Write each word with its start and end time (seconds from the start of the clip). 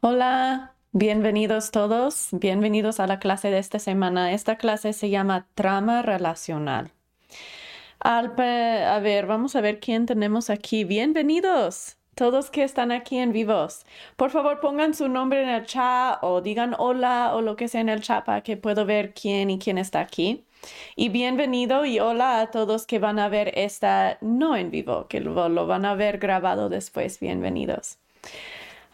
Hola, 0.00 0.74
bienvenidos 0.92 1.72
todos, 1.72 2.28
bienvenidos 2.30 3.00
a 3.00 3.08
la 3.08 3.18
clase 3.18 3.50
de 3.50 3.58
esta 3.58 3.80
semana. 3.80 4.32
Esta 4.32 4.56
clase 4.56 4.92
se 4.92 5.10
llama 5.10 5.48
Trama 5.56 6.02
Relacional. 6.02 6.92
a 7.98 9.00
ver, 9.02 9.26
vamos 9.26 9.56
a 9.56 9.60
ver 9.60 9.80
quién 9.80 10.06
tenemos 10.06 10.50
aquí. 10.50 10.84
Bienvenidos 10.84 11.96
todos 12.14 12.48
que 12.50 12.62
están 12.62 12.92
aquí 12.92 13.18
en 13.18 13.32
vivos. 13.32 13.84
Por 14.16 14.30
favor, 14.30 14.60
pongan 14.60 14.94
su 14.94 15.08
nombre 15.08 15.42
en 15.42 15.48
el 15.48 15.66
chat 15.66 16.18
o 16.22 16.42
digan 16.42 16.76
hola 16.78 17.34
o 17.34 17.40
lo 17.42 17.56
que 17.56 17.66
sea 17.66 17.80
en 17.80 17.88
el 17.88 18.00
chat 18.00 18.24
para 18.24 18.42
que 18.42 18.56
pueda 18.56 18.84
ver 18.84 19.14
quién 19.14 19.50
y 19.50 19.58
quién 19.58 19.78
está 19.78 19.98
aquí. 19.98 20.44
Y 20.94 21.08
bienvenido 21.08 21.84
y 21.84 21.98
hola 21.98 22.40
a 22.40 22.50
todos 22.52 22.86
que 22.86 23.00
van 23.00 23.18
a 23.18 23.28
ver 23.28 23.50
esta 23.56 24.18
no 24.20 24.54
en 24.56 24.70
vivo, 24.70 25.08
que 25.08 25.20
lo, 25.20 25.48
lo 25.48 25.66
van 25.66 25.84
a 25.84 25.94
ver 25.96 26.18
grabado 26.18 26.68
después. 26.68 27.18
Bienvenidos. 27.18 27.98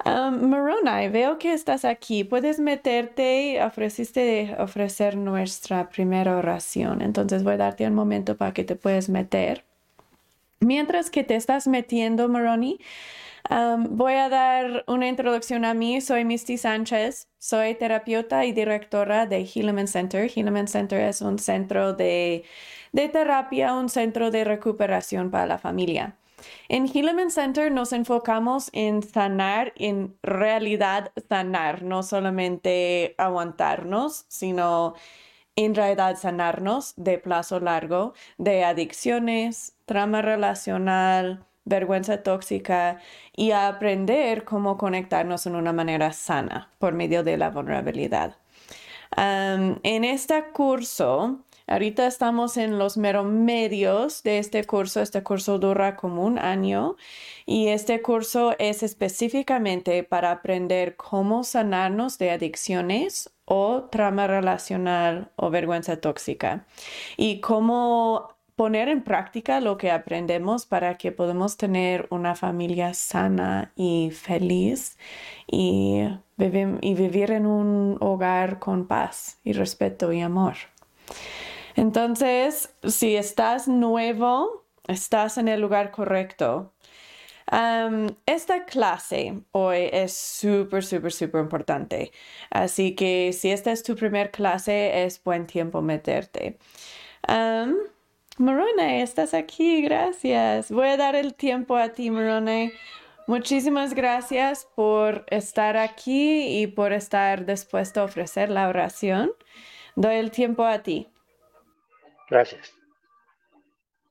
Um, 0.04 0.50
Moroni, 0.50 1.08
veo 1.08 1.38
que 1.38 1.54
estás 1.54 1.84
aquí. 1.84 2.24
Puedes 2.24 2.58
meterte, 2.60 3.62
ofreciste 3.62 4.54
ofrecer 4.58 5.16
nuestra 5.16 5.88
primera 5.88 6.36
oración. 6.36 7.00
Entonces 7.00 7.42
voy 7.42 7.54
a 7.54 7.58
darte 7.58 7.86
un 7.86 7.94
momento 7.94 8.36
para 8.36 8.52
que 8.52 8.64
te 8.64 8.76
puedas 8.76 9.08
meter. 9.08 9.64
Mientras 10.60 11.10
que 11.10 11.24
te 11.24 11.36
estás 11.36 11.66
metiendo, 11.66 12.28
Moroni, 12.28 12.78
um, 13.50 13.96
voy 13.96 14.14
a 14.14 14.28
dar 14.28 14.84
una 14.88 15.08
introducción 15.08 15.64
a 15.64 15.72
mí. 15.72 16.00
Soy 16.02 16.24
Misty 16.24 16.58
Sánchez. 16.58 17.28
Soy 17.38 17.74
terapeuta 17.74 18.44
y 18.44 18.52
directora 18.52 19.26
de 19.26 19.40
Hilleman 19.40 19.88
Center. 19.88 20.30
Hilleman 20.34 20.68
Center 20.68 21.00
es 21.00 21.22
un 21.22 21.38
centro 21.38 21.94
de, 21.94 22.44
de 22.92 23.08
terapia, 23.08 23.74
un 23.74 23.88
centro 23.88 24.30
de 24.30 24.44
recuperación 24.44 25.30
para 25.30 25.46
la 25.46 25.58
familia. 25.58 26.16
En 26.68 26.86
Hilleman 26.86 27.30
Center 27.30 27.70
nos 27.70 27.92
enfocamos 27.92 28.70
en 28.72 29.02
sanar, 29.02 29.72
en 29.76 30.16
realidad 30.22 31.12
sanar, 31.28 31.82
no 31.82 32.02
solamente 32.02 33.14
aguantarnos, 33.18 34.24
sino 34.28 34.94
en 35.56 35.74
realidad 35.74 36.16
sanarnos 36.16 36.94
de 36.96 37.18
plazo 37.18 37.60
largo 37.60 38.14
de 38.38 38.64
adicciones, 38.64 39.76
trama 39.86 40.22
relacional, 40.22 41.44
vergüenza 41.64 42.22
tóxica 42.22 42.98
y 43.34 43.52
aprender 43.52 44.44
cómo 44.44 44.76
conectarnos 44.76 45.46
en 45.46 45.56
una 45.56 45.72
manera 45.72 46.12
sana 46.12 46.70
por 46.78 46.92
medio 46.94 47.22
de 47.22 47.36
la 47.36 47.50
vulnerabilidad. 47.50 48.36
en 49.16 50.04
este 50.04 50.44
curso 50.52 51.44
Ahorita 51.66 52.06
estamos 52.06 52.58
en 52.58 52.78
los 52.78 52.98
mero 52.98 53.24
medios 53.24 54.22
de 54.22 54.38
este 54.38 54.64
curso. 54.64 55.00
Este 55.00 55.22
curso 55.22 55.58
dura 55.58 55.96
como 55.96 56.22
un 56.24 56.38
año 56.38 56.96
y 57.46 57.68
este 57.68 58.02
curso 58.02 58.54
es 58.58 58.82
específicamente 58.82 60.04
para 60.04 60.30
aprender 60.30 60.96
cómo 60.96 61.42
sanarnos 61.42 62.18
de 62.18 62.32
adicciones 62.32 63.30
o 63.46 63.84
trama 63.84 64.26
relacional 64.26 65.30
o 65.36 65.48
vergüenza 65.48 66.00
tóxica 66.00 66.66
y 67.16 67.40
cómo 67.40 68.34
poner 68.56 68.88
en 68.88 69.02
práctica 69.02 69.60
lo 69.60 69.78
que 69.78 69.90
aprendemos 69.90 70.66
para 70.66 70.96
que 70.98 71.12
podamos 71.12 71.56
tener 71.56 72.06
una 72.10 72.34
familia 72.34 72.92
sana 72.92 73.72
y 73.74 74.10
feliz 74.12 74.98
y, 75.46 76.02
y 76.38 76.94
vivir 76.94 77.30
en 77.30 77.46
un 77.46 77.96
hogar 78.00 78.58
con 78.58 78.86
paz 78.86 79.38
y 79.44 79.54
respeto 79.54 80.12
y 80.12 80.20
amor. 80.20 80.56
Entonces, 81.76 82.74
si 82.84 83.16
estás 83.16 83.68
nuevo, 83.68 84.64
estás 84.86 85.38
en 85.38 85.48
el 85.48 85.60
lugar 85.60 85.90
correcto. 85.90 86.72
esta 88.26 88.64
clase 88.64 89.42
hoy 89.52 89.88
es 89.92 90.16
súper, 90.16 90.84
súper, 90.84 91.12
súper 91.12 91.42
importante. 91.42 92.12
Así 92.50 92.94
que 92.94 93.32
si 93.32 93.50
esta 93.50 93.72
es 93.72 93.82
tu 93.82 93.96
primer 93.96 94.30
clase, 94.30 95.04
es 95.04 95.22
buen 95.22 95.46
tiempo 95.46 95.82
meterte. 95.82 96.58
Um, 97.28 97.76
Morone, 98.38 99.02
estás 99.02 99.34
aquí, 99.34 99.82
gracias. 99.82 100.70
Voy 100.70 100.88
a 100.88 100.96
dar 100.96 101.14
el 101.16 101.34
tiempo 101.34 101.76
a 101.76 101.90
ti, 101.90 102.10
Morone. 102.10 102.72
Muchísimas 103.26 103.94
gracias 103.94 104.66
por 104.74 105.24
estar 105.28 105.76
aquí 105.76 106.60
y 106.60 106.66
por 106.66 106.92
estar 106.92 107.46
dispuesto 107.46 108.00
a 108.00 108.04
ofrecer 108.04 108.50
la 108.50 108.68
oración. 108.68 109.32
Doy 109.96 110.16
el 110.16 110.30
tiempo 110.30 110.64
a 110.64 110.82
ti. 110.82 111.08
Gracias. 112.28 112.74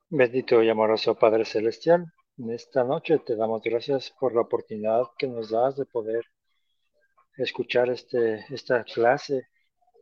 Bendito 0.10 0.62
y 0.62 0.70
amoroso 0.70 1.16
Padre 1.16 1.46
Celestial, 1.46 2.06
en 2.38 2.52
esta 2.52 2.84
noche 2.84 3.18
te 3.18 3.36
damos 3.36 3.64
gracias 3.64 4.12
por 4.20 4.36
la 4.36 4.42
oportunidad 4.42 5.06
que 5.18 5.28
nos 5.28 5.50
das 5.50 5.76
de 5.78 5.86
poder 5.86 6.24
escuchar 7.38 7.90
este, 7.90 8.46
esta 8.54 8.84
clase 8.84 9.48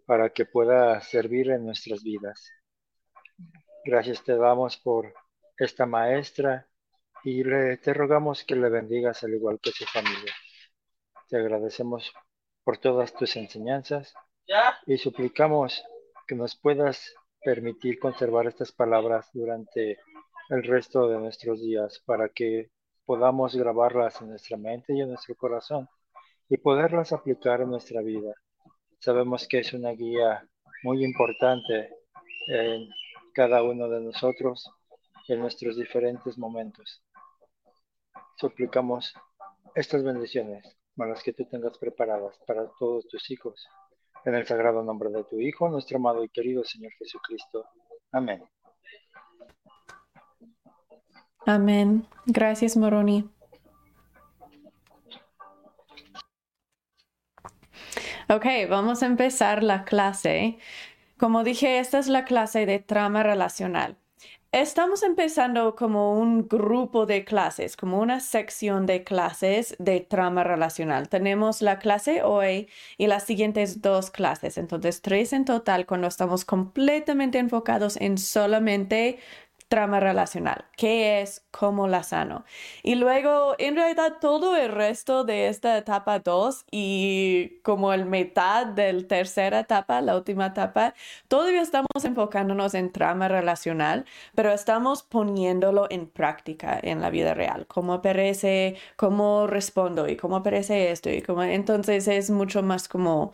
para 0.05 0.29
que 0.29 0.45
pueda 0.45 0.99
servir 0.99 1.51
en 1.51 1.65
nuestras 1.65 2.03
vidas. 2.03 2.51
Gracias 3.85 4.21
te 4.25 4.35
damos 4.35 4.75
por 4.75 5.13
esta 5.57 5.85
maestra 5.85 6.67
y 7.23 7.43
te 7.77 7.93
rogamos 7.93 8.43
que 8.43 8.57
le 8.57 8.69
bendigas 8.69 9.23
al 9.23 9.33
igual 9.33 9.59
que 9.61 9.71
su 9.71 9.85
familia. 9.85 10.33
Te 11.29 11.37
agradecemos 11.37 12.11
por 12.65 12.77
todas 12.77 13.13
tus 13.13 13.37
enseñanzas 13.37 14.13
y 14.85 14.97
suplicamos 14.97 15.81
que 16.27 16.35
nos 16.35 16.57
puedas 16.57 17.15
permitir 17.43 17.99
conservar 17.99 18.47
estas 18.47 18.71
palabras 18.71 19.29
durante 19.33 19.97
el 20.49 20.63
resto 20.63 21.07
de 21.07 21.17
nuestros 21.17 21.61
días 21.61 22.01
para 22.05 22.29
que 22.29 22.69
podamos 23.05 23.55
grabarlas 23.55 24.21
en 24.21 24.29
nuestra 24.29 24.57
mente 24.57 24.93
y 24.93 25.01
en 25.01 25.09
nuestro 25.09 25.35
corazón 25.35 25.87
y 26.49 26.57
poderlas 26.57 27.13
aplicar 27.13 27.61
en 27.61 27.71
nuestra 27.71 28.01
vida. 28.01 28.33
Sabemos 28.99 29.47
que 29.47 29.59
es 29.59 29.73
una 29.73 29.91
guía 29.91 30.47
muy 30.83 31.03
importante 31.03 31.89
en 32.47 32.89
cada 33.33 33.63
uno 33.63 33.87
de 33.89 34.01
nosotros 34.01 34.69
en 35.27 35.39
nuestros 35.39 35.77
diferentes 35.77 36.37
momentos. 36.37 37.01
Suplicamos 38.35 39.13
estas 39.75 40.03
bendiciones, 40.03 40.77
las 40.95 41.23
que 41.23 41.33
tú 41.33 41.45
tengas 41.45 41.77
preparadas 41.77 42.37
para 42.45 42.69
todos 42.77 43.07
tus 43.07 43.31
hijos 43.31 43.67
en 44.25 44.35
el 44.35 44.45
sagrado 44.45 44.83
nombre 44.83 45.09
de 45.09 45.23
tu 45.23 45.39
Hijo, 45.39 45.69
nuestro 45.69 45.97
amado 45.97 46.23
y 46.23 46.29
querido 46.29 46.63
Señor 46.63 46.91
Jesucristo. 46.93 47.65
Amén. 48.11 48.43
Amén. 51.45 52.07
Gracias, 52.25 52.77
Moroni. 52.77 53.29
Ok, 58.29 58.45
vamos 58.69 59.03
a 59.03 59.07
empezar 59.07 59.63
la 59.63 59.83
clase. 59.83 60.57
Como 61.17 61.43
dije, 61.43 61.79
esta 61.79 61.99
es 61.99 62.07
la 62.07 62.25
clase 62.25 62.65
de 62.65 62.79
trama 62.79 63.23
relacional. 63.23 63.97
Estamos 64.53 65.01
empezando 65.03 65.75
como 65.77 66.19
un 66.19 66.45
grupo 66.49 67.05
de 67.05 67.23
clases, 67.23 67.77
como 67.77 67.99
una 68.01 68.19
sección 68.19 68.85
de 68.85 69.05
clases 69.05 69.77
de 69.79 70.01
trama 70.01 70.43
relacional. 70.43 71.07
Tenemos 71.07 71.61
la 71.61 71.79
clase 71.79 72.21
hoy 72.21 72.67
y 72.97 73.07
las 73.07 73.23
siguientes 73.23 73.81
dos 73.81 74.11
clases, 74.11 74.57
entonces 74.57 75.01
tres 75.01 75.31
en 75.31 75.45
total 75.45 75.85
cuando 75.85 76.07
estamos 76.07 76.43
completamente 76.43 77.39
enfocados 77.39 77.95
en 77.95 78.17
solamente 78.17 79.19
trama 79.71 80.01
relacional, 80.01 80.65
qué 80.75 81.21
es, 81.21 81.45
cómo 81.49 81.87
la 81.87 82.03
sano. 82.03 82.43
Y 82.83 82.95
luego, 82.95 83.55
en 83.57 83.77
realidad, 83.77 84.17
todo 84.19 84.57
el 84.57 84.69
resto 84.69 85.23
de 85.23 85.47
esta 85.47 85.77
etapa 85.77 86.19
2 86.19 86.65
y 86.71 87.61
como 87.63 87.93
el 87.93 88.05
mitad 88.05 88.65
de 88.65 88.91
la 88.91 89.07
tercera 89.07 89.61
etapa, 89.61 90.01
la 90.01 90.17
última 90.17 90.47
etapa, 90.47 90.93
todavía 91.29 91.61
estamos 91.61 91.87
enfocándonos 92.03 92.73
en 92.73 92.91
trama 92.91 93.29
relacional, 93.29 94.03
pero 94.35 94.51
estamos 94.51 95.03
poniéndolo 95.03 95.87
en 95.89 96.07
práctica 96.07 96.77
en 96.83 96.99
la 96.99 97.09
vida 97.09 97.33
real, 97.33 97.65
cómo 97.67 97.93
aparece, 97.93 98.75
cómo 98.97 99.47
respondo 99.47 100.09
y 100.09 100.17
cómo 100.17 100.35
aparece 100.35 100.91
esto 100.91 101.09
y 101.09 101.21
cómo, 101.21 101.43
entonces 101.43 102.09
es 102.09 102.29
mucho 102.29 102.61
más 102.61 102.89
como 102.89 103.31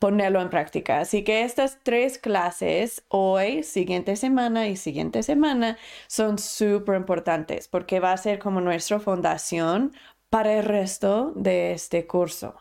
ponerlo 0.00 0.40
en 0.40 0.50
práctica. 0.50 1.00
Así 1.00 1.22
que 1.24 1.42
estas 1.44 1.78
tres 1.84 2.18
clases, 2.18 3.04
hoy, 3.08 3.62
siguiente 3.62 4.16
semana 4.16 4.66
y 4.68 4.76
siguiente 4.76 5.22
semana, 5.22 5.78
son 6.08 6.38
súper 6.38 6.96
importantes 6.96 7.68
porque 7.68 8.00
va 8.00 8.12
a 8.12 8.16
ser 8.16 8.40
como 8.40 8.60
nuestra 8.60 8.98
fundación 9.00 9.92
para 10.30 10.54
el 10.54 10.64
resto 10.64 11.32
de 11.36 11.72
este 11.72 12.06
curso. 12.06 12.54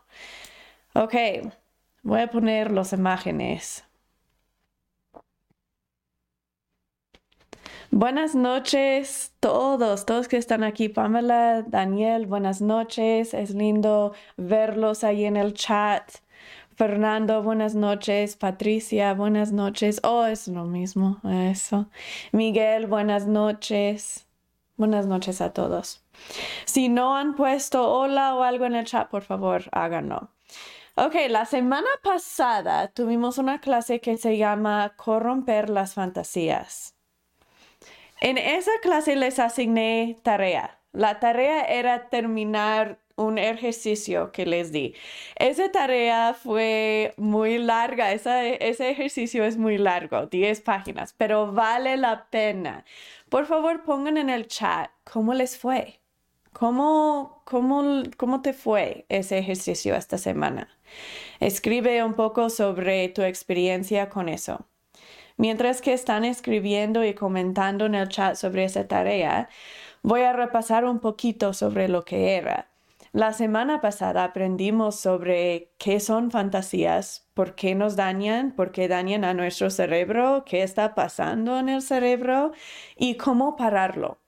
Ok, 0.93 1.15
voy 2.03 2.21
a 2.21 2.27
poner 2.29 2.71
las 2.71 2.93
imágenes. 2.93 3.85
Buenas 7.91 8.35
noches 8.35 9.33
todos, 9.39 10.05
todos 10.05 10.27
que 10.27 10.37
están 10.37 10.63
aquí. 10.63 10.89
Pamela, 10.89 11.63
Daniel, 11.67 12.27
buenas 12.27 12.61
noches. 12.61 13.33
Es 13.33 13.51
lindo 13.51 14.13
verlos 14.37 15.03
ahí 15.03 15.25
en 15.25 15.37
el 15.37 15.53
chat. 15.53 16.03
Fernando, 16.79 17.43
buenas 17.43 17.75
noches. 17.75 18.37
Patricia, 18.37 19.13
buenas 19.13 19.51
noches. 19.51 19.99
Oh, 20.01 20.25
es 20.25 20.47
lo 20.47 20.63
mismo, 20.63 21.19
eso. 21.51 21.89
Miguel, 22.31 22.87
buenas 22.87 23.27
noches. 23.27 24.25
Buenas 24.77 25.05
noches 25.05 25.41
a 25.41 25.51
todos. 25.51 26.05
Si 26.63 26.87
no 26.87 27.17
han 27.17 27.35
puesto 27.35 27.91
hola 27.91 28.33
o 28.33 28.43
algo 28.43 28.65
en 28.65 28.75
el 28.75 28.85
chat, 28.85 29.09
por 29.09 29.23
favor, 29.23 29.63
háganlo. 29.73 30.29
Ok, 30.95 31.15
la 31.27 31.43
semana 31.43 31.89
pasada 32.01 32.87
tuvimos 32.87 33.37
una 33.39 33.59
clase 33.59 33.99
que 33.99 34.15
se 34.15 34.37
llama 34.37 34.93
Corromper 34.95 35.69
las 35.69 35.95
fantasías. 35.95 36.95
En 38.21 38.37
esa 38.37 38.71
clase 38.81 39.17
les 39.17 39.37
asigné 39.39 40.17
tarea. 40.23 40.79
La 40.93 41.19
tarea 41.19 41.65
era 41.65 42.07
terminar 42.07 42.99
un 43.19 43.37
ejercicio 43.37 44.31
que 44.31 44.45
les 44.45 44.71
di. 44.71 44.95
Esa 45.35 45.71
tarea 45.71 46.33
fue 46.33 47.13
muy 47.17 47.57
larga, 47.57 48.11
ese 48.11 48.89
ejercicio 48.89 49.43
es 49.43 49.57
muy 49.57 49.77
largo, 49.77 50.27
10 50.27 50.61
páginas, 50.61 51.13
pero 51.17 51.51
vale 51.51 51.97
la 51.97 52.27
pena. 52.29 52.85
Por 53.29 53.45
favor, 53.45 53.83
pongan 53.83 54.17
en 54.17 54.29
el 54.29 54.47
chat 54.47 54.89
cómo 55.03 55.33
les 55.33 55.57
fue. 55.57 55.99
¿Cómo, 56.53 57.41
cómo, 57.45 58.03
cómo 58.17 58.41
te 58.41 58.53
fue 58.53 59.05
ese 59.09 59.37
ejercicio 59.37 59.95
esta 59.95 60.17
semana? 60.17 60.67
Escribe 61.39 62.03
un 62.03 62.15
poco 62.15 62.49
sobre 62.49 63.07
tu 63.09 63.21
experiencia 63.21 64.09
con 64.09 64.29
eso. 64.29 64.65
Mientras 65.37 65.81
que 65.81 65.93
están 65.93 66.25
escribiendo 66.25 67.05
y 67.05 67.13
comentando 67.13 67.85
en 67.85 67.95
el 67.95 68.09
chat 68.09 68.35
sobre 68.35 68.65
esa 68.65 68.87
tarea, 68.87 69.47
voy 70.01 70.21
a 70.21 70.33
repasar 70.33 70.85
un 70.85 70.99
poquito 70.99 71.53
sobre 71.53 71.87
lo 71.87 72.03
que 72.03 72.35
era. 72.35 72.68
La 73.11 73.33
semana 73.33 73.81
pasada 73.81 74.23
aprendimos 74.23 74.99
sobre 74.99 75.71
qué 75.77 75.99
son 75.99 76.31
fantasías, 76.31 77.27
por 77.33 77.55
qué 77.55 77.73
nos 77.75 77.95
dañan, 77.95 78.55
por 78.55 78.71
qué 78.71 78.87
dañan 78.87 79.23
a 79.23 79.33
nuestro 79.33 79.69
cerebro, 79.71 80.43
qué 80.45 80.61
está 80.63 80.93
pasando 80.95 81.57
en 81.59 81.69
el 81.69 81.81
cerebro 81.81 82.51
y 82.97 83.15
cómo 83.17 83.55
pararlo. 83.55 84.19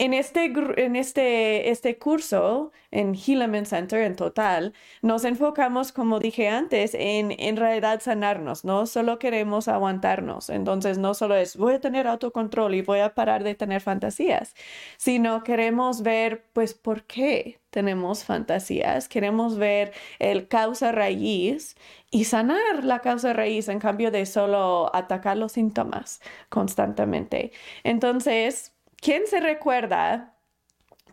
En 0.00 0.14
este, 0.14 0.46
en 0.46 0.96
este, 0.96 1.70
este 1.70 1.98
curso, 1.98 2.72
en 2.90 3.14
Helaman 3.14 3.66
Center 3.66 4.00
en 4.02 4.16
total, 4.16 4.72
nos 5.02 5.26
enfocamos, 5.26 5.92
como 5.92 6.20
dije 6.20 6.48
antes, 6.48 6.94
en 6.94 7.32
en 7.38 7.56
realidad 7.58 8.00
sanarnos. 8.00 8.64
No 8.64 8.86
solo 8.86 9.18
queremos 9.18 9.68
aguantarnos. 9.68 10.48
Entonces, 10.48 10.96
no 10.96 11.12
solo 11.12 11.36
es 11.36 11.54
voy 11.54 11.74
a 11.74 11.80
tener 11.80 12.06
autocontrol 12.06 12.74
y 12.74 12.80
voy 12.80 13.00
a 13.00 13.14
parar 13.14 13.44
de 13.44 13.54
tener 13.54 13.82
fantasías, 13.82 14.54
sino 14.96 15.44
queremos 15.44 16.02
ver, 16.02 16.46
pues, 16.54 16.72
por 16.72 17.04
qué 17.04 17.60
tenemos 17.68 18.24
fantasías. 18.24 19.06
Queremos 19.06 19.58
ver 19.58 19.92
el 20.18 20.48
causa 20.48 20.92
raíz 20.92 21.76
y 22.10 22.24
sanar 22.24 22.84
la 22.84 23.00
causa 23.00 23.34
raíz 23.34 23.68
en 23.68 23.78
cambio 23.80 24.10
de 24.10 24.24
solo 24.24 24.90
atacar 24.94 25.36
los 25.36 25.52
síntomas 25.52 26.22
constantemente. 26.48 27.52
Entonces, 27.84 28.72
¿Quién 29.00 29.26
se 29.26 29.40
recuerda 29.40 30.34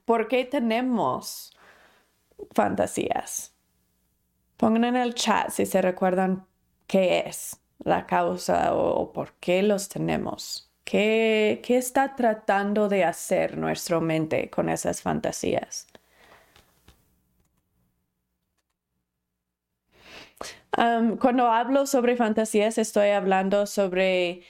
por 0.05 0.27
qué 0.27 0.45
tenemos 0.45 1.55
fantasías? 2.51 3.53
Pongan 4.57 4.83
en 4.83 4.95
el 4.95 5.13
chat 5.13 5.51
si 5.51 5.65
se 5.65 5.81
recuerdan 5.81 6.45
qué 6.87 7.23
es 7.27 7.59
la 7.83 8.05
causa 8.05 8.73
o, 8.75 9.13
por 9.13 9.33
qué 9.35 9.63
los 9.63 9.87
tenemos. 9.87 10.71
¿Qué, 10.83 11.61
¿Qué, 11.63 11.77
está 11.77 12.15
tratando 12.15 12.89
de 12.89 13.03
hacer 13.03 13.57
nuestra 13.57 13.99
mente 13.99 14.49
con 14.49 14.69
esas 14.69 15.01
fantasías? 15.01 15.87
cuando 21.19 21.47
hablo 21.47 21.87
sobre 21.87 22.15
fantasías, 22.15 22.77
estoy 22.77 23.09
hablando 23.09 23.65
sobre 23.65 24.43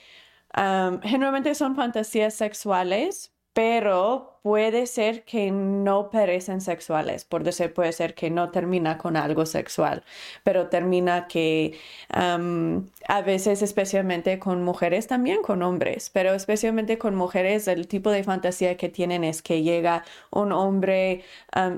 generalmente 0.54 1.54
son 1.54 1.76
fantasías 1.76 2.34
sexuales, 2.34 3.34
pero 3.52 4.37
puede 4.42 4.86
ser 4.86 5.24
que 5.24 5.50
no 5.50 6.10
parecen 6.10 6.60
sexuales, 6.60 7.24
por 7.24 7.44
decir, 7.44 7.72
puede 7.72 7.92
ser 7.92 8.14
que 8.14 8.30
no 8.30 8.50
termina 8.50 8.98
con 8.98 9.16
algo 9.16 9.46
sexual, 9.46 10.02
pero 10.44 10.68
termina 10.68 11.26
que 11.28 11.78
a 12.10 13.22
veces, 13.22 13.62
especialmente 13.62 14.38
con 14.38 14.62
mujeres, 14.62 15.06
también 15.06 15.42
con 15.42 15.62
hombres, 15.62 16.10
pero 16.12 16.34
especialmente 16.34 16.98
con 16.98 17.14
mujeres, 17.14 17.68
el 17.68 17.88
tipo 17.88 18.10
de 18.10 18.24
fantasía 18.24 18.76
que 18.76 18.88
tienen 18.88 19.24
es 19.24 19.42
que 19.42 19.62
llega 19.62 20.04
un 20.30 20.52
hombre 20.52 21.24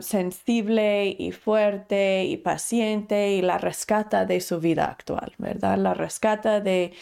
sensible 0.00 1.16
y 1.18 1.32
fuerte 1.32 2.24
y 2.24 2.36
paciente 2.36 3.32
y 3.32 3.42
la 3.42 3.58
rescata 3.58 4.24
de 4.26 4.40
su 4.40 4.60
vida 4.60 4.86
actual, 4.86 5.34
¿verdad? 5.38 5.78
La 5.78 5.94
rescata 5.94 6.60
de, 6.60 6.92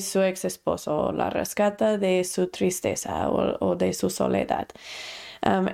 su 0.00 0.22
ex 0.22 0.44
esposo, 0.44 1.12
la 1.12 1.30
rescata 1.30 1.98
de 1.98 2.24
su 2.24 2.48
tristeza 2.48 3.30
o 3.30 3.76
de 3.76 3.92
su 3.92 4.10
soledad 4.10 4.68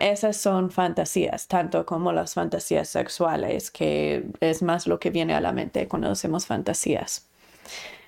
esas 0.00 0.36
son 0.36 0.70
fantasías, 0.70 1.46
tanto 1.46 1.86
como 1.86 2.12
las 2.12 2.34
fantasías 2.34 2.88
sexuales, 2.88 3.70
que 3.70 4.26
es 4.40 4.62
más 4.62 4.86
lo 4.86 4.98
que 4.98 5.10
viene 5.10 5.34
a 5.34 5.40
la 5.40 5.52
mente 5.52 5.86
cuando 5.86 6.10
hacemos 6.10 6.46
fantasías. 6.46 7.28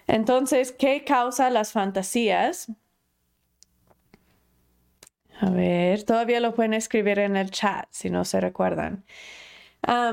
Entonces, 0.07 0.73
¿qué 0.73 1.05
causa 1.05 1.51
las 1.51 1.73
fantasías? 1.73 2.71
A 5.41 5.51
ver, 5.51 6.05
todavía 6.05 6.41
lo 6.41 6.55
pueden 6.55 6.75
escribir 6.75 7.19
en 7.19 7.37
el 7.37 7.51
chat 7.51 7.87
si 7.91 8.11
no 8.11 8.25
se 8.25 8.41
recuerdan 8.41 9.05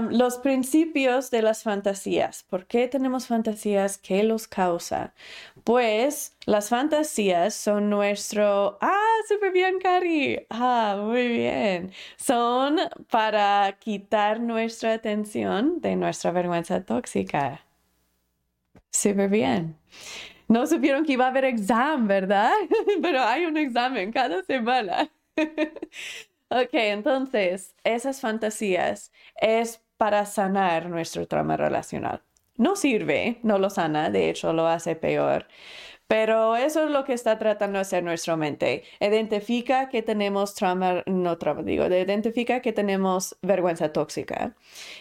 los 0.09 0.37
principios 0.39 1.31
de 1.31 1.41
las 1.41 1.63
fantasías. 1.63 2.43
¿Por 2.49 2.65
qué 2.65 2.87
tenemos 2.87 3.27
fantasías? 3.27 3.97
¿Qué 3.97 4.23
los 4.23 4.47
causa? 4.47 5.13
Pues 5.63 6.35
las 6.45 6.69
fantasías 6.69 7.53
son 7.53 7.89
nuestro... 7.89 8.77
Ah, 8.81 9.17
súper 9.27 9.51
bien, 9.51 9.79
Cari. 9.79 10.45
Ah, 10.49 10.97
muy 11.03 11.27
bien. 11.27 11.91
Son 12.17 12.77
para 13.11 13.77
quitar 13.79 14.39
nuestra 14.39 14.93
atención 14.93 15.81
de 15.81 15.95
nuestra 15.95 16.31
vergüenza 16.31 16.83
tóxica. 16.83 17.61
Súper 18.91 19.29
bien. 19.29 19.77
No 20.47 20.65
supieron 20.65 21.05
que 21.05 21.13
iba 21.13 21.25
a 21.25 21.29
haber 21.29 21.45
examen, 21.45 22.07
¿verdad? 22.07 22.51
Pero 23.01 23.21
hay 23.21 23.45
un 23.45 23.57
examen 23.57 24.11
cada 24.11 24.43
semana. 24.43 25.09
Ok, 26.51 26.69
entonces, 26.73 27.75
esas 27.83 28.21
fantasías 28.21 29.11
es 29.39 29.83
para 29.97 30.25
sanar 30.25 30.89
nuestro 30.89 31.27
trauma 31.27 31.57
relacional. 31.57 32.23
No 32.55 32.75
sirve, 32.75 33.39
no 33.43 33.59
lo 33.59 33.69
sana, 33.69 34.09
de 34.09 34.29
hecho 34.29 34.51
lo 34.53 34.67
hace 34.67 34.95
peor. 34.95 35.47
Pero 36.07 36.55
eso 36.55 36.85
es 36.85 36.91
lo 36.91 37.03
que 37.05 37.13
está 37.13 37.37
tratando 37.37 37.77
de 37.77 37.81
hacer 37.81 38.03
nuestra 38.03 38.35
mente. 38.35 38.83
Identifica 38.99 39.89
que 39.89 40.01
tenemos 40.01 40.55
trauma, 40.55 41.03
no 41.05 41.37
trauma, 41.37 41.61
digo, 41.63 41.85
identifica 41.85 42.61
que 42.61 42.73
tenemos 42.73 43.37
vergüenza 43.43 43.93
tóxica. 43.93 44.55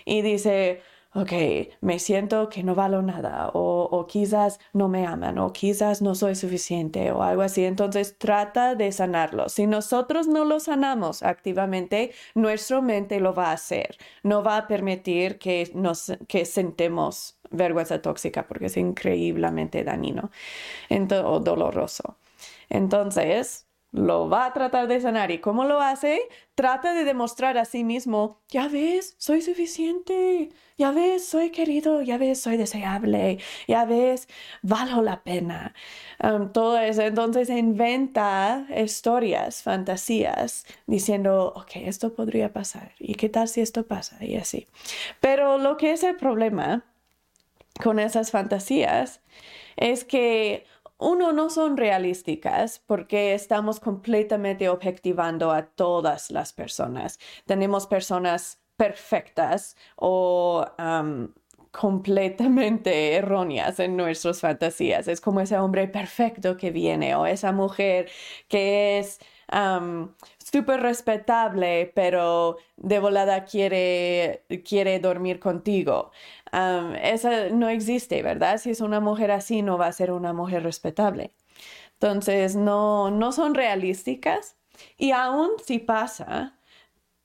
Y 0.05 0.23
dice, 0.23 0.83
ok, 1.23 1.33
me 1.81 1.99
siento 1.99 2.49
que 2.49 2.63
no 2.63 2.75
valo 2.75 3.03
nada 3.03 3.51
o, 3.53 4.07
quizás 4.09 4.61
no 4.73 4.89
me 4.89 5.07
aman 5.07 5.39
o 5.39 5.53
quizás 5.53 6.01
no 6.03 6.15
soy 6.15 6.35
suficiente 6.35 7.11
o 7.13 7.23
algo 7.23 7.43
así. 7.43 7.65
Entonces 7.65 8.17
trata 8.19 8.75
de 8.75 8.93
sanarlo. 8.93 9.49
Si 9.49 9.67
nosotros 9.67 10.29
no 10.29 10.45
lo 10.45 10.61
sanamos 10.61 11.23
activamente, 11.23 12.13
nuestra 12.35 12.81
mente 12.81 13.21
lo 13.21 13.35
va 13.35 13.51
a 13.51 13.53
hacer. 13.53 13.97
No 14.23 14.43
va 14.43 14.59
a 14.59 14.67
permitir 14.69 15.39
que, 15.39 15.71
nos, 15.75 16.13
que 16.29 16.45
sentemos 16.45 17.39
vergüenza 17.51 18.01
tóxica 18.01 18.47
porque 18.47 18.67
es 18.67 18.77
increíblemente 18.77 19.85
dañino 19.85 20.31
o 21.25 21.41
doloroso. 21.41 22.17
Entonces, 22.69 23.68
lo 23.93 24.29
va 24.29 24.47
a 24.47 24.53
tratar 24.53 24.87
de 24.87 25.01
sanar. 25.01 25.31
¿Y 25.31 25.39
cómo 25.39 25.65
lo 25.65 25.81
hace? 25.81 26.21
Trata 26.55 26.93
de 26.93 27.05
demostrar 27.05 27.57
a 27.57 27.65
sí 27.65 27.85
mismo, 27.85 28.41
ya 28.49 28.69
ves, 28.69 29.15
soy 29.19 29.43
suficiente, 29.43 30.51
ya 30.77 30.91
ves, 30.91 31.27
soy 31.27 31.51
querido, 31.51 32.03
ya 32.03 32.19
ves, 32.19 32.41
soy 32.41 32.57
deseable, 32.57 33.39
ya 33.67 33.85
ves, 33.85 34.29
valgo 34.63 35.03
la 35.03 35.23
pena. 35.23 35.75
todo 36.53 36.79
eso. 36.79 37.03
Entonces 37.03 37.49
inventa 37.49 38.67
historias, 38.77 39.63
fantasías, 39.63 40.67
diciendo, 40.87 41.53
ok, 41.57 41.77
esto 41.77 42.15
podría 42.15 42.53
pasar. 42.53 42.93
¿Y 42.99 43.15
qué 43.15 43.29
tal 43.29 43.49
si 43.49 43.61
esto 43.61 43.87
pasa? 43.87 44.25
Y 44.25 44.37
así. 44.37 44.67
Pero 45.21 45.59
lo 45.59 45.77
que 45.77 45.93
es 45.93 46.03
el 46.03 46.17
problema 46.17 46.85
con 47.83 47.99
esas 47.99 48.31
fantasías 48.31 49.21
es 49.77 50.05
que 50.05 50.67
uno, 50.99 51.33
no 51.33 51.49
son 51.49 51.77
realísticas 51.77 52.83
porque 52.87 53.35
estamos 53.35 53.81
completamente 53.81 54.69
objetivando 54.69 55.53
a 55.53 55.63
todas 55.63 56.31
las 56.31 56.53
personas. 56.53 57.19
Tenemos 57.47 57.87
personas 57.87 58.61
perfectas 58.77 59.77
o 59.97 60.65
completamente 61.71 63.15
erróneas 63.15 63.79
en 63.79 63.97
nuestras 63.97 64.41
fantasías. 64.41 65.07
Es 65.09 65.21
como 65.21 65.41
ese 65.41 65.59
hombre 65.59 65.87
perfecto 65.89 66.57
que 66.57 66.71
viene 66.71 67.15
o 67.15 67.27
esa 67.27 67.53
mujer 67.53 68.11
que 68.49 68.99
es 68.99 69.21
súper 70.53 70.81
respetable, 70.81 71.93
pero 71.95 72.57
de 72.77 72.99
volada 72.99 73.45
quiere, 73.45 74.45
quiere 74.65 74.99
dormir 75.01 75.41
contigo. 75.41 76.11
esa 77.03 77.51
no 77.51 77.69
existe, 77.69 78.23
¿verdad? 78.23 78.59
Si 78.59 78.71
es 78.71 78.81
una 78.81 79.01
mujer 79.01 79.31
así, 79.31 79.63
no 79.63 79.79
va 79.79 79.87
a 79.87 79.93
ser 79.93 80.13
una 80.13 80.33
mujer 80.33 80.63
respetable. 80.63 81.33
Entonces, 81.95 82.57
no, 82.57 83.11
no 83.11 83.33
son 83.33 83.55
realísticas 83.55 84.57
y 84.97 85.13
aún 85.13 85.51
si 85.65 85.79
pasa, 85.81 86.59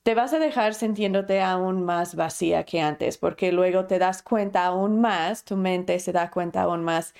te 0.02 0.14
vas 0.14 0.32
a 0.34 0.38
dejar 0.38 0.74
sintiéndote 0.74 1.40
aún 1.42 1.84
más 1.84 2.16
vacía 2.16 2.64
que 2.64 2.80
antes, 2.80 3.18
porque 3.18 3.52
luego 3.52 3.86
te 3.86 3.98
das 3.98 4.22
cuenta 4.22 4.66
aún 4.66 5.00
más, 5.00 5.44
tu 5.44 5.56
mente 5.56 5.98
se 6.00 6.12
da 6.12 6.30
cuenta 6.30 6.62
aún 6.62 6.84
más, 6.84 7.14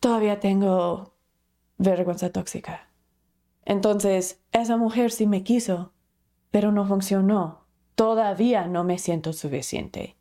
todavía 0.00 0.40
tengo 0.40 1.14
vergüenza 1.78 2.30
tóxica. 2.30 2.89
Entonces, 3.64 4.40
esa 4.52 4.76
mujer 4.76 5.10
sí 5.10 5.26
me 5.26 5.42
quiso, 5.42 5.92
pero 6.50 6.72
no 6.72 6.86
funcionó. 6.86 7.66
Todavía 7.94 8.66
no 8.66 8.84
me 8.84 8.98
siento 8.98 9.32
suficiente. 9.32 10.16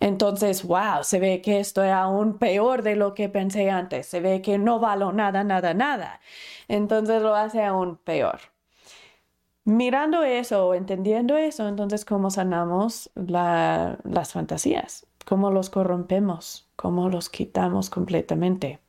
Entonces, 0.00 0.64
wow, 0.64 1.02
se 1.02 1.20
ve 1.20 1.42
que 1.42 1.60
estoy 1.60 1.88
aún 1.88 2.38
peor 2.38 2.82
de 2.82 2.96
lo 2.96 3.14
que 3.14 3.28
pensé 3.28 3.70
antes. 3.70 4.06
Se 4.06 4.20
ve 4.20 4.42
que 4.42 4.58
no 4.58 4.80
valo 4.80 5.12
nada, 5.12 5.44
nada, 5.44 5.74
nada. 5.74 6.20
Entonces 6.68 7.22
lo 7.22 7.34
hace 7.36 7.62
aún 7.62 7.96
peor. 7.98 8.40
Mirando 9.64 10.24
eso, 10.24 10.74
entendiendo 10.74 11.36
eso, 11.36 11.68
entonces, 11.68 12.04
¿cómo 12.04 12.30
sanamos 12.30 13.12
las 13.14 14.32
fantasías? 14.32 15.06
¿Cómo 15.24 15.52
los 15.52 15.70
corrompemos? 15.70 16.68
¿Cómo 16.74 17.08
los 17.08 17.28
quitamos 17.30 17.88
completamente? 17.88 18.81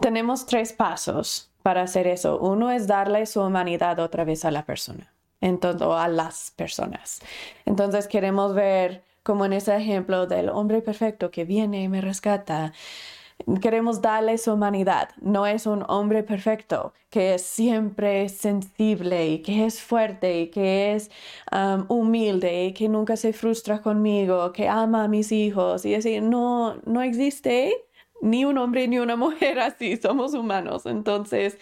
Tenemos 0.00 0.46
tres 0.46 0.72
pasos 0.72 1.50
para 1.62 1.82
hacer 1.82 2.06
eso. 2.06 2.38
Uno 2.38 2.70
es 2.70 2.86
darle 2.86 3.26
su 3.26 3.40
humanidad 3.40 3.98
otra 4.00 4.24
vez 4.24 4.44
a 4.44 4.50
la 4.50 4.64
persona, 4.64 5.12
entonces, 5.40 5.82
o 5.82 5.96
a 5.96 6.08
las 6.08 6.52
personas. 6.56 7.20
Entonces 7.64 8.06
queremos 8.06 8.54
ver, 8.54 9.02
como 9.22 9.46
en 9.46 9.54
ese 9.54 9.76
ejemplo 9.76 10.26
del 10.26 10.50
hombre 10.50 10.82
perfecto 10.82 11.30
que 11.30 11.44
viene 11.44 11.82
y 11.82 11.88
me 11.88 12.00
rescata, 12.00 12.72
queremos 13.60 14.00
darle 14.02 14.38
su 14.38 14.52
humanidad. 14.52 15.10
No 15.20 15.46
es 15.46 15.66
un 15.66 15.84
hombre 15.88 16.22
perfecto 16.22 16.92
que 17.10 17.34
es 17.34 17.42
siempre 17.42 18.28
sensible 18.28 19.28
y 19.28 19.38
que 19.38 19.66
es 19.66 19.80
fuerte 19.80 20.40
y 20.40 20.48
que 20.48 20.94
es 20.94 21.10
um, 21.52 21.84
humilde 21.88 22.66
y 22.66 22.72
que 22.72 22.88
nunca 22.88 23.16
se 23.16 23.32
frustra 23.32 23.80
conmigo, 23.80 24.52
que 24.52 24.68
ama 24.68 25.04
a 25.04 25.08
mis 25.08 25.32
hijos 25.32 25.84
y 25.84 25.94
así. 25.94 26.20
No, 26.20 26.76
no 26.84 27.02
existe 27.02 27.74
ni 28.24 28.44
un 28.44 28.58
hombre 28.58 28.88
ni 28.88 28.98
una 28.98 29.16
mujer 29.24 29.60
así, 29.60 29.96
somos 29.98 30.34
humanos. 30.34 30.86
Entonces, 30.86 31.58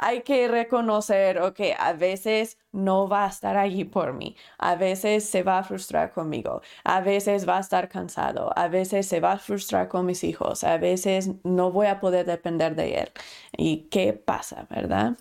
hay 0.00 0.22
que 0.22 0.46
reconocer, 0.48 1.40
ok, 1.40 1.60
a 1.78 1.92
veces 1.92 2.56
no 2.72 3.08
va 3.08 3.24
a 3.26 3.28
estar 3.28 3.56
allí 3.56 3.84
por 3.84 4.12
mí, 4.12 4.36
a 4.58 4.76
veces 4.76 5.28
se 5.28 5.42
va 5.42 5.58
a 5.58 5.64
frustrar 5.64 6.12
conmigo, 6.12 6.62
a 6.84 7.00
veces 7.00 7.48
va 7.48 7.56
a 7.58 7.60
estar 7.60 7.88
cansado, 7.88 8.52
a 8.56 8.68
veces 8.68 9.06
se 9.08 9.18
va 9.20 9.32
a 9.32 9.38
frustrar 9.38 9.88
con 9.88 10.06
mis 10.06 10.22
hijos, 10.24 10.62
a 10.62 10.78
veces 10.78 11.30
no 11.42 11.72
voy 11.72 11.88
a 11.88 11.98
poder 12.00 12.26
depender 12.26 12.76
de 12.76 12.94
él. 13.00 13.10
¿Y 13.56 13.88
qué 13.90 14.12
pasa, 14.12 14.66
verdad? 14.70 15.16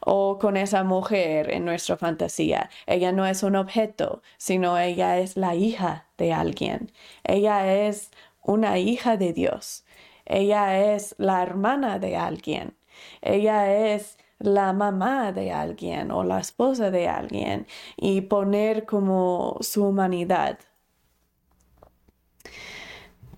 O 0.00 0.38
con 0.38 0.56
esa 0.56 0.82
mujer 0.84 1.52
en 1.52 1.64
nuestra 1.64 1.96
fantasía, 1.96 2.68
ella 2.86 3.12
no 3.12 3.26
es 3.26 3.42
un 3.44 3.56
objeto, 3.56 4.22
sino 4.38 4.76
ella 4.78 5.18
es 5.18 5.36
la 5.36 5.54
hija 5.54 6.06
de 6.18 6.32
alguien, 6.32 6.92
ella 7.24 7.86
es 7.86 8.10
una 8.42 8.78
hija 8.78 9.16
de 9.16 9.32
Dios. 9.32 9.85
Ella 10.26 10.94
es 10.94 11.14
la 11.18 11.42
hermana 11.42 11.98
de 11.98 12.16
alguien. 12.16 12.76
Ella 13.22 13.94
es 13.94 14.18
la 14.38 14.72
mamá 14.72 15.32
de 15.32 15.52
alguien 15.52 16.10
o 16.10 16.24
la 16.24 16.40
esposa 16.40 16.90
de 16.90 17.08
alguien 17.08 17.66
y 17.96 18.22
poner 18.22 18.84
como 18.84 19.56
su 19.60 19.84
humanidad. 19.84 20.58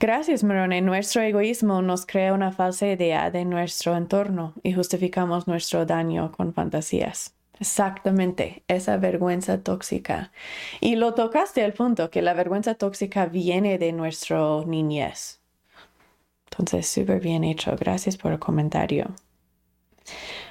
Gracias, 0.00 0.44
Marone. 0.44 0.80
Nuestro 0.80 1.22
egoísmo 1.22 1.82
nos 1.82 2.06
crea 2.06 2.32
una 2.32 2.52
falsa 2.52 2.86
idea 2.86 3.32
de 3.32 3.44
nuestro 3.44 3.96
entorno 3.96 4.54
y 4.62 4.72
justificamos 4.72 5.48
nuestro 5.48 5.86
daño 5.86 6.30
con 6.30 6.54
fantasías. 6.54 7.34
Exactamente, 7.58 8.62
esa 8.68 8.96
vergüenza 8.96 9.64
tóxica. 9.64 10.30
Y 10.80 10.94
lo 10.94 11.14
tocaste 11.14 11.64
al 11.64 11.72
punto 11.72 12.10
que 12.10 12.22
la 12.22 12.34
vergüenza 12.34 12.74
tóxica 12.74 13.26
viene 13.26 13.78
de 13.78 13.92
nuestra 13.92 14.64
niñez. 14.64 15.37
Entonces, 16.50 16.88
súper 16.88 17.20
bien 17.20 17.44
hecho. 17.44 17.76
Gracias 17.78 18.16
por 18.16 18.32
el 18.32 18.38
comentario. 18.38 19.14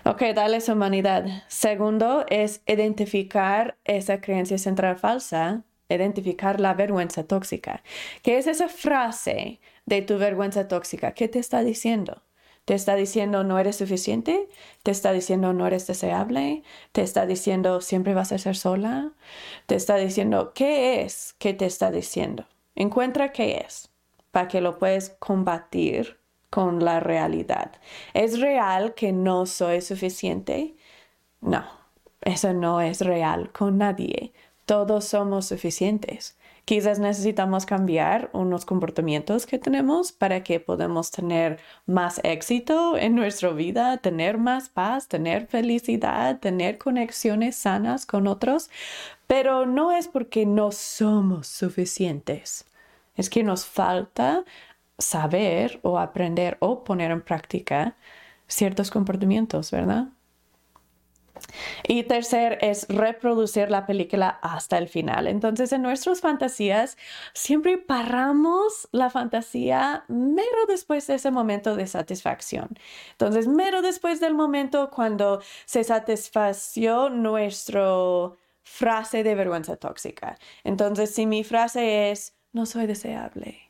Ok, 0.05 0.21
dale 0.35 0.61
su 0.61 0.73
humanidad. 0.73 1.25
Segundo 1.47 2.25
es 2.29 2.61
identificar 2.65 3.77
esa 3.83 4.21
creencia 4.21 4.57
central 4.57 4.97
falsa, 4.97 5.63
identificar 5.89 6.59
la 6.59 6.73
vergüenza 6.73 7.25
tóxica. 7.25 7.83
¿Qué 8.21 8.37
es 8.37 8.47
esa 8.47 8.69
frase 8.69 9.59
de 9.85 10.01
tu 10.01 10.17
vergüenza 10.17 10.67
tóxica? 10.67 11.13
¿Qué 11.13 11.27
te 11.27 11.39
está 11.39 11.61
diciendo? 11.61 12.23
¿Te 12.65 12.73
está 12.73 12.95
diciendo 12.95 13.43
no 13.43 13.59
eres 13.59 13.77
suficiente? 13.77 14.49
¿Te 14.83 14.91
está 14.91 15.13
diciendo 15.13 15.53
no 15.53 15.67
eres 15.67 15.87
deseable? 15.87 16.63
¿Te 16.91 17.01
está 17.01 17.25
diciendo 17.25 17.81
siempre 17.81 18.13
vas 18.13 18.31
a 18.31 18.37
ser 18.37 18.57
sola? 18.57 19.13
¿Te 19.67 19.75
está 19.75 19.95
diciendo 19.95 20.51
qué 20.53 21.01
es 21.01 21.33
que 21.39 21.53
te 21.53 21.65
está 21.65 21.91
diciendo? 21.91 22.45
Encuentra 22.75 23.31
qué 23.31 23.63
es 23.65 23.89
para 24.31 24.47
que 24.47 24.61
lo 24.61 24.77
puedas 24.77 25.11
combatir 25.19 26.17
con 26.49 26.83
la 26.83 26.99
realidad. 26.99 27.73
¿Es 28.13 28.39
real 28.39 28.93
que 28.93 29.11
no 29.11 29.45
soy 29.45 29.81
suficiente? 29.81 30.75
No, 31.41 31.65
eso 32.21 32.53
no 32.53 32.81
es 32.81 33.01
real 33.01 33.51
con 33.51 33.77
nadie. 33.77 34.33
Todos 34.65 35.05
somos 35.05 35.47
suficientes. 35.47 36.37
Quizás 36.67 36.99
necesitamos 36.99 37.65
cambiar 37.65 38.29
unos 38.33 38.65
comportamientos 38.65 39.45
que 39.45 39.57
tenemos 39.57 40.11
para 40.11 40.43
que 40.43 40.59
podamos 40.59 41.11
tener 41.11 41.59
más 41.85 42.19
éxito 42.25 42.97
en 42.97 43.15
nuestra 43.15 43.51
vida, 43.51 43.95
tener 43.99 44.37
más 44.37 44.67
paz, 44.67 45.07
tener 45.07 45.47
felicidad, 45.47 46.41
tener 46.41 46.77
conexiones 46.77 47.55
sanas 47.55 48.05
con 48.05 48.27
otros, 48.27 48.69
pero 49.27 49.65
no 49.65 49.93
es 49.93 50.09
porque 50.09 50.45
no 50.45 50.73
somos 50.73 51.47
suficientes. 51.47 52.65
Es 53.17 53.29
que 53.29 53.43
nos 53.43 53.65
falta 53.65 54.45
saber 54.97 55.79
o 55.83 55.99
aprender 55.99 56.57
o 56.61 56.83
poner 56.83 57.11
en 57.11 57.21
práctica 57.21 57.95
ciertos 58.47 58.91
comportamientos, 58.91 59.71
¿verdad? 59.71 60.09
Y 61.83 62.03
tercer 62.03 62.57
es 62.61 62.87
reproducir 62.89 63.69
la 63.69 63.85
película 63.85 64.39
hasta 64.41 64.77
el 64.77 64.87
final. 64.87 65.27
Entonces, 65.27 65.71
en 65.71 65.81
nuestras 65.81 66.21
fantasías, 66.21 66.97
siempre 67.33 67.77
paramos 67.77 68.87
la 68.91 69.09
fantasía 69.09 70.03
mero 70.07 70.65
después 70.67 71.07
de 71.07 71.15
ese 71.15 71.31
momento 71.31 71.75
de 71.75 71.87
satisfacción. 71.87 72.69
Entonces, 73.11 73.47
mero 73.47 73.81
después 73.81 74.19
del 74.19 74.33
momento 74.33 74.89
cuando 74.89 75.41
se 75.65 75.83
satisfació 75.83 77.09
nuestra 77.09 77.77
frase 78.63 79.23
de 79.23 79.35
vergüenza 79.35 79.77
tóxica. 79.77 80.37
Entonces, 80.63 81.13
si 81.13 81.25
mi 81.25 81.43
frase 81.43 82.11
es, 82.11 82.36
no 82.57 82.65
soy 82.65 82.87
deseable, 82.87 83.67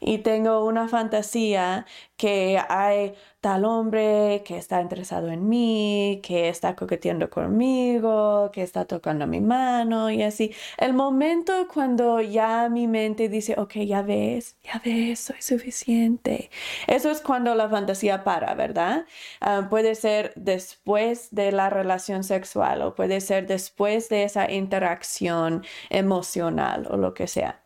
y 0.00 0.18
tengo 0.18 0.64
una 0.64 0.88
fantasía 0.88 1.86
que 2.16 2.60
hay 2.68 3.14
tal 3.40 3.64
hombre 3.64 4.42
que 4.44 4.58
está 4.58 4.80
interesado 4.80 5.28
en 5.28 5.48
mí, 5.48 6.20
que 6.22 6.48
está 6.48 6.74
coqueteando 6.76 7.30
conmigo, 7.30 8.50
que 8.52 8.62
está 8.62 8.84
tocando 8.86 9.26
mi 9.26 9.40
mano 9.40 10.10
y 10.10 10.22
así. 10.22 10.52
El 10.78 10.94
momento 10.94 11.68
cuando 11.72 12.20
ya 12.20 12.68
mi 12.68 12.86
mente 12.88 13.28
dice, 13.28 13.54
ok, 13.58 13.74
ya 13.86 14.02
ves, 14.02 14.56
ya 14.64 14.80
ves, 14.84 15.20
soy 15.20 15.40
suficiente. 15.42 16.50
Eso 16.86 17.10
es 17.10 17.20
cuando 17.20 17.54
la 17.54 17.68
fantasía 17.68 18.24
para, 18.24 18.54
¿verdad? 18.54 19.06
Ah, 19.40 19.66
puede 19.70 19.94
ser 19.94 20.32
después 20.36 21.28
de 21.30 21.52
la 21.52 21.70
relación 21.70 22.24
sexual 22.24 22.82
o 22.82 22.94
puede 22.94 23.20
ser 23.20 23.46
después 23.46 24.08
de 24.08 24.24
esa 24.24 24.50
interacción 24.50 25.64
emocional 25.90 26.86
o 26.90 26.96
lo 26.96 27.14
que 27.14 27.26
sea. 27.26 27.62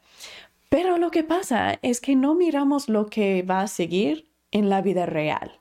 Pero 0.72 0.96
lo 0.96 1.10
que 1.10 1.22
pasa 1.22 1.78
es 1.82 2.00
que 2.00 2.16
no 2.16 2.34
miramos 2.34 2.88
lo 2.88 3.04
que 3.04 3.42
va 3.42 3.60
a 3.60 3.66
seguir 3.66 4.32
en 4.52 4.70
la 4.70 4.80
vida 4.80 5.04
real. 5.04 5.60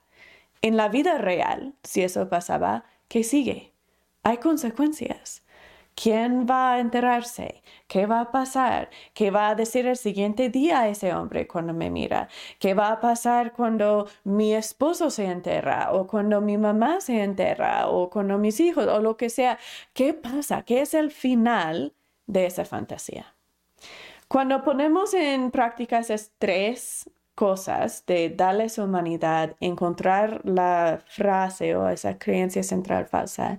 En 0.61 0.77
la 0.77 0.87
vida 0.87 1.17
real, 1.17 1.75
si 1.83 2.01
eso 2.01 2.29
pasaba, 2.29 2.85
¿qué 3.09 3.25
sigue? 3.25 3.73
Hay 4.23 4.37
consecuencias. 4.37 5.43
¿Quién 5.95 6.47
va 6.49 6.75
a 6.75 6.79
enterarse? 6.79 7.61
¿Qué 7.89 8.05
va 8.05 8.21
a 8.21 8.31
pasar? 8.31 8.89
¿Qué 9.13 9.31
va 9.31 9.49
a 9.49 9.55
decir 9.55 9.85
el 9.85 9.97
siguiente 9.97 10.47
día 10.47 10.87
ese 10.87 11.13
hombre 11.13 11.45
cuando 11.45 11.73
me 11.73 11.89
mira? 11.89 12.29
¿Qué 12.57 12.73
va 12.73 12.93
a 12.93 13.01
pasar 13.01 13.51
cuando 13.51 14.07
mi 14.23 14.53
esposo 14.53 15.09
se 15.09 15.25
enterra? 15.25 15.91
¿O 15.91 16.07
cuando 16.07 16.39
mi 16.39 16.57
mamá 16.57 17.01
se 17.01 17.21
enterra? 17.21 17.89
¿O 17.89 18.09
cuando 18.09 18.37
mis 18.37 18.61
hijos? 18.61 18.87
¿O 18.87 19.01
lo 19.01 19.17
que 19.17 19.29
sea? 19.29 19.59
¿Qué 19.93 20.13
pasa? 20.13 20.63
¿Qué 20.63 20.79
es 20.79 20.93
el 20.93 21.11
final 21.11 21.93
de 22.27 22.45
esa 22.45 22.63
fantasía? 22.63 23.35
Cuando 24.31 24.63
ponemos 24.63 25.13
en 25.13 25.51
práctica 25.51 25.99
esas 25.99 26.31
tres 26.37 27.09
cosas 27.35 28.05
de 28.05 28.29
darles 28.29 28.77
humanidad, 28.77 29.57
encontrar 29.59 30.39
la 30.45 31.03
frase 31.05 31.75
o 31.75 31.89
esa 31.89 32.17
creencia 32.17 32.63
central 32.63 33.07
falsa 33.07 33.57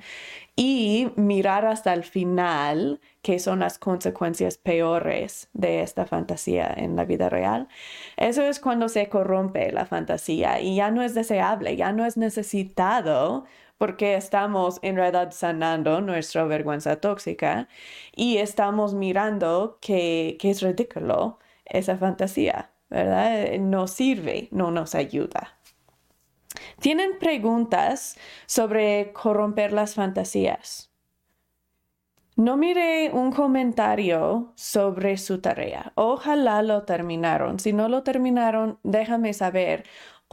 y 0.57 1.13
mirar 1.17 1.67
hasta 1.67 1.93
el 1.93 2.05
final, 2.05 3.03
que 3.21 3.39
son 3.39 3.61
las 3.61 3.79
consecuencias 3.79 4.57
peores 4.57 5.51
de 5.53 5.83
esta 5.83 6.07
fantasía 6.07 6.73
en 6.75 6.97
la 6.97 7.05
vida 7.05 7.29
real, 7.29 7.69
eso 8.17 8.43
es 8.43 8.59
cuando 8.59 8.89
se 8.89 9.11
corrompe 9.11 9.73
la 9.73 9.85
fantasía 9.85 10.59
y 10.63 10.77
ya 10.77 10.91
no 10.91 11.03
es 11.03 11.13
deseable, 11.15 11.77
ya 11.77 11.93
no 11.93 12.07
es 12.07 12.17
necesitado 12.17 13.45
porque 13.83 14.15
estamos 14.15 14.79
en 14.83 14.95
realidad 14.95 15.33
sanando 15.33 16.01
nuestra 16.01 16.45
vergüenza 16.45 17.01
tóxica 17.01 17.67
y 18.15 18.37
estamos 18.37 18.95
mirando 18.95 19.79
que, 19.81 20.37
que 20.39 20.51
es 20.51 20.63
ridículo 20.63 21.41
esa 21.65 21.97
fantasía, 21.97 22.71
¿verdad? 22.91 23.59
No 23.59 23.89
sirve, 23.89 24.47
no 24.53 24.71
nos 24.71 24.95
ayuda. 24.95 25.59
¿Tienen 26.79 27.19
preguntas 27.19 28.17
sobre 28.47 29.13
corromper 29.13 29.73
las 29.73 29.97
fantasías? 29.97 30.93
No 32.37 32.57
mire 32.57 33.11
un 33.13 33.33
comentario 33.33 34.53
sobre 34.55 35.17
su 35.17 35.41
tarea. 35.41 35.93
Ojalá 35.97 36.63
lo 36.63 36.85
terminaron. 36.85 37.59
Si 37.59 37.73
no 37.73 37.89
lo 37.89 38.05
terminaron, 38.05 38.79
déjame 38.85 39.35
saber 39.35 39.83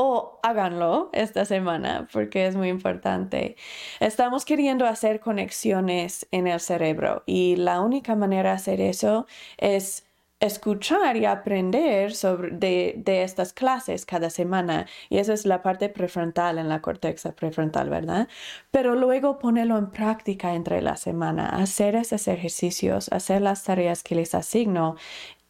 o 0.01 0.39
háganlo 0.43 1.09
esta 1.11 1.43
semana 1.43 2.07
porque 2.13 2.47
es 2.47 2.55
muy 2.55 2.69
importante. 2.69 3.57
Estamos 3.99 4.45
queriendo 4.45 4.85
hacer 4.85 5.19
conexiones 5.19 6.25
en 6.31 6.47
el 6.47 6.61
cerebro 6.61 7.23
y 7.25 7.57
la 7.57 7.81
única 7.81 8.15
manera 8.15 8.51
de 8.51 8.55
hacer 8.55 8.79
eso 8.79 9.27
es 9.57 10.05
escuchar 10.39 11.17
y 11.17 11.25
aprender 11.25 12.13
sobre 12.13 12.51
de, 12.51 13.23
estas 13.23 13.51
clases 13.51 14.05
cada 14.05 14.29
semana. 14.29 14.87
Y 15.09 15.17
esa 15.17 15.33
es 15.33 15.45
la 15.45 15.61
parte 15.61 15.89
prefrontal 15.89 16.59
en 16.59 16.69
la 16.69 16.81
corteza 16.81 17.33
prefrontal, 17.33 17.89
¿verdad? 17.89 18.29
Pero 18.71 18.95
luego 18.95 19.37
ponerlo 19.37 19.77
en 19.77 19.91
práctica 19.91 20.53
entre 20.53 20.81
la 20.81 20.95
semana, 20.95 21.49
hacer 21.49 21.95
esos 21.95 22.25
ejercicios, 22.29 23.11
hacer 23.11 23.41
las 23.41 23.65
tareas 23.65 24.01
que 24.01 24.15
les 24.15 24.33
asigno 24.33 24.95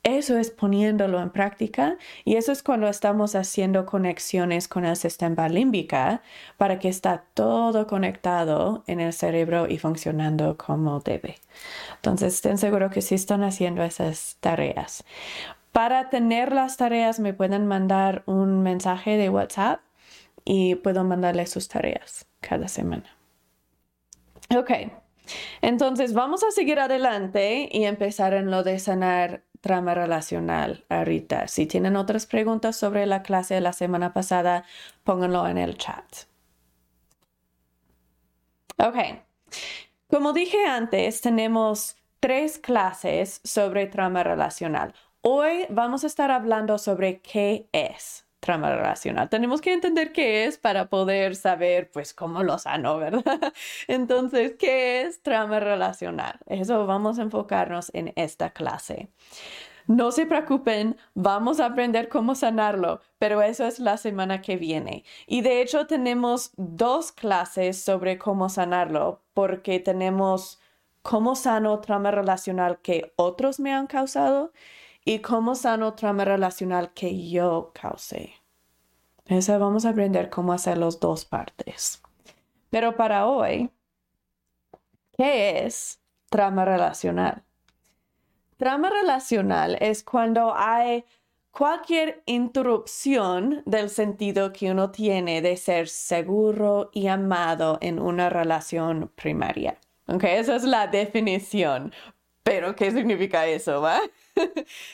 eso 0.03 0.37
es 0.37 0.49
poniéndolo 0.49 1.21
en 1.21 1.29
práctica 1.29 1.97
y 2.23 2.35
eso 2.37 2.51
es 2.51 2.63
cuando 2.63 2.87
estamos 2.87 3.35
haciendo 3.35 3.85
conexiones 3.85 4.67
con 4.67 4.85
el 4.85 4.95
sistema 4.95 5.49
límbica 5.49 6.21
para 6.57 6.79
que 6.79 6.87
está 6.87 7.25
todo 7.33 7.85
conectado 7.85 8.83
en 8.87 9.01
el 9.01 9.11
cerebro 9.11 9.67
y 9.67 9.77
funcionando 9.77 10.57
como 10.57 11.01
debe. 11.01 11.35
Entonces, 11.95 12.35
estén 12.35 12.57
seguros 12.57 12.91
que 12.91 13.01
sí 13.01 13.15
están 13.15 13.43
haciendo 13.43 13.83
esas 13.83 14.37
tareas. 14.39 15.03
Para 15.73 16.09
tener 16.09 16.53
las 16.53 16.77
tareas 16.77 17.19
me 17.19 17.33
pueden 17.33 17.67
mandar 17.67 18.23
un 18.25 18.63
mensaje 18.63 19.17
de 19.17 19.29
WhatsApp 19.29 19.81
y 20.45 20.75
puedo 20.75 21.03
mandarles 21.03 21.51
sus 21.51 21.67
tareas 21.67 22.25
cada 22.39 22.67
semana. 22.67 23.15
Ok, 24.55 24.71
entonces 25.61 26.13
vamos 26.13 26.43
a 26.43 26.51
seguir 26.51 26.79
adelante 26.79 27.69
y 27.71 27.83
empezar 27.83 28.33
en 28.33 28.49
lo 28.49 28.63
de 28.63 28.79
sanar 28.79 29.43
trama 29.61 29.93
relacional 29.93 30.85
ahorita. 30.89 31.47
Si 31.47 31.65
tienen 31.65 31.95
otras 31.95 32.25
preguntas 32.25 32.75
sobre 32.75 33.05
la 33.05 33.23
clase 33.23 33.55
de 33.55 33.61
la 33.61 33.73
semana 33.73 34.13
pasada, 34.13 34.63
pónganlo 35.03 35.47
en 35.47 35.57
el 35.57 35.77
chat. 35.77 36.05
Ok. 38.77 38.95
Como 40.07 40.33
dije 40.33 40.65
antes, 40.65 41.21
tenemos 41.21 41.97
tres 42.19 42.57
clases 42.57 43.41
sobre 43.43 43.87
trama 43.87 44.23
relacional. 44.23 44.93
Hoy 45.21 45.65
vamos 45.69 46.03
a 46.03 46.07
estar 46.07 46.31
hablando 46.31 46.77
sobre 46.77 47.19
qué 47.19 47.67
es 47.73 48.28
trama 48.39 48.75
relacional. 48.75 49.29
Tenemos 49.29 49.61
que 49.61 49.73
entender 49.73 50.11
qué 50.11 50.45
es 50.45 50.57
para 50.57 50.89
poder 50.89 51.35
saber, 51.35 51.91
pues, 51.91 52.13
cómo 52.13 52.43
lo 52.43 52.57
sano, 52.57 52.97
¿verdad? 52.97 53.53
Entonces, 53.87 54.55
¿qué 54.57 55.01
es 55.01 55.21
trama 55.21 55.59
relacional? 55.59 56.39
Eso 56.47 56.85
vamos 56.85 57.19
a 57.19 57.23
enfocarnos 57.23 57.91
en 57.93 58.13
esta 58.15 58.51
clase. 58.51 59.09
No 59.87 60.11
se 60.11 60.27
preocupen, 60.27 60.97
vamos 61.15 61.59
a 61.59 61.65
aprender 61.65 62.09
cómo 62.09 62.35
sanarlo, 62.35 63.01
pero 63.17 63.41
eso 63.41 63.65
es 63.65 63.79
la 63.79 63.97
semana 63.97 64.39
que 64.39 64.55
viene. 64.55 65.03
Y 65.25 65.41
de 65.41 65.63
hecho 65.63 65.87
tenemos 65.87 66.51
dos 66.57 67.11
clases 67.11 67.81
sobre 67.81 68.19
cómo 68.19 68.49
sanarlo, 68.49 69.23
porque 69.33 69.79
tenemos 69.79 70.59
cómo 71.01 71.35
sano 71.35 71.79
trama 71.79 72.11
relacional 72.11 72.79
que 72.81 73.13
otros 73.15 73.59
me 73.59 73.73
han 73.73 73.87
causado 73.87 74.51
y 75.09 75.21
cómo 75.21 75.55
sano 75.55 75.95
trama 75.95 76.23
relacional 76.23 76.93
que 76.93 77.27
yo 77.27 77.71
causé. 77.73 78.35
Esa 79.25 79.57
vamos 79.57 79.83
a 79.85 79.89
aprender 79.89 80.29
cómo 80.29 80.53
hacer 80.53 80.77
las 80.77 80.99
dos 80.99 81.25
partes. 81.25 82.03
Pero 82.69 82.95
para 82.95 83.25
hoy, 83.25 83.71
¿qué 85.17 85.65
es 85.65 85.99
trama 86.29 86.63
relacional? 86.63 87.43
Trama 88.57 88.91
relacional 88.91 89.79
es 89.81 90.03
cuando 90.03 90.53
hay 90.55 91.03
cualquier 91.49 92.21
interrupción 92.27 93.63
del 93.65 93.89
sentido 93.89 94.53
que 94.53 94.69
uno 94.69 94.91
tiene 94.91 95.41
de 95.41 95.57
ser 95.57 95.87
seguro 95.87 96.91
y 96.93 97.07
amado 97.07 97.79
en 97.81 97.97
una 97.97 98.29
relación 98.29 99.11
primaria. 99.15 99.79
Ok, 100.05 100.25
esa 100.25 100.55
es 100.55 100.65
la 100.65 100.85
definición. 100.85 101.93
Pero, 102.49 102.75
¿qué 102.75 102.89
significa 102.89 103.45
eso, 103.45 103.79
va? 103.79 104.01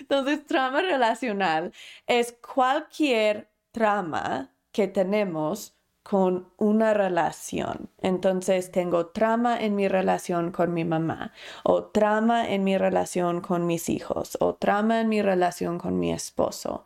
Entonces, 0.01 0.45
trama 0.45 0.81
relacional 0.81 1.71
es 2.05 2.33
cualquier 2.33 3.47
trama 3.71 4.51
que 4.73 4.89
tenemos 4.89 5.73
con 6.03 6.49
una 6.57 6.93
relación. 6.93 7.89
Entonces 8.01 8.73
tengo 8.73 9.05
trama 9.07 9.57
en 9.63 9.73
mi 9.73 9.87
relación 9.87 10.51
con 10.51 10.73
mi 10.73 10.83
mamá, 10.83 11.31
o 11.63 11.85
trama 11.85 12.49
en 12.49 12.65
mi 12.65 12.77
relación 12.77 13.39
con 13.39 13.65
mis 13.65 13.87
hijos, 13.87 14.37
o 14.41 14.55
trama 14.55 14.99
en 14.99 15.07
mi 15.07 15.21
relación 15.21 15.79
con 15.79 15.97
mi 15.97 16.11
esposo. 16.11 16.83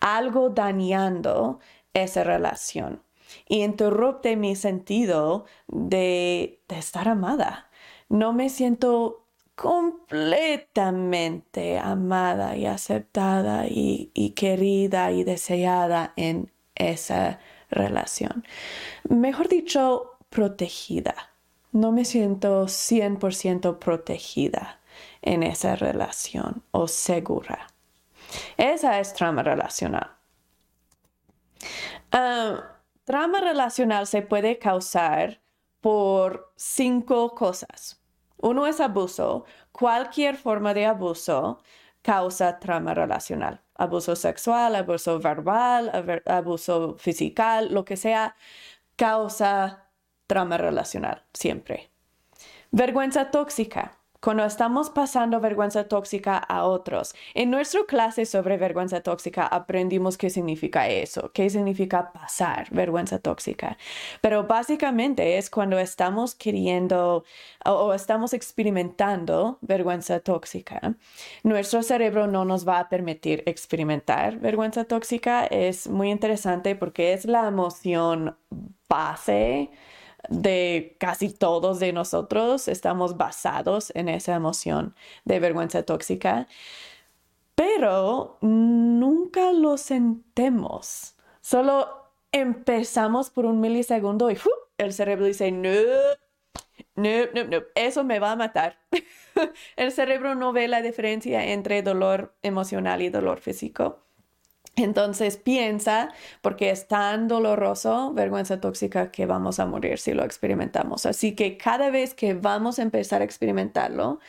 Algo 0.00 0.48
dañando 0.48 1.60
esa 1.92 2.24
relación 2.24 3.02
y 3.46 3.62
interrumpe 3.62 4.34
mi 4.36 4.56
sentido 4.56 5.44
de, 5.68 6.62
estar 6.70 7.06
amada. 7.06 7.68
No 8.08 8.32
me 8.32 8.48
siento 8.48 9.25
completamente 9.56 11.78
amada 11.78 12.56
y 12.56 12.66
aceptada 12.66 13.64
y, 13.66 14.32
querida 14.36 15.10
y 15.10 15.24
deseada 15.24 16.12
en 16.16 16.52
esa 16.74 17.40
relación. 17.70 18.44
Mejor 19.08 19.48
dicho, 19.48 20.18
protegida. 20.28 21.30
No 21.72 21.90
me 21.90 22.04
siento 22.04 22.66
100% 22.66 23.78
protegida 23.78 24.78
en 25.22 25.42
esa 25.42 25.74
relación 25.74 26.62
o 26.70 26.86
segura. 26.86 27.68
Esa 28.58 29.00
es 29.00 29.14
trama 29.14 29.42
relacional. 29.42 30.10
Ah, 32.12 32.76
trama 33.04 33.40
relacional 33.40 34.06
se 34.06 34.20
puede 34.20 34.58
causar 34.58 35.40
por 35.80 36.52
cinco 36.56 37.34
cosas. 37.34 38.02
Uno 38.38 38.66
es 38.66 38.80
abuso. 38.80 39.44
Cualquier 39.72 40.36
forma 40.36 40.74
de 40.74 40.86
abuso 40.86 41.60
causa 42.02 42.58
trama 42.58 42.94
relacional 42.94 43.60
abuso 43.78 44.16
sexual, 44.16 44.74
abuso 44.74 45.18
verbal, 45.20 46.22
abuso 46.26 46.96
físico, 46.98 47.42
lo 47.68 47.84
que 47.84 47.96
sea, 47.96 48.34
causa 48.96 49.88
trauma 50.26 50.56
relacional 50.56 51.22
siempre. 51.32 51.90
Vergüenza 52.70 53.30
tóxica 53.30 53.96
cuando 54.26 54.44
estamos 54.44 54.90
pasando 54.90 55.38
vergüenza 55.38 55.84
tóxica 55.84 56.36
a 56.36 56.64
otros. 56.64 57.14
En 57.32 57.48
nuestra 57.48 57.84
clase 57.86 58.26
sobre 58.26 58.56
vergüenza 58.56 59.00
tóxica 59.00 59.46
aprendimos 59.46 60.18
qué 60.18 60.30
significa 60.30 60.88
eso, 60.88 61.30
qué 61.32 61.48
significa 61.48 62.10
pasar 62.10 62.66
vergüenza 62.72 63.20
tóxica. 63.20 63.78
Pero 64.20 64.42
básicamente 64.42 65.38
es 65.38 65.48
cuando 65.48 65.78
estamos 65.78 66.34
queriendo 66.34 67.22
o, 67.64 67.94
estamos 67.94 68.32
experimentando 68.32 69.58
vergüenza 69.60 70.18
tóxica. 70.18 70.96
Nuestro 71.44 71.84
cerebro 71.84 72.26
no 72.26 72.44
nos 72.44 72.66
va 72.66 72.80
a 72.80 72.88
permitir 72.88 73.44
experimentar 73.46 74.40
vergüenza 74.40 74.82
tóxica. 74.86 75.46
Es 75.46 75.86
muy 75.88 76.10
interesante 76.10 76.74
porque 76.74 77.12
es 77.12 77.26
la 77.26 77.46
emoción 77.46 78.36
base 78.88 79.70
de 80.28 80.96
casi 80.98 81.30
todos 81.30 81.80
de 81.80 81.92
nosotros 81.92 82.68
estamos 82.68 83.16
basados 83.16 83.92
en 83.94 84.08
esa 84.08 84.34
emoción 84.34 84.94
de 85.24 85.40
vergüenza 85.40 85.82
tóxica, 85.84 86.48
pero 87.54 88.38
nunca 88.40 89.52
lo 89.52 89.76
sentimos. 89.78 91.14
Solo 91.40 91.88
empezamos 92.32 93.30
por 93.30 93.46
un 93.46 93.60
milisegundo 93.60 94.30
y 94.30 94.38
el 94.78 94.92
cerebro 94.92 95.26
dice, 95.26 95.50
no, 95.52 95.70
no, 96.96 97.10
no, 97.34 97.44
no, 97.44 97.62
eso 97.74 98.04
me 98.04 98.18
va 98.18 98.32
a 98.32 98.36
matar. 98.36 98.78
el 99.76 99.92
cerebro 99.92 100.34
no 100.34 100.52
ve 100.52 100.68
la 100.68 100.82
diferencia 100.82 101.46
entre 101.52 101.82
dolor 101.82 102.34
emocional 102.42 103.02
y 103.02 103.08
dolor 103.08 103.38
físico. 103.38 104.05
Entonces 104.76 105.38
piensa, 105.38 106.10
porque 106.42 106.70
es 106.70 106.86
tan 106.86 107.28
doloroso, 107.28 108.12
vergüenza 108.12 108.60
tóxica, 108.60 109.10
que 109.10 109.24
vamos 109.24 109.58
a 109.58 109.64
morir 109.64 109.98
si 109.98 110.12
lo 110.12 110.22
experimentamos. 110.22 111.06
Así 111.06 111.34
que 111.34 111.56
cada 111.56 111.90
vez 111.90 112.12
que 112.12 112.34
vamos 112.34 112.78
a 112.78 112.82
empezar 112.82 113.22
a 113.22 113.24
experimentarlo, 113.24 114.20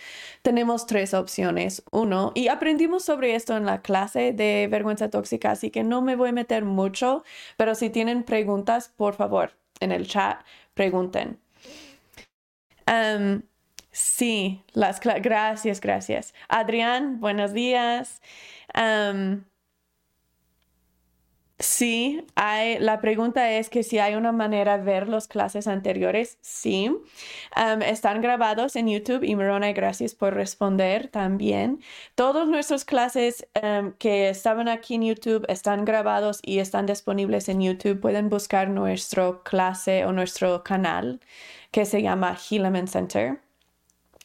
tenemos 0.44 0.88
tres 0.88 1.14
opciones. 1.14 1.84
Uno, 1.92 2.32
y 2.34 2.48
aprendimos 2.48 3.04
sobre 3.04 3.36
esto 3.36 3.58
en 3.58 3.66
la 3.66 3.82
clase 3.82 4.32
de 4.32 4.70
vergüenza 4.72 5.10
tóxica, 5.10 5.52
así 5.52 5.70
que 5.70 5.84
no 5.84 6.02
me 6.02 6.16
voy 6.16 6.30
a 6.30 6.34
meter 6.34 6.64
mucho, 6.64 7.26
pero 7.58 7.76
si 7.76 7.90
tienen 7.90 8.24
preguntas, 8.24 8.94
por 8.96 9.16
favor, 9.16 9.52
en 9.82 9.92
el 9.92 10.08
chat, 10.08 10.42
pregunten. 10.74 11.40
sí, 13.92 14.64
las 14.72 15.02
gracias, 15.02 15.82
gracias. 15.82 16.34
Adrián, 16.48 17.20
buenos 17.20 17.52
días. 17.52 18.22
Sí, 21.60 22.24
la 22.36 23.00
pregunta 23.02 23.52
es 23.54 23.70
que 23.70 23.82
si 23.82 23.98
hay 23.98 24.14
una 24.14 24.32
manera 24.32 24.78
de 24.78 24.84
ver 24.84 25.10
las 25.10 25.28
clases 25.28 25.68
anteriores. 25.68 26.38
Sí, 26.42 26.96
están 27.84 28.22
grabados 28.22 28.76
en 28.76 28.88
YouTube 28.88 29.24
y 29.24 29.36
Morona, 29.36 29.72
gracias 29.72 30.14
por 30.14 30.36
responder 30.36 31.08
también. 31.08 31.82
Todas 32.14 32.48
nuestras 32.48 32.86
clases 32.86 33.48
que 33.98 34.30
estaban 34.30 34.68
aquí 34.68 34.96
en 34.96 35.06
YouTube 35.06 35.46
están 35.50 35.84
grabados 35.84 36.42
y 36.44 36.60
están 36.60 36.86
disponibles 36.86 37.50
en 37.50 37.62
YouTube. 37.62 38.00
Pueden 38.02 38.30
buscar 38.30 38.70
nuestro 38.70 39.42
clase 39.44 40.06
o 40.06 40.12
nuestro 40.12 40.64
canal 40.64 41.20
que 41.72 41.86
se 41.86 42.04
llama 42.04 42.38
Helaman 42.38 42.88
Center. 42.88 43.42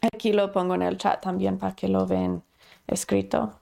Aquí 0.03 0.35
lo 0.35 0.53
pongo 0.53 0.75
en 0.75 0.83
el 0.83 0.99
chat 0.99 1.23
también 1.23 1.57
para 1.57 1.75
que 1.75 1.88
lo 1.88 2.07
vean 2.07 2.42
escrito. 2.87 3.59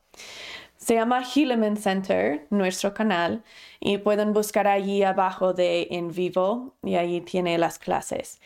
Se 0.81 0.95
llama 0.95 1.23
Hilleman 1.23 1.77
Center, 1.77 2.47
nuestro 2.49 2.95
canal, 2.95 3.45
y 3.81 3.99
pueden 3.99 4.33
buscar 4.33 4.67
allí 4.67 5.03
abajo 5.03 5.53
de 5.53 5.89
en 5.91 6.11
vivo 6.11 6.75
y 6.83 6.95
ahí 6.95 7.21
tiene 7.21 7.59
las 7.59 7.79
clases. 7.79 8.41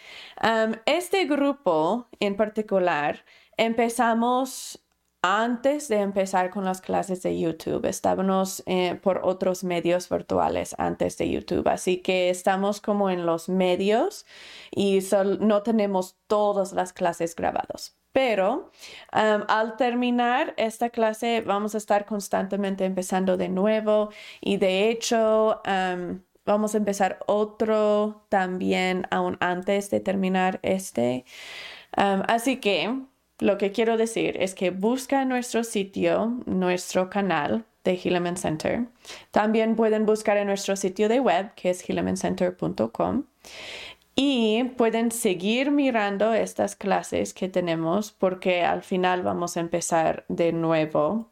este 0.84 1.26
grupo 1.26 2.08
en 2.18 2.36
particular 2.36 3.24
empezamos 3.56 4.84
antes 5.22 5.88
de 5.88 6.00
empezar 6.00 6.50
con 6.50 6.64
las 6.64 6.80
clases 6.80 7.22
de 7.22 7.38
YouTube. 7.38 7.86
Estábamos 7.86 8.62
eh, 8.66 8.98
por 9.02 9.20
otros 9.24 9.64
medios 9.64 10.08
virtuales 10.08 10.74
antes 10.76 11.16
de 11.18 11.30
YouTube, 11.30 11.66
así 11.68 11.98
que 12.02 12.30
estamos 12.30 12.80
como 12.80 13.10
en 13.10 13.26
los 13.26 13.48
medios 13.48 14.26
y 14.72 15.00
no 15.40 15.62
tenemos 15.62 16.16
todas 16.26 16.72
las 16.72 16.92
clases 16.92 17.34
grabadas. 17.36 17.96
Pero 18.14 18.70
al 19.10 19.76
terminar 19.76 20.54
esta 20.56 20.90
clase 20.90 21.40
vamos 21.40 21.74
a 21.74 21.78
estar 21.78 22.06
constantemente 22.06 22.84
empezando 22.84 23.36
de 23.36 23.48
nuevo 23.48 24.10
y 24.40 24.56
de 24.58 24.88
hecho 24.88 25.60
vamos 26.46 26.74
a 26.74 26.78
empezar 26.78 27.18
otro 27.26 28.24
también 28.28 29.08
aún 29.10 29.36
antes 29.40 29.90
de 29.90 29.98
terminar 29.98 30.60
este. 30.62 31.24
así 31.90 32.58
que 32.58 33.00
lo 33.40 33.58
que 33.58 33.72
quiero 33.72 33.96
decir 33.96 34.36
es 34.40 34.54
que 34.54 34.70
busca 34.70 35.24
nuestro 35.24 35.64
sitio, 35.64 36.40
nuestro 36.46 37.10
canal 37.10 37.64
de 37.82 37.94
Hilleman 37.94 38.36
Center. 38.36 38.86
También 39.32 39.74
pueden 39.74 40.06
buscar 40.06 40.36
en 40.36 40.46
nuestro 40.46 40.76
sitio 40.76 41.08
de 41.08 41.18
web 41.18 41.52
que 41.56 41.70
es 41.70 41.82
hillemancenter.com 41.82 43.24
y 44.14 44.64
pueden 44.76 45.10
seguir 45.10 45.70
mirando 45.70 46.34
estas 46.34 46.76
clases 46.76 47.34
que 47.34 47.48
tenemos 47.48 48.12
porque 48.12 48.62
al 48.62 48.82
final 48.82 49.22
vamos 49.22 49.56
a 49.56 49.60
empezar 49.60 50.24
de 50.28 50.52
nuevo 50.52 51.28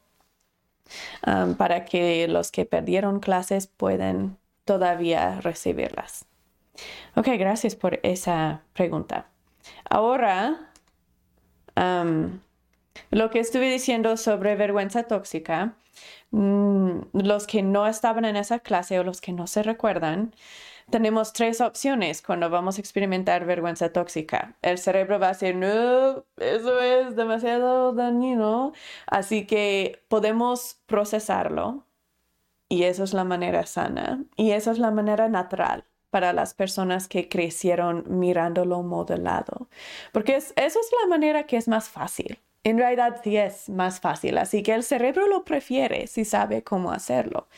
um, 1.27 1.55
para 1.55 1.85
que 1.85 2.27
los 2.29 2.51
que 2.51 2.65
perdieron 2.65 3.21
clases 3.21 3.67
puedan 3.67 4.37
todavía 4.65 5.41
recibirlas. 5.41 6.25
Ok, 7.15 7.29
gracias 7.39 7.77
por 7.77 8.01
esa 8.03 8.63
pregunta. 8.73 9.27
Ahora, 9.89 10.73
um, 11.77 12.41
lo 13.11 13.31
que 13.31 13.41
estuve 13.41 13.71
diciendo 13.71 14.17
sobre 14.17 14.57
vergüenza 14.57 15.05
tóxica, 15.05 15.75
mm, 16.31 17.01
los 17.13 17.47
que 17.47 17.63
no 17.63 17.87
estaban 17.87 18.25
en 18.25 18.37
esa 18.37 18.59
clase 18.59 18.99
o 18.99 19.05
los 19.05 19.21
que 19.21 19.33
no 19.33 19.47
se 19.47 19.63
recuerdan, 19.63 20.35
tenemos 20.91 21.33
tres 21.33 21.61
opciones 21.61 22.23
cuando 22.23 22.51
vamos 22.51 22.77
a 22.79 22.81
experimentar 22.81 23.45
vergüenza 23.45 23.93
tóxica. 23.93 24.57
El 24.63 24.79
cerebro 24.79 25.19
va 25.19 25.29
a 25.29 25.33
decir, 25.33 25.55
no, 25.57 26.25
eso 26.37 26.81
es 26.81 27.17
demasiado 27.17 27.93
dañino. 27.93 28.73
Así 29.07 29.47
que 29.47 30.03
podemos 30.09 30.81
procesarlo 30.87 31.87
y 32.69 32.85
eso 32.85 33.05
es 33.05 33.13
la 33.13 33.25
manera 33.25 33.67
sana 33.67 34.25
y 34.37 34.53
eso 34.53 34.71
es 34.71 34.79
la 34.79 34.91
manera 34.91 35.29
natural 35.29 35.85
para 36.11 36.33
las 36.35 36.55
personas 36.55 37.09
que 37.09 37.29
crecieron 37.29 38.05
mirándolo 38.07 38.83
modelado. 38.83 39.69
Porque 40.13 40.37
eso 40.37 40.53
es 40.57 40.93
la 41.01 41.09
manera 41.09 41.47
que 41.47 41.57
es 41.57 41.69
más 41.69 41.89
fácil. 41.89 42.39
En 42.65 42.79
realidad 42.79 43.21
sí 43.25 43.37
es 43.37 43.69
más 43.69 43.99
fácil, 43.99 44.39
así 44.39 44.63
que 44.63 44.75
el 44.75 44.85
cerebro 44.85 45.27
lo 45.27 45.45
prefiere 45.45 46.07
si 46.07 46.25
sabe 46.25 46.63
cómo 46.63 46.93
hacerlo. 46.93 47.49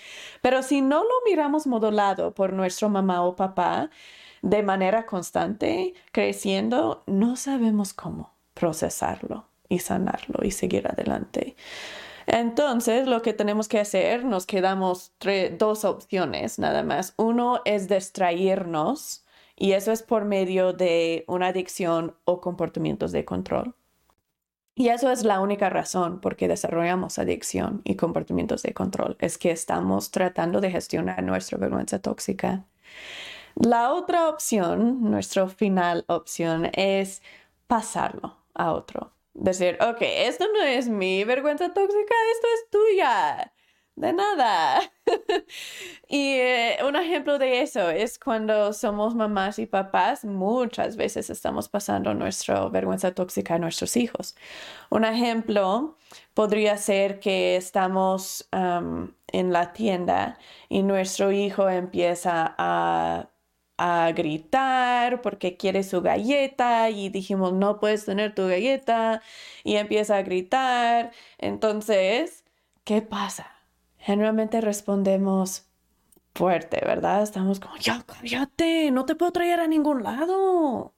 Pero 0.40 0.62
si 0.62 0.80
no 0.80 1.02
lo 1.02 1.14
miramos 1.26 1.66
modelado 1.66 2.32
por 2.34 2.54
nuestro 2.54 2.88
mamá 2.88 3.22
o 3.22 3.36
papá 3.36 3.90
de 4.40 4.62
manera 4.62 5.04
constante, 5.04 5.94
creciendo, 6.12 7.02
no 7.06 7.36
sabemos 7.36 7.92
cómo 7.92 8.34
procesarlo 8.54 9.46
y 9.68 9.80
sanarlo 9.80 10.44
y 10.44 10.52
seguir 10.52 10.86
adelante. 10.86 11.56
Entonces, 12.26 13.06
lo 13.06 13.20
que 13.22 13.34
tenemos 13.34 13.68
que 13.68 13.80
hacer, 13.80 14.24
nos 14.24 14.46
quedamos 14.46 15.12
dos 15.58 15.84
opciones 15.84 16.58
nada 16.58 16.82
más. 16.82 17.12
Uno 17.18 17.60
es 17.66 17.88
distraernos 17.88 19.24
y 19.56 19.72
eso 19.72 19.92
es 19.92 20.02
por 20.02 20.24
medio 20.24 20.72
de 20.72 21.24
una 21.28 21.48
adicción 21.48 22.16
o 22.24 22.40
comportamientos 22.40 23.12
de 23.12 23.24
control. 23.24 23.74
Y 24.76 24.88
eso 24.88 25.10
es 25.10 25.22
la 25.24 25.40
única 25.40 25.70
razón 25.70 26.20
por 26.20 26.34
qué 26.36 26.48
desarrollamos 26.48 27.18
adicción 27.18 27.80
y 27.84 27.94
comportamientos 27.94 28.62
de 28.62 28.74
control, 28.74 29.16
es 29.20 29.38
que 29.38 29.52
estamos 29.52 30.10
tratando 30.10 30.60
de 30.60 30.70
gestionar 30.70 31.22
nuestra 31.22 31.58
vergüenza 31.58 32.00
tóxica. 32.00 32.64
La 33.54 33.92
otra 33.92 34.28
opción, 34.28 35.10
nuestra 35.10 35.48
final 35.48 36.04
opción, 36.08 36.70
es 36.74 37.22
pasarlo 37.68 38.36
a 38.54 38.72
otro. 38.72 39.12
Decir, 39.32 39.78
ok, 39.80 39.98
esto 40.00 40.46
no 40.52 40.62
es 40.64 40.88
mi 40.88 41.22
vergüenza 41.24 41.72
tóxica, 41.72 42.14
esto 42.32 42.46
es 42.54 42.70
tuya 42.70 43.53
de 43.96 44.12
nada. 44.12 44.80
y 46.08 46.34
eh, 46.34 46.78
un 46.86 46.96
ejemplo 46.96 47.38
de 47.38 47.62
eso 47.62 47.90
es 47.90 48.18
cuando 48.18 48.72
somos 48.72 49.14
mamás 49.14 49.58
y 49.58 49.66
papás, 49.66 50.24
muchas 50.24 50.96
veces 50.96 51.30
estamos 51.30 51.68
pasando 51.68 52.14
nuestra 52.14 52.68
vergüenza 52.68 53.14
tóxica 53.14 53.54
a 53.54 53.58
nuestros 53.58 53.96
hijos. 53.96 54.36
Un 54.90 55.04
ejemplo 55.04 55.96
podría 56.34 56.76
ser 56.78 57.20
que 57.20 57.56
estamos 57.56 58.48
en 58.52 59.52
la 59.52 59.72
tienda 59.72 60.38
y 60.68 60.82
nuestro 60.82 61.32
hijo 61.32 61.68
empieza 61.68 62.54
a 62.58 63.30
a 63.76 64.12
gritar 64.12 65.20
porque 65.22 65.56
quiere 65.56 65.82
su 65.82 66.00
galleta 66.02 66.90
y 66.90 67.08
dijimos 67.08 67.52
no 67.52 67.80
puedes 67.80 68.04
tener 68.04 68.34
tu 68.34 68.46
galleta 68.46 69.22
y 69.64 69.76
empieza 69.76 70.16
a 70.16 70.22
gritar. 70.22 71.12
Entonces, 71.38 72.44
¿qué 72.84 73.02
pasa? 73.02 73.53
Generalmente 74.04 74.60
respondemos 74.60 75.66
fuerte, 76.34 76.78
¿verdad? 76.84 77.22
Estamos 77.22 77.58
como, 77.58 77.76
ya 77.78 78.02
cállate, 78.02 78.90
no 78.90 79.06
te 79.06 79.14
puedo 79.14 79.32
traer 79.32 79.60
a 79.60 79.66
ningún 79.66 80.02
lado. 80.02 80.92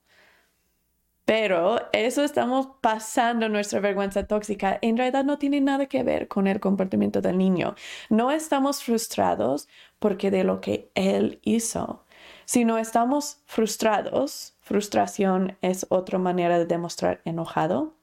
Pero 1.25 1.79
eso 1.93 2.25
estamos 2.25 2.69
pasando 2.81 3.49
nuestra 3.49 3.79
vergüenza 3.79 4.27
tóxica. 4.27 4.79
En 4.83 4.97
realidad 4.97 5.25
no 5.25 5.39
tiene 5.39 5.61
nada 5.61 5.87
que 5.87 6.03
ver 6.03 6.27
con 6.27 6.49
el 6.49 6.59
comportamiento 6.59 7.21
del 7.21 7.39
niño. 7.39 7.77
No 8.11 8.33
estamos 8.33 8.83
frustrados 8.83 9.69
porque 10.01 10.33
de 10.33 10.43
lo 10.43 10.61
que 10.61 10.91
él 10.97 11.39
hizo, 11.43 12.05
sino 12.45 12.77
estamos 12.77 13.39
frustrados. 13.47 14.57
Frustración 14.61 15.57
es 15.63 15.87
otra 15.91 16.19
manera 16.19 16.59
de 16.59 16.67
demostrar 16.67 17.21
enojado. 17.25 17.95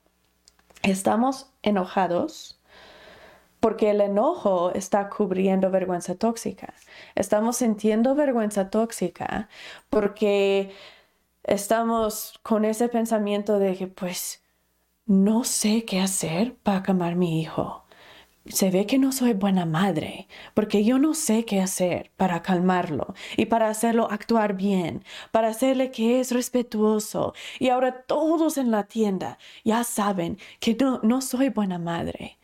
Estamos 0.81 1.51
enojados 1.61 2.62
porque 3.63 3.91
el 3.91 4.01
enojo 4.01 4.73
está 4.75 5.09
cubriendo 5.09 5.71
vergüenza 5.71 6.15
tóxica. 6.15 6.73
Estamos 7.15 7.55
sintiendo 7.55 8.13
vergüenza 8.13 8.69
tóxica 8.69 9.47
porque 9.89 10.73
estamos 11.45 12.37
con 12.43 12.65
ese 12.65 12.89
pensamiento 12.89 13.59
de 13.59 13.77
que 13.77 13.87
pues 13.87 14.43
no 15.05 15.45
sé 15.45 15.85
qué 15.85 16.01
hacer 16.01 16.55
para 16.55 16.83
calmar 16.83 17.13
a 17.13 17.15
mi 17.15 17.39
hijo. 17.39 17.85
Se 18.47 18.69
ve 18.69 18.85
que 18.85 18.97
no 18.97 19.13
soy 19.13 19.31
buena 19.31 19.65
madre, 19.65 20.27
porque 20.53 20.83
yo 20.83 20.99
no 20.99 21.13
sé 21.13 21.45
qué 21.45 21.61
hacer 21.61 22.11
para 22.17 22.41
calmarlo 22.41 23.13
y 23.37 23.45
para 23.45 23.69
hacerlo 23.69 24.09
actuar 24.11 24.55
bien, 24.57 25.05
para 25.31 25.47
hacerle 25.47 25.89
que 25.91 26.19
es 26.19 26.31
respetuoso. 26.31 27.33
Y 27.59 27.69
ahora 27.69 28.01
todos 28.01 28.57
en 28.57 28.71
la 28.71 28.83
tienda 28.87 29.37
ya 29.63 29.85
saben 29.85 30.37
que 30.59 30.75
no, 30.75 30.99
no 31.01 31.21
soy 31.21 31.47
buena 31.47 31.79
madre. 31.79 32.37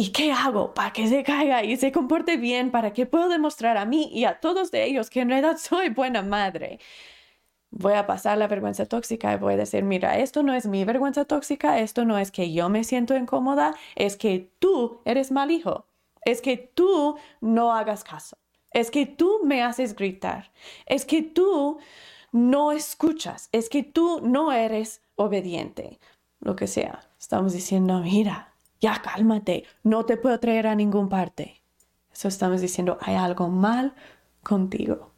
¿Y 0.00 0.12
qué 0.12 0.30
hago 0.30 0.74
para 0.74 0.92
que 0.92 1.08
se 1.08 1.24
caiga 1.24 1.64
y 1.64 1.76
se 1.76 1.90
comporte 1.90 2.36
bien 2.36 2.70
para 2.70 2.92
que 2.92 3.04
pueda 3.04 3.26
demostrar 3.26 3.76
a 3.76 3.84
mí 3.84 4.08
y 4.12 4.26
a 4.26 4.38
todos 4.38 4.70
de 4.70 4.84
ellos 4.84 5.10
que 5.10 5.20
en 5.20 5.28
realidad 5.28 5.56
soy 5.58 5.88
buena 5.88 6.22
madre? 6.22 6.78
Voy 7.72 7.94
a 7.94 8.06
pasar 8.06 8.38
la 8.38 8.46
vergüenza 8.46 8.86
tóxica 8.86 9.32
y 9.32 9.38
voy 9.38 9.54
a 9.54 9.56
decir, 9.56 9.82
mira, 9.82 10.16
esto 10.18 10.44
no 10.44 10.54
es 10.54 10.66
mi 10.66 10.84
vergüenza 10.84 11.24
tóxica, 11.24 11.80
esto 11.80 12.04
no 12.04 12.16
es 12.16 12.30
que 12.30 12.52
yo 12.52 12.68
me 12.68 12.84
siento 12.84 13.16
incómoda, 13.16 13.74
es 13.96 14.16
que 14.16 14.52
tú 14.60 15.00
eres 15.04 15.32
mal 15.32 15.50
hijo, 15.50 15.86
es 16.24 16.42
que 16.42 16.56
tú 16.56 17.16
no 17.40 17.72
hagas 17.72 18.04
caso. 18.04 18.38
Es 18.70 18.92
que 18.92 19.04
tú 19.04 19.40
me 19.42 19.64
haces 19.64 19.96
gritar. 19.96 20.52
Es 20.86 21.06
que 21.06 21.22
tú 21.22 21.78
no 22.30 22.70
escuchas. 22.70 23.48
Es 23.50 23.68
que 23.68 23.82
tú 23.82 24.20
no 24.22 24.52
eres 24.52 25.02
obediente. 25.16 25.98
Lo 26.38 26.54
que 26.54 26.68
sea. 26.68 27.00
Estamos 27.18 27.52
diciendo, 27.52 28.00
mira, 28.00 28.54
ya 28.80 29.00
cálmate. 29.02 29.64
No 29.82 30.04
te 30.04 30.16
puedo 30.16 30.38
traer 30.40 30.66
a 30.66 30.74
ningún 30.74 31.08
parte. 31.08 31.62
Eso 32.12 32.28
estamos 32.28 32.60
diciendo, 32.60 32.98
hay 33.00 33.14
algo 33.14 33.48
mal 33.48 33.94
contigo. 34.42 35.12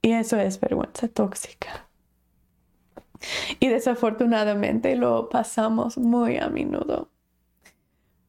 Y 0.00 0.12
eso 0.12 0.38
es 0.38 0.58
vergüenza 0.60 1.08
tóxica. 1.08 1.88
Y 3.60 3.68
desafortunadamente 3.68 4.96
lo 4.96 5.28
pasamos 5.28 5.96
muy 5.96 6.38
a 6.38 6.48
menudo. 6.48 7.08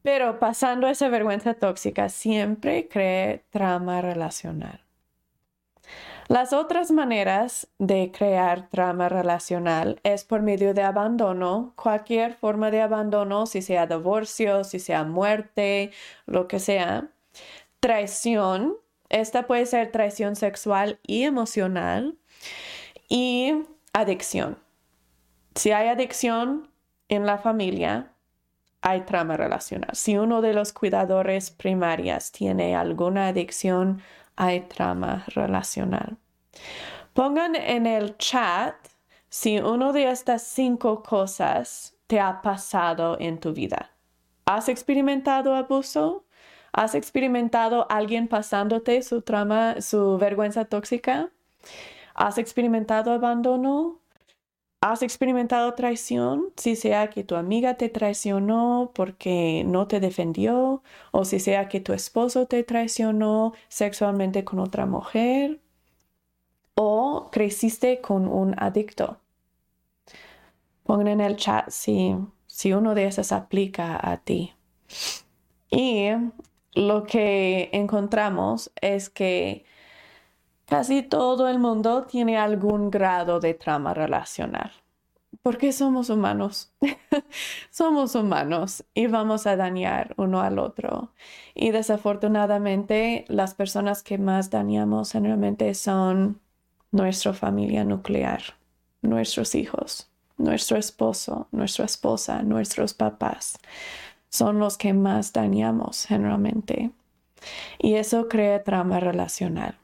Pero 0.02 0.38
pasando 0.38 0.86
esa 0.86 1.08
vergüenza 1.08 1.54
tóxica 1.54 2.08
siempre 2.10 2.88
cree 2.88 3.44
trama 3.50 4.02
relacional. 4.02 4.83
Las 6.28 6.54
otras 6.54 6.90
maneras 6.90 7.68
de 7.78 8.10
crear 8.10 8.68
trama 8.70 9.08
relacional 9.08 10.00
es 10.04 10.24
por 10.24 10.40
medio 10.40 10.72
de 10.72 10.82
abandono, 10.82 11.74
cualquier 11.76 12.34
forma 12.34 12.70
de 12.70 12.80
abandono, 12.80 13.46
si 13.46 13.60
sea 13.60 13.86
divorcio, 13.86 14.64
si 14.64 14.78
sea 14.78 15.04
muerte, 15.04 15.90
lo 16.26 16.48
que 16.48 16.60
sea. 16.60 17.10
Traición, 17.80 18.76
esta 19.10 19.46
puede 19.46 19.66
ser 19.66 19.92
traición 19.92 20.34
sexual 20.34 20.98
y 21.06 21.24
emocional. 21.24 22.16
Y 23.08 23.52
adicción. 23.92 24.58
Si 25.54 25.72
hay 25.72 25.88
adicción 25.88 26.70
en 27.08 27.26
la 27.26 27.36
familia, 27.36 28.12
hay 28.80 29.02
trama 29.02 29.36
relacional. 29.36 29.90
Si 29.92 30.16
uno 30.18 30.40
de 30.42 30.52
los 30.52 30.72
cuidadores 30.72 31.50
primarias 31.50 32.32
tiene 32.32 32.74
alguna 32.74 33.28
adicción, 33.28 34.02
hay 34.36 34.62
trama 34.62 35.24
relacional. 35.28 36.16
Pongan 37.12 37.54
en 37.54 37.86
el 37.86 38.16
chat 38.18 38.74
si 39.28 39.58
uno 39.58 39.92
de 39.92 40.10
estas 40.10 40.42
cinco 40.42 41.02
cosas 41.02 41.96
te 42.06 42.20
ha 42.20 42.42
pasado 42.42 43.16
en 43.20 43.38
tu 43.38 43.52
vida. 43.52 43.90
¿Has 44.46 44.68
experimentado 44.68 45.54
abuso? 45.54 46.24
¿Has 46.72 46.94
experimentado 46.94 47.86
alguien 47.88 48.28
pasándote 48.28 49.02
su 49.02 49.22
trama, 49.22 49.80
su 49.80 50.18
vergüenza 50.18 50.64
tóxica? 50.64 51.30
¿Has 52.14 52.38
experimentado 52.38 53.12
abandono? 53.12 54.00
¿Has 54.86 55.00
experimentado 55.00 55.72
traición? 55.72 56.52
Si 56.58 56.76
sea 56.76 57.08
que 57.08 57.24
tu 57.24 57.36
amiga 57.36 57.78
te 57.78 57.88
traicionó 57.88 58.92
porque 58.94 59.64
no 59.64 59.88
te 59.88 59.98
defendió, 59.98 60.82
o 61.10 61.24
si 61.24 61.40
sea 61.40 61.70
que 61.70 61.80
tu 61.80 61.94
esposo 61.94 62.46
te 62.46 62.62
traicionó 62.64 63.54
sexualmente 63.68 64.44
con 64.44 64.58
otra 64.58 64.84
mujer, 64.84 65.58
o 66.74 67.30
creciste 67.32 68.02
con 68.02 68.28
un 68.28 68.54
adicto. 68.58 69.16
Pongan 70.82 71.08
en 71.08 71.22
el 71.22 71.36
chat 71.36 71.70
si, 71.70 72.14
si 72.46 72.74
uno 72.74 72.94
de 72.94 73.06
esos 73.06 73.32
aplica 73.32 73.98
a 74.06 74.18
ti. 74.18 74.52
Y 75.70 76.10
lo 76.74 77.04
que 77.04 77.70
encontramos 77.72 78.70
es 78.82 79.08
que 79.08 79.64
Casi 80.66 81.02
todo 81.02 81.48
el 81.48 81.58
mundo 81.58 82.04
tiene 82.04 82.38
algún 82.38 82.90
grado 82.90 83.38
de 83.40 83.54
trama 83.54 83.92
relacional. 83.92 84.72
Porque 85.42 85.72
somos 85.72 86.08
humanos. 86.08 86.72
somos 87.70 88.14
humanos 88.14 88.84
y 88.94 89.06
vamos 89.06 89.46
a 89.46 89.56
dañar 89.56 90.14
uno 90.16 90.40
al 90.40 90.58
otro. 90.58 91.10
Y 91.54 91.70
desafortunadamente 91.70 93.26
las 93.28 93.54
personas 93.54 94.02
que 94.02 94.16
más 94.16 94.48
dañamos 94.50 95.12
generalmente 95.12 95.74
son 95.74 96.40
nuestra 96.92 97.34
familia 97.34 97.84
nuclear, 97.84 98.42
nuestros 99.02 99.54
hijos, 99.54 100.08
nuestro 100.38 100.78
esposo, 100.78 101.48
nuestra 101.50 101.84
esposa, 101.84 102.42
nuestros 102.42 102.94
papás. 102.94 103.58
Son 104.30 104.58
los 104.58 104.78
que 104.78 104.94
más 104.94 105.32
dañamos 105.32 106.06
generalmente. 106.06 106.90
Y 107.78 107.94
eso 107.94 108.28
crea 108.28 108.64
trama 108.64 108.98
relacional. 108.98 109.76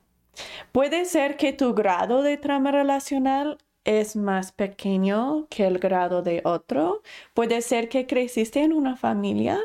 Puede 0.72 1.04
ser 1.04 1.36
que 1.36 1.52
tu 1.52 1.74
grado 1.74 2.22
de 2.22 2.36
trama 2.36 2.72
relacional 2.72 3.58
es 3.84 4.16
más 4.16 4.52
pequeño 4.52 5.46
que 5.48 5.66
el 5.66 5.78
grado 5.78 6.22
de 6.22 6.42
otro. 6.44 7.02
Puede 7.34 7.62
ser 7.62 7.88
que 7.88 8.06
creciste 8.06 8.62
en 8.62 8.72
una 8.72 8.96
familia 8.96 9.58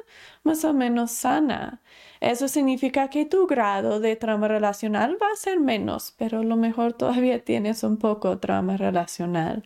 más 0.44 0.64
o 0.66 0.74
menos 0.74 1.12
sana. 1.12 1.82
Eso 2.26 2.48
significa 2.48 3.10
que 3.10 3.28
tu 3.28 3.46
grado 3.46 4.00
de 4.00 4.16
trama 4.16 4.48
relacional 4.48 5.16
va 5.22 5.28
a 5.32 5.36
ser 5.36 5.60
menos, 5.60 6.12
pero 6.18 6.40
a 6.40 6.44
lo 6.44 6.56
mejor 6.56 6.94
todavía 6.94 7.38
tienes 7.46 7.84
un 7.84 7.98
poco 7.98 8.40
trama 8.40 8.78
relacional. 8.78 9.64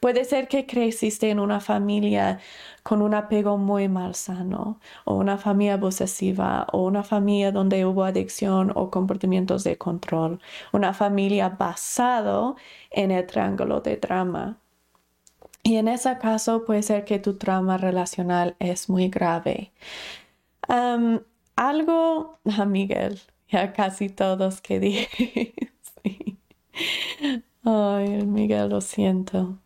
Puede 0.00 0.24
ser 0.24 0.48
que 0.48 0.66
creciste 0.66 1.30
en 1.30 1.38
una 1.38 1.60
familia 1.60 2.40
con 2.82 3.00
un 3.00 3.14
apego 3.14 3.58
muy 3.58 3.86
malsano, 3.88 4.80
o 5.04 5.14
una 5.14 5.38
familia 5.38 5.76
obsesiva, 5.76 6.66
o 6.72 6.82
una 6.82 7.04
familia 7.04 7.52
donde 7.52 7.86
hubo 7.86 8.02
adicción 8.02 8.72
o 8.74 8.90
comportamientos 8.90 9.62
de 9.62 9.78
control, 9.78 10.40
una 10.72 10.92
familia 10.92 11.50
basado 11.50 12.56
en 12.90 13.12
el 13.12 13.24
triángulo 13.24 13.82
de 13.82 13.96
trama. 13.96 14.58
Y 15.62 15.76
en 15.76 15.86
ese 15.86 16.18
caso 16.18 16.64
puede 16.64 16.82
ser 16.82 17.04
que 17.04 17.20
tu 17.20 17.36
trama 17.36 17.76
relacional 17.78 18.56
es 18.58 18.88
muy 18.88 19.08
grave. 19.10 19.70
Algo, 21.60 22.38
a 22.58 22.64
Miguel, 22.76 23.20
ya 23.48 23.72
casi 23.72 24.08
todos 24.08 24.62
que 24.62 24.80
dije. 24.80 25.54
Ay, 27.64 28.24
Miguel, 28.24 28.70
lo 28.70 28.80
siento. 28.80 29.58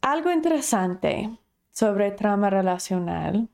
algo 0.00 0.32
interesante 0.32 1.30
sobre 1.70 2.10
trama 2.10 2.50
relacional 2.50 3.48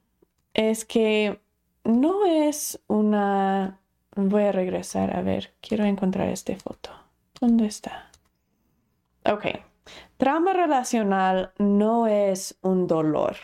es 0.55 0.85
que 0.87 1.41
no 1.85 2.25
es 2.25 2.81
una... 2.87 3.79
Voy 4.15 4.45
a 4.45 4.53
regresar 4.53 5.15
a 5.15 5.23
ver, 5.23 5.55
quiero 5.61 5.85
encontrar 5.85 6.29
esta 6.29 6.57
foto. 6.57 6.91
¿Dónde 7.41 7.67
está? 7.67 8.11
Ok. 9.25 9.47
Trama 10.17 10.53
relacional 10.53 11.53
no 11.59 12.07
es 12.07 12.59
un 12.63 12.87
dolor 12.87 13.37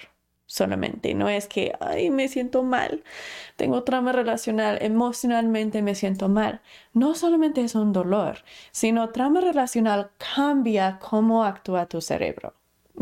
solamente. 0.48 1.14
No 1.14 1.28
es 1.28 1.46
que, 1.46 1.74
ay, 1.78 2.10
me 2.10 2.26
siento 2.26 2.64
mal, 2.64 3.04
tengo 3.56 3.84
trama 3.84 4.10
relacional, 4.12 4.78
emocionalmente 4.80 5.82
me 5.82 5.94
siento 5.94 6.28
mal. 6.28 6.60
No 6.92 7.14
solamente 7.14 7.62
es 7.62 7.76
un 7.76 7.92
dolor, 7.92 8.38
sino 8.72 9.10
trama 9.10 9.40
relacional 9.40 10.10
cambia 10.34 10.98
cómo 10.98 11.44
actúa 11.44 11.86
tu 11.86 12.00
cerebro. 12.00 12.54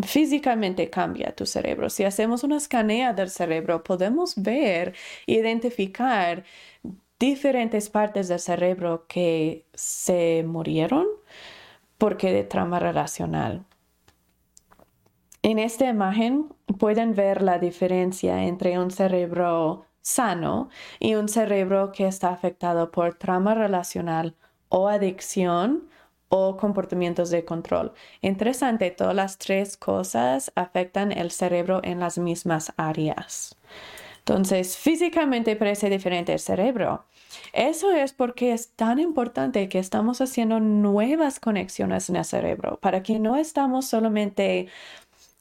Físicamente 0.02 0.90
cambia 0.90 1.34
tu 1.34 1.46
cerebro. 1.46 1.88
Si 1.88 2.04
hacemos 2.04 2.44
una 2.44 2.58
escanea 2.58 3.14
del 3.14 3.30
cerebro, 3.30 3.82
podemos 3.82 4.34
ver, 4.36 4.94
identificar 5.26 6.44
diferentes 7.18 7.88
partes 7.88 8.28
del 8.28 8.40
cerebro 8.40 9.06
que 9.08 9.64
se 9.72 10.44
murieron 10.46 11.06
porque 11.96 12.32
de 12.32 12.44
trama 12.44 12.78
relacional. 12.78 13.64
En 15.46 15.60
esta 15.60 15.88
imagen 15.88 16.48
pueden 16.76 17.14
ver 17.14 17.40
la 17.40 17.60
diferencia 17.60 18.42
entre 18.42 18.80
un 18.80 18.90
cerebro 18.90 19.84
sano 20.02 20.70
y 20.98 21.14
un 21.14 21.28
cerebro 21.28 21.92
que 21.92 22.08
está 22.08 22.30
afectado 22.30 22.90
por 22.90 23.14
trama 23.14 23.54
relacional 23.54 24.34
o 24.70 24.88
adicción 24.88 25.88
o 26.30 26.56
comportamientos 26.56 27.30
de 27.30 27.44
control. 27.44 27.92
Interesante, 28.22 28.90
todas 28.90 29.14
las 29.14 29.38
tres 29.38 29.76
cosas 29.76 30.50
afectan 30.56 31.12
el 31.12 31.30
cerebro 31.30 31.78
en 31.84 32.00
las 32.00 32.18
mismas 32.18 32.72
áreas. 32.76 33.56
Entonces, 34.18 34.76
físicamente 34.76 35.54
parece 35.54 35.88
diferente 35.88 36.32
el 36.32 36.40
cerebro. 36.40 37.04
Eso 37.52 37.92
es 37.92 38.12
porque 38.12 38.52
es 38.52 38.72
tan 38.72 38.98
importante 38.98 39.68
que 39.68 39.78
estamos 39.78 40.20
haciendo 40.20 40.58
nuevas 40.58 41.38
conexiones 41.38 42.10
en 42.10 42.16
el 42.16 42.24
cerebro 42.24 42.80
para 42.80 43.04
que 43.04 43.20
no 43.20 43.36
estamos 43.36 43.86
solamente 43.86 44.66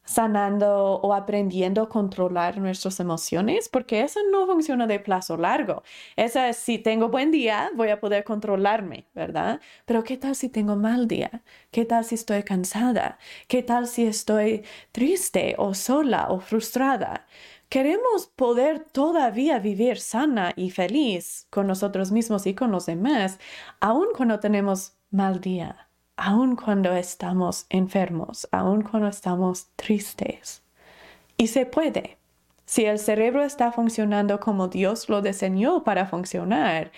sanando 0.05 0.99
o 1.01 1.13
aprendiendo 1.13 1.81
a 1.83 1.89
controlar 1.89 2.57
nuestras 2.59 2.99
emociones, 2.99 3.69
porque 3.69 4.01
eso 4.01 4.19
no 4.31 4.45
funciona 4.45 4.87
de 4.87 4.99
plazo 4.99 5.37
largo. 5.37 5.83
Esa 6.15 6.49
es, 6.49 6.57
si 6.57 6.77
tengo 6.77 7.09
buen 7.09 7.31
día, 7.31 7.71
voy 7.75 7.89
a 7.89 7.99
poder 7.99 8.23
controlarme, 8.23 9.07
¿verdad? 9.13 9.59
Pero 9.85 10.03
¿qué 10.03 10.17
tal 10.17 10.35
si 10.35 10.49
tengo 10.49 10.75
mal 10.75 11.07
día? 11.07 11.43
¿Qué 11.71 11.85
tal 11.85 12.05
si 12.05 12.15
estoy 12.15 12.43
cansada? 12.43 13.17
¿Qué 13.47 13.63
tal 13.63 13.87
si 13.87 14.05
estoy 14.05 14.63
triste 14.91 15.55
o 15.57 15.73
sola 15.73 16.27
o 16.29 16.39
frustrada? 16.39 17.25
Queremos 17.69 18.27
poder 18.35 18.79
todavía 18.79 19.59
vivir 19.59 19.99
sana 19.99 20.53
y 20.55 20.69
feliz 20.69 21.47
con 21.49 21.67
nosotros 21.67 22.11
mismos 22.11 22.45
y 22.45 22.53
con 22.53 22.71
los 22.71 22.85
demás, 22.85 23.39
aun 23.79 24.07
cuando 24.15 24.39
tenemos 24.39 24.93
mal 25.09 25.41
día 25.41 25.84
aun 26.17 26.55
cuando 26.55 26.93
estamos 26.95 27.65
enfermos, 27.69 28.47
aun 28.51 28.81
cuando 28.83 29.07
estamos 29.09 29.67
tristes. 29.75 30.63
Y 31.37 31.47
se 31.47 31.65
puede, 31.65 32.17
Si 32.65 32.85
el 32.85 32.97
cerebro 32.99 33.43
está 33.43 33.71
funcionando 33.71 34.39
como 34.39 34.67
Dios 34.67 35.07
lo 35.09 35.21
diseñó 35.21 35.83
para 35.83 36.07
funcionar, 36.07 36.91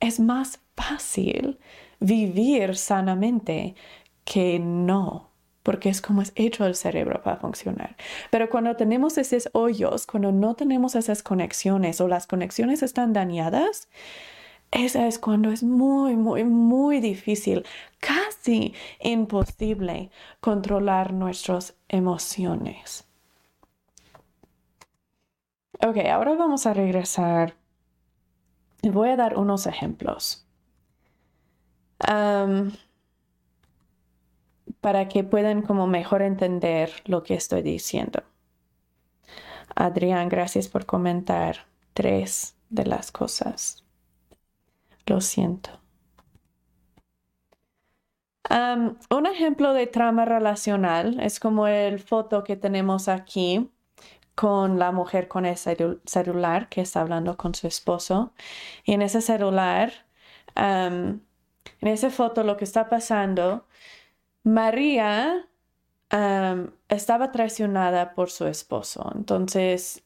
es 0.00 0.18
más 0.18 0.60
fácil 0.76 1.58
vivir 2.00 2.76
sanamente 2.76 3.76
que 4.24 4.58
no, 4.58 5.30
porque 5.62 5.88
es 5.90 6.02
como 6.02 6.22
es 6.22 6.32
hecho 6.34 6.66
el 6.66 6.74
cerebro 6.74 7.22
para 7.22 7.36
funcionar. 7.36 7.96
Pero 8.30 8.50
cuando 8.50 8.74
tenemos 8.76 9.16
esos 9.18 9.48
hoyos, 9.52 10.06
cuando 10.06 10.32
no 10.32 10.54
tenemos 10.54 10.96
esas 10.96 11.22
conexiones 11.22 12.00
o 12.00 12.08
las 12.08 12.26
conexiones 12.26 12.82
están 12.82 13.12
dañadas, 13.12 13.88
esa 14.72 15.06
es 15.06 15.18
cuando 15.18 15.50
es 15.52 15.62
muy, 15.62 16.16
muy, 16.16 16.44
muy 16.44 17.00
difícil, 17.00 17.64
casi 18.00 18.74
imposible 19.00 20.10
controlar 20.40 21.12
nuestras 21.12 21.76
emociones. 21.88 23.06
Ok, 25.84 25.98
ahora 26.10 26.34
vamos 26.34 26.66
a 26.66 26.72
regresar. 26.74 27.54
y 28.82 28.88
Voy 28.88 29.10
a 29.10 29.16
dar 29.16 29.36
unos 29.36 29.66
ejemplos. 29.66 30.46
para 34.80 35.06
que 35.08 35.22
puedan 35.22 35.62
como 35.62 35.86
mejor 35.86 36.22
entender 36.22 36.90
lo 37.04 37.22
que 37.22 37.34
estoy 37.34 37.62
diciendo. 37.62 38.24
Adrián, 39.74 40.28
gracias 40.28 40.68
por 40.68 40.86
comentar 40.86 41.66
tres 41.94 42.56
de 42.68 42.86
las 42.86 43.12
cosas. 43.12 43.81
Lo 45.06 45.20
siento. 45.20 45.70
un 49.10 49.26
ejemplo 49.26 49.72
de 49.72 49.86
trama 49.86 50.24
relacional 50.24 51.18
es 51.20 51.40
como 51.40 51.66
el 51.66 52.00
foto 52.00 52.44
que 52.44 52.56
tenemos 52.56 53.08
aquí 53.08 53.70
con 54.34 54.78
la 54.78 54.92
mujer 54.92 55.28
con 55.28 55.46
el 55.46 55.56
celular 55.56 56.68
que 56.68 56.80
está 56.82 57.00
hablando 57.02 57.36
con 57.36 57.54
su 57.54 57.66
esposo. 57.66 58.32
Y 58.84 58.92
en 58.92 59.02
ese 59.02 59.20
celular, 59.20 59.92
en 60.54 61.22
esa 61.80 62.10
foto 62.10 62.42
lo 62.42 62.56
que 62.56 62.64
está 62.64 62.88
pasando, 62.88 63.66
María 64.44 65.48
estaba 66.88 67.32
traicionada 67.32 68.14
por 68.14 68.30
su 68.30 68.46
esposo, 68.46 69.10
entonces, 69.14 70.02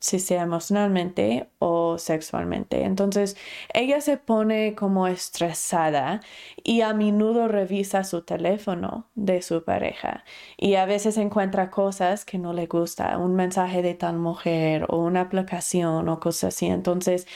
si 0.00 0.18
sea 0.18 0.42
emocionalmente 0.42 1.50
o 1.58 1.81
sexualmente. 1.98 2.84
Entonces, 2.84 3.36
ella 3.72 4.00
se 4.00 4.16
pone 4.16 4.74
como 4.74 5.06
estresada 5.06 6.20
y 6.62 6.80
a 6.82 6.94
menudo 6.94 7.48
revisa 7.48 8.04
su 8.04 8.22
teléfono 8.22 9.06
de 9.14 9.42
su 9.42 9.64
pareja 9.64 10.24
y 10.56 10.74
a 10.74 10.84
veces 10.86 11.16
encuentra 11.18 11.70
cosas 11.70 12.24
que 12.24 12.38
no 12.38 12.52
le 12.52 12.66
gusta, 12.66 13.18
un 13.18 13.34
mensaje 13.34 13.82
de 13.82 13.94
tal 13.94 14.18
mujer 14.18 14.86
o 14.88 14.98
una 14.98 15.22
aplicación 15.22 16.08
o 16.08 16.20
cosas 16.20 16.54
así. 16.54 16.66
Entonces, 16.66 17.26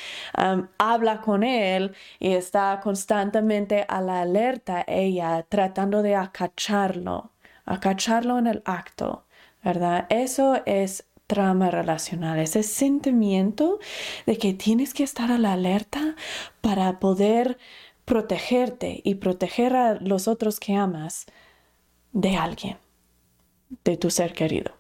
habla 0.79 1.21
con 1.21 1.45
él 1.45 1.95
y 2.19 2.33
está 2.33 2.81
constantemente 2.83 3.85
a 3.89 4.01
la 4.01 4.21
alerta 4.23 4.85
ella 4.87 5.45
tratando 5.49 6.03
de 6.03 6.17
acacharlo 6.17 7.33
a 7.69 7.81
cacharlo 7.81 8.39
en 8.39 8.47
el 8.47 8.63
acto, 8.65 9.25
¿verdad? 9.65 10.07
Eso 10.09 10.63
es 10.67 11.05
trama 11.27 11.71
relacional, 11.71 12.39
ese 12.39 12.63
sentimiento 12.63 13.79
de 14.27 14.39
que 14.39 14.55
tienes 14.55 14.95
que 14.95 15.03
estar 15.03 15.31
a 15.31 15.39
la 15.39 15.55
alerta 15.55 16.15
para 16.61 16.99
poder 17.01 17.59
protegerte 18.05 19.01
y 19.05 19.17
proteger 19.17 19.75
a 19.75 19.95
los 19.95 20.29
otros 20.29 20.61
que 20.61 20.75
amas 20.75 21.27
de 22.13 22.37
alguien, 22.37 22.79
de 23.85 23.97
tu 23.97 24.11
ser 24.11 24.33
querido. 24.33 24.73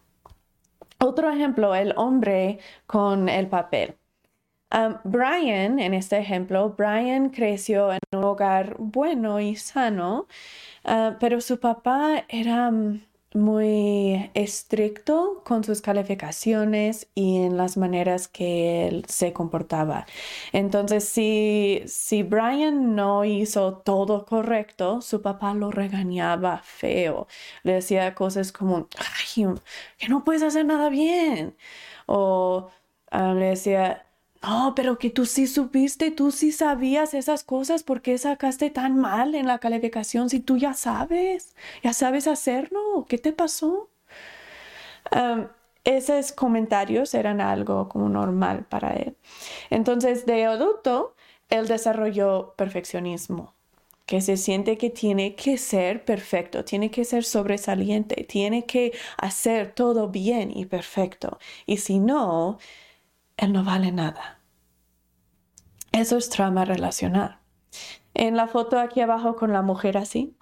Otro 0.98 1.30
ejemplo, 1.30 1.74
el 1.74 1.92
hombre 1.96 2.58
con 2.86 3.28
el 3.28 3.48
papel. 3.48 3.96
Um, 4.74 4.96
Brian, 5.04 5.78
en 5.78 5.94
este 5.94 6.18
ejemplo, 6.18 6.74
Brian 6.76 7.30
creció 7.30 7.92
en 7.92 8.00
un 8.12 8.24
hogar 8.24 8.76
bueno 8.78 9.38
y 9.40 9.54
sano, 9.56 10.26
uh, 10.84 11.12
pero 11.20 11.40
su 11.40 11.60
papá 11.60 12.24
era 12.28 12.70
mm, 12.70 13.00
muy 13.36 14.30
estricto 14.34 15.42
con 15.44 15.64
sus 15.64 15.80
calificaciones 15.80 17.08
y 17.14 17.36
en 17.38 17.56
las 17.56 17.76
maneras 17.76 18.28
que 18.28 18.88
él 18.88 19.04
se 19.08 19.32
comportaba. 19.32 20.06
Entonces, 20.52 21.08
si, 21.08 21.82
si 21.86 22.22
Brian 22.22 22.94
no 22.94 23.24
hizo 23.24 23.78
todo 23.78 24.24
correcto, 24.26 25.00
su 25.02 25.22
papá 25.22 25.54
lo 25.54 25.70
regañaba 25.70 26.58
feo. 26.64 27.26
Le 27.62 27.74
decía 27.74 28.14
cosas 28.14 28.52
como, 28.52 28.88
ay, 28.98 29.46
que 29.98 30.08
no 30.08 30.24
puedes 30.24 30.42
hacer 30.42 30.64
nada 30.66 30.88
bien. 30.88 31.56
O 32.06 32.70
uh, 33.12 33.34
le 33.34 33.46
decía, 33.46 34.05
no, 34.46 34.74
pero 34.74 34.98
que 34.98 35.10
tú 35.10 35.26
sí 35.26 35.46
supiste, 35.46 36.10
tú 36.10 36.30
sí 36.30 36.52
sabías 36.52 37.14
esas 37.14 37.44
cosas, 37.44 37.82
¿por 37.82 38.00
qué 38.02 38.16
sacaste 38.18 38.70
tan 38.70 38.96
mal 38.98 39.34
en 39.34 39.46
la 39.46 39.58
calificación 39.58 40.30
si 40.30 40.40
tú 40.40 40.56
ya 40.56 40.74
sabes? 40.74 41.54
¿Ya 41.82 41.92
sabes 41.92 42.26
hacerlo? 42.26 43.06
¿Qué 43.08 43.18
te 43.18 43.32
pasó? 43.32 43.90
esos 45.84 46.32
comentarios 46.32 47.14
eran 47.14 47.40
algo 47.40 47.88
como 47.88 48.08
normal 48.08 48.64
para 48.68 48.94
él. 48.94 49.16
Entonces, 49.70 50.26
de 50.26 50.44
adulto, 50.46 51.14
él 51.48 51.68
desarrolló 51.68 52.54
perfeccionismo, 52.56 53.54
que 54.06 54.20
se 54.20 54.36
siente 54.36 54.78
que 54.78 54.90
tiene 54.90 55.34
que 55.36 55.58
ser 55.58 56.04
perfecto, 56.04 56.64
tiene 56.64 56.90
que 56.90 57.04
ser 57.04 57.24
sobresaliente, 57.24 58.24
tiene 58.24 58.66
que 58.66 58.92
hacer 59.18 59.72
todo 59.74 60.08
bien 60.08 60.50
y 60.56 60.66
perfecto. 60.66 61.38
Y 61.66 61.78
si 61.78 61.98
no, 62.00 62.58
él 63.38 63.52
no 63.52 63.64
vale 63.64 63.92
nada. 63.92 64.35
Eso 65.96 66.18
es 66.18 66.28
trama 66.28 66.66
relacional. 66.66 67.38
En 68.12 68.36
la 68.36 68.48
foto 68.48 68.78
aquí 68.78 69.00
abajo 69.00 69.34
con 69.34 69.52
la 69.54 69.62
mujer 69.62 69.96
así, 69.96 70.36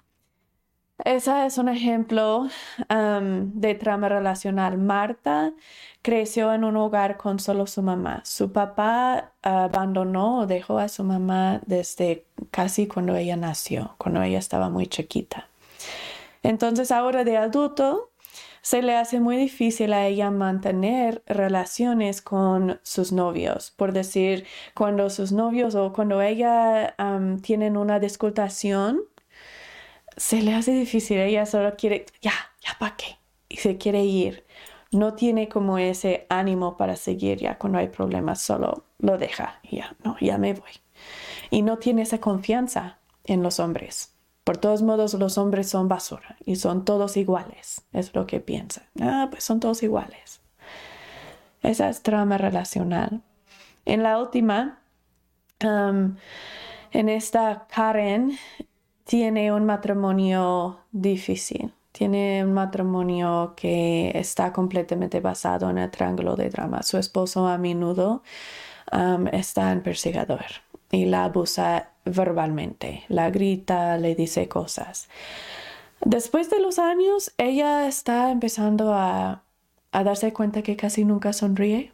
esa 1.05 1.45
es 1.45 1.57
un 1.57 1.69
ejemplo 1.69 2.49
de 2.89 3.75
trama 3.75 4.09
relacional. 4.09 4.77
Marta 4.77 5.53
creció 6.01 6.53
en 6.53 6.65
un 6.65 6.75
hogar 6.75 7.15
con 7.15 7.39
solo 7.39 7.67
su 7.67 7.81
mamá. 7.81 8.21
Su 8.25 8.51
papá 8.51 9.31
abandonó 9.41 10.39
o 10.39 10.45
dejó 10.45 10.77
a 10.77 10.89
su 10.89 11.05
mamá 11.05 11.61
desde 11.65 12.25
casi 12.51 12.87
cuando 12.87 13.15
ella 13.15 13.37
nació, 13.37 13.95
cuando 13.97 14.21
ella 14.23 14.39
estaba 14.39 14.69
muy 14.69 14.87
chiquita. 14.87 15.47
Entonces 16.43 16.91
ahora 16.91 17.23
de 17.23 17.37
adulto, 17.37 18.11
se 18.65 18.81
le 18.81 18.95
hace 18.95 19.19
muy 19.19 19.37
difícil 19.37 19.93
a 19.93 20.07
ella 20.07 20.31
mantener 20.31 21.21
relaciones 21.27 22.23
con 22.23 22.79
sus 22.81 23.11
novios. 23.11 23.69
Por 23.69 23.93
decir, 23.93 24.47
cuando 24.73 25.11
sus 25.11 25.31
novios 25.31 25.75
o 25.75 25.93
cuando 25.93 26.19
ella 26.23 26.95
tienen 27.43 27.77
una 27.77 27.99
discultación, 27.99 29.01
se 30.17 30.41
le 30.41 30.55
hace 30.55 30.71
difícil. 30.71 31.19
Ella 31.19 31.45
solo 31.45 31.75
quiere, 31.77 32.07
ya, 32.21 32.33
ya 32.59 32.75
para 32.79 32.95
qué. 32.95 33.19
Y 33.49 33.57
se 33.57 33.77
quiere 33.77 34.03
ir. 34.03 34.43
No 34.89 35.13
tiene 35.13 35.47
como 35.47 35.77
ese 35.77 36.25
ánimo 36.29 36.75
para 36.75 36.95
seguir 36.95 37.37
ya 37.37 37.59
cuando 37.59 37.77
hay 37.77 37.89
problemas, 37.89 38.41
solo 38.41 38.85
lo 38.97 39.19
deja 39.19 39.59
y 39.61 39.77
ya, 39.77 39.95
no, 40.03 40.17
ya 40.19 40.39
me 40.39 40.55
voy. 40.55 40.71
Y 41.51 41.61
no 41.61 41.77
tiene 41.77 42.01
esa 42.01 42.19
confianza 42.19 42.97
en 43.25 43.43
los 43.43 43.59
hombres. 43.59 44.14
Por 44.45 44.57
todos 44.57 44.83
modos, 44.83 45.15
los 45.15 45.37
hombres 45.37 45.67
son 45.67 45.89
basura 45.89 46.37
y 46.45 46.55
son 46.55 46.85
todos 46.85 47.17
iguales, 47.17 47.81
es 47.91 48.13
lo 48.13 48.27
que 48.27 48.39
piensan. 48.39 48.85
Ah, 49.01 49.27
pues 49.29 49.43
son 49.43 49.59
todos 49.59 49.83
iguales. 49.83 50.39
Esa 51.63 51.89
es 51.89 52.03
trama 52.03 52.37
relacional. 52.37 53.23
En 53.85 54.03
la 54.03 54.19
última, 54.19 54.79
en 55.59 57.09
esta 57.09 57.65
Karen 57.73 58.37
tiene 59.03 59.51
un 59.51 59.65
matrimonio 59.65 60.79
difícil. 60.91 61.73
Tiene 61.91 62.43
un 62.43 62.53
matrimonio 62.53 63.53
que 63.55 64.11
está 64.13 64.53
completamente 64.53 65.21
basado 65.21 65.69
en 65.71 65.79
el 65.79 65.89
triángulo 65.89 66.35
de 66.35 66.49
drama. 66.49 66.83
Su 66.83 66.99
esposo 66.99 67.47
a 67.47 67.57
menudo 67.57 68.21
está 69.31 69.71
en 69.71 69.81
perseguidor 69.81 70.45
y 70.91 71.05
la 71.05 71.23
abusa 71.23 71.94
verbalmente, 72.05 73.03
la 73.09 73.29
grita, 73.29 73.97
le 73.97 74.15
dice 74.15 74.47
cosas. 74.47 75.09
Después 76.03 76.49
de 76.49 76.59
los 76.59 76.79
años, 76.79 77.33
ella 77.37 77.87
está 77.87 78.31
empezando 78.31 78.93
a, 78.93 79.43
darse 79.91 80.33
cuenta 80.33 80.61
que 80.61 80.75
casi 80.75 81.05
nunca 81.05 81.31
sonríe, 81.31 81.93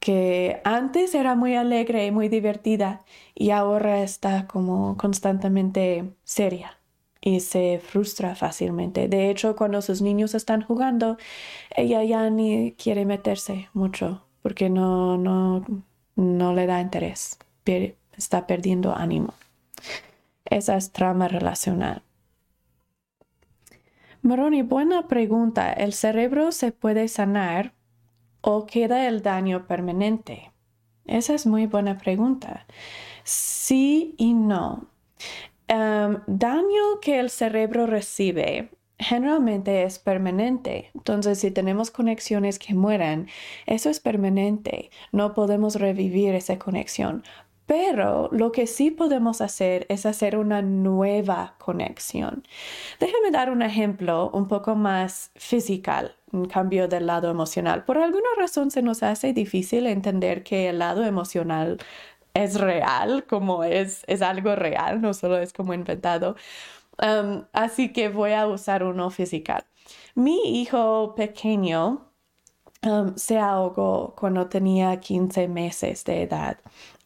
que 0.00 0.60
antes 0.64 1.14
era 1.14 1.34
muy 1.34 1.54
alegre 1.54 2.06
y 2.06 2.10
muy 2.10 2.28
divertida 2.28 3.02
y 3.34 3.50
ahora 3.50 4.02
está 4.02 4.46
como 4.46 4.96
constantemente 4.98 6.12
seria 6.24 6.78
y 7.22 7.40
se 7.40 7.80
frustra 7.82 8.34
fácilmente. 8.34 9.08
De 9.08 9.30
hecho, 9.30 9.56
cuando 9.56 9.80
sus 9.80 10.02
niños 10.02 10.34
están 10.34 10.60
jugando, 10.62 11.16
ella 11.74 12.04
ya 12.04 12.28
ni 12.28 12.72
quiere 12.72 13.06
meterse 13.06 13.70
mucho 13.72 14.26
porque 14.42 14.68
no, 14.68 15.16
no, 15.16 15.64
no 16.16 16.52
le 16.52 16.66
da 16.66 16.82
interés 16.82 17.38
está 18.16 18.46
perdiendo 18.46 18.94
ánimo. 18.94 19.34
Esa 20.44 20.76
es 20.76 20.92
trama 20.92 21.28
relacional. 21.28 22.02
Moroni, 24.22 24.62
buena 24.62 25.06
pregunta. 25.06 25.72
¿El 25.72 25.92
cerebro 25.92 26.52
se 26.52 26.72
puede 26.72 27.08
sanar 27.08 27.72
o 28.40 28.66
queda 28.66 29.06
el 29.06 29.22
daño 29.22 29.66
permanente? 29.66 30.50
Esa 31.06 31.34
es 31.34 31.46
muy 31.46 31.66
buena 31.66 31.98
pregunta. 31.98 32.66
Sí 33.24 34.14
y 34.16 34.32
no. 34.32 34.86
Em, 35.68 36.20
daño 36.26 37.00
que 37.00 37.20
el 37.20 37.30
cerebro 37.30 37.86
recibe 37.86 38.70
generalmente 38.98 39.82
es 39.84 39.98
permanente. 39.98 40.90
Entonces, 40.94 41.38
si 41.38 41.50
tenemos 41.50 41.90
conexiones 41.90 42.58
que 42.58 42.74
mueran, 42.74 43.28
eso 43.66 43.90
es 43.90 44.00
permanente. 44.00 44.90
No 45.12 45.34
podemos 45.34 45.76
revivir 45.76 46.34
esa 46.34 46.58
conexión. 46.58 47.24
Pero 47.66 48.28
lo 48.32 48.52
que 48.52 48.66
sí 48.66 48.90
podemos 48.90 49.40
hacer 49.40 49.86
es 49.88 50.04
hacer 50.04 50.36
una 50.36 50.60
nueva 50.60 51.54
conexión. 51.58 52.42
Déjame 53.00 53.30
dar 53.30 53.50
un 53.50 53.62
ejemplo 53.62 54.30
un 54.34 54.48
poco 54.48 54.74
más 54.74 55.30
físico, 55.36 55.92
un 56.32 56.44
cambio 56.46 56.88
del 56.88 57.06
lado 57.06 57.30
emocional. 57.30 57.84
Por 57.84 57.98
alguna 57.98 58.28
razón 58.36 58.70
se 58.70 58.82
nos 58.82 59.02
hace 59.02 59.32
difícil 59.32 59.86
entender 59.86 60.42
que 60.42 60.68
el 60.68 60.78
lado 60.78 61.04
emocional 61.04 61.78
es 62.34 62.60
real, 62.60 63.24
como 63.26 63.64
es, 63.64 64.04
es 64.08 64.20
algo 64.20 64.56
real, 64.56 65.00
no 65.00 65.14
solo 65.14 65.38
es 65.38 65.52
como 65.52 65.72
inventado. 65.72 66.36
Así 67.52 67.92
que 67.92 68.08
voy 68.08 68.32
a 68.32 68.46
usar 68.46 68.84
uno 68.84 69.10
físico. 69.10 69.54
Mi 70.14 70.60
hijo 70.60 71.14
pequeño 71.14 72.13
um, 72.86 73.16
se 73.16 73.38
ahogó 73.38 74.14
cuando 74.16 74.46
tenía 74.48 74.98
15 75.00 75.48
meses 75.48 76.04
de 76.04 76.22
edad 76.22 76.58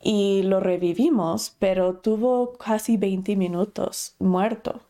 y 0.03 0.43
lo 0.43 0.61
revivimos, 0.61 1.55
pero 1.59 1.97
tuvo 1.97 2.53
casi 2.55 2.97
20 2.97 3.37
minutos 3.37 4.15
muerto. 4.19 4.81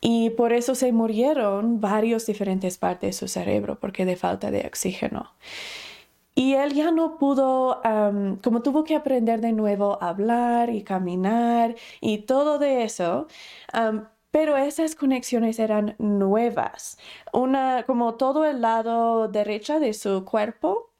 Y 0.00 0.30
por 0.30 0.52
eso 0.52 0.74
se 0.74 0.92
murieron 0.92 1.80
varias 1.80 2.26
diferentes 2.26 2.76
partes 2.76 3.10
de 3.10 3.12
su 3.12 3.28
cerebro, 3.28 3.78
porque 3.78 4.04
de 4.04 4.16
falta 4.16 4.50
de 4.50 4.66
oxígeno. 4.66 5.32
Y 6.34 6.54
él 6.54 6.72
ya 6.72 6.90
no 6.90 7.18
pudo, 7.18 7.80
como 8.42 8.62
tuvo 8.62 8.84
que 8.84 8.96
aprender 8.96 9.40
de 9.40 9.52
nuevo 9.52 9.98
a 10.02 10.08
hablar 10.08 10.70
y 10.70 10.82
caminar 10.82 11.76
y 12.00 12.18
todo 12.18 12.58
de 12.58 12.84
eso, 12.84 13.28
pero 14.32 14.56
esas 14.56 14.96
conexiones 14.96 15.60
eran 15.60 15.94
nuevas. 15.98 16.98
Una, 17.32 17.84
como 17.86 18.16
todo 18.16 18.44
el 18.44 18.62
lado 18.62 19.28
derecho 19.28 19.78
de 19.78 19.94
su 19.94 20.24
cuerpo 20.24 20.91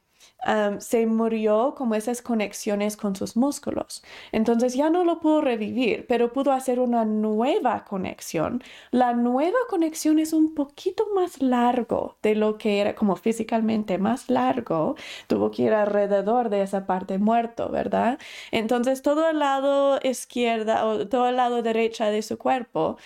se 0.78 1.07
murió 1.07 1.74
como 1.76 1.95
esas 1.95 2.20
conexiones 2.22 2.97
con 2.97 3.14
sus 3.14 3.36
músculos. 3.36 4.03
Entonces 4.32 4.74
ya 4.74 4.90
no 4.90 5.05
lo 5.05 5.20
pudo 5.20 5.40
revivir, 5.40 6.07
pero 6.09 6.32
pudo 6.32 6.53
hacer 6.53 6.80
una 6.80 7.05
nueva 7.05 7.84
conexión. 7.84 8.62
La 8.90 9.12
nueva 9.12 9.59
conexión 9.68 10.18
es 10.18 10.32
un 10.32 10.55
poquito 10.55 11.07
más 11.14 11.40
largo 11.40 12.16
de 12.22 12.34
lo 12.34 12.59
que 12.59 12.80
era 12.80 12.95
como 12.95 13.16
físicamente 13.16 13.99
más 13.99 14.28
largo. 14.28 14.97
Tuvo 15.28 15.51
que 15.51 15.62
ir 15.62 15.74
alrededor 15.74 16.49
de 16.51 16.62
esa 16.62 16.86
parte 16.86 17.18
muerto, 17.18 17.68
¿verdad? 17.68 18.18
Entonces 18.51 19.03
todo 19.03 19.28
el 19.28 19.38
lado 19.38 20.01
izquierda 20.03 20.84
o 20.86 21.07
todo 21.07 21.28
el 21.28 21.36
lado 21.36 21.62
derecha 21.62 22.11
de 22.11 22.22
su 22.22 22.36
cuerpo 22.38 22.97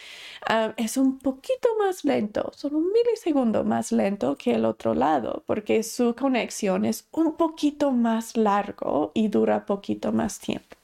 es 0.77 0.97
un 0.97 1.19
poquito 1.19 1.69
más 1.79 2.05
lento, 2.05 2.51
solo 2.55 2.79
un 2.79 2.93
milisegundo 2.93 3.65
más 3.65 3.93
lento 3.93 4.37
que 4.37 4.55
el 4.55 4.65
otro 4.65 4.95
lado, 4.95 5.43
porque 5.47 5.83
su 5.83 6.15
conexión 6.15 6.85
es 6.85 7.09
un 7.11 7.26
poquito 7.35 7.91
más 7.93 8.37
largo 8.37 9.13
y 9.15 9.29
dura 9.29 9.67
poquito 9.67 10.13
más 10.13 10.39
tiempo. 10.39 10.77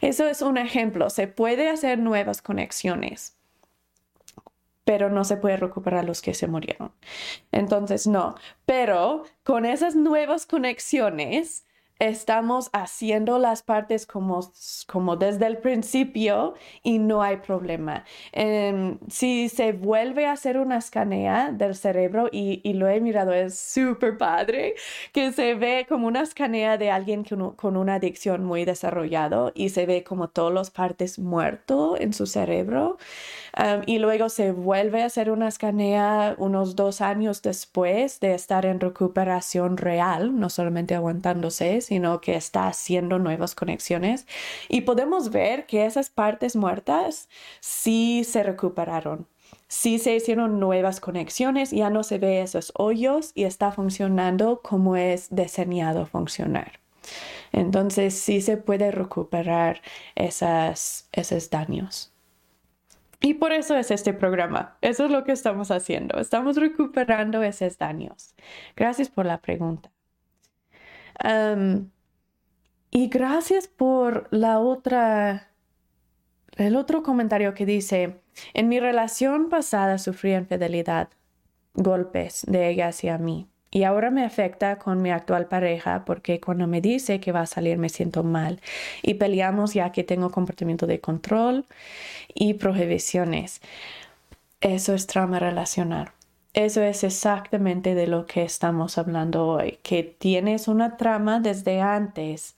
Eso 0.00 0.26
es 0.26 0.42
un 0.42 0.58
ejemplo. 0.58 1.10
Se 1.10 1.28
puede 1.28 1.68
hacer 1.68 1.98
nuevas 1.98 2.42
conexiones, 2.42 3.36
pero 4.84 5.10
no 5.10 5.24
se 5.24 5.36
puede 5.36 5.56
recuperar 5.56 6.04
los 6.04 6.22
que 6.22 6.34
se 6.34 6.46
murieron. 6.46 6.92
Entonces, 7.52 8.06
no. 8.06 8.36
Pero 8.64 9.24
con 9.44 9.66
esas 9.66 9.96
nuevas 9.96 10.46
conexiones, 10.46 11.65
estamos 11.98 12.68
haciendo 12.72 13.38
las 13.38 13.62
partes 13.62 14.06
como, 14.06 14.40
como 14.86 15.16
desde 15.16 15.46
el 15.46 15.58
principio 15.58 16.54
y 16.82 16.98
no 16.98 17.22
hay 17.22 17.38
problema. 17.38 18.04
Em, 18.32 18.98
si 19.08 19.48
se 19.48 19.72
vuelve 19.72 20.26
a 20.26 20.32
hacer 20.32 20.58
una 20.58 20.78
escanea 20.78 21.52
del 21.52 21.74
cerebro 21.74 22.28
y, 22.30 22.60
y 22.64 22.74
lo 22.74 22.88
he 22.88 23.00
mirado, 23.00 23.32
es 23.32 23.58
súper 23.58 24.18
padre, 24.18 24.74
que 25.12 25.32
se 25.32 25.54
ve 25.54 25.86
como 25.88 26.06
una 26.06 26.22
escanea 26.22 26.76
de 26.78 26.90
alguien 26.90 27.24
con, 27.24 27.52
con 27.56 27.76
una 27.76 27.94
adicción 27.94 28.44
muy 28.44 28.64
desarrollado 28.64 29.52
y 29.54 29.70
se 29.70 29.86
ve 29.86 30.04
como 30.04 30.28
todas 30.28 30.52
las 30.52 30.70
partes 30.70 31.18
muerto 31.18 31.96
en 31.98 32.12
su 32.12 32.26
cerebro. 32.26 32.98
y 33.86 33.98
luego 33.98 34.28
se 34.28 34.52
vuelve 34.52 35.02
a 35.02 35.06
hacer 35.06 35.30
una 35.30 35.48
escanea 35.48 36.34
unos 36.38 36.76
dos 36.76 37.00
años 37.00 37.42
después 37.42 38.20
de 38.20 38.34
estar 38.34 38.66
en 38.66 38.80
recuperación 38.80 39.76
real, 39.76 40.38
no 40.38 40.50
solamente 40.50 40.94
aguantándose, 40.94 41.80
sino 41.86 42.20
que 42.20 42.36
está 42.36 42.68
haciendo 42.68 43.18
nuevas 43.18 43.54
conexiones. 43.54 44.26
Y 44.68 44.82
podemos 44.82 45.30
ver 45.30 45.66
que 45.66 45.86
esas 45.86 46.10
partes 46.10 46.56
muertas 46.56 47.28
sí 47.60 48.24
se 48.24 48.42
recuperaron. 48.42 49.26
Sí 49.68 49.98
se 49.98 50.14
hicieron 50.14 50.60
nuevas 50.60 51.00
conexiones, 51.00 51.70
ya 51.70 51.90
no 51.90 52.02
se 52.02 52.18
ve 52.18 52.42
esos 52.42 52.72
hoyos 52.76 53.32
y 53.34 53.44
está 53.44 53.72
funcionando 53.72 54.60
como 54.62 54.96
es 54.96 55.28
diseñado 55.34 56.06
funcionar. 56.06 56.80
Entonces 57.52 58.14
sí 58.14 58.40
se 58.40 58.56
puede 58.56 58.90
recuperar 58.90 59.82
esas, 60.14 61.08
esos 61.12 61.50
daños. 61.50 62.12
Y 63.20 63.34
por 63.34 63.52
eso 63.52 63.76
es 63.76 63.90
este 63.90 64.12
programa. 64.12 64.76
Eso 64.82 65.06
es 65.06 65.10
lo 65.10 65.24
que 65.24 65.32
estamos 65.32 65.70
haciendo. 65.70 66.18
Estamos 66.20 66.56
recuperando 66.56 67.42
esos 67.42 67.78
daños. 67.78 68.34
Gracias 68.76 69.08
por 69.08 69.26
la 69.26 69.40
pregunta. 69.40 69.90
Y 72.90 73.08
gracias 73.08 73.68
por 73.68 74.28
la 74.30 74.58
otra, 74.58 75.50
el 76.56 76.76
otro 76.76 77.02
comentario 77.02 77.54
que 77.54 77.66
dice, 77.66 78.20
en 78.54 78.68
mi 78.68 78.80
relación 78.80 79.48
pasada 79.48 79.98
sufrí 79.98 80.34
infidelidad, 80.34 81.08
golpes 81.74 82.44
de 82.46 82.68
ella 82.70 82.88
hacia 82.88 83.18
mí. 83.18 83.48
Y 83.70 83.84
ahora 83.84 84.10
me 84.10 84.24
afecta 84.24 84.78
con 84.78 85.02
mi 85.02 85.10
actual 85.10 85.48
pareja 85.48 86.04
porque 86.06 86.40
cuando 86.40 86.66
me 86.66 86.80
dice 86.80 87.20
que 87.20 87.32
va 87.32 87.42
a 87.42 87.46
salir 87.46 87.76
me 87.76 87.90
siento 87.90 88.22
mal 88.22 88.60
y 89.02 89.14
peleamos 89.14 89.74
ya 89.74 89.92
que 89.92 90.04
tengo 90.04 90.30
comportamiento 90.30 90.86
de 90.86 91.00
control 91.00 91.66
y 92.32 92.54
prohibiciones. 92.54 93.60
Eso 94.60 94.94
es 94.94 95.06
trauma 95.06 95.38
relacional. 95.40 96.15
Eso 96.56 96.80
es 96.82 97.04
exactamente 97.04 97.94
de 97.94 98.06
lo 98.06 98.24
que 98.24 98.42
estamos 98.42 98.96
hablando 98.96 99.46
hoy, 99.46 99.78
que 99.82 100.02
tienes 100.02 100.68
una 100.68 100.96
trama 100.96 101.38
desde 101.38 101.82
antes 101.82 102.56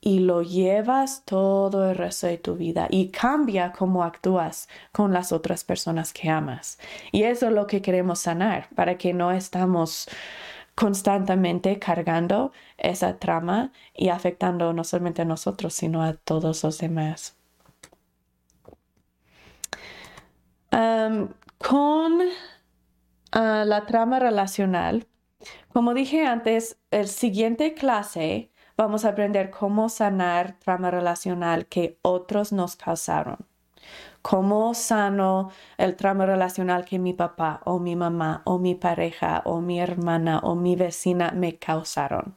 y 0.00 0.18
lo 0.18 0.42
llevas 0.42 1.22
todo 1.24 1.88
el 1.88 1.96
resto 1.96 2.26
de 2.26 2.38
tu 2.38 2.56
vida 2.56 2.88
y 2.90 3.10
cambia 3.10 3.70
cómo 3.70 4.02
actúas 4.02 4.68
con 4.90 5.12
las 5.12 5.30
otras 5.30 5.62
personas 5.62 6.12
que 6.12 6.28
amas. 6.28 6.80
Y 7.12 7.22
eso 7.22 7.46
es 7.46 7.52
lo 7.52 7.68
que 7.68 7.82
queremos 7.82 8.18
sanar 8.18 8.68
para 8.74 8.98
que 8.98 9.14
no 9.14 9.30
estamos 9.30 10.08
constantemente 10.74 11.78
cargando 11.78 12.50
esa 12.78 13.18
trama 13.18 13.70
y 13.94 14.08
afectando 14.08 14.72
no 14.72 14.82
solamente 14.82 15.22
a 15.22 15.24
nosotros, 15.24 15.72
sino 15.72 16.02
a 16.02 16.14
todos 16.14 16.64
los 16.64 16.78
demás. 16.78 17.36
con 21.58 22.20
ah, 23.36 23.64
la 23.66 23.86
trama 23.86 24.18
relacional, 24.18 25.06
como 25.72 25.94
dije 25.94 26.24
antes, 26.24 26.78
el 26.90 27.08
siguiente 27.08 27.74
clase 27.74 28.50
vamos 28.76 29.04
a 29.04 29.10
aprender 29.10 29.50
cómo 29.50 29.88
sanar 29.88 30.58
trama 30.58 30.90
relacional 30.90 31.66
que 31.66 31.98
otros 32.02 32.52
nos 32.52 32.76
causaron. 32.76 33.46
Cómo 34.22 34.74
sano 34.74 35.50
el 35.78 35.94
trama 35.96 36.26
relacional 36.26 36.84
que 36.84 36.98
mi 36.98 37.12
papá 37.12 37.60
o 37.64 37.78
mi 37.78 37.94
mamá 37.94 38.42
o 38.44 38.58
mi 38.58 38.74
pareja 38.74 39.42
o 39.44 39.60
mi 39.60 39.80
hermana 39.80 40.40
o 40.40 40.54
mi 40.56 40.74
vecina 40.74 41.30
me 41.32 41.58
causaron. 41.58 42.34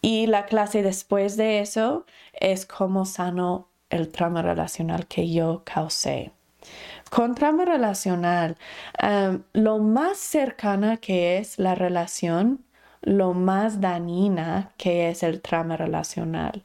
Y 0.00 0.26
la 0.26 0.46
clase 0.46 0.82
después 0.82 1.36
de 1.36 1.60
eso 1.60 2.06
es 2.32 2.64
cómo 2.64 3.04
sano 3.04 3.68
el 3.90 4.10
trama 4.10 4.42
relacional 4.42 5.06
que 5.06 5.30
yo 5.30 5.62
causé. 5.64 6.32
Con 7.10 7.34
trama 7.34 7.64
relacional, 7.64 8.56
em, 8.98 9.42
lo 9.52 9.78
más 9.78 10.18
cercana 10.18 10.96
que 10.98 11.38
es 11.38 11.58
la 11.58 11.74
relación 11.74 12.66
lo 13.06 13.34
más 13.34 13.80
dañina 13.80 14.72
que 14.76 15.08
es 15.10 15.22
el 15.22 15.40
trama 15.40 15.76
relacional. 15.76 16.64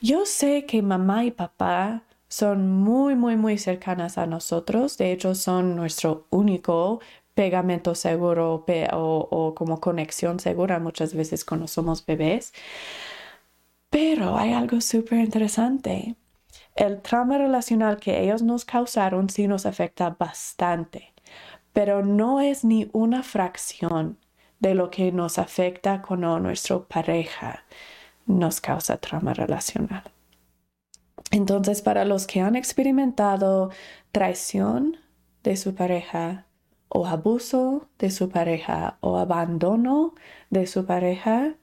Yo 0.00 0.26
sé 0.26 0.66
que 0.66 0.82
mamá 0.82 1.24
y 1.24 1.30
papá 1.30 2.04
son 2.28 2.70
muy, 2.82 3.14
muy, 3.16 3.36
muy 3.36 3.58
cercanas 3.58 4.18
a 4.18 4.26
nosotros. 4.26 4.98
De 4.98 5.12
hecho, 5.12 5.34
son 5.34 5.76
nuestro 5.76 6.26
único 6.30 7.00
pegamento 7.34 7.94
seguro 7.94 8.64
o, 8.92 9.28
o, 9.30 9.54
como 9.54 9.80
conexión 9.80 10.40
segura 10.40 10.78
muchas 10.78 11.14
veces 11.14 11.44
cuando 11.44 11.68
somos 11.68 12.04
bebés. 12.06 12.52
Pero 13.90 14.36
hay 14.36 14.52
algo 14.52 14.80
súper 14.80 15.20
interesante. 15.20 16.16
El 16.74 17.02
trauma 17.02 17.38
relacional 17.38 17.98
que 17.98 18.22
ellos 18.22 18.42
nos 18.42 18.64
causaron 18.64 19.30
sí 19.30 19.46
nos 19.46 19.64
afecta 19.64 20.10
bastante, 20.18 21.12
pero 21.72 22.04
no 22.04 22.40
es 22.40 22.64
ni 22.64 22.90
una 22.92 23.22
fracción 23.22 24.18
de 24.58 24.74
lo 24.74 24.90
que 24.90 25.12
nos 25.12 25.38
afecta 25.38 26.02
cuando 26.02 26.40
nuestra 26.40 26.80
pareja 26.80 27.64
nos 28.26 28.60
causa 28.60 28.96
trauma 28.96 29.34
relacional. 29.34 30.02
Entonces, 31.30 31.82
para 31.82 32.04
los 32.04 32.26
que 32.26 32.40
han 32.40 32.56
experimentado 32.56 33.70
traición 34.12 34.98
de 35.42 35.56
su 35.56 35.74
pareja 35.74 36.46
o 36.88 37.06
abuso 37.06 37.88
de 37.98 38.10
su 38.10 38.30
pareja 38.30 38.98
o 39.00 39.18
abandono 39.18 40.14
de 40.50 40.66
su 40.66 40.86
pareja, 40.86 41.54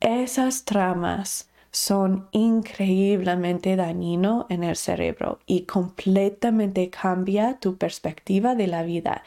esas 0.00 0.64
tramas 0.64 1.49
son 1.72 2.28
increíblemente 2.32 3.76
dañinos 3.76 4.46
en 4.48 4.64
el 4.64 4.76
cerebro 4.76 5.38
y 5.46 5.62
completamente 5.62 6.90
cambia 6.90 7.58
tu 7.60 7.76
perspectiva 7.76 8.54
de 8.54 8.66
la 8.66 8.82
vida. 8.82 9.22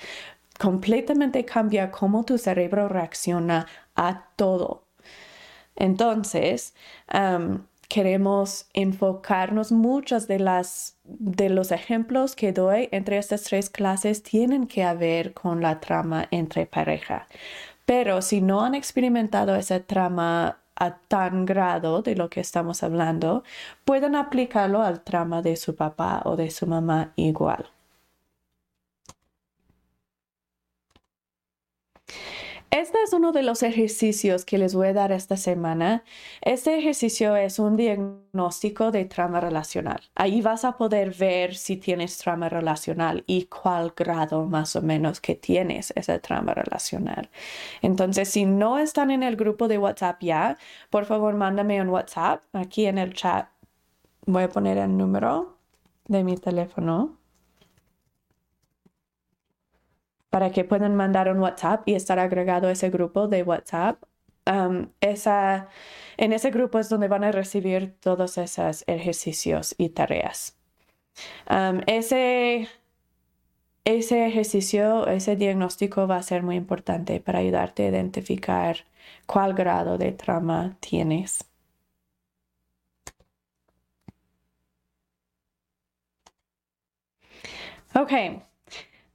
Completamente 0.60 1.46
cambia 1.46 1.92
cómo 1.92 2.26
tu 2.26 2.38
cerebro 2.38 2.88
reacciona 2.88 3.68
a 3.96 4.28
todo. 4.36 4.84
Entonces, 5.76 6.74
queremos 7.88 8.68
enfocarnos 8.74 9.72
muchas 9.72 10.28
de 10.28 10.40
las 10.40 10.98
de 11.04 11.50
los 11.50 11.72
ejemplos 11.72 12.36
que 12.36 12.54
doy 12.54 12.90
entre 12.92 13.18
estas 13.18 13.44
tres 13.44 13.70
clases 13.70 14.24
tienen 14.24 14.68
que 14.68 14.92
ver 14.94 15.34
con 15.34 15.62
la 15.62 15.80
trama 15.80 16.28
entre 16.32 16.66
pareja. 16.66 17.28
Pero 17.86 18.22
si 18.22 18.42
no 18.42 18.64
han 18.64 18.76
experimentado 18.76 19.56
esa 19.56 19.82
trama 19.82 20.63
a 20.76 20.98
tan 20.98 21.46
grado 21.46 22.02
de 22.02 22.16
lo 22.16 22.30
que 22.30 22.40
estamos 22.42 22.84
hablando, 22.84 23.44
pueden 23.86 24.16
aplicarlo 24.16 24.82
al 24.82 25.02
trama 25.04 25.42
de 25.42 25.56
su 25.56 25.76
papá 25.76 26.22
o 26.26 26.36
de 26.36 26.52
su 26.52 26.68
mamá 26.68 27.14
igual. 27.16 27.70
Este 32.74 32.98
es 33.04 33.14
uno 33.14 33.32
de 33.34 33.44
los 33.44 33.62
ejercicios 33.62 34.46
que 34.46 34.58
les 34.58 34.74
voy 34.74 34.88
a 34.88 34.94
dar 34.94 35.12
esta 35.12 35.38
semana. 35.38 36.04
Este 36.42 36.76
ejercicio 36.76 37.36
es 37.36 37.60
un 37.60 37.78
diagnóstico 37.78 38.90
de 38.90 39.06
trama 39.06 39.40
relacional. 39.40 40.02
Ahí 40.16 40.42
vas 40.42 40.66
a 40.66 40.76
poder 40.76 41.14
ver 41.14 41.54
si 41.54 41.78
tienes 41.78 42.18
trama 42.18 42.50
relacional 42.50 43.24
y 43.28 43.44
cuál 43.44 43.94
grado 43.96 44.46
más 44.48 44.76
o 44.76 44.82
menos 44.82 45.22
que 45.22 45.36
tienes 45.36 45.94
esa 45.96 46.18
trama 46.18 46.56
relacional. 46.56 47.30
Entonces, 47.84 48.30
si 48.30 48.46
no 48.46 48.80
están 48.80 49.12
en 49.12 49.22
el 49.22 49.36
grupo 49.36 49.68
de 49.68 49.78
WhatsApp 49.78 50.24
ya, 50.24 50.58
por 50.90 51.06
favor, 51.06 51.36
mándame 51.36 51.80
un 51.80 51.90
WhatsApp 51.90 52.42
aquí 52.54 52.88
en 52.88 52.98
el 52.98 53.14
chat. 53.14 53.50
Voy 54.26 54.42
a 54.42 54.50
poner 54.50 54.80
el 54.80 54.98
número 54.98 55.58
de 56.08 56.24
mi 56.24 56.38
teléfono 56.38 57.20
para 60.34 60.50
que 60.50 60.64
puedan 60.64 60.96
mandar 60.96 61.30
un 61.30 61.38
WhatsApp 61.38 61.88
y 61.88 61.94
estar 61.94 62.18
agregado 62.18 62.68
a 62.68 62.72
ese 62.72 62.90
grupo 62.90 63.28
de 63.28 63.44
WhatsApp. 63.44 64.02
Esa, 65.00 65.70
en 66.18 66.34
ese 66.34 66.50
grupo 66.50 66.80
es 66.80 66.90
donde 66.90 67.08
van 67.08 67.24
a 67.24 67.32
recibir 67.32 67.96
todos 68.00 68.40
esos 68.40 68.84
ejercicios 68.88 69.76
y 69.78 69.90
tareas. 69.90 70.58
Ese, 71.86 72.68
ese 73.86 74.26
ejercicio, 74.26 75.06
ese 75.06 75.36
diagnóstico 75.36 76.08
va 76.08 76.16
a 76.18 76.24
ser 76.24 76.42
muy 76.42 76.56
importante 76.56 77.20
para 77.20 77.38
ayudarte 77.38 77.86
a 77.86 77.90
identificar 77.90 78.78
cuál 79.28 79.54
grado 79.54 80.00
de 80.00 80.14
trauma 80.14 80.78
tienes. 80.80 81.48
Ok, 87.94 88.12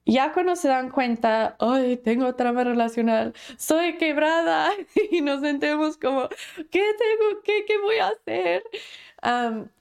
ya 0.08 0.32
cuando 0.32 0.56
se 0.56 0.68
dan 0.68 0.90
cuenta, 0.90 1.56
ay, 1.60 1.98
tengo 1.98 2.34
trama 2.34 2.64
relacional, 2.64 3.34
soy 3.58 3.98
quebrada 3.98 4.70
y 5.10 5.20
nos 5.20 5.40
sentemos 5.42 5.98
como, 5.98 6.28
¿qué 6.70 6.82
tengo? 6.98 7.42
¿Qué, 7.44 7.64
qué 7.66 7.78
voy 7.78 7.98
a 7.98 8.08
hacer? 8.08 8.62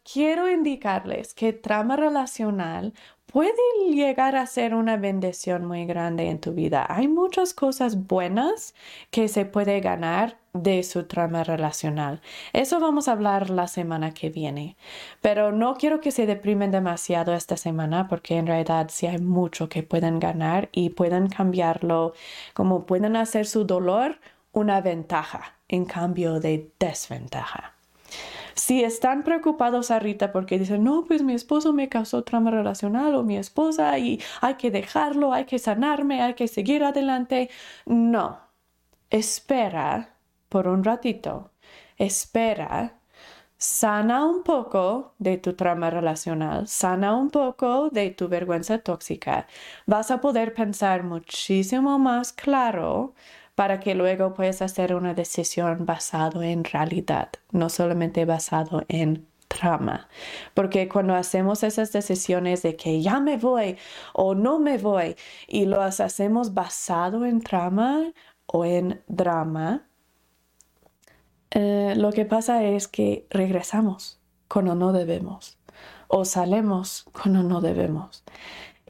quiero 0.03 0.49
indicarles 0.49 1.35
que 1.35 1.53
trama 1.53 1.95
relacional 1.95 2.93
puede 3.27 3.53
llegar 3.91 4.35
a 4.35 4.47
ser 4.47 4.73
una 4.73 4.97
bendición 4.97 5.65
muy 5.65 5.85
grande 5.85 6.29
en 6.29 6.39
tu 6.39 6.53
vida. 6.53 6.85
Hay 6.89 7.07
muchas 7.07 7.53
cosas 7.53 8.07
buenas 8.07 8.73
que 9.11 9.27
se 9.27 9.45
puede 9.45 9.79
ganar 9.79 10.39
de 10.63 10.83
su 10.83 11.03
trama 11.03 11.43
relacional. 11.43 12.21
Eso 12.53 12.79
vamos 12.79 13.07
a 13.07 13.13
hablar 13.13 13.49
la 13.49 13.67
semana 13.67 14.13
que 14.13 14.29
viene. 14.29 14.77
Pero 15.21 15.51
no 15.51 15.75
quiero 15.75 16.01
que 16.01 16.11
se 16.11 16.25
deprimen 16.25 16.71
demasiado 16.71 17.33
esta 17.33 17.57
semana 17.57 18.07
porque 18.07 18.37
en 18.37 18.47
realidad 18.47 18.87
sí 18.91 19.07
hay 19.07 19.19
mucho 19.19 19.69
que 19.69 19.83
pueden 19.83 20.19
ganar 20.19 20.69
y 20.71 20.89
pueden 20.89 21.27
cambiarlo 21.27 22.13
como 22.53 22.85
pueden 22.85 23.15
hacer 23.15 23.45
su 23.45 23.65
dolor 23.65 24.19
una 24.51 24.81
ventaja 24.81 25.57
en 25.67 25.85
cambio 25.85 26.39
de 26.39 26.71
desventaja. 26.79 27.73
Si 28.57 28.83
están 28.83 29.23
preocupados 29.23 29.91
ahorita 29.91 30.31
porque 30.31 30.57
dicen, 30.57 30.83
no, 30.83 31.05
pues 31.05 31.21
mi 31.21 31.33
esposo 31.33 31.73
me 31.73 31.89
causó 31.89 32.23
trama 32.23 32.49
relacional 32.49 33.13
o 33.13 33.23
mi 33.23 33.37
esposa 33.37 33.97
y 33.99 34.19
hay 34.41 34.55
que 34.55 34.71
dejarlo, 34.71 35.31
hay 35.31 35.45
que 35.45 35.59
sanarme, 35.59 36.21
hay 36.21 36.33
que 36.33 36.47
seguir 36.47 36.83
adelante, 36.83 37.49
no. 37.85 38.39
Espera 39.11 40.16
por 40.49 40.67
un 40.67 40.83
ratito. 40.83 41.51
Espera 41.97 42.97
sana 43.57 44.25
un 44.25 44.43
poco 44.43 45.13
de 45.17 45.37
tu 45.37 45.53
trama 45.53 45.89
relacional, 45.89 46.67
sana 46.67 47.15
un 47.15 47.29
poco 47.31 47.89
de 47.89 48.11
tu 48.11 48.27
vergüenza 48.27 48.77
tóxica, 48.79 49.47
vas 49.87 50.11
a 50.11 50.21
poder 50.21 50.53
pensar 50.53 51.03
muchísimo 51.03 51.97
más 51.97 52.33
claro 52.33 53.15
para 53.55 53.79
que 53.79 53.95
luego 53.95 54.33
puedas 54.35 54.61
hacer 54.61 54.93
una 54.93 55.15
decisión 55.15 55.85
basado 55.85 56.43
en 56.43 56.63
realidad, 56.63 57.29
no 57.51 57.69
solamente 57.69 58.25
basado 58.25 58.83
en 58.87 59.27
trama. 59.47 60.07
Porque 60.53 60.87
cuando 60.87 61.15
hacemos 61.15 61.63
esas 61.63 61.91
decisiones 61.91 62.61
de 62.61 62.75
que 62.75 63.01
ya 63.01 63.19
me 63.19 63.37
voy 63.37 63.77
o 64.13 64.35
no 64.35 64.59
me 64.59 64.77
voy 64.77 65.15
y 65.47 65.65
las 65.65 65.99
hacemos 65.99 66.53
basado 66.53 67.25
en 67.25 67.41
trama 67.41 68.13
o 68.45 68.65
en 68.65 69.01
drama, 69.07 69.87
eh, 71.59 71.95
lo 71.95 72.11
que 72.11 72.23
pasa 72.23 72.63
es 72.63 72.87
que 72.87 73.25
regresamos 73.31 74.19
cuando 74.47 74.75
no 74.75 74.93
debemos 74.93 75.57
o 76.07 76.23
salemos 76.23 77.07
cuando 77.11 77.41
no 77.41 77.61
debemos. 77.61 78.23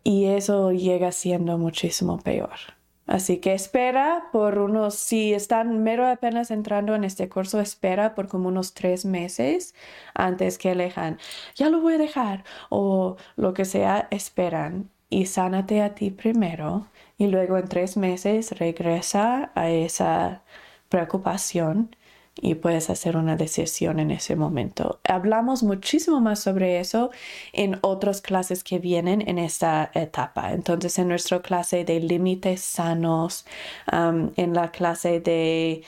Y 0.04 0.26
eso 0.26 0.74
llega 0.74 1.14
siendo 1.14 1.58
muchísimo 1.58 2.20
peor. 2.20 2.58
Así 3.06 3.38
que 3.38 3.54
espera 3.54 4.26
por 4.34 4.58
unos, 4.58 4.96
si 4.96 5.34
están 5.34 5.82
mero 5.82 6.06
apenas 6.06 6.52
entrando 6.52 6.94
en 6.94 7.06
este 7.06 7.30
curso, 7.30 7.62
espera 7.62 8.16
por 8.16 8.28
como 8.28 8.50
unos 8.50 8.74
tres 8.74 9.06
meses 9.06 9.74
antes 10.14 10.58
que 10.58 10.72
elejan, 10.72 11.20
ya 11.56 11.70
lo 11.70 11.80
voy 11.80 11.94
a 11.94 11.98
dejar 11.98 12.44
o 12.70 13.16
lo 13.38 13.54
que 13.54 13.64
sea, 13.64 14.10
esperan 14.12 14.90
y 15.10 15.28
sánate 15.28 15.82
a 15.82 15.96
ti 15.96 16.12
primero 16.12 16.88
y 17.18 17.28
luego 17.28 17.58
en 17.58 17.70
tres 17.70 17.96
meses 17.96 18.52
regresa 18.60 19.52
a 19.56 19.70
esa 19.70 20.44
preocupación 20.90 21.96
y 22.42 22.56
puedes 22.56 22.90
hacer 22.90 23.18
una 23.18 23.36
decisión 23.36 24.00
en 24.00 24.12
ese 24.12 24.36
momento. 24.36 25.00
Hablamos 25.04 25.64
muchísimo 25.64 26.20
más 26.20 26.40
sobre 26.40 26.80
eso 26.80 27.12
en 27.54 27.78
otras 27.82 28.22
clases 28.22 28.64
que 28.64 28.80
vienen 28.80 29.28
en 29.28 29.40
esta 29.40 29.92
etapa. 29.94 30.54
Entonces, 30.54 30.98
en 31.00 31.08
nuestra 31.08 31.42
clase 31.42 31.84
de 31.84 32.00
límites 32.00 32.62
sanos, 32.62 33.46
en 33.92 34.54
la 34.54 34.72
clase 34.72 35.20
de, 35.20 35.84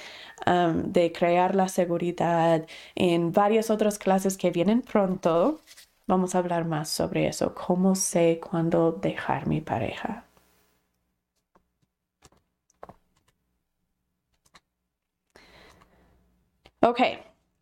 de 0.46 1.12
crear 1.12 1.56
la 1.56 1.68
seguridad, 1.68 2.66
en 2.96 3.32
varias 3.32 3.70
otras 3.70 4.00
clases 4.00 4.38
que 4.38 4.52
vienen 4.52 4.82
pronto, 4.82 5.62
vamos 6.08 6.36
a 6.36 6.40
hablar 6.40 6.66
más 6.66 6.90
sobre 6.90 7.28
eso, 7.28 7.54
cómo 7.54 7.96
sé 7.96 8.40
cuándo 8.40 8.92
dejar 8.92 9.48
mi 9.48 9.62
pareja. 9.62 10.29
Ok, 16.82 17.00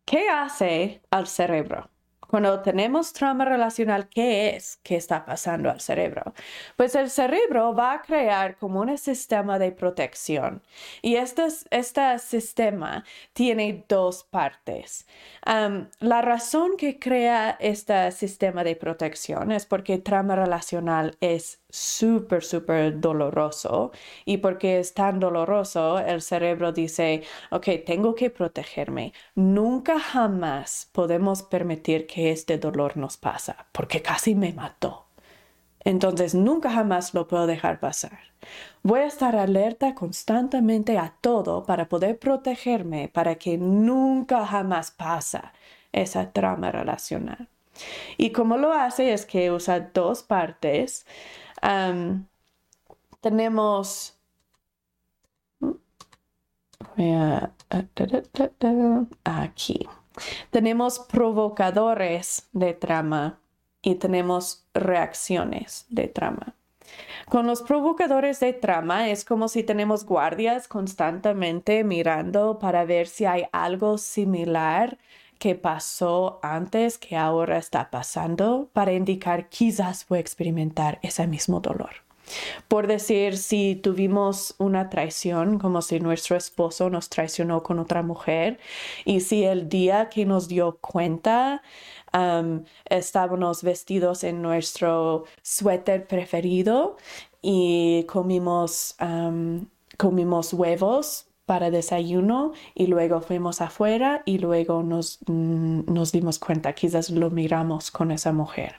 ¿qué 0.04 0.28
hace 0.28 1.02
al 1.10 1.26
cerebro? 1.28 1.88
Cuando 2.28 2.60
tenemos 2.60 3.14
trauma 3.14 3.46
relacional, 3.46 4.08
¿qué 4.10 4.54
es 4.54 4.76
que 4.82 4.96
está 4.96 5.24
pasando 5.24 5.70
al 5.70 5.80
cerebro? 5.80 6.34
Pues 6.76 6.94
el 6.94 7.08
cerebro 7.08 7.74
va 7.74 7.94
a 7.94 8.02
crear 8.02 8.58
como 8.58 8.80
un 8.80 8.98
sistema 8.98 9.58
de 9.58 9.72
protección 9.72 10.62
y 11.00 11.16
este, 11.16 11.46
este 11.70 12.18
sistema 12.18 13.04
tiene 13.32 13.84
dos 13.88 14.24
partes. 14.24 15.06
la 16.00 16.22
razón 16.22 16.76
que 16.76 16.98
crea 16.98 17.56
este 17.60 18.12
sistema 18.12 18.62
de 18.62 18.76
protección 18.76 19.50
es 19.50 19.64
porque 19.64 19.98
trauma 19.98 20.36
relacional 20.36 21.16
es 21.20 21.60
súper, 21.70 22.44
súper 22.44 23.00
doloroso 23.00 23.92
y 24.24 24.38
porque 24.38 24.78
es 24.80 24.94
tan 24.94 25.20
doloroso, 25.20 25.98
el 25.98 26.22
cerebro 26.22 26.72
dice, 26.72 27.22
ok, 27.50 27.66
tengo 27.86 28.14
que 28.14 28.30
protegerme. 28.30 29.12
Nunca 29.34 29.98
jamás 30.00 30.88
podemos 30.92 31.42
permitir 31.42 32.06
que 32.06 32.17
este 32.26 32.58
dolor 32.58 32.96
nos 32.96 33.16
pasa 33.16 33.66
porque 33.72 34.02
casi 34.02 34.34
me 34.34 34.52
mató. 34.52 35.06
Entonces 35.80 36.34
nunca 36.34 36.70
jamás 36.70 37.14
lo 37.14 37.28
puedo 37.28 37.46
dejar 37.46 37.80
pasar. 37.80 38.18
Voy 38.82 39.00
a 39.00 39.06
estar 39.06 39.36
alerta 39.36 39.94
constantemente 39.94 40.98
a 40.98 41.14
todo 41.20 41.64
para 41.64 41.88
poder 41.88 42.18
protegerme, 42.18 43.08
para 43.08 43.36
que 43.36 43.58
nunca 43.58 44.46
jamás 44.46 44.90
pasa 44.90 45.52
esa 45.92 46.32
trama 46.32 46.70
relacional. 46.70 47.48
Y 48.16 48.30
como 48.32 48.56
lo 48.56 48.72
hace 48.72 49.12
es 49.12 49.24
que 49.24 49.50
usa 49.50 49.80
dos 49.80 50.22
partes. 50.22 51.06
tenemos 53.20 54.14
aquí. 59.24 59.86
Tenemos 60.50 60.98
provocadores 60.98 62.48
de 62.52 62.74
trama 62.74 63.40
y 63.82 63.96
tenemos 63.96 64.66
reacciones 64.74 65.86
de 65.88 66.08
trama. 66.08 66.54
Con 67.28 67.46
los 67.46 67.62
provocadores 67.62 68.40
de 68.40 68.54
trama 68.54 69.10
es 69.10 69.24
como 69.24 69.48
si 69.48 69.62
tenemos 69.62 70.04
guardias 70.04 70.68
constantemente 70.68 71.84
mirando 71.84 72.58
para 72.58 72.84
ver 72.84 73.06
si 73.06 73.26
hay 73.26 73.44
algo 73.52 73.98
similar 73.98 74.98
que 75.38 75.54
pasó 75.54 76.40
antes 76.42 76.98
que 76.98 77.16
ahora 77.16 77.58
está 77.58 77.90
pasando 77.90 78.70
para 78.72 78.92
indicar 78.92 79.48
quizás 79.48 80.06
voy 80.08 80.18
a 80.18 80.20
experimentar 80.20 80.98
ese 81.02 81.26
mismo 81.26 81.60
dolor. 81.60 82.07
Por 82.68 82.86
decir, 82.86 83.36
si 83.36 83.76
tuvimos 83.76 84.54
una 84.58 84.90
traición, 84.90 85.58
como 85.58 85.82
si 85.82 86.00
nuestro 86.00 86.36
esposo 86.36 86.90
nos 86.90 87.08
traicionó 87.08 87.62
con 87.62 87.78
otra 87.78 88.02
mujer, 88.02 88.58
y 89.04 89.20
si 89.20 89.44
el 89.44 89.68
día 89.68 90.08
que 90.08 90.24
nos 90.24 90.48
dio 90.48 90.78
cuenta 90.80 91.62
estábamos 92.88 93.62
vestidos 93.62 94.24
en 94.24 94.40
nuestro 94.42 95.24
suéter 95.42 96.06
preferido 96.06 96.96
y 97.42 98.04
comimos, 98.04 98.96
comimos 99.96 100.52
huevos 100.54 101.26
para 101.48 101.70
desayuno 101.70 102.52
y 102.74 102.88
luego 102.88 103.22
fuimos 103.22 103.62
afuera 103.62 104.22
y 104.26 104.38
luego 104.38 104.82
nos, 104.82 105.18
mm, 105.26 105.92
nos 105.92 106.12
dimos 106.12 106.38
cuenta, 106.38 106.74
quizás 106.74 107.08
lo 107.08 107.30
miramos 107.30 107.90
con 107.90 108.10
esa 108.10 108.32
mujer. 108.32 108.74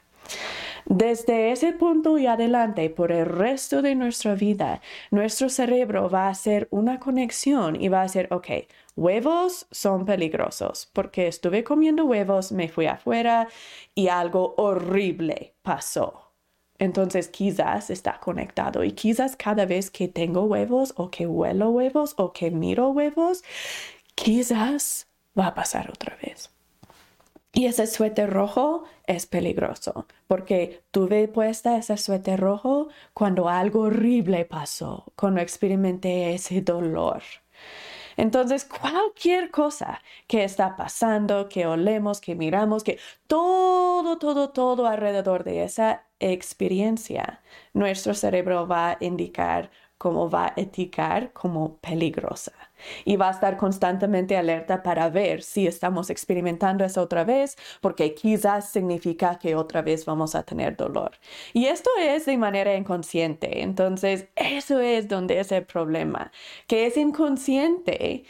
Desde 0.90 1.52
ese 1.52 1.72
punto 1.72 2.18
y 2.18 2.26
adelante, 2.26 2.90
por 2.90 3.12
el 3.12 3.28
resto 3.28 3.84
de 3.84 3.94
nuestra 3.94 4.34
vida, 4.34 4.82
nuestro 5.12 5.48
cerebro 5.48 6.10
va 6.10 6.26
a 6.26 6.30
hacer 6.32 6.68
una 6.72 7.00
conexión 7.00 7.80
y 7.80 7.90
va 7.90 8.00
a 8.00 8.04
decir, 8.04 8.28
ok, 8.32 8.48
huevos 8.96 9.68
son 9.70 10.06
peligrosos 10.06 10.90
porque 10.92 11.28
estuve 11.28 11.64
comiendo 11.64 12.06
huevos, 12.06 12.52
me 12.52 12.70
fui 12.70 12.88
afuera 12.88 13.48
y 13.94 14.08
algo 14.08 14.56
horrible 14.58 15.54
pasó. 15.62 16.34
Entonces 16.80 17.28
quizás 17.28 17.92
está 17.92 18.20
conectado 18.20 18.84
y 18.84 18.94
quizás 18.94 19.36
cada 19.36 19.68
vez 19.68 19.92
que 19.92 20.08
tengo 20.08 20.46
huevos 20.46 20.94
o 20.98 21.12
que 21.12 21.28
huelo 21.28 21.70
huevos 21.70 22.16
o 22.18 22.34
que 22.34 22.50
miro 22.50 22.90
huevos, 22.90 23.44
quizás 24.16 25.08
va 25.38 25.48
a 25.48 25.54
pasar 25.54 25.92
otra 25.92 26.18
vez. 26.20 26.50
Y 27.52 27.66
ese 27.66 27.88
suéter 27.88 28.30
rojo 28.30 28.84
es 29.08 29.26
peligroso 29.26 30.06
porque 30.28 30.84
tuve 30.92 31.28
puesta 31.28 31.78
ese 31.78 31.98
suéter 31.98 32.40
rojo 32.40 32.90
cuando 33.14 33.50
algo 33.50 33.82
horrible 33.82 34.46
pasó, 34.46 35.06
cuando 35.16 35.42
experimenté 35.42 36.34
ese 36.34 36.62
dolor. 36.62 37.24
Entonces, 38.18 38.66
cualquier 38.66 39.50
cosa 39.50 40.02
que 40.28 40.44
está 40.44 40.76
pasando, 40.76 41.50
que 41.50 41.66
olemos, 41.66 42.22
que 42.22 42.36
miramos, 42.36 42.84
que 42.84 43.00
todo, 43.28 44.18
todo, 44.18 44.50
todo 44.50 44.88
alrededor 44.88 45.44
de 45.44 45.64
esa 45.64 46.06
experiencia, 46.20 47.42
nuestro 47.74 48.14
cerebro 48.14 48.68
va 48.68 48.92
a 48.92 48.98
indicar 49.00 49.72
cómo 49.98 50.30
va 50.30 50.48
a 50.48 50.54
eticar 50.58 51.34
como 51.34 51.78
peligrosa 51.78 52.54
y 53.06 53.16
va 53.16 53.30
a 53.30 53.32
estar 53.32 53.58
constantemente 53.58 54.38
alerta 54.38 54.84
para 54.84 55.10
ver 55.10 55.44
si 55.44 55.68
estamos 55.68 56.10
experimentando 56.10 56.86
eso 56.86 57.02
otra 57.02 57.24
vez, 57.24 57.58
porque 57.82 58.14
quizás 58.14 58.70
significa 58.70 59.38
que 59.40 59.56
otra 59.56 59.82
vez 59.82 60.06
vamos 60.06 60.36
a 60.36 60.44
tener 60.44 60.76
dolor. 60.76 61.12
Y 61.54 61.66
esto 61.66 61.90
es 62.00 62.26
de 62.26 62.38
manera 62.38 62.76
inconsciente, 62.76 63.62
entonces 63.62 64.28
eso 64.36 64.80
es 64.80 65.08
donde 65.08 65.40
es 65.40 65.52
el 65.52 65.66
problema, 65.66 66.32
que 66.68 66.86
es 66.86 66.98
inconsciente. 66.98 68.26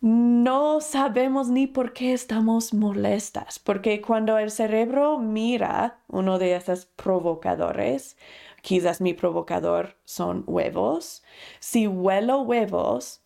No 0.00 0.80
sabemos 0.80 1.48
ni 1.48 1.66
por 1.66 1.92
qué 1.92 2.12
estamos 2.12 2.72
molestas, 2.72 3.58
porque 3.58 4.00
cuando 4.00 4.38
el 4.38 4.52
cerebro 4.52 5.18
mira 5.18 6.04
uno 6.06 6.38
de 6.38 6.54
esos 6.54 6.86
provocadores, 6.86 8.16
quizás 8.62 9.00
mi 9.00 9.12
provocador 9.12 9.96
son 10.04 10.44
huevos, 10.46 11.24
si 11.58 11.88
huelo 11.88 12.42
huevos, 12.42 13.22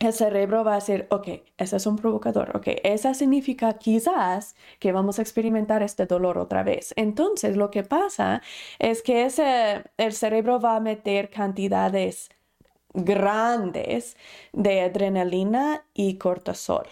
el 0.00 0.12
cerebro 0.12 0.64
va 0.64 0.72
a 0.72 0.74
decir, 0.76 1.06
ok, 1.10 1.28
ese 1.56 1.76
es 1.76 1.86
un 1.86 1.96
provocador, 1.96 2.56
ok, 2.56 2.68
esa 2.84 3.14
significa 3.14 3.74
quizás 3.78 4.54
que 4.78 4.92
vamos 4.92 5.18
a 5.18 5.22
experimentar 5.22 5.82
este 5.82 6.06
dolor 6.06 6.38
otra 6.38 6.62
vez. 6.62 6.94
Entonces, 6.96 7.56
lo 7.56 7.70
que 7.70 7.82
pasa 7.82 8.42
es 8.78 9.02
que 9.02 9.24
ese, 9.24 9.84
el 9.96 10.12
cerebro 10.12 10.60
va 10.60 10.76
a 10.76 10.80
meter 10.80 11.30
cantidades 11.30 12.30
grandes 12.94 14.16
de 14.52 14.82
adrenalina 14.82 15.84
y 15.94 16.18
cortisol, 16.18 16.86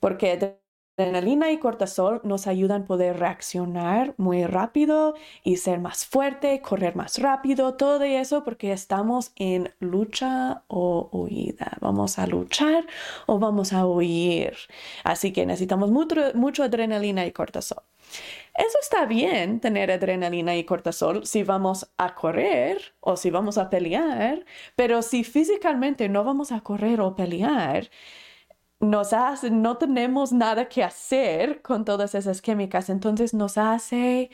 porque 0.00 0.58
adrenalina 0.96 1.50
y 1.50 1.58
cortisol 1.58 2.20
nos 2.22 2.46
ayudan 2.46 2.82
a 2.82 2.84
poder 2.86 3.18
reaccionar 3.18 4.14
muy 4.16 4.44
rápido 4.44 5.14
y 5.42 5.56
ser 5.56 5.80
más 5.80 6.06
fuerte, 6.06 6.60
correr 6.60 6.94
más 6.94 7.18
rápido, 7.18 7.74
todo 7.74 8.04
eso 8.04 8.44
porque 8.44 8.72
estamos 8.72 9.32
en 9.36 9.72
lucha 9.80 10.62
o 10.68 11.08
huida. 11.12 11.76
Vamos 11.80 12.18
a 12.18 12.26
luchar 12.26 12.86
o 13.26 13.38
vamos 13.38 13.72
a 13.72 13.86
huir. 13.86 14.56
Así 15.02 15.32
que 15.32 15.46
necesitamos 15.46 15.90
mucho, 15.90 16.62
adrenalina 16.62 17.26
y 17.26 17.32
cortisol. 17.32 17.82
Eso 18.56 18.78
está 18.80 19.06
bien, 19.06 19.58
tener 19.58 19.90
adrenalina 19.90 20.54
y 20.54 20.62
cortisol 20.62 21.26
si 21.26 21.42
vamos 21.42 21.90
a 21.98 22.14
correr 22.14 22.94
o 23.00 23.16
si 23.16 23.30
vamos 23.30 23.58
a 23.58 23.68
pelear, 23.68 24.44
pero 24.76 25.02
si 25.02 25.24
físicamente 25.24 26.08
no 26.08 26.22
vamos 26.22 26.52
a 26.52 26.60
correr 26.60 27.00
o 27.00 27.16
pelear, 27.16 27.90
nos 28.90 29.12
hace, 29.12 29.50
no 29.50 29.76
tenemos 29.78 30.32
nada 30.32 30.68
que 30.68 30.82
hacer 30.84 31.62
con 31.62 31.84
todas 31.84 32.14
esas 32.14 32.42
químicas, 32.42 32.90
entonces 32.90 33.34
nos 33.34 33.58
hace 33.58 34.30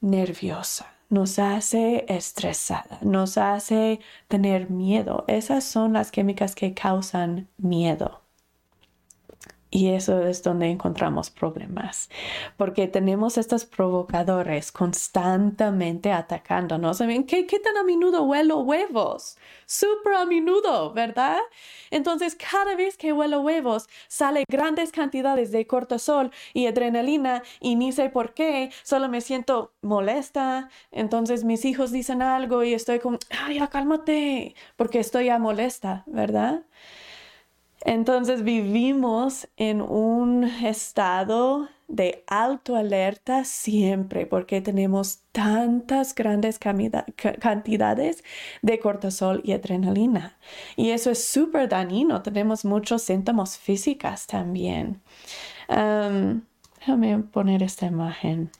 nerviosa, 0.00 0.86
nos 1.08 1.38
hace 1.38 2.04
estresada, 2.08 2.98
nos 3.02 3.38
hace 3.38 4.00
tener 4.28 4.70
miedo. 4.70 5.24
Esas 5.28 5.64
son 5.64 5.94
las 5.94 6.10
químicas 6.10 6.54
que 6.54 6.74
causan 6.74 7.48
miedo. 7.58 8.22
Y 9.72 9.90
eso 9.90 10.26
es 10.26 10.42
donde 10.42 10.66
encontramos 10.66 11.30
problemas, 11.30 12.10
porque 12.56 12.88
tenemos 12.88 13.38
estos 13.38 13.64
provocadores 13.64 14.72
constantemente 14.72 16.10
atacándonos. 16.10 16.98
¿Qué, 16.98 17.46
¿Qué 17.46 17.60
tan 17.60 17.76
a 17.76 17.84
menudo 17.84 18.24
huelo 18.24 18.58
huevos? 18.58 19.36
Súper 19.66 20.14
a 20.14 20.24
menudo, 20.26 20.92
¿verdad? 20.92 21.38
Entonces, 21.92 22.34
cada 22.34 22.74
vez 22.74 22.96
que 22.96 23.12
huelo 23.12 23.42
huevos, 23.42 23.88
sale 24.08 24.44
grandes 24.48 24.90
cantidades 24.90 25.52
de 25.52 25.64
cortisol 25.68 26.32
y 26.52 26.66
adrenalina 26.66 27.44
y 27.60 27.76
ni 27.76 27.92
sé 27.92 28.08
por 28.10 28.34
qué, 28.34 28.72
solo 28.82 29.08
me 29.08 29.20
siento 29.20 29.72
molesta. 29.82 30.68
Entonces, 30.90 31.44
mis 31.44 31.64
hijos 31.64 31.92
dicen 31.92 32.22
algo 32.22 32.64
y 32.64 32.74
estoy 32.74 32.98
como, 32.98 33.18
ay, 33.44 33.60
ya 33.60 33.68
cálmate, 33.68 34.56
porque 34.76 34.98
estoy 34.98 35.26
ya 35.26 35.38
molesta, 35.38 36.02
¿verdad? 36.06 36.64
Entonces 37.84 38.42
vivimos 38.42 39.48
en 39.56 39.80
un 39.80 40.44
estado 40.44 41.68
de 41.88 42.22
alto 42.26 42.76
alerta 42.76 43.44
siempre 43.44 44.26
porque 44.26 44.60
tenemos 44.60 45.20
tantas 45.32 46.14
grandes 46.14 46.58
cantidades 46.58 48.22
de 48.62 48.78
cortisol 48.78 49.40
y 49.44 49.52
adrenalina. 49.52 50.36
Y 50.76 50.90
eso 50.90 51.10
es 51.10 51.24
súper 51.24 51.68
dañino. 51.68 52.22
Tenemos 52.22 52.64
muchos 52.64 53.02
síntomas 53.02 53.58
físicos 53.58 54.26
también. 54.26 55.00
déjame 55.68 57.18
poner 57.32 57.62
esta 57.62 57.86
imagen. 57.86 58.50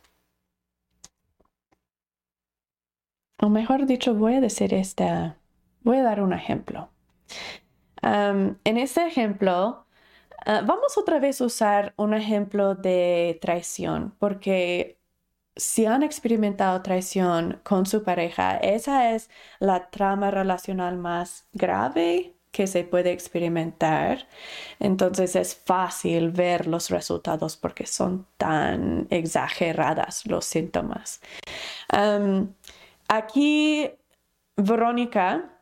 O 3.42 3.48
mejor 3.48 3.86
dicho, 3.86 4.14
voy 4.14 4.34
a 4.34 4.40
decir 4.40 4.74
esta, 4.74 5.36
voy 5.82 5.98
a 5.98 6.02
dar 6.02 6.20
un 6.22 6.32
ejemplo 6.32 6.90
en 8.02 8.78
este 8.78 9.06
ejemplo, 9.06 9.86
ah, 10.46 10.62
vamos 10.66 10.96
otra 10.98 11.18
vez 11.18 11.40
a 11.40 11.44
usar 11.46 11.94
un 11.96 12.14
ejemplo 12.14 12.74
de 12.74 13.38
traición, 13.40 14.14
porque 14.18 14.98
si 15.56 15.86
han 15.86 16.02
experimentado 16.02 16.82
traición 16.82 17.60
con 17.64 17.86
su 17.86 18.02
pareja, 18.02 18.56
esa 18.56 19.12
es 19.12 19.30
la 19.58 19.90
trama 19.90 20.30
relacional 20.30 20.96
más 20.96 21.48
grave 21.52 22.34
que 22.50 22.66
se 22.66 22.84
puede 22.84 23.12
experimentar. 23.12 24.26
Entonces 24.78 25.36
es 25.36 25.54
fácil 25.54 26.30
ver 26.30 26.66
los 26.66 26.90
resultados 26.90 27.56
porque 27.56 27.86
son 27.86 28.26
tan 28.36 29.06
exageradas 29.10 30.26
los 30.26 30.44
síntomas. 30.46 31.20
aquí, 33.08 33.90
Verónica 34.56 35.59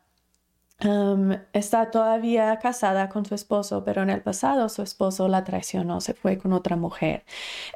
está 1.53 1.91
todavía 1.91 2.57
casada 2.59 3.09
con 3.09 3.25
su 3.25 3.35
esposo, 3.35 3.83
pero 3.83 4.01
en 4.01 4.09
el 4.09 4.21
pasado 4.21 4.69
su 4.69 4.81
esposo 4.81 5.27
la 5.27 5.43
traicionó, 5.43 5.99
se 5.99 6.13
fue 6.13 6.37
con 6.37 6.53
otra 6.53 6.77
mujer. 6.77 7.25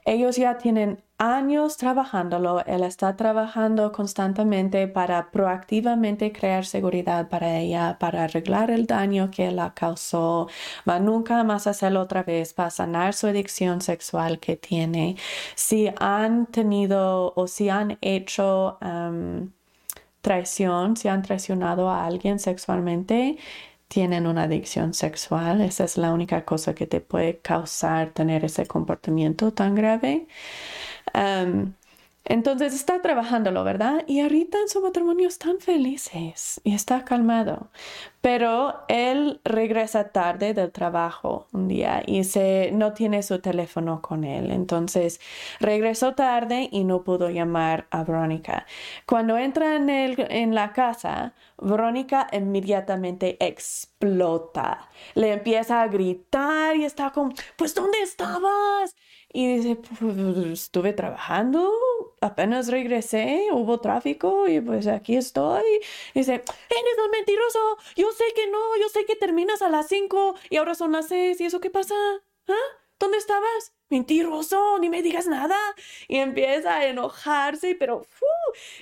Ellos 0.06 0.38
ya 0.38 0.58
tienen 0.58 1.04
años 1.18 1.78
trabajándolo, 1.78 2.66
él 2.66 2.84
está 2.84 3.16
trabajando 3.16 3.92
constantemente 3.92 4.88
para 4.88 5.32
proactivamente 5.32 6.32
crear 6.32 6.66
seguridad 6.66 7.30
para 7.30 7.58
ella, 7.60 7.98
para 8.00 8.24
arreglar 8.24 8.72
el 8.72 8.86
daño 8.88 9.30
que 9.32 9.52
la 9.52 9.74
causó, 9.74 10.48
va 10.88 11.00
nunca 11.00 11.44
más 11.44 11.68
a 11.68 11.72
hacerlo 11.72 12.02
otra 12.02 12.24
vez, 12.24 12.54
para 12.54 12.70
sanar 12.70 13.14
su 13.14 13.28
adicción 13.28 13.82
sexual 13.82 14.40
que 14.40 14.56
tiene. 14.56 15.18
Si 15.56 15.90
han 16.00 16.46
tenido 16.48 17.34
o 17.36 17.48
si 17.48 17.70
han 17.70 17.98
hecho 18.02 18.78
traición, 20.24 20.98
si 20.98 21.10
han 21.10 21.22
traicionado 21.22 21.90
a 21.92 22.06
alguien 22.06 22.40
sexualmente, 22.40 23.38
tienen 23.90 24.28
una 24.28 24.44
adicción 24.44 24.94
sexual. 24.96 25.62
Esa 25.62 25.84
es 25.86 25.98
la 25.98 26.14
única 26.14 26.46
cosa 26.46 26.74
que 26.76 26.88
te 26.88 27.02
puede 27.02 27.40
causar 27.40 28.12
tener 28.12 28.46
ese 28.46 28.66
comportamiento 28.68 29.54
tan 29.54 29.76
grave. 29.76 30.28
Entonces 32.26 32.74
está 32.74 33.02
trabajándolo, 33.02 33.64
¿verdad? 33.66 34.04
Y 34.08 34.22
ahorita 34.22 34.58
en 34.58 34.70
su 34.70 34.82
matrimonio 34.82 35.28
están 35.28 35.60
felices 35.60 36.62
y 36.64 36.74
está 36.74 37.04
calmado. 37.04 37.70
Pero 38.22 38.86
él 38.88 39.42
regresa 39.44 40.10
tarde 40.10 40.54
del 40.54 40.72
trabajo 40.72 41.48
un 41.52 41.68
día 41.68 42.02
y 42.06 42.24
se, 42.24 42.72
no 42.72 42.94
tiene 42.94 43.24
su 43.24 43.40
teléfono 43.40 44.02
con 44.02 44.24
él. 44.24 44.52
Entonces 44.52 45.20
regresó 45.60 46.16
tarde 46.16 46.70
y 46.72 46.86
no 46.86 47.04
pudo 47.04 47.30
llamar 47.30 47.88
a 47.92 48.06
Verónica. 48.06 48.66
Cuando 49.06 49.38
entra 49.38 49.76
en, 49.76 49.90
el, 49.90 50.16
en 50.30 50.56
la 50.56 50.72
casa, 50.72 51.34
Verónica 51.58 52.28
inmediatamente 52.32 53.36
explota. 53.46 54.90
Le 55.16 55.34
empieza 55.34 55.82
a 55.82 55.88
gritar 55.90 56.78
y 56.78 56.86
está 56.86 57.12
como, 57.12 57.34
pues 57.58 57.76
¿dónde 57.76 58.00
estabas? 58.02 58.96
Y 59.36 59.58
dice, 59.58 59.76
pues, 59.76 60.38
estuve 60.48 60.94
trabajando, 60.94 61.72
apenas 62.22 62.68
regresé, 62.68 63.48
hubo 63.52 63.80
tráfico 63.82 64.48
y 64.48 64.62
pues 64.62 64.86
aquí 64.88 65.16
estoy. 65.18 65.64
Y 66.14 66.20
dice, 66.20 66.34
eres 66.34 66.98
un 67.04 67.12
mentiroso, 67.12 67.78
yo 67.96 68.12
sé 68.12 68.26
que 68.36 68.48
no, 68.52 68.60
yo 68.80 68.90
sé 68.90 69.06
que 69.06 69.16
terminas 69.16 69.64
a 69.64 69.70
las 69.70 69.88
5 69.88 70.36
y 70.52 70.58
ahora 70.58 70.76
son 70.76 70.92
las 70.92 71.08
6 71.08 71.42
y 71.42 71.46
eso 71.46 71.60
qué 71.60 71.72
pasa. 71.72 71.96
¿Ah? 72.48 72.54
¿Dónde 73.00 73.18
estabas? 73.18 73.74
Mentiroso, 73.90 74.78
ni 74.80 74.90
me 74.90 75.02
digas 75.02 75.28
nada. 75.28 75.58
Y 76.08 76.18
empieza 76.18 76.78
a 76.78 76.88
enojarse, 76.88 77.76
pero... 77.76 78.06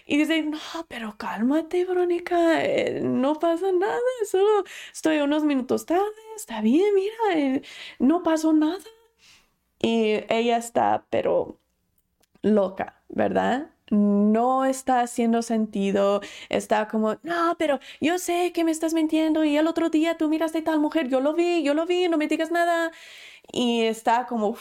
y 0.06 0.18
dice, 0.18 0.43
no, 0.43 0.60
pero 0.89 1.16
cálmate, 1.18 1.86
Verónica, 1.86 2.64
eh, 2.64 2.99
no 3.02 3.36
pasa 3.39 3.72
nada, 3.72 3.99
solo 4.30 4.64
estoy 4.93 5.20
unos 5.20 5.43
minutos 5.43 5.86
tarde, 5.86 6.04
está 6.36 6.62
bien, 6.62 6.93
mira, 6.93 7.16
eh, 7.36 7.62
no 7.99 8.22
pasó 8.24 8.54
nada. 8.54 8.84
Y 9.82 10.24
ella 10.30 10.58
está, 10.58 11.06
pero 11.10 11.58
loca, 12.44 13.02
¿verdad? 13.10 13.72
No 13.90 14.66
está 14.66 15.02
haciendo 15.02 15.42
sentido, 15.42 16.22
está 16.50 16.88
como, 16.88 17.18
no, 17.24 17.56
pero 17.58 17.80
yo 18.00 18.20
sé 18.20 18.54
que 18.54 18.64
me 18.64 18.72
estás 18.72 18.94
mintiendo 18.94 19.44
y 19.44 19.58
el 19.58 19.68
otro 19.68 19.90
día 19.90 20.18
tú 20.18 20.30
miraste 20.30 20.60
a 20.60 20.64
tal 20.64 20.80
mujer, 20.80 21.10
yo 21.10 21.20
lo 21.20 21.34
vi, 21.34 21.64
yo 21.64 21.74
lo 21.74 21.86
vi, 21.86 22.08
no 22.08 22.18
me 22.18 22.28
digas 22.28 22.52
nada. 22.52 22.92
Y 23.52 23.84
está 23.84 24.28
como, 24.28 24.56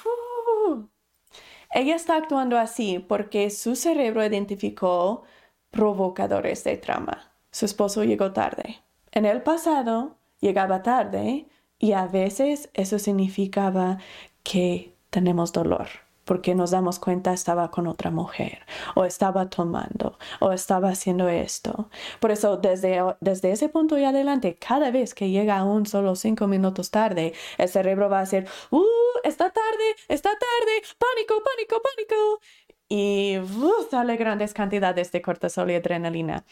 ella 1.72 1.94
está 1.94 2.16
actuando 2.16 2.58
así 2.58 2.98
porque 2.98 3.50
su 3.50 3.76
cerebro 3.76 4.24
identificó 4.24 5.22
provocadores 5.70 6.64
de 6.64 6.76
trama. 6.76 7.32
Su 7.52 7.66
esposo 7.66 8.04
llegó 8.04 8.32
tarde. 8.32 8.80
En 9.12 9.26
el 9.26 9.42
pasado 9.42 10.16
llegaba 10.40 10.82
tarde 10.82 11.46
y 11.78 11.92
a 11.92 12.06
veces 12.06 12.70
eso 12.74 12.98
significaba 12.98 13.98
que 14.42 14.94
tenemos 15.10 15.52
dolor 15.52 15.88
porque 16.30 16.54
nos 16.54 16.70
damos 16.70 17.00
cuenta 17.00 17.32
estaba 17.32 17.72
con 17.72 17.88
otra 17.88 18.12
mujer 18.12 18.60
o 18.94 19.04
estaba 19.04 19.50
tomando 19.50 20.16
o 20.38 20.52
estaba 20.52 20.90
haciendo 20.90 21.28
esto. 21.28 21.90
Por 22.20 22.30
eso 22.30 22.56
desde, 22.56 23.02
desde 23.20 23.50
ese 23.50 23.68
punto 23.68 23.98
y 23.98 24.04
adelante, 24.04 24.54
cada 24.54 24.92
vez 24.92 25.12
que 25.12 25.30
llega 25.30 25.58
aún 25.58 25.86
solo 25.86 26.14
cinco 26.14 26.46
minutos 26.46 26.92
tarde, 26.92 27.32
el 27.58 27.68
cerebro 27.68 28.08
va 28.08 28.18
a 28.18 28.20
decir, 28.20 28.46
¡Uh! 28.70 28.84
Está 29.24 29.50
tarde, 29.50 29.96
está 30.06 30.30
tarde, 30.30 30.82
pánico, 30.98 31.42
pánico, 31.42 31.82
pánico. 31.82 32.40
Y 32.88 33.38
uh, 33.38 33.88
sale 33.90 34.16
grandes 34.16 34.54
cantidades 34.54 35.10
de 35.10 35.22
cortisol 35.22 35.70
y 35.72 35.74
adrenalina. 35.74 36.44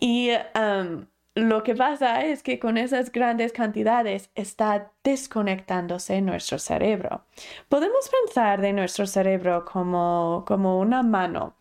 Y 0.00 0.30
um, 0.56 1.06
lo 1.34 1.62
que 1.62 1.76
pasa 1.76 2.24
es 2.24 2.42
que 2.42 2.58
con 2.58 2.76
esas 2.76 3.12
grandes 3.12 3.52
cantidades 3.52 4.30
está 4.34 4.90
desconectándose 5.04 6.20
nuestro 6.20 6.58
cerebro. 6.58 7.24
Podemos 7.68 8.10
pensar 8.24 8.60
de 8.60 8.72
nuestro 8.72 9.06
cerebro 9.06 9.64
como, 9.64 10.44
como 10.46 10.80
una 10.80 11.02
mano. 11.02 11.54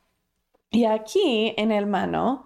Y 0.72 0.86
aquí 0.86 1.54
en 1.58 1.72
el 1.72 1.86
mano, 1.86 2.46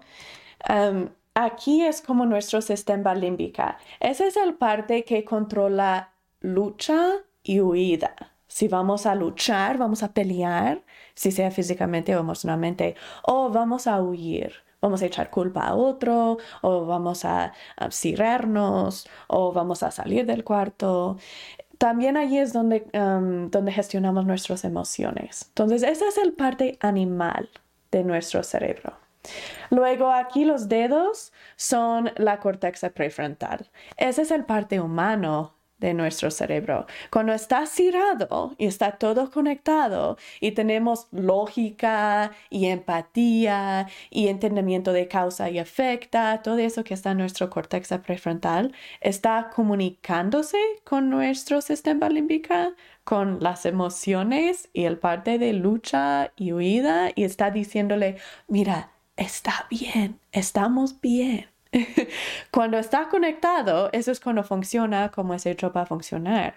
um, 0.68 1.08
aquí 1.34 1.82
es 1.84 2.02
como 2.02 2.26
nuestro 2.26 2.60
sistema 2.60 3.14
límbica. 3.14 3.78
Esa 4.00 4.26
es 4.26 4.36
la 4.36 4.52
parte 4.58 5.04
que 5.04 5.24
controla 5.24 6.12
lucha 6.40 7.24
y 7.42 7.60
huida. 7.60 8.14
Si 8.46 8.68
vamos 8.68 9.06
a 9.06 9.14
luchar, 9.14 9.78
vamos 9.78 10.02
a 10.02 10.12
pelear, 10.12 10.82
si 11.14 11.32
sea 11.32 11.50
físicamente 11.50 12.14
o 12.14 12.20
emocionalmente, 12.20 12.96
o 13.24 13.50
vamos 13.50 13.86
a 13.86 14.00
huir 14.02 14.64
vamos 14.84 15.02
a 15.02 15.06
echar 15.06 15.30
culpa 15.30 15.62
a 15.66 15.74
otro, 15.74 16.38
o 16.60 16.86
vamos 16.86 17.24
a, 17.24 17.52
a 17.76 17.88
o 19.28 19.52
vamos 19.52 19.82
a 19.82 19.90
salir 19.90 20.26
del 20.26 20.44
cuarto. 20.44 21.16
También 21.78 22.16
allí 22.16 22.38
es 22.38 22.52
donde, 22.52 22.86
donde 22.92 23.72
gestionamos 23.72 24.26
nuestras 24.26 24.64
emociones. 24.64 25.46
Entonces, 25.48 25.82
esa 25.82 26.06
es 26.08 26.18
el 26.18 26.32
parte 26.34 26.78
animal 26.80 27.48
de 27.90 28.04
nuestro 28.04 28.42
cerebro. 28.42 28.92
Luego 29.70 30.10
aquí 30.12 30.44
los 30.44 30.68
dedos 30.68 31.32
son 31.56 32.10
la 32.16 32.40
corteza 32.40 32.90
prefrontal. 32.90 33.70
Ese 33.96 34.22
es 34.22 34.30
el 34.30 34.44
parte 34.44 34.80
humano 34.80 35.54
de 35.84 35.94
nuestro 35.94 36.30
cerebro. 36.30 36.86
Cuando 37.10 37.32
está 37.34 37.66
cerrado 37.66 38.54
y 38.58 38.66
está 38.66 38.92
todo 38.92 39.30
conectado 39.30 40.16
y 40.40 40.52
tenemos 40.52 41.08
lógica 41.12 42.32
y 42.50 42.66
empatía 42.66 43.86
y 44.10 44.28
entendimiento 44.28 44.92
de 44.92 45.08
causa 45.08 45.50
y 45.50 45.58
efecto, 45.58 46.18
todo 46.42 46.58
eso 46.58 46.84
que 46.84 46.94
está 46.94 47.10
en 47.12 47.18
nuestro 47.18 47.50
corteza 47.50 48.02
prefrontal, 48.02 48.72
está 49.00 49.50
comunicándose 49.54 50.58
con 50.84 51.10
nuestro 51.10 51.60
sistema 51.60 52.08
límbico, 52.08 52.54
con 53.04 53.38
las 53.40 53.66
emociones 53.66 54.70
y 54.72 54.84
el 54.84 54.98
parte 54.98 55.38
de 55.38 55.52
lucha 55.52 56.32
y 56.36 56.52
huida 56.52 57.10
y 57.14 57.24
está 57.24 57.50
diciéndole, 57.50 58.16
mira, 58.48 58.92
está 59.16 59.66
bien, 59.70 60.18
estamos 60.32 61.00
bien 61.00 61.53
cuando 62.50 62.78
está 62.78 63.08
conectado, 63.08 63.90
eso 63.92 64.12
es 64.12 64.20
cuando 64.20 64.44
funciona 64.44 65.10
como 65.10 65.34
es 65.34 65.46
hecho 65.46 65.72
para 65.72 65.86
funcionar. 65.86 66.54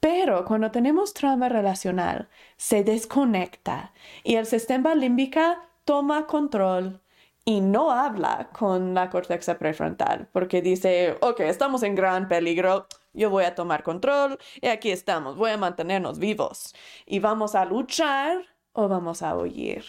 Pero 0.00 0.44
cuando 0.44 0.70
tenemos 0.70 1.12
trauma 1.14 1.48
relacional, 1.48 2.28
se 2.56 2.84
desconecta 2.84 3.92
y 4.24 4.36
el 4.36 4.46
sistema 4.46 4.94
límbica 4.94 5.62
toma 5.84 6.26
control 6.26 7.00
y 7.44 7.60
no 7.60 7.90
habla 7.90 8.50
con 8.52 8.94
la 8.94 9.10
corteza 9.10 9.58
prefrontal 9.58 10.28
porque 10.32 10.62
dice, 10.62 11.16
ok, 11.20 11.40
estamos 11.40 11.82
en 11.82 11.94
gran 11.94 12.28
peligro, 12.28 12.86
yo 13.12 13.30
voy 13.30 13.44
a 13.44 13.54
tomar 13.54 13.82
control 13.82 14.38
y 14.60 14.68
aquí 14.68 14.90
estamos, 14.90 15.36
voy 15.36 15.50
a 15.50 15.56
mantenernos 15.56 16.18
vivos 16.18 16.74
y 17.06 17.18
vamos 17.20 17.54
a 17.54 17.64
luchar 17.64 18.44
o 18.72 18.88
vamos 18.88 19.22
a 19.22 19.36
huir. 19.36 19.84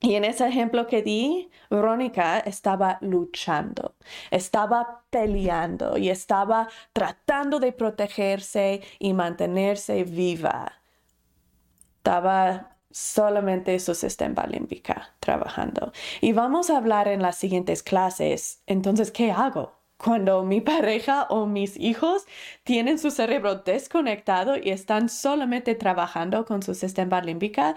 Y 0.00 0.14
en 0.14 0.24
ese 0.24 0.46
ejemplo 0.46 0.86
que 0.86 1.02
di, 1.02 1.50
Verónica 1.70 2.38
estaba 2.38 2.98
luchando, 3.00 3.96
estaba 4.30 5.04
peleando 5.10 5.98
y 5.98 6.08
estaba 6.10 6.68
tratando 6.92 7.58
de 7.58 7.72
protegerse 7.72 8.80
y 9.00 9.12
mantenerse 9.12 10.04
viva. 10.04 10.72
Estaba 11.96 12.76
solamente 12.90 13.78
su 13.80 13.94
sistema 13.94 14.46
límbica 14.46 15.14
trabajando. 15.18 15.92
Y 16.20 16.32
vamos 16.32 16.70
a 16.70 16.76
hablar 16.76 17.08
en 17.08 17.20
las 17.20 17.36
siguientes 17.36 17.82
clases. 17.82 18.62
Entonces, 18.66 19.10
¿qué 19.10 19.32
hago? 19.32 19.77
Cuando 19.98 20.44
mi 20.44 20.60
pareja 20.60 21.24
o 21.28 21.46
mis 21.46 21.76
hijos 21.76 22.26
tienen 22.64 22.98
su 22.98 23.10
cerebro 23.10 23.56
desconectado 23.56 24.56
y 24.56 24.70
están 24.70 25.08
solamente 25.08 25.74
trabajando 25.74 26.44
con 26.46 26.62
su 26.62 26.74
sistema 26.74 27.20
límbica, 27.20 27.74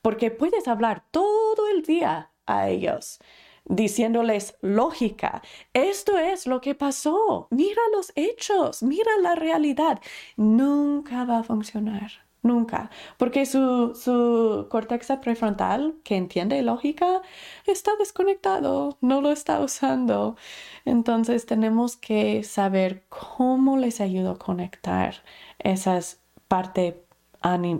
porque 0.00 0.30
puedes 0.30 0.68
hablar 0.68 1.04
todo 1.10 1.68
el 1.74 1.82
día 1.82 2.30
a 2.46 2.68
ellos. 2.68 3.18
diciéndoles 3.66 4.56
lógica. 4.60 5.42
Esto 5.72 6.18
es 6.18 6.46
lo 6.46 6.60
que 6.60 6.74
pasó. 6.74 7.48
Mira 7.50 7.80
los 7.92 8.12
hechos, 8.14 8.82
mira 8.82 9.10
la 9.22 9.34
realidad. 9.36 10.00
Nunca 10.36 11.24
va 11.24 11.38
a 11.40 11.44
funcionar. 11.44 12.23
Nunca. 12.44 12.90
Porque 13.16 13.46
su, 13.46 13.94
su 13.94 14.66
corteza 14.70 15.22
prefrontal, 15.22 15.94
que 16.04 16.16
entiende 16.16 16.62
lógica, 16.62 17.22
está 17.66 17.92
desconectado, 17.98 18.98
no 19.00 19.22
lo 19.22 19.32
está 19.32 19.60
usando. 19.60 20.36
Entonces 20.84 21.46
tenemos 21.46 21.96
que 21.96 22.44
saber 22.44 23.04
cómo 23.08 23.78
les 23.78 24.02
ayudo 24.02 24.32
a 24.32 24.38
conectar 24.38 25.24
esas 25.58 26.20
parte, 26.46 27.02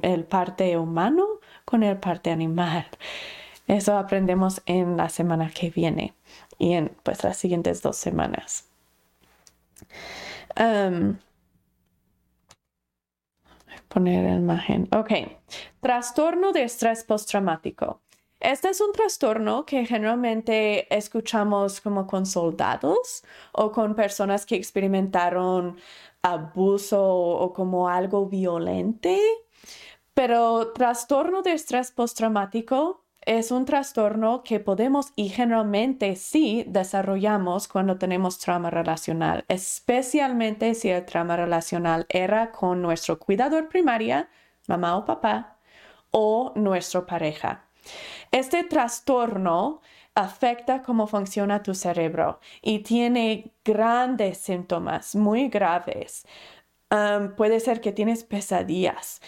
el 0.02 0.24
parte 0.24 0.78
humano 0.78 1.26
con 1.66 1.82
el 1.82 1.98
parte 1.98 2.30
animal. 2.30 2.86
Eso 3.66 3.98
aprendemos 3.98 4.62
en 4.64 4.96
la 4.96 5.10
semana 5.10 5.50
que 5.50 5.68
viene 5.68 6.14
y 6.58 6.72
en 6.72 6.90
pues 7.02 7.22
las 7.22 7.36
siguientes 7.36 7.82
dos 7.82 7.98
semanas. 7.98 8.64
Um, 10.58 11.18
poner 13.94 14.24
la 14.24 14.34
imagen. 14.34 14.88
Ok. 14.92 15.12
Trastorno 15.80 16.52
de 16.52 16.64
estrés 16.64 17.04
postraumático. 17.04 18.00
Este 18.40 18.68
es 18.68 18.80
un 18.80 18.92
trastorno 18.92 19.64
que 19.64 19.86
generalmente 19.86 20.94
escuchamos 20.94 21.80
como 21.80 22.06
con 22.06 22.26
soldados 22.26 23.22
o 23.52 23.70
con 23.72 23.94
personas 23.94 24.44
que 24.44 24.56
experimentaron 24.56 25.78
abuso 26.20 27.02
o 27.02 27.52
como 27.52 27.88
algo 27.88 28.26
violente. 28.26 29.18
Pero 30.12 30.72
trastorno 30.72 31.42
de 31.42 31.52
estrés 31.52 31.90
postraumático 31.92 33.03
es 33.26 33.50
un 33.50 33.64
trastorno 33.64 34.42
que 34.42 34.60
podemos 34.60 35.12
y 35.16 35.28
generalmente 35.28 36.16
sí 36.16 36.64
desarrollamos 36.66 37.68
cuando 37.68 37.98
tenemos 37.98 38.38
trauma 38.38 38.70
relacional, 38.70 39.44
especialmente 39.48 40.74
si 40.74 40.90
el 40.90 41.04
trauma 41.04 41.36
relacional 41.36 42.06
era 42.08 42.50
con 42.50 42.82
nuestro 42.82 43.18
cuidador 43.18 43.68
primaria, 43.68 44.28
mamá 44.68 44.96
o 44.96 45.04
papá, 45.04 45.58
o 46.10 46.52
nuestra 46.54 47.06
pareja. 47.06 47.64
Este 48.30 48.64
trastorno 48.64 49.80
afecta 50.14 50.82
cómo 50.82 51.06
funciona 51.06 51.62
tu 51.62 51.74
cerebro 51.74 52.38
y 52.62 52.80
tiene 52.80 53.52
grandes 53.64 54.38
síntomas 54.38 55.16
muy 55.16 55.48
graves 55.48 56.24
puede 57.36 57.60
ser 57.60 57.80
que 57.80 57.92
tienes 57.92 58.24
pesadillas 58.24 59.20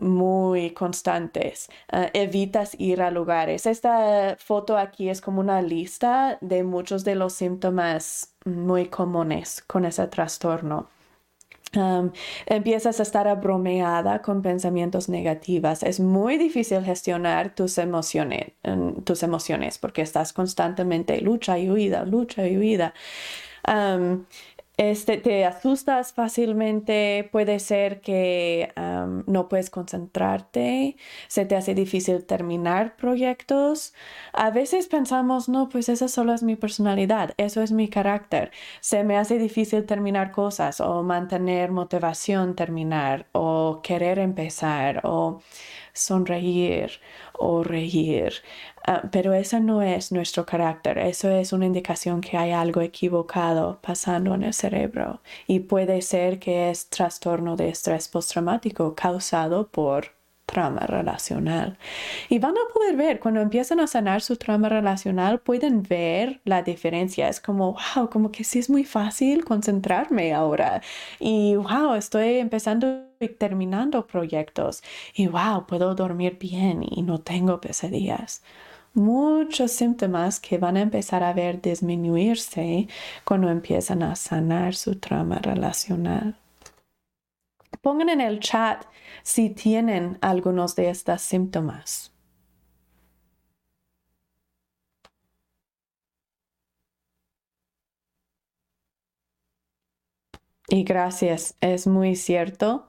muy 0.00 0.70
constantes. 0.70 1.68
Ah, 1.90 2.08
evitas 2.12 2.74
ir 2.78 3.02
a 3.02 3.10
lugares. 3.10 3.66
Esta 3.66 4.36
foto 4.38 4.76
aquí 4.78 5.08
es 5.08 5.20
como 5.20 5.40
una 5.40 5.62
lista 5.62 6.38
de 6.40 6.62
muchos 6.62 7.04
de 7.04 7.14
los 7.14 7.32
síntomas 7.32 8.34
muy 8.44 8.86
comunes 8.86 9.62
con 9.66 9.84
ese 9.84 10.06
trastorno. 10.08 10.88
empiezas 12.46 13.00
a 13.00 13.02
estar 13.02 13.28
abromeada 13.28 14.22
con 14.22 14.42
pensamientos 14.42 15.08
negativos. 15.08 15.82
Es 15.82 16.00
muy 16.00 16.38
difícil 16.38 16.82
gestionar 16.84 17.54
tus 17.54 17.78
emociones, 17.78 18.52
tus 19.04 19.22
emociones 19.22 19.78
porque 19.78 20.02
estás 20.02 20.32
constantemente 20.32 21.20
lucha 21.20 21.58
y 21.58 21.68
huida, 21.70 22.04
lucha 22.04 22.46
y 22.46 22.56
huida. 22.56 22.94
Este, 24.78 25.16
te 25.16 25.46
asustas 25.46 26.12
fácilmente, 26.12 27.26
puede 27.32 27.60
ser 27.60 28.02
que 28.02 28.72
no 29.26 29.48
puedes 29.48 29.70
concentrarte, 29.70 30.96
se 31.28 31.46
te 31.46 31.56
hace 31.56 31.74
difícil 31.74 32.26
terminar 32.26 32.94
proyectos. 32.96 33.94
A 34.34 34.50
veces 34.50 34.86
pensamos, 34.88 35.48
no, 35.48 35.70
pues 35.70 35.88
esa 35.88 36.08
solo 36.08 36.34
es 36.34 36.42
mi 36.42 36.56
personalidad, 36.56 37.32
eso 37.38 37.62
es 37.62 37.72
mi 37.72 37.88
carácter. 37.88 38.50
Se 38.80 39.02
me 39.02 39.16
hace 39.16 39.38
difícil 39.38 39.86
terminar 39.86 40.30
cosas 40.30 40.82
o 40.82 41.02
mantener 41.02 41.72
motivación 41.72 42.54
terminar 42.54 43.28
o 43.32 43.80
querer 43.82 44.18
empezar 44.18 45.00
o 45.04 45.40
sonreír 45.94 47.00
o 47.32 47.62
reír. 47.62 48.34
Ah, 48.88 49.02
pero 49.10 49.34
eso 49.34 49.58
no 49.58 49.82
es 49.82 50.12
nuestro 50.12 50.46
carácter, 50.46 50.98
eso 50.98 51.28
es 51.28 51.52
una 51.52 51.66
indicación 51.66 52.20
que 52.20 52.36
hay 52.36 52.52
algo 52.52 52.80
equivocado 52.82 53.80
pasando 53.82 54.32
en 54.34 54.44
el 54.44 54.54
cerebro 54.54 55.22
y 55.48 55.60
puede 55.60 56.00
ser 56.02 56.38
que 56.38 56.70
es 56.70 56.88
trastorno 56.88 57.56
de 57.56 57.68
estrés 57.70 58.06
postraumático 58.06 58.94
causado 58.94 59.66
por 59.68 60.12
trauma 60.46 60.86
relacional. 60.86 61.78
Y 62.28 62.38
van 62.38 62.54
a 62.56 62.72
poder 62.72 62.94
ver, 62.96 63.18
cuando 63.18 63.40
empiezan 63.40 63.80
a 63.80 63.88
sanar 63.88 64.22
su 64.22 64.36
trauma 64.36 64.68
relacional, 64.68 65.40
pueden 65.40 65.82
ver 65.82 66.40
la 66.44 66.62
diferencia. 66.62 67.28
Es 67.28 67.40
como, 67.40 67.72
wow, 67.96 68.08
como 68.08 68.30
que 68.30 68.44
sí 68.44 68.60
es 68.60 68.70
muy 68.70 68.84
fácil 68.84 69.44
concentrarme 69.44 70.32
ahora. 70.32 70.80
Y 71.18 71.56
wow, 71.56 71.94
estoy 71.94 72.36
empezando 72.38 73.02
y 73.18 73.28
terminando 73.28 74.06
proyectos. 74.06 74.82
Y 75.14 75.26
wow, 75.26 75.66
puedo 75.66 75.94
dormir 75.96 76.38
bien 76.38 76.84
y 76.88 77.02
no 77.02 77.18
tengo 77.20 77.60
pesadillas. 77.60 78.42
Muchos 78.96 79.72
síntomas 79.72 80.40
que 80.40 80.56
van 80.56 80.78
a 80.78 80.80
empezar 80.80 81.22
a 81.22 81.34
ver 81.34 81.60
disminuirse 81.60 82.88
cuando 83.26 83.50
empiezan 83.50 84.02
a 84.02 84.16
sanar 84.16 84.74
su 84.74 84.98
trauma 84.98 85.38
relacional. 85.38 86.38
Pongan 87.82 88.08
en 88.08 88.22
el 88.22 88.40
chat 88.40 88.86
si 89.22 89.50
tienen 89.50 90.16
algunos 90.22 90.76
de 90.76 90.88
estos 90.88 91.20
síntomas. 91.20 92.14
Y 100.68 100.84
gracias, 100.84 101.54
es 101.60 101.86
muy 101.86 102.16
cierto. 102.16 102.88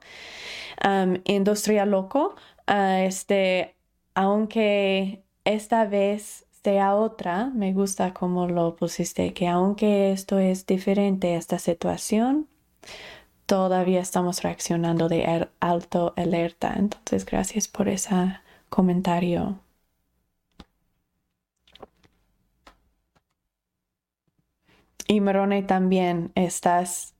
industria 1.24 1.84
loco, 1.86 2.34
ah, 2.66 3.02
este, 3.02 3.76
aunque 4.14 5.27
esta 5.54 5.84
vez 5.86 6.46
sea 6.62 6.94
otra, 6.94 7.46
me 7.54 7.72
gusta 7.72 8.12
como 8.14 8.46
lo 8.46 8.76
pusiste, 8.76 9.32
que 9.32 9.48
aunque 9.48 10.12
esto 10.12 10.38
es 10.38 10.66
diferente, 10.66 11.36
esta 11.36 11.58
situación, 11.58 12.48
todavía 13.46 14.00
estamos 14.00 14.42
reaccionando 14.42 15.08
de 15.08 15.48
alto 15.60 16.12
alerta. 16.16 16.74
Entonces, 16.76 17.24
gracias 17.24 17.68
por 17.68 17.88
ese 17.88 18.40
comentario. 18.68 19.58
Y 25.06 25.20
Marone 25.20 25.62
también 25.62 26.32
estás 26.34 27.14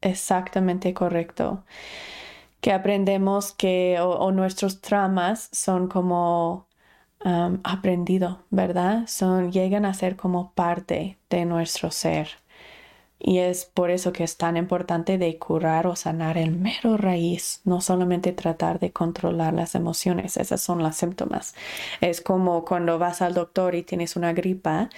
exactamente 0.00 0.94
correcto. 0.94 1.64
Que 2.60 2.72
aprendemos 2.72 3.52
que 3.52 3.98
o, 4.00 4.30
nuestros 4.30 4.80
traumas 4.80 5.48
son 5.52 5.88
como 5.88 6.68
aprendido, 7.24 8.40
¿verdad? 8.50 9.04
Son, 9.06 9.52
llegan 9.52 9.84
a 9.84 9.94
ser 9.94 10.16
como 10.16 10.52
parte 10.52 11.18
de 11.30 11.44
nuestro 11.44 11.90
ser. 11.90 12.28
Y 13.24 13.38
es 13.38 13.66
por 13.66 13.90
eso 13.92 14.12
que 14.12 14.24
es 14.24 14.36
tan 14.36 14.56
importante 14.56 15.16
de 15.16 15.38
curar 15.38 15.86
o 15.86 15.94
sanar 15.94 16.36
el 16.36 16.50
mero 16.50 16.96
raíz, 16.96 17.60
no 17.64 17.80
solamente 17.80 18.32
tratar 18.32 18.80
de 18.80 18.92
controlar 18.92 19.54
las 19.54 19.76
emociones, 19.76 20.36
esas 20.36 20.60
son 20.60 20.82
las 20.82 20.96
síntomas. 20.96 21.54
Es 22.00 22.20
como 22.20 22.64
cuando 22.64 22.98
vas 22.98 23.22
al 23.22 23.34
doctor 23.34 23.76
y 23.76 23.84
tienes 23.84 24.16
una 24.16 24.32
gripa 24.32 24.90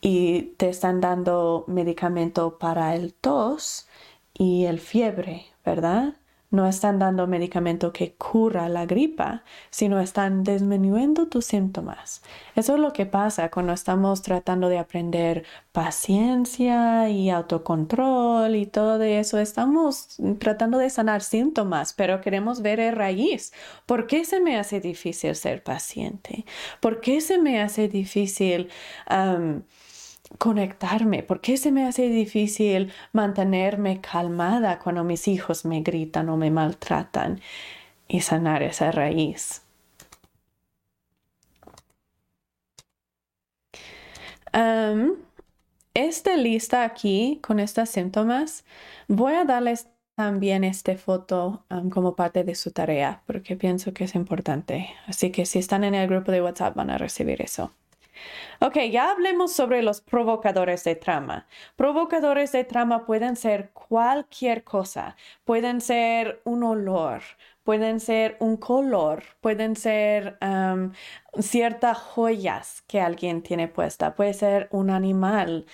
y 0.00 0.54
te 0.58 0.68
están 0.68 1.00
dando 1.00 1.64
medicamento 1.68 2.58
para 2.58 2.96
el 2.96 3.14
tos 3.14 3.88
y 4.34 4.64
el 4.64 4.80
fiebre, 4.80 5.46
¿verdad? 5.64 6.14
No 6.50 6.66
están 6.66 6.98
dando 6.98 7.26
medicamento 7.26 7.92
que 7.92 8.14
cura 8.14 8.68
la 8.68 8.84
gripa, 8.84 9.44
sino 9.70 10.00
están 10.00 10.42
disminuyendo 10.42 11.28
tus 11.28 11.46
síntomas. 11.46 12.22
Eso 12.56 12.74
es 12.74 12.80
lo 12.80 12.92
que 12.92 13.06
pasa 13.06 13.50
cuando 13.50 13.72
estamos 13.72 14.22
tratando 14.22 14.68
de 14.68 14.78
aprender 14.78 15.44
paciencia 15.72 17.08
y 17.08 17.30
autocontrol 17.30 18.56
y 18.56 18.66
todo 18.66 19.00
eso. 19.02 19.38
Estamos 19.38 20.16
tratando 20.38 20.78
de 20.78 20.90
sanar 20.90 21.22
síntomas, 21.22 21.92
pero 21.92 22.20
queremos 22.20 22.62
ver 22.62 22.80
el 22.80 22.96
raíz. 22.96 23.52
¿Por 23.86 24.06
qué 24.08 24.24
se 24.24 24.40
me 24.40 24.58
hace 24.58 24.80
difícil 24.80 25.36
ser 25.36 25.62
paciente? 25.62 26.44
¿Por 26.80 27.00
qué 27.00 27.20
se 27.20 27.38
me 27.38 27.62
hace 27.62 27.88
difícil 27.88 28.68
conectarme? 30.38 31.22
¿Por 31.22 31.40
qué 31.40 31.56
se 31.56 31.72
me 31.72 31.86
hace 31.86 32.08
difícil 32.08 32.92
mantenerme 33.12 34.00
calmada 34.00 34.78
cuando 34.78 35.04
mis 35.04 35.28
hijos 35.28 35.64
me 35.64 35.82
gritan 35.82 36.28
o 36.28 36.36
me 36.36 36.50
maltratan? 36.50 37.40
Y 38.08 38.22
sanar 38.22 38.62
esa 38.62 38.90
raíz. 38.92 39.62
esta 45.94 46.36
lista 46.36 46.84
aquí 46.84 47.38
con 47.42 47.60
estos 47.60 47.88
síntomas, 47.88 48.64
voy 49.08 49.34
a 49.34 49.44
darles 49.44 49.88
también 50.16 50.64
esta 50.64 50.96
foto 50.96 51.64
como 51.90 52.14
parte 52.16 52.44
de 52.44 52.54
su 52.54 52.72
tarea 52.72 53.22
porque 53.26 53.56
pienso 53.56 53.94
que 53.94 54.04
es 54.04 54.14
importante. 54.14 54.90
Así 55.06 55.30
que 55.32 55.46
si 55.46 55.58
están 55.58 55.84
en 55.84 55.94
el 55.94 56.08
grupo 56.08 56.32
de 56.32 56.42
WhatsApp 56.42 56.76
van 56.76 56.90
a 56.90 56.98
recibir 56.98 57.40
eso. 57.42 57.72
Ok, 58.60 58.76
ya 58.90 59.10
hablemos 59.10 59.52
sobre 59.52 59.82
los 59.82 60.00
provocadores 60.00 60.84
de 60.84 60.94
trama. 60.94 61.46
Provocadores 61.76 62.52
de 62.52 62.64
trama 62.64 63.06
pueden 63.06 63.36
ser 63.36 63.70
cualquier 63.72 64.64
cosa. 64.64 65.16
Pueden 65.44 65.80
ser 65.80 66.40
un 66.44 66.62
olor, 66.62 67.22
pueden 67.64 68.00
ser 68.00 68.36
un 68.40 68.56
color, 68.56 69.22
pueden 69.40 69.76
ser 69.76 70.38
ciertas 71.38 71.98
joyas 71.98 72.82
que 72.86 73.00
alguien 73.00 73.42
tiene 73.42 73.68
puesta, 73.68 74.14
puede 74.14 74.34
ser 74.34 74.68
un 74.72 74.90
animal, 74.90 75.66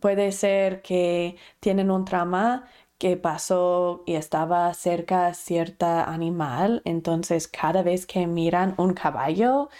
puede 0.00 0.32
ser 0.32 0.82
que 0.82 1.36
tienen 1.60 1.90
un 1.90 2.04
trama 2.04 2.68
que 2.98 3.16
pasó 3.16 4.04
y 4.06 4.14
estaba 4.14 4.72
cerca 4.74 5.26
de 5.26 5.34
cierto 5.34 5.86
animal, 5.86 6.82
entonces 6.84 7.48
cada 7.48 7.82
vez 7.82 8.06
que 8.06 8.28
miran 8.28 8.74
un 8.78 8.94
caballo, 8.94 9.70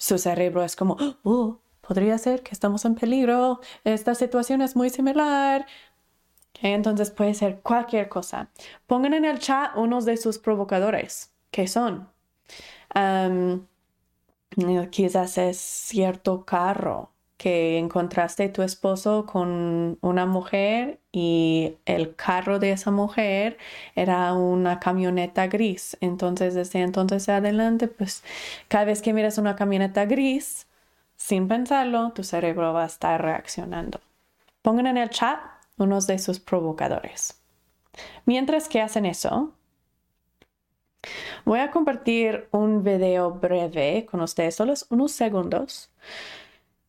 su 0.00 0.16
cerebro 0.16 0.64
es 0.64 0.76
como, 0.76 0.96
oh, 1.24 1.58
podría 1.82 2.16
ser 2.16 2.42
que 2.42 2.52
estamos 2.52 2.86
en 2.86 2.94
peligro, 2.94 3.60
esta 3.84 4.14
situación 4.14 4.62
es 4.62 4.74
muy 4.74 4.88
similar. 4.88 5.66
Entonces 6.62 7.10
puede 7.10 7.34
ser 7.34 7.60
cualquier 7.60 8.08
cosa. 8.08 8.50
Pongan 8.86 9.12
en 9.14 9.26
el 9.26 9.38
chat 9.38 9.76
unos 9.76 10.06
de 10.06 10.16
sus 10.16 10.38
provocadores. 10.38 11.32
¿Qué 11.50 11.68
son? 11.68 12.08
quizás 14.90 15.38
es 15.38 15.58
cierto 15.58 16.44
carro 16.44 17.12
que 17.40 17.78
encontraste 17.78 18.50
tu 18.50 18.60
esposo 18.60 19.24
con 19.24 19.96
una 20.02 20.26
mujer 20.26 21.00
y 21.10 21.74
el 21.86 22.14
carro 22.14 22.58
de 22.58 22.72
esa 22.72 22.90
mujer 22.90 23.56
era 23.96 24.34
una 24.34 24.78
camioneta 24.78 25.46
gris. 25.46 25.96
Entonces, 26.02 26.52
desde 26.52 26.82
entonces 26.82 27.30
adelante, 27.30 27.88
pues 27.88 28.22
cada 28.68 28.84
vez 28.84 29.00
que 29.00 29.14
miras 29.14 29.38
una 29.38 29.56
camioneta 29.56 30.04
gris, 30.04 30.66
sin 31.16 31.48
pensarlo, 31.48 32.12
tu 32.12 32.24
cerebro 32.24 32.74
va 32.74 32.82
a 32.82 32.86
estar 32.86 33.22
reaccionando. 33.22 34.02
Pongan 34.60 34.88
en 34.88 34.98
el 34.98 35.08
chat 35.08 35.40
unos 35.78 36.06
de 36.06 36.18
sus 36.18 36.40
provocadores. 36.40 37.40
Mientras 38.26 38.68
que 38.68 38.82
hacen 38.82 39.06
eso, 39.06 39.54
voy 41.46 41.60
a 41.60 41.70
compartir 41.70 42.48
un 42.50 42.84
video 42.84 43.30
breve 43.30 44.06
con 44.10 44.20
ustedes, 44.20 44.56
solo 44.56 44.74
unos 44.90 45.12
segundos, 45.12 45.88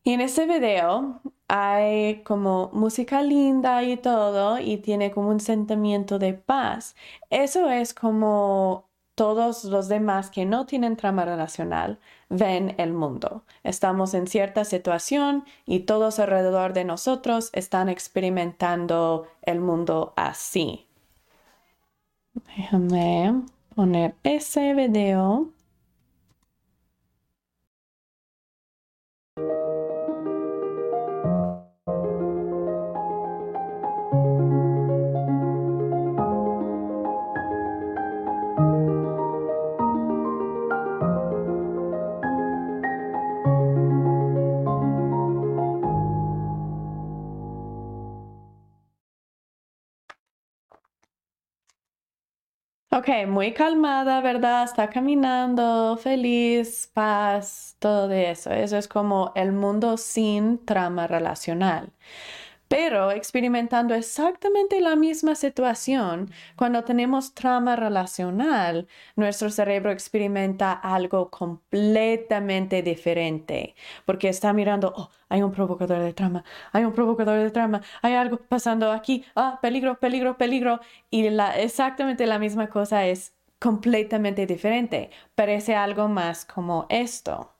y 0.04 0.12
en 0.12 0.20
ese 0.20 0.46
video 0.46 1.20
hay 1.48 2.22
como 2.22 2.70
música 2.72 3.22
linda 3.22 3.82
y 3.82 3.96
todo 3.96 4.58
y 4.58 4.78
tiene 4.78 5.10
como 5.10 5.28
un 5.28 5.40
sentimiento 5.40 6.18
de 6.18 6.34
paz. 6.34 6.96
Eso 7.30 7.70
es 7.70 7.94
como 7.94 8.88
todos 9.14 9.64
los 9.64 9.88
demás 9.88 10.30
que 10.30 10.46
no 10.46 10.66
tienen 10.66 10.96
trama 10.96 11.24
relacional 11.24 11.98
ven 12.28 12.74
el 12.78 12.92
mundo. 12.92 13.44
Estamos 13.62 14.14
en 14.14 14.26
cierta 14.26 14.64
situación 14.64 15.44
y 15.66 15.80
todos 15.80 16.18
alrededor 16.18 16.72
de 16.72 16.84
nosotros 16.84 17.50
están 17.52 17.88
experimentando 17.88 19.26
el 19.42 19.60
mundo 19.60 20.14
así. 20.16 20.86
Déjame 22.56 23.42
poner 23.74 24.14
ese 24.22 24.74
video. 24.74 25.50
Ok, 53.02 53.26
muy 53.26 53.52
calmada, 53.52 54.20
¿verdad? 54.20 54.62
Está 54.62 54.88
caminando, 54.88 55.96
feliz, 55.96 56.88
paz, 56.94 57.74
todo 57.80 58.12
eso. 58.12 58.52
Eso 58.52 58.76
es 58.76 58.86
como 58.86 59.32
el 59.34 59.50
mundo 59.50 59.96
sin 59.96 60.64
trama 60.64 61.08
relacional 61.08 61.92
pero 62.72 63.10
experimentando 63.10 63.94
exactamente 63.94 64.80
la 64.80 64.96
misma 64.96 65.34
situación, 65.34 66.30
cuando 66.56 66.84
tenemos 66.84 67.34
trama 67.34 67.76
relacional, 67.76 68.88
nuestro 69.14 69.50
cerebro 69.50 69.90
experimenta 69.90 70.72
algo 70.72 71.28
completamente 71.30 72.82
diferente, 72.82 73.74
porque 74.06 74.30
está 74.30 74.54
mirando, 74.54 74.90
oh, 74.96 75.10
hay 75.28 75.42
un 75.42 75.52
provocador 75.52 76.00
de 76.00 76.14
trama, 76.14 76.44
hay 76.72 76.84
un 76.84 76.94
provocador 76.94 77.38
de 77.40 77.50
trama, 77.50 77.82
hay 78.00 78.14
algo 78.14 78.38
pasando 78.38 78.90
aquí, 78.90 79.22
ah, 79.36 79.58
peligro, 79.60 79.98
peligro, 80.00 80.38
peligro, 80.38 80.80
y 81.10 81.26
exactamente 81.26 82.26
la 82.26 82.38
misma 82.38 82.68
cosa 82.70 83.04
es 83.06 83.34
completamente 83.58 84.46
diferente, 84.46 85.10
parece 85.34 85.74
algo 85.76 86.08
más 86.08 86.46
como 86.46 86.86
esto. 86.88 87.51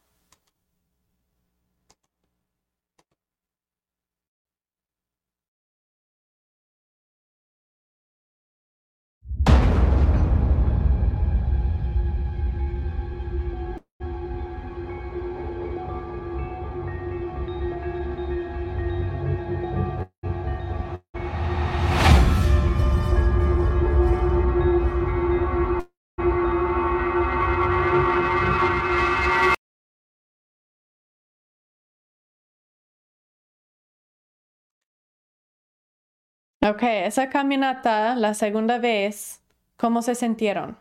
Ok, 36.64 36.82
esa 36.84 37.28
caminata, 37.28 38.14
la 38.14 38.34
segunda 38.34 38.78
vez, 38.78 39.42
¿cómo 39.76 40.00
se 40.00 40.14
sintieron? 40.14 40.78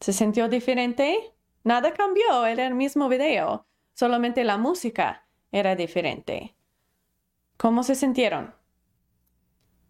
¿Se 0.00 0.12
sintió 0.12 0.48
diferente? 0.48 1.32
Nada 1.64 1.92
cambió, 1.94 2.46
era 2.46 2.64
el 2.66 2.74
mismo 2.74 3.08
video, 3.08 3.66
solamente 3.94 4.44
la 4.44 4.56
música 4.56 5.26
era 5.50 5.74
diferente. 5.74 6.54
¿Cómo 7.56 7.82
se 7.82 7.96
sintieron? 7.96 8.54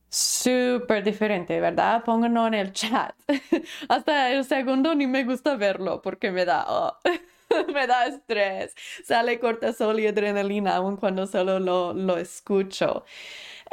Súper 0.09 1.03
diferente, 1.05 1.61
¿verdad? 1.61 2.05
Pónganlo 2.05 2.47
en 2.47 2.55
el 2.55 2.73
chat. 2.73 3.15
Hasta 3.89 4.31
el 4.31 4.45
segundo 4.45 4.95
ni 4.95 5.07
me 5.07 5.25
gusta 5.25 5.57
verlo 5.57 6.01
porque 6.01 6.31
me 6.31 6.45
da, 6.45 6.65
oh, 6.69 6.97
me 7.75 7.87
da 7.87 8.07
estrés. 8.07 8.75
Sale 9.05 9.41
cortisol 9.41 10.01
y 10.01 10.07
adrenalina 10.07 10.77
aun 10.77 10.97
cuando 10.97 11.27
solo 11.27 11.59
lo, 11.59 11.93
lo 11.95 12.17
escucho. 12.17 13.05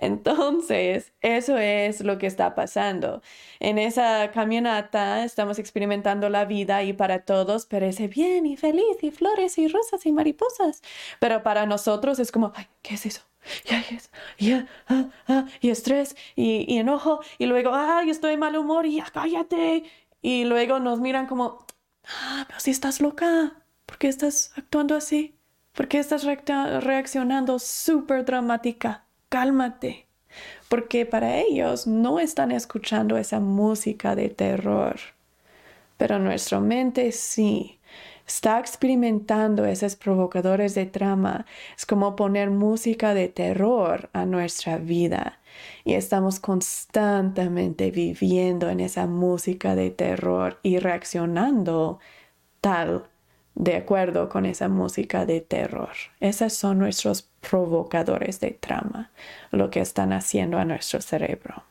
Entonces, 0.01 1.13
eso 1.21 1.59
es 1.59 2.01
lo 2.01 2.17
que 2.17 2.25
está 2.25 2.55
pasando. 2.55 3.21
En 3.59 3.77
esa 3.77 4.31
camioneta 4.31 5.23
estamos 5.23 5.59
experimentando 5.59 6.27
la 6.27 6.45
vida 6.45 6.81
y 6.83 6.91
para 6.93 7.19
todos 7.23 7.67
parece 7.67 8.07
bien 8.07 8.47
y 8.47 8.57
feliz 8.57 8.97
y 9.03 9.11
flores 9.11 9.59
y 9.59 9.67
rosas 9.67 10.05
y 10.07 10.11
mariposas. 10.11 10.81
Pero 11.19 11.43
para 11.43 11.67
nosotros 11.67 12.17
es 12.17 12.31
como, 12.31 12.51
ay, 12.55 12.65
¿qué 12.81 12.95
es 12.95 13.05
eso? 13.05 13.21
Y, 14.37 14.51
ah, 14.53 14.65
ah, 15.27 15.45
y 15.61 15.69
estrés 15.69 16.15
y, 16.35 16.77
enojo 16.77 17.21
y 17.37 17.45
luego, 17.45 17.71
ay, 17.73 18.09
estoy 18.09 18.31
de 18.31 18.37
mal 18.37 18.57
humor 18.57 18.87
y 18.87 19.01
cállate. 19.13 19.83
Y 20.21 20.45
luego 20.45 20.79
nos 20.79 20.99
miran 20.99 21.27
como, 21.27 21.65
ah, 22.05 22.45
pero 22.47 22.59
si 22.59 22.71
estás 22.71 23.01
loca, 23.01 23.53
¿por 23.85 23.99
qué 23.99 24.07
estás 24.07 24.51
actuando 24.57 24.95
así? 24.95 25.35
¿Por 25.73 25.87
qué 25.87 25.99
estás 25.99 26.23
reaccionando 26.25 27.59
súper 27.59 28.25
dramática? 28.25 29.05
Cálmate, 29.31 30.07
porque 30.67 31.05
para 31.05 31.37
ellos 31.37 31.87
no 31.87 32.19
están 32.19 32.51
escuchando 32.51 33.17
esa 33.17 33.39
música 33.39 34.13
de 34.13 34.27
terror, 34.27 34.97
pero 35.97 36.19
nuestra 36.19 36.59
mente 36.59 37.11
sí. 37.13 37.79
Está 38.27 38.59
experimentando 38.59 39.65
esos 39.65 39.95
provocadores 39.95 40.73
de 40.75 40.85
trama. 40.85 41.45
Es 41.77 41.85
como 41.85 42.15
poner 42.15 42.49
música 42.49 43.13
de 43.13 43.27
terror 43.27 44.09
a 44.13 44.25
nuestra 44.25 44.77
vida. 44.77 45.39
Y 45.83 45.95
estamos 45.95 46.39
constantemente 46.39 47.91
viviendo 47.91 48.69
en 48.69 48.79
esa 48.79 49.05
música 49.05 49.75
de 49.75 49.89
terror 49.91 50.59
y 50.63 50.79
reaccionando 50.79 51.99
tal 52.61 53.10
de 53.55 53.75
acuerdo 53.75 54.29
con 54.29 54.45
esa 54.45 54.69
música 54.69 55.25
de 55.25 55.41
terror. 55.41 55.91
Esos 56.19 56.53
son 56.53 56.79
nuestros 56.79 57.23
provocadores 57.23 58.39
de 58.39 58.51
trama, 58.51 59.11
lo 59.51 59.69
que 59.69 59.81
están 59.81 60.13
haciendo 60.13 60.57
a 60.57 60.65
nuestro 60.65 61.01
cerebro. 61.01 61.63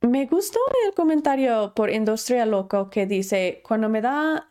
me 0.00 0.26
gustó 0.26 0.60
el 0.86 0.94
comentario 0.94 1.72
por 1.74 1.90
Industria 1.90 2.46
Loco 2.46 2.90
que 2.90 3.06
dice, 3.06 3.62
cuando 3.66 3.88
me 3.88 4.00
da 4.00 4.46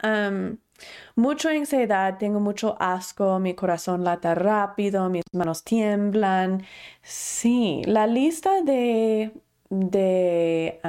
mucha 1.16 1.50
ansiedad, 1.52 2.18
tengo 2.18 2.40
mucho 2.40 2.76
asco, 2.80 3.40
mi 3.40 3.54
corazón 3.56 4.04
lata 4.04 4.36
rápido, 4.36 5.10
mis 5.10 5.24
manos 5.34 5.64
tiemblan. 5.64 6.66
Sí, 7.02 7.82
la 7.86 8.08
lista 8.08 8.62
de, 8.62 9.32
de 9.70 10.80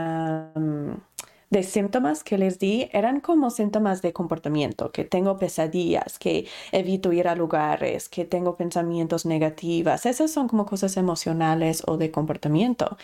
de 1.51 1.63
síntomas 1.63 2.25
que 2.25 2.39
les 2.39 2.59
di 2.59 2.89
eran 2.93 3.21
como 3.21 3.51
síntomas 3.51 4.03
de 4.03 4.13
comportamiento, 4.13 4.93
que 4.93 5.05
tengo 5.05 5.39
pesadillas, 5.39 6.19
que 6.19 6.47
evito 6.73 7.13
ir 7.13 7.29
a 7.29 7.35
lugares, 7.35 8.09
que 8.09 8.25
tengo 8.25 8.57
pensamientos 8.57 9.25
negativos. 9.25 10.07
Esas 10.07 10.31
son 10.31 10.49
como 10.49 10.67
cosas 10.67 10.97
emocionales 10.97 11.83
o 11.87 11.97
de 11.97 12.11
comportamiento. 12.11 12.97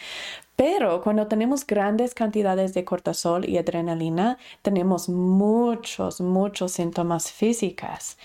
Pero 0.57 1.03
cuando 1.03 1.27
tenemos 1.27 1.67
grandes 1.67 2.15
cantidades 2.15 2.75
de 2.75 2.85
cortisol 2.85 3.49
y 3.49 3.59
adrenalina, 3.59 4.39
tenemos 4.63 5.09
muchos, 5.09 6.21
muchos 6.21 6.73
síntomas 6.73 7.33
físicos. 7.33 8.17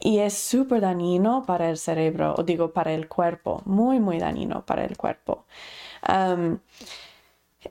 Y 0.00 0.18
es 0.20 0.34
súper 0.34 0.80
dañino 0.80 1.44
para 1.46 1.68
el 1.68 1.76
cerebro, 1.76 2.34
o 2.38 2.42
digo, 2.42 2.72
para 2.72 2.94
el 2.94 3.06
cuerpo, 3.08 3.60
muy, 3.66 4.00
muy 4.00 4.18
dañino 4.18 4.64
para 4.64 4.84
el 4.84 4.96
cuerpo 4.96 5.44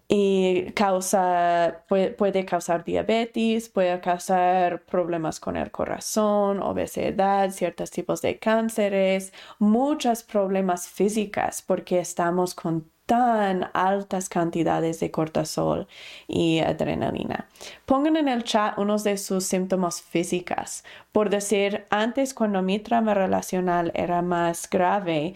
y 0.08 0.72
causa, 0.74 1.84
puede, 1.88 2.46
causar 2.46 2.84
diabetes, 2.84 3.70
puede 3.70 4.00
causar 4.02 4.84
problemas 4.86 5.40
con 5.40 5.58
el 5.58 5.72
corazón, 5.72 6.62
obesidad, 6.62 7.52
ciertos 7.52 7.92
tipos 7.92 8.22
de 8.22 8.40
cánceres, 8.40 9.34
muchos 9.60 10.24
problemas 10.24 10.88
físicos 10.88 11.64
porque 11.66 12.00
estamos 12.00 12.56
con 12.56 12.92
tan 13.06 13.70
altas 13.74 14.30
cantidades 14.30 15.00
de 15.00 15.12
cortisol 15.12 15.88
y 16.28 16.60
adrenalina. 16.60 17.50
Pongan 17.86 18.16
en 18.16 18.28
el 18.30 18.44
chat 18.44 18.78
unos 18.78 19.04
de 19.04 19.18
sus 19.18 19.46
síntomas 19.46 20.02
físicos. 20.02 20.84
Por 21.12 21.30
decir, 21.30 21.86
antes 21.90 22.34
cuando 22.34 22.62
mi 22.62 22.80
trama 22.80 23.14
relacional 23.14 23.92
era 23.94 24.22
más 24.22 24.70
grave, 24.70 25.36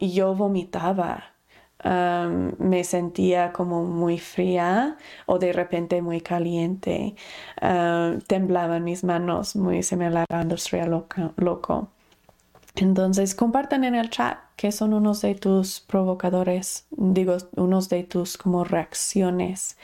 yo 0.00 0.34
vomitaba 0.34 1.31
me 1.84 2.84
sentía 2.84 3.52
como 3.52 3.84
muy 3.84 4.18
fría 4.18 4.96
o 5.26 5.38
de 5.38 5.52
repente 5.52 6.02
muy 6.02 6.20
caliente. 6.20 7.14
temblaban 8.26 8.84
mis 8.84 9.04
manos, 9.04 9.56
muy 9.56 9.82
similar 9.82 10.26
a 10.30 10.42
industria 10.42 10.86
loco. 10.86 11.91
Entonces, 12.74 13.34
compartan 13.34 13.84
en 13.84 13.94
el 13.94 14.08
chat 14.08 14.38
qué 14.56 14.72
son 14.72 14.94
unos 14.94 15.20
de 15.20 15.34
tus 15.34 15.80
provocadores, 15.80 16.86
digo, 16.90 17.36
unos 17.56 17.88
de 17.90 18.02
tus 18.04 18.38
como 18.38 18.64
reacciones 18.64 19.76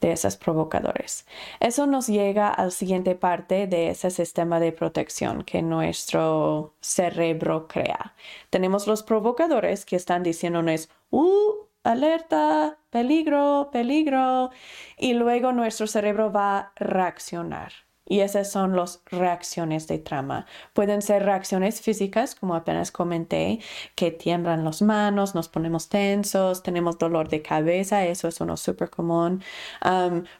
de 0.00 0.12
esos 0.12 0.36
provocadores. 0.36 1.26
Eso 1.60 1.86
nos 1.86 2.06
llega 2.06 2.48
al 2.48 2.72
siguiente 2.72 3.14
parte 3.14 3.66
de 3.66 3.88
ese 3.90 4.10
sistema 4.10 4.60
de 4.60 4.72
protección 4.72 5.42
que 5.42 5.62
nuestro 5.62 6.74
cerebro 6.80 7.66
crea. 7.66 8.14
Tenemos 8.50 8.86
los 8.86 9.02
provocadores 9.02 9.86
que 9.86 9.96
están 9.96 10.22
diciéndonos, 10.22 10.90
¡uh! 11.10 11.64
Alerta, 11.84 12.78
peligro, 12.90 13.68
peligro. 13.70 14.50
Y 14.96 15.12
luego 15.12 15.52
nuestro 15.52 15.86
cerebro 15.86 16.32
va 16.32 16.58
a 16.58 16.72
reaccionar. 16.76 17.72
Y 18.06 18.20
esas 18.20 18.50
son 18.50 18.76
las 18.76 19.02
reacciones 19.06 19.86
de 19.88 19.98
trama. 19.98 20.46
Pueden 20.74 21.02
ser 21.02 21.24
reacciones 21.24 21.80
físicas, 21.80 22.34
como 22.34 22.54
apenas 22.54 22.90
comenté, 22.92 23.60
que 23.94 24.10
tiemblan 24.10 24.64
las 24.64 24.82
manos, 24.82 25.34
nos 25.34 25.48
ponemos 25.48 25.88
tensos, 25.88 26.62
tenemos 26.62 26.98
dolor 26.98 27.28
de 27.28 27.42
cabeza, 27.42 28.04
eso 28.04 28.28
es 28.28 28.40
uno 28.40 28.56
súper 28.56 28.90
común. 28.90 29.42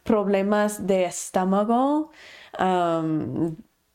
problemas 0.04 0.86
de 0.86 1.04
estómago, 1.06 2.10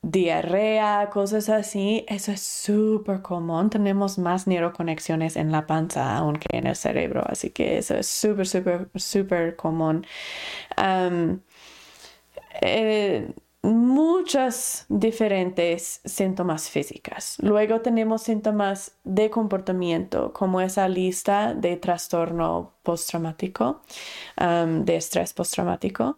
diarrea, 0.02 1.10
cosas 1.12 1.50
así, 1.50 2.06
eso 2.08 2.32
es 2.32 2.42
súper 2.42 3.22
común. 3.22 3.70
Tenemos 3.70 4.18
más 4.18 4.48
neuroconexiones 4.48 5.36
en 5.36 5.52
la 5.52 5.68
panza 5.68 6.18
aunque 6.18 6.58
en 6.58 6.68
el 6.68 6.76
cerebro, 6.76 7.24
así 7.28 7.50
que 7.52 7.78
eso 7.78 7.96
es 7.96 8.08
súper, 8.08 8.48
súper, 8.48 8.90
súper 8.96 9.56
común. 9.56 10.06
Eh, 12.62 13.34
muchas 13.62 14.86
diferentes 14.90 16.02
síntomas 16.06 16.70
físicas. 16.70 17.36
Luego 17.40 17.82
tenemos 17.82 18.24
síntomas 18.24 18.98
de 19.04 19.30
comportamiento, 19.30 20.32
como 20.34 20.62
esa 20.62 20.88
lista 20.88 21.54
de 21.54 21.76
trastorno 21.78 22.74
postraumático, 22.84 23.82
de 24.38 24.96
estrés 24.96 25.34
postraumático. 25.34 26.18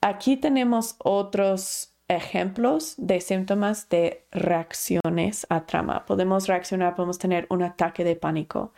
aquí 0.00 0.36
tenemos 0.36 0.94
otros 0.98 1.92
ejemplos 2.08 2.94
de 2.96 3.20
síntomas 3.20 3.88
de 3.90 4.24
reacciones 4.30 5.46
a 5.50 5.66
trauma. 5.66 6.06
Podemos 6.06 6.48
reaccionar, 6.48 6.94
podemos 6.94 7.18
tener 7.18 7.46
un 7.50 7.62
ataque 7.62 8.02
de 8.02 8.16
pánico, 8.16 8.72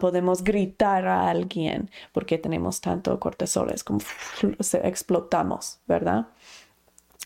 podemos 0.00 0.42
gritar 0.42 1.06
a 1.06 1.30
alguien 1.30 1.90
porque 2.12 2.38
tenemos 2.38 2.80
tanto 2.80 3.18
cortisol, 3.20 3.70
es 3.70 3.84
como 3.84 4.00
explotamos, 4.82 5.78
¿verdad? 5.86 6.26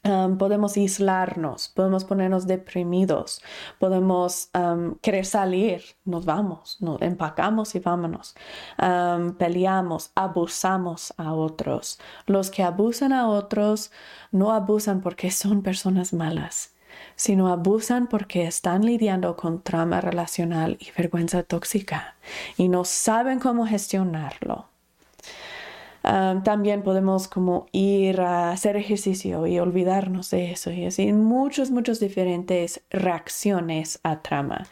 Podemos 0.02 0.76
aislarnos, 0.76 1.68
podemos 1.68 2.04
ponernos 2.04 2.46
deprimidos, 2.46 3.42
podemos 3.78 4.50
querer 5.02 5.26
salir, 5.26 5.82
nos 6.04 6.24
vamos, 6.24 6.78
nos 6.80 7.00
empacamos 7.02 7.74
y 7.74 7.80
vámonos. 7.80 8.34
peleamos, 9.38 10.10
abusamos 10.14 11.12
a 11.16 11.34
otros. 11.34 11.98
Los 12.26 12.50
que 12.50 12.62
abusan 12.62 13.12
a 13.12 13.28
otros 13.28 13.90
no 14.32 14.52
abusan 14.52 15.00
porque 15.00 15.30
son 15.30 15.62
personas 15.62 16.12
malas, 16.12 16.74
sino 17.16 17.48
abusan 17.48 18.06
porque 18.06 18.46
están 18.46 18.84
lidiando 18.84 19.36
con 19.36 19.62
trauma 19.62 20.00
relacional 20.00 20.78
y 20.80 20.90
vergüenza 20.96 21.42
tóxica 21.42 22.16
y 22.56 22.68
no 22.68 22.84
saben 22.84 23.38
cómo 23.38 23.66
gestionarlo 23.66 24.70
también 26.02 26.82
podemos 26.82 27.28
como 27.28 27.66
ir 27.72 28.20
a 28.20 28.50
hacer 28.52 28.76
ejercicio 28.76 29.46
y 29.46 29.58
olvidarnos 29.58 30.30
de 30.30 30.50
eso 30.50 30.70
y 30.70 30.86
así 30.86 31.12
muchos, 31.12 31.70
muchos 31.70 32.00
diferentes 32.00 32.82
reacciones 32.90 34.00
a 34.02 34.22
trama. 34.22 34.66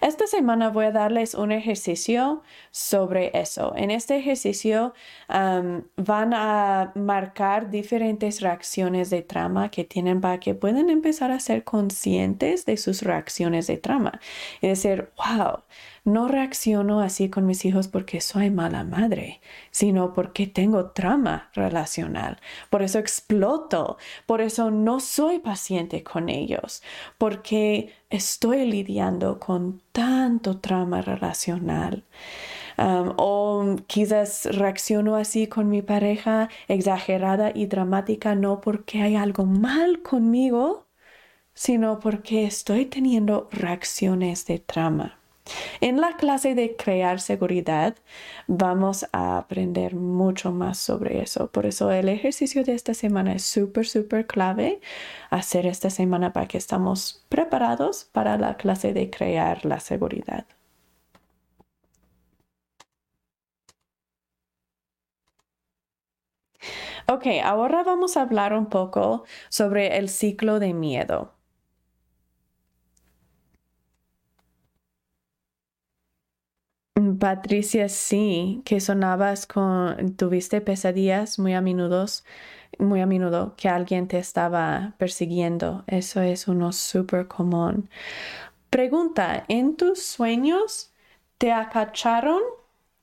Esta 0.00 0.26
semana 0.26 0.70
voy 0.70 0.86
a 0.86 0.92
darles 0.92 1.34
un 1.34 1.52
ejercicio 1.52 2.42
sobre 2.70 3.30
eso. 3.34 3.72
En 3.76 3.90
este 3.90 4.16
ejercicio 4.16 4.94
van 5.28 6.34
a 6.34 6.92
marcar 6.94 7.70
diferentes 7.70 8.40
reacciones 8.40 9.10
de 9.10 9.22
trama 9.22 9.70
que 9.70 9.84
tienen 9.84 10.20
para 10.20 10.38
que 10.38 10.54
puedan 10.54 10.90
empezar 10.90 11.30
a 11.30 11.40
ser 11.40 11.64
conscientes 11.64 12.66
de 12.66 12.76
sus 12.76 13.02
reacciones 13.02 13.66
de 13.66 13.76
trama 13.76 14.20
y 14.60 14.68
decir, 14.68 15.10
wow, 15.16 15.62
no 16.04 16.28
reacciono 16.28 17.00
así 17.00 17.30
con 17.30 17.46
mis 17.46 17.64
hijos 17.64 17.88
porque 17.88 18.20
soy 18.20 18.50
mala 18.50 18.84
madre, 18.84 19.40
sino 19.70 20.12
porque 20.12 20.46
tengo 20.46 20.90
trama 20.90 21.50
relacional. 21.54 22.38
Por 22.70 22.82
eso 22.82 22.98
exploto, 22.98 23.96
por 24.26 24.40
eso 24.40 24.70
no 24.70 25.00
soy 25.00 25.38
paciente 25.38 26.02
con 26.04 26.28
ellos, 26.28 26.82
porque 27.18 27.92
estoy 28.10 28.66
lidiando 28.66 29.38
con 29.40 29.80
tanto 29.92 30.58
trama 30.60 31.00
relacional. 31.02 32.04
o 32.78 33.76
quizás 33.86 34.46
reacciono 34.46 35.16
así 35.16 35.46
con 35.46 35.68
mi 35.68 35.82
pareja 35.82 36.48
exagerada 36.68 37.52
y 37.54 37.66
dramática 37.66 38.34
no 38.34 38.60
porque 38.60 39.00
hay 39.02 39.16
algo 39.16 39.44
mal 39.44 40.02
conmigo, 40.02 40.86
sino 41.54 42.00
porque 42.00 42.46
estoy 42.46 42.86
teniendo 42.86 43.48
reacciones 43.52 44.46
de 44.46 44.58
trama. 44.60 45.18
En 45.80 46.00
la 46.00 46.16
clase 46.16 46.54
de 46.54 46.76
crear 46.76 47.20
seguridad 47.20 47.94
vamos 48.46 49.06
a 49.12 49.38
aprender 49.38 49.94
mucho 49.94 50.52
más 50.52 50.78
sobre 50.78 51.22
eso. 51.22 51.50
Por 51.50 51.66
eso 51.66 51.90
el 51.92 52.08
ejercicio 52.08 52.64
de 52.64 52.74
esta 52.74 52.94
semana 52.94 53.34
es 53.34 53.44
súper, 53.44 53.86
súper 53.86 54.26
clave 54.26 54.80
hacer 55.30 55.66
esta 55.66 55.90
semana 55.90 56.32
para 56.32 56.48
que 56.48 56.58
estamos 56.58 57.24
preparados 57.28 58.04
para 58.12 58.38
la 58.38 58.56
clase 58.56 58.92
de 58.92 59.10
crear 59.10 59.64
la 59.64 59.80
seguridad. 59.80 60.46
Ok, 67.08 67.26
ahora 67.42 67.82
vamos 67.82 68.16
a 68.16 68.22
hablar 68.22 68.52
un 68.54 68.66
poco 68.66 69.24
sobre 69.48 69.96
el 69.98 70.08
ciclo 70.08 70.58
de 70.58 70.74
miedo. 70.74 71.32
Patricia, 77.18 77.88
sí, 77.88 78.62
que 78.64 78.80
sonabas 78.80 79.46
con, 79.46 80.14
tuviste 80.16 80.60
pesadillas 80.60 81.38
muy 81.38 81.54
a 81.54 81.60
menudo, 81.60 82.06
muy 82.78 83.00
a 83.00 83.06
menudo 83.06 83.54
que 83.56 83.68
alguien 83.68 84.08
te 84.08 84.18
estaba 84.18 84.94
persiguiendo. 84.98 85.84
Eso 85.86 86.20
es 86.20 86.48
uno 86.48 86.72
súper 86.72 87.28
común. 87.28 87.88
Pregunta, 88.70 89.44
¿en 89.48 89.76
tus 89.76 90.02
sueños 90.02 90.92
te 91.38 91.52
acacharon? 91.52 92.40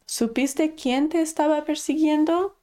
¿Supiste 0.06 0.76
quién 0.76 1.10
te 1.10 1.22
estaba 1.22 1.64
persiguiendo? 1.64 2.56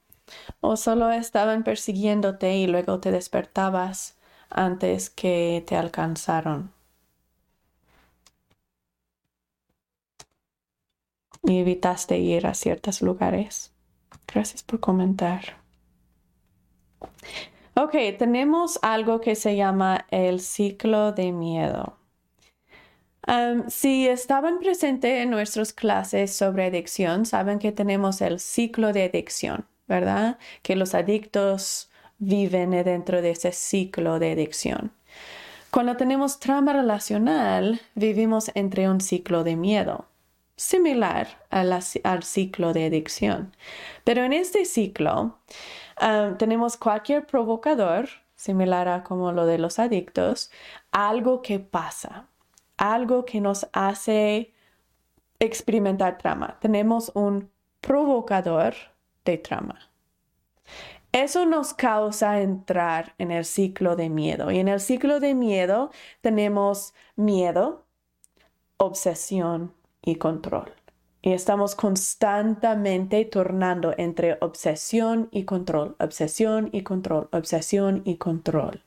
¿O 0.60 0.76
solo 0.76 1.10
estaban 1.10 1.64
persiguiéndote 1.64 2.56
y 2.56 2.66
luego 2.66 3.00
te 3.00 3.12
despertabas 3.12 4.18
antes 4.50 5.10
que 5.10 5.64
te 5.66 5.76
alcanzaron. 5.76 6.72
Y 11.42 11.58
evitaste 11.58 12.18
ir 12.18 12.46
a 12.46 12.54
ciertos 12.54 13.02
lugares. 13.02 13.72
Gracias 14.26 14.62
por 14.62 14.80
comentar. 14.80 15.58
Ok, 17.74 17.94
tenemos 18.18 18.78
algo 18.82 19.20
que 19.20 19.34
se 19.34 19.54
llama 19.54 20.06
el 20.10 20.40
ciclo 20.40 21.12
de 21.12 21.32
miedo. 21.32 21.96
si 23.68 24.08
estaban 24.08 24.58
presentes 24.58 25.22
en 25.22 25.30
nuestras 25.30 25.72
clases 25.72 26.34
sobre 26.34 26.66
adicción, 26.66 27.26
saben 27.26 27.58
que 27.58 27.72
tenemos 27.72 28.20
el 28.20 28.40
ciclo 28.40 28.92
de 28.92 29.04
adicción, 29.04 29.66
¿verdad? 29.86 30.38
Que 30.62 30.76
los 30.76 30.94
adictos 30.94 31.90
viven 32.18 32.70
dentro 32.70 33.22
de 33.22 33.30
ese 33.30 33.52
ciclo 33.52 34.18
de 34.18 34.32
adicción. 34.32 34.92
Cuando 35.70 35.96
tenemos 35.96 36.40
trauma 36.40 36.72
relacional, 36.72 37.80
vivimos 37.94 38.50
entre 38.54 38.88
un 38.88 39.00
ciclo 39.00 39.44
de 39.44 39.54
miedo, 39.54 40.06
similar 40.58 41.28
al 41.50 42.22
ciclo 42.24 42.72
de 42.72 42.86
adicción. 42.86 43.54
Pero 44.04 44.24
en 44.24 44.32
este 44.32 44.64
ciclo, 44.64 45.38
tenemos 46.36 46.76
cualquier 46.76 47.26
provocador, 47.26 48.08
similar 48.34 48.88
a 48.88 49.04
como 49.04 49.32
lo 49.32 49.46
de 49.46 49.58
los 49.58 49.78
adictos, 49.78 50.50
algo 50.90 51.42
que 51.42 51.60
pasa, 51.60 52.26
algo 52.76 53.24
que 53.24 53.40
nos 53.40 53.68
hace 53.72 54.52
experimentar 55.38 56.18
trauma. 56.18 56.58
Tenemos 56.60 57.12
un 57.14 57.50
provocador 57.80 58.74
de 59.24 59.38
trauma. 59.38 59.78
Eso 61.12 61.46
nos 61.46 61.72
causa 61.72 62.40
entrar 62.40 63.14
en 63.18 63.30
el 63.30 63.44
ciclo 63.44 63.94
de 63.94 64.10
miedo. 64.10 64.50
Y 64.50 64.58
en 64.58 64.66
el 64.68 64.80
ciclo 64.80 65.20
de 65.20 65.34
miedo 65.34 65.90
tenemos 66.20 66.94
miedo, 67.16 67.86
obsesión 68.76 69.77
y 70.08 70.16
control. 70.16 70.72
Y 71.20 71.32
estamos 71.32 71.74
constantemente 71.74 73.24
tornando 73.24 73.92
entre 73.98 74.38
obsesión 74.40 75.28
y 75.32 75.44
control, 75.44 75.96
obsesión 75.98 76.70
y 76.72 76.82
control, 76.82 77.28
obsesión 77.32 78.02
y 78.04 78.16
control. 78.16 78.84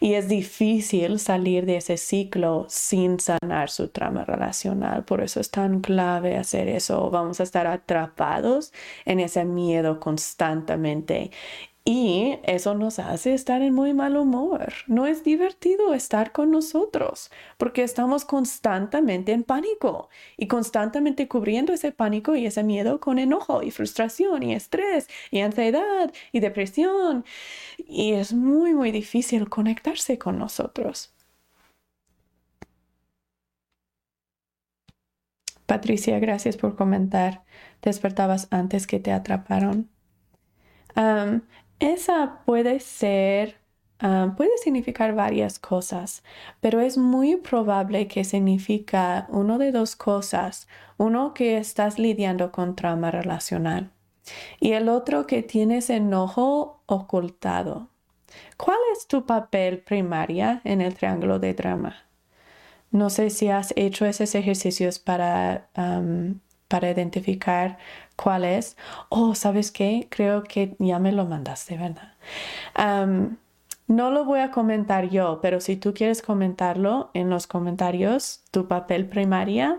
Y 0.00 0.14
es 0.14 0.26
difícil 0.26 1.20
salir 1.20 1.66
de 1.66 1.76
ese 1.76 1.98
ciclo 1.98 2.64
sin 2.68 3.20
sanar 3.20 3.68
su 3.68 3.88
trama 3.88 4.24
relacional. 4.24 5.04
Por 5.04 5.22
eso 5.22 5.38
es 5.38 5.50
tan 5.50 5.80
clave 5.80 6.38
hacer 6.38 6.68
eso. 6.68 7.10
Vamos 7.10 7.40
a 7.40 7.42
estar 7.42 7.66
atrapados 7.66 8.72
en 9.04 9.20
ese 9.20 9.44
miedo 9.44 10.00
constantemente. 10.00 11.30
Y 11.88 12.40
eso 12.42 12.74
nos 12.74 12.98
hace 12.98 13.32
estar 13.32 13.62
en 13.62 13.72
muy 13.72 13.94
mal 13.94 14.16
humor. 14.16 14.72
No 14.88 15.06
es 15.06 15.22
divertido 15.22 15.94
estar 15.94 16.32
con 16.32 16.50
nosotros 16.50 17.30
porque 17.58 17.84
estamos 17.84 18.24
constantemente 18.24 19.30
en 19.32 19.44
pánico 19.44 20.08
y 20.36 20.48
constantemente 20.48 21.28
cubriendo 21.28 21.72
ese 21.72 21.92
pánico 21.92 22.34
y 22.34 22.44
ese 22.46 22.64
miedo 22.64 22.98
con 22.98 23.20
enojo 23.20 23.62
y 23.62 23.70
frustración 23.70 24.42
y 24.42 24.54
estrés 24.54 25.06
y 25.30 25.40
ansiedad 25.40 26.12
y 26.32 26.40
depresión. 26.40 27.24
Y 27.78 28.14
es 28.14 28.32
muy, 28.32 28.74
muy 28.74 28.90
difícil 28.90 29.48
conectarse 29.48 30.18
con 30.18 30.38
nosotros. 30.40 31.14
Patricia, 35.66 36.18
gracias 36.18 36.56
por 36.56 36.74
comentar. 36.76 37.44
Despertabas 37.80 38.48
antes 38.50 38.88
que 38.88 38.98
te 38.98 39.12
atraparon. 39.12 39.88
Esa 41.80 42.40
puede 42.46 42.80
ser, 42.80 43.56
ah, 44.00 44.34
puede 44.36 44.56
significar 44.58 45.14
varias 45.14 45.58
cosas, 45.58 46.22
pero 46.60 46.80
es 46.80 46.96
muy 46.98 47.36
probable 47.36 48.08
que 48.08 48.24
significa 48.24 49.26
uno 49.30 49.58
de 49.58 49.72
dos 49.72 49.96
cosas. 49.96 50.68
Uno 50.98 51.34
que 51.34 51.58
estás 51.58 51.98
lidiando 51.98 52.52
con 52.52 52.74
trauma 52.74 53.10
relacional 53.10 53.90
y 54.60 54.72
el 54.72 54.88
otro 54.88 55.26
que 55.26 55.42
tienes 55.42 55.90
enojo 55.90 56.82
ocultado. 56.86 57.88
¿Cuál 58.56 58.78
es 58.92 59.06
tu 59.06 59.26
papel 59.26 59.80
primaria 59.80 60.60
en 60.64 60.80
el 60.80 60.94
triángulo 60.94 61.38
de 61.38 61.54
drama? 61.54 61.96
No 62.90 63.10
sé 63.10 63.30
si 63.30 63.48
has 63.48 63.72
hecho 63.76 64.06
esos 64.06 64.34
ejercicios 64.34 64.98
para, 64.98 65.68
para 66.68 66.90
identificar 66.90 67.78
cuál 68.16 68.44
es. 68.44 68.76
Oh, 69.08 69.34
¿sabes 69.34 69.70
qué? 69.70 70.08
Creo 70.10 70.42
que 70.44 70.76
ya 70.78 70.98
me 70.98 71.12
lo 71.12 71.26
mandaste, 71.26 71.76
¿verdad? 71.76 72.14
no 73.88 74.10
lo 74.10 74.24
voy 74.24 74.40
a 74.40 74.50
comentar 74.50 75.08
yo, 75.08 75.38
pero 75.40 75.60
si 75.60 75.76
tú 75.76 75.94
quieres 75.94 76.20
comentarlo 76.20 77.10
en 77.14 77.30
los 77.30 77.46
comentarios, 77.46 78.42
tu 78.50 78.66
papel 78.66 79.08
primaria, 79.08 79.78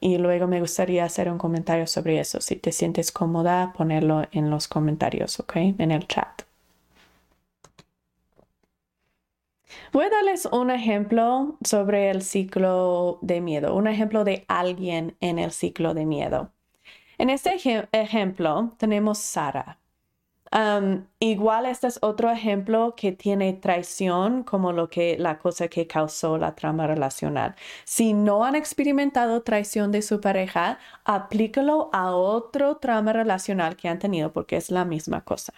y 0.00 0.18
luego 0.18 0.46
me 0.46 0.60
gustaría 0.60 1.04
hacer 1.04 1.30
un 1.30 1.38
comentario 1.38 1.86
sobre 1.86 2.20
eso. 2.20 2.40
Si 2.40 2.56
te 2.56 2.72
sientes 2.72 3.12
cómoda, 3.12 3.72
ponerlo 3.72 4.24
en 4.32 4.50
los 4.50 4.68
comentarios, 4.68 5.40
¿ok? 5.40 5.56
En 5.78 5.90
el 5.90 6.06
chat. 6.06 6.42
Voy 9.92 10.04
a 10.04 10.10
darles 10.10 10.46
un 10.46 10.70
ejemplo 10.70 11.56
sobre 11.64 12.10
el 12.10 12.22
ciclo 12.22 13.18
de 13.22 13.40
miedo, 13.40 13.74
un 13.74 13.86
ejemplo 13.86 14.24
de 14.24 14.44
alguien 14.48 15.16
en 15.20 15.38
el 15.38 15.50
ciclo 15.52 15.94
de 15.94 16.06
miedo. 16.06 16.50
En 17.18 17.30
este 17.30 17.56
ejemplo 17.92 18.74
tenemos 18.78 19.18
Sara. 19.18 19.78
igual 21.18 21.66
este 21.66 21.86
es 21.86 21.98
otro 22.02 22.30
ejemplo 22.30 22.94
que 22.96 23.12
tiene 23.12 23.52
traición 23.54 24.42
como 24.42 24.72
lo 24.72 24.88
que 24.88 25.16
la 25.18 25.38
cosa 25.38 25.68
que 25.68 25.86
causó 25.86 26.38
la 26.38 26.54
trama 26.54 26.86
relacional. 26.86 27.54
Si 27.84 28.12
no 28.12 28.44
han 28.44 28.54
experimentado 28.54 29.42
traición 29.42 29.92
de 29.92 30.02
su 30.02 30.20
pareja, 30.20 30.78
aplícalo 31.04 31.90
a 31.92 32.12
otro 32.14 32.76
trama 32.76 33.12
relacional 33.12 33.76
que 33.76 33.88
han 33.88 33.98
tenido 33.98 34.32
porque 34.32 34.56
es 34.56 34.70
la 34.70 34.84
misma 34.84 35.22
cosa. 35.24 35.52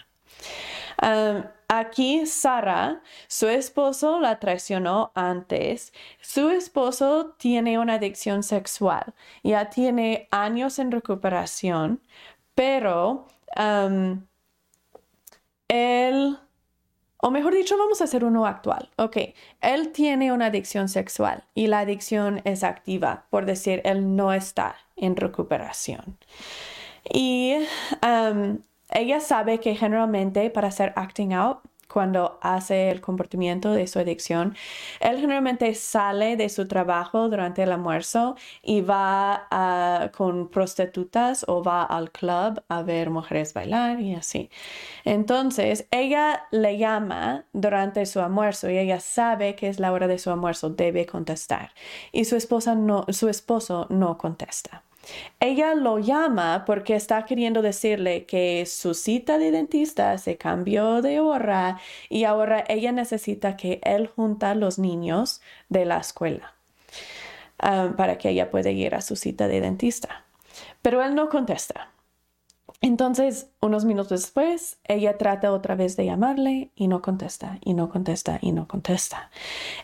Aquí 1.70 2.24
Sara, 2.24 3.02
su 3.26 3.46
esposo 3.48 4.20
la 4.20 4.40
traicionó 4.40 5.12
antes. 5.14 5.92
Su 6.22 6.48
esposo 6.48 7.34
tiene 7.38 7.78
una 7.78 7.94
adicción 7.94 8.42
sexual. 8.42 9.12
Ya 9.42 9.68
tiene 9.68 10.28
años 10.30 10.78
en 10.78 10.90
recuperación, 10.90 12.00
pero 12.54 13.26
él, 15.68 16.38
o 17.18 17.30
mejor 17.30 17.54
dicho, 17.54 17.76
vamos 17.76 18.00
a 18.00 18.04
hacer 18.04 18.24
uno 18.24 18.46
actual. 18.46 18.90
Ok, 18.96 19.18
él 19.60 19.92
tiene 19.92 20.32
una 20.32 20.46
adicción 20.46 20.88
sexual 20.88 21.44
y 21.54 21.66
la 21.66 21.80
adicción 21.80 22.40
es 22.44 22.64
activa, 22.64 23.26
por 23.28 23.44
decir, 23.44 23.82
él 23.84 24.16
no 24.16 24.32
está 24.32 24.76
en 24.96 25.16
recuperación. 25.16 26.16
Y 27.12 27.56
ella 28.90 29.20
sabe 29.20 29.60
que 29.60 29.74
generalmente 29.74 30.50
para 30.50 30.68
hacer 30.68 30.92
acting 30.96 31.32
out, 31.32 31.58
cuando 31.88 32.38
hace 32.42 32.90
el 32.90 33.00
comportamiento 33.00 33.72
de 33.72 33.86
su 33.86 33.98
adicción, 33.98 34.54
él 35.00 35.18
generalmente 35.18 35.74
sale 35.74 36.36
de 36.36 36.48
su 36.48 36.68
trabajo 36.68 37.28
durante 37.28 37.62
el 37.62 37.72
almuerzo 37.72 38.36
y 38.62 38.82
va 38.82 40.10
con 40.14 40.48
prostitutas 40.50 41.44
o 41.48 41.62
va 41.62 41.82
al 41.82 42.12
club 42.12 42.62
a 42.68 42.82
ver 42.82 43.10
mujeres 43.10 43.54
bailar 43.54 44.00
y 44.00 44.14
así. 44.14 44.50
Entonces, 45.04 45.88
ella 45.90 46.46
le 46.50 46.78
llama 46.78 47.46
durante 47.52 48.04
su 48.06 48.20
almuerzo 48.20 48.70
y 48.70 48.78
ella 48.78 49.00
sabe 49.00 49.54
que 49.54 49.68
es 49.68 49.80
la 49.80 49.92
hora 49.92 50.06
de 50.06 50.18
su 50.18 50.30
almuerzo, 50.30 50.70
debe 50.70 51.06
contestar. 51.06 51.72
Y 52.12 52.26
su 52.26 52.36
esposa 52.36 52.74
no, 52.74 53.06
su 53.08 53.28
esposo 53.28 53.86
no 53.88 54.18
contesta. 54.18 54.84
Ella 55.40 55.74
lo 55.74 55.98
llama 55.98 56.64
porque 56.66 56.94
está 56.94 57.24
queriendo 57.24 57.62
decirle 57.62 58.26
que 58.26 58.66
su 58.66 58.94
cita 58.94 59.38
de 59.38 59.50
dentista 59.50 60.16
se 60.18 60.36
cambió 60.36 61.02
de 61.02 61.20
hora 61.20 61.78
y 62.08 62.24
ahora 62.24 62.64
ella 62.68 62.92
necesita 62.92 63.56
que 63.56 63.80
él 63.84 64.08
junta 64.08 64.50
a 64.50 64.54
los 64.54 64.78
niños 64.78 65.40
de 65.68 65.84
la 65.84 65.98
escuela 65.98 66.54
ah, 67.58 67.92
para 67.96 68.18
que 68.18 68.30
ella 68.30 68.50
pueda 68.50 68.70
ir 68.70 68.94
a 68.94 69.00
su 69.00 69.16
cita 69.16 69.48
de 69.48 69.60
dentista. 69.60 70.24
Pero 70.82 71.02
él 71.02 71.14
no 71.14 71.28
contesta. 71.28 71.92
Entonces, 72.80 73.50
unos 73.60 73.84
minutos 73.84 74.22
después, 74.22 74.78
ella 74.84 75.18
trata 75.18 75.52
otra 75.52 75.74
vez 75.74 75.96
de 75.96 76.04
llamarle 76.04 76.70
y 76.76 76.86
no 76.86 77.02
contesta, 77.02 77.58
y 77.64 77.74
no 77.74 77.88
contesta, 77.88 78.38
y 78.40 78.52
no 78.52 78.68
contesta. 78.68 79.30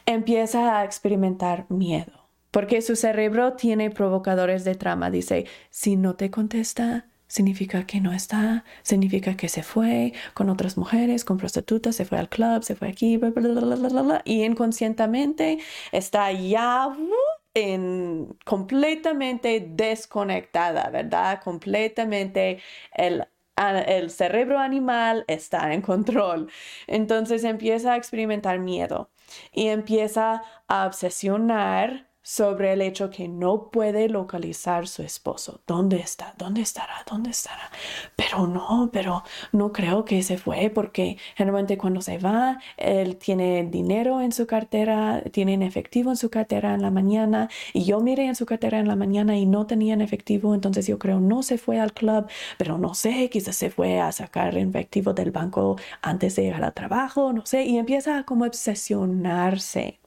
Empieza 0.06 0.78
a 0.78 0.84
experimentar 0.84 1.66
miedo 1.70 2.23
porque 2.54 2.82
su 2.82 2.94
cerebro 2.94 3.54
tiene 3.54 3.90
provocadores 3.90 4.62
de 4.62 4.76
trama. 4.76 5.10
Dice, 5.10 5.44
si 5.70 5.96
no 5.96 6.14
te 6.14 6.30
contesta, 6.30 7.08
significa 7.26 7.84
que 7.84 8.00
no 8.00 8.12
está, 8.12 8.64
significa 8.82 9.36
que 9.36 9.48
se 9.48 9.64
fue 9.64 10.12
con 10.34 10.48
otras 10.48 10.78
mujeres, 10.78 11.24
con 11.24 11.36
prostitutas, 11.36 11.96
se 11.96 12.04
fue 12.04 12.16
al 12.16 12.28
club, 12.28 12.62
se 12.62 12.76
fue 12.76 12.86
aquí, 12.88 13.16
bla, 13.16 13.30
bla, 13.30 14.02
bla, 14.02 14.22
y 14.24 14.44
inconscientemente 14.44 15.58
está 15.90 16.30
ya 16.30 16.86
uh, 16.86 17.10
en, 17.54 18.38
completamente 18.44 19.66
desconectada, 19.68 20.90
¿verdad? 20.90 21.40
Completamente 21.42 22.60
el 22.94 23.24
el 23.56 24.10
cerebro 24.10 24.58
animal 24.58 25.24
está 25.28 25.72
en 25.74 25.80
control. 25.80 26.50
Entonces 26.88 27.44
empieza 27.44 27.92
a 27.94 27.96
experimentar 27.96 28.58
miedo. 28.58 29.10
y 29.52 29.68
empieza 29.68 30.42
a 30.68 30.86
obsesionar 30.86 32.13
sobre 32.24 32.72
el 32.72 32.82
hecho 32.82 33.10
que 33.10 33.28
no 33.28 33.70
puede 33.70 34.08
localizar 34.08 34.88
su 34.88 35.02
esposo. 35.02 35.60
¿Dónde 35.66 35.98
está? 35.98 36.34
¿Dónde 36.38 36.62
estará? 36.62 37.04
¿Dónde 37.08 37.30
estará? 37.30 37.70
Pero 38.16 38.46
no, 38.48 38.90
pero 38.92 39.22
no 39.52 39.72
creo 39.72 40.04
que 40.04 40.22
se 40.24 40.38
fue 40.38 40.70
porque 40.74 41.18
generalmente 41.36 41.78
cuando 41.78 42.00
se 42.00 42.18
va, 42.18 42.58
él 42.76 43.16
tiene 43.16 43.64
dinero 43.64 44.20
en 44.20 44.32
su 44.32 44.46
cartera, 44.46 45.22
tiene 45.32 45.64
efectivo 45.64 46.10
en 46.10 46.16
su 46.16 46.30
cartera 46.30 46.74
en 46.74 46.82
la 46.82 46.90
mañana 46.90 47.48
y 47.72 47.84
yo 47.84 48.00
miré 48.00 48.26
en 48.26 48.34
su 48.34 48.46
cartera 48.46 48.78
en 48.78 48.88
la 48.88 48.96
mañana 48.96 49.36
y 49.36 49.46
no 49.46 49.66
tenía 49.66 49.94
efectivo, 49.94 50.54
entonces 50.54 50.86
yo 50.86 50.98
creo 50.98 51.20
no 51.20 51.42
se 51.42 51.58
fue 51.58 51.78
al 51.78 51.92
club, 51.92 52.26
pero 52.58 52.78
no 52.78 52.94
sé, 52.94 53.28
quizás 53.30 53.56
se 53.56 53.70
fue 53.70 54.00
a 54.00 54.10
sacar 54.12 54.56
efectivo 54.56 55.12
del 55.12 55.30
banco 55.30 55.76
antes 56.02 56.36
de 56.36 56.42
llegar 56.44 56.64
al 56.64 56.72
trabajo, 56.74 57.32
no 57.32 57.44
sé, 57.46 57.64
y 57.64 57.78
empieza 57.78 58.18
a 58.18 58.24
como 58.24 58.44
obsesionarse 58.46 60.00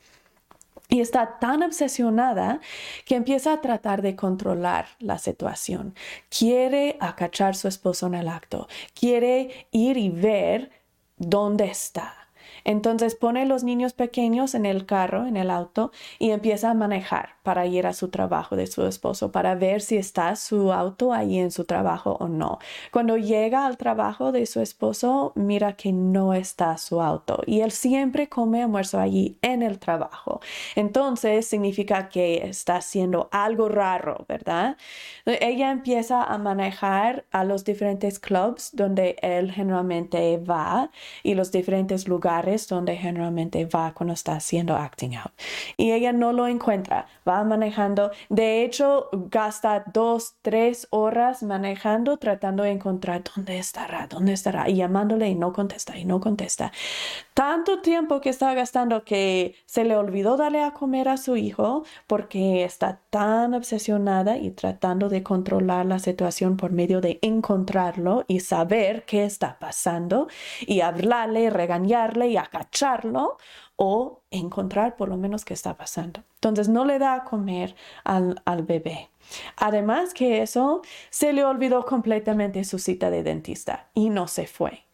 y 0.89 1.01
está 1.01 1.39
tan 1.39 1.63
obsesionada 1.63 2.61
que 3.05 3.15
empieza 3.15 3.53
a 3.53 3.61
tratar 3.61 4.01
de 4.01 4.15
controlar 4.15 4.87
la 4.99 5.17
situación. 5.17 5.95
Quiere 6.29 6.97
acachar 6.99 7.51
a 7.51 7.53
su 7.53 7.67
esposo 7.67 8.07
en 8.07 8.15
el 8.15 8.27
acto. 8.27 8.67
Quiere 8.93 9.67
ir 9.71 9.97
y 9.97 10.09
ver 10.09 10.71
dónde 11.17 11.65
está. 11.65 12.13
Entonces 12.63 13.15
pone 13.15 13.45
los 13.45 13.63
niños 13.63 13.93
pequeños 13.93 14.55
en 14.55 14.65
el 14.65 14.85
carro, 14.85 15.25
en 15.25 15.37
el 15.37 15.49
auto, 15.49 15.91
y 16.19 16.31
empieza 16.31 16.69
a 16.69 16.73
manejar 16.73 17.36
para 17.47 17.65
ir 17.65 17.87
a 17.87 17.93
su 17.93 18.09
trabajo 18.09 18.57
de 18.57 18.67
su 18.67 18.85
esposo, 18.85 19.31
para 19.31 19.55
ver 19.55 19.79
si 19.79 19.95
está 19.95 20.35
su 20.35 20.73
auto 20.73 21.13
ahí 21.13 21.39
en 21.39 21.49
su 21.49 21.63
trabajo 21.63 22.17
o 22.19 22.27
no. 22.27 22.59
Cuando 22.91 23.15
llega 23.15 23.65
al 23.65 23.77
trabajo 23.77 24.33
de 24.33 24.45
su 24.45 24.59
esposo, 24.59 25.31
mira 25.35 25.71
que 25.77 25.93
no 25.93 26.33
está 26.33 26.77
su 26.77 27.01
auto 27.01 27.41
y 27.45 27.61
él 27.61 27.71
siempre 27.71 28.27
come 28.27 28.63
almuerzo 28.63 28.99
allí 28.99 29.37
en 29.41 29.63
el 29.63 29.79
trabajo. 29.79 30.41
Entonces 30.75 31.47
significa 31.47 32.09
que 32.09 32.45
está 32.45 32.75
haciendo 32.75 33.29
algo 33.31 33.69
raro, 33.69 34.25
¿verdad? 34.27 34.75
Ella 35.25 35.71
empieza 35.71 36.23
a 36.23 36.37
manejar 36.37 37.23
a 37.31 37.45
los 37.45 37.63
diferentes 37.63 38.19
clubs 38.19 38.71
donde 38.73 39.15
él 39.21 39.53
generalmente 39.53 40.37
va 40.37 40.91
y 41.23 41.33
los 41.33 41.53
diferentes 41.53 42.09
lugares 42.09 42.67
donde 42.67 42.97
generalmente 42.97 43.65
va 43.65 43.93
cuando 43.93 44.13
está 44.15 44.33
haciendo 44.33 44.75
acting 44.75 45.15
out. 45.15 45.31
Y 45.77 45.93
ella 45.93 46.11
no 46.11 46.33
lo 46.33 46.45
encuentra. 46.45 47.07
Va 47.25 47.36
manejando. 47.43 48.11
De 48.29 48.63
hecho, 48.63 49.09
gasta 49.11 49.83
dos, 49.93 50.35
tres 50.41 50.87
horas 50.91 51.43
manejando, 51.43 52.17
tratando 52.17 52.63
de 52.63 52.71
encontrar 52.71 53.23
dónde 53.35 53.57
estará, 53.57 54.07
dónde 54.07 54.33
estará, 54.33 54.69
y 54.69 54.75
llamándole 54.75 55.29
y 55.29 55.35
no 55.35 55.53
contesta, 55.53 55.97
y 55.97 56.05
no 56.05 56.19
contesta. 56.19 56.71
Tanto 57.33 57.81
tiempo 57.81 58.21
que 58.21 58.29
está 58.29 58.53
gastando 58.53 59.03
que 59.03 59.55
se 59.65 59.83
le 59.83 59.95
olvidó 59.95 60.37
darle 60.37 60.63
a 60.63 60.71
comer 60.71 61.09
a 61.09 61.17
su 61.17 61.37
hijo 61.37 61.83
porque 62.07 62.63
está 62.63 63.01
tan 63.09 63.53
obsesionada 63.53 64.37
y 64.37 64.51
tratando 64.51 65.09
de 65.09 65.23
controlar 65.23 65.85
la 65.85 65.99
situación 65.99 66.57
por 66.57 66.71
medio 66.71 67.01
de 67.01 67.19
encontrarlo 67.21 68.25
y 68.27 68.39
saber 68.39 69.05
qué 69.05 69.25
está 69.25 69.59
pasando 69.59 70.27
y 70.61 70.81
hablarle, 70.81 71.49
regañarle 71.49 72.27
y 72.29 72.37
acacharlo 72.37 73.37
o 73.77 74.23
encontrar 74.31 74.97
por 74.97 75.07
lo 75.07 75.15
menos 75.15 75.45
qué 75.45 75.53
está 75.53 75.77
pasando. 75.77 76.23
Entonces 76.35 76.67
no 76.67 76.83
le 76.83 76.99
da 76.99 77.13
a 77.13 77.23
comer 77.23 77.75
al, 78.03 78.41
al 78.43 78.63
bebé. 78.63 79.09
Además 79.55 80.13
que 80.13 80.41
eso, 80.41 80.81
se 81.09 81.31
le 81.31 81.45
olvidó 81.45 81.85
completamente 81.85 82.63
su 82.63 82.79
cita 82.79 83.09
de 83.09 83.23
dentista 83.23 83.89
y 83.93 84.09
no 84.09 84.27
se 84.27 84.47
fue. 84.47 84.85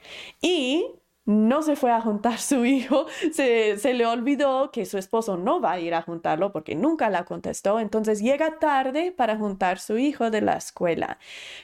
Y 0.41 0.85
no 1.25 1.61
se 1.61 1.75
fue 1.75 1.91
a 1.91 2.01
juntar 2.01 2.37
su 2.37 2.65
hijo, 2.65 3.05
se, 3.33 3.77
se, 3.77 3.93
le 3.93 4.05
olvidó 4.05 4.71
que 4.71 4.85
su 4.85 4.97
esposo 4.97 5.37
no 5.37 5.61
va 5.61 5.73
a 5.73 5.79
ir 5.79 5.93
a 5.93 6.01
juntarlo 6.01 6.51
porque 6.51 6.75
nunca 6.75 7.09
la 7.09 7.23
contestó, 7.23 7.79
entonces 7.79 8.21
llega 8.21 8.59
tarde 8.59 9.11
para 9.11 9.37
juntar 9.37 9.79
su 9.79 9.97
hijo 9.97 10.31
de 10.31 10.41
la 10.41 10.57
escuela. 10.57 11.17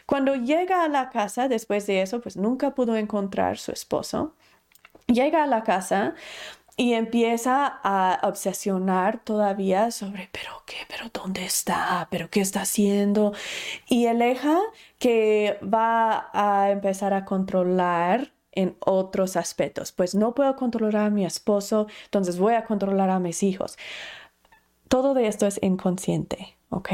Cuando 0.06 0.36
llega 0.36 0.84
a 0.84 0.88
la 0.88 1.10
casa, 1.10 1.48
después 1.50 1.86
de 1.88 2.02
eso, 2.02 2.22
pues 2.22 2.38
nunca 2.38 2.74
pudo 2.74 2.96
encontrar 2.96 3.58
su 3.58 3.72
esposo. 3.72 4.34
Llega 5.08 5.44
a 5.44 5.48
la 5.48 5.64
casa, 5.64 6.14
y 6.80 6.94
empieza 6.94 7.82
a 7.84 8.22
obsesionar 8.24 9.22
todavía 9.22 9.92
sobre, 9.92 10.30
pero 10.32 10.64
qué, 10.66 10.78
pero 10.88 11.10
dónde 11.12 11.44
está, 11.44 12.08
pero 12.10 12.30
qué 12.30 12.40
está 12.40 12.62
haciendo. 12.62 13.34
Y 13.90 14.06
aleja 14.06 14.58
que 14.98 15.60
va 15.62 16.30
a 16.32 16.72
empezar 16.72 17.14
a 17.14 17.26
controlar 17.26 18.32
en 18.54 18.78
otros 18.80 19.36
aspectos. 19.36 19.92
Pues 19.92 20.16
no 20.16 20.34
puedo 20.34 20.56
controlar 20.56 21.08
a 21.08 21.10
mi 21.10 21.26
esposo, 21.26 21.88
entonces 22.06 22.40
voy 22.40 22.54
a 22.54 22.64
controlar 22.64 23.10
a 23.10 23.20
mis 23.20 23.44
hijos. 23.44 23.78
Todo 24.88 25.14
de 25.14 25.28
esto 25.28 25.48
es 25.48 25.60
inconsciente, 25.62 26.56
¿ok? 26.70 26.92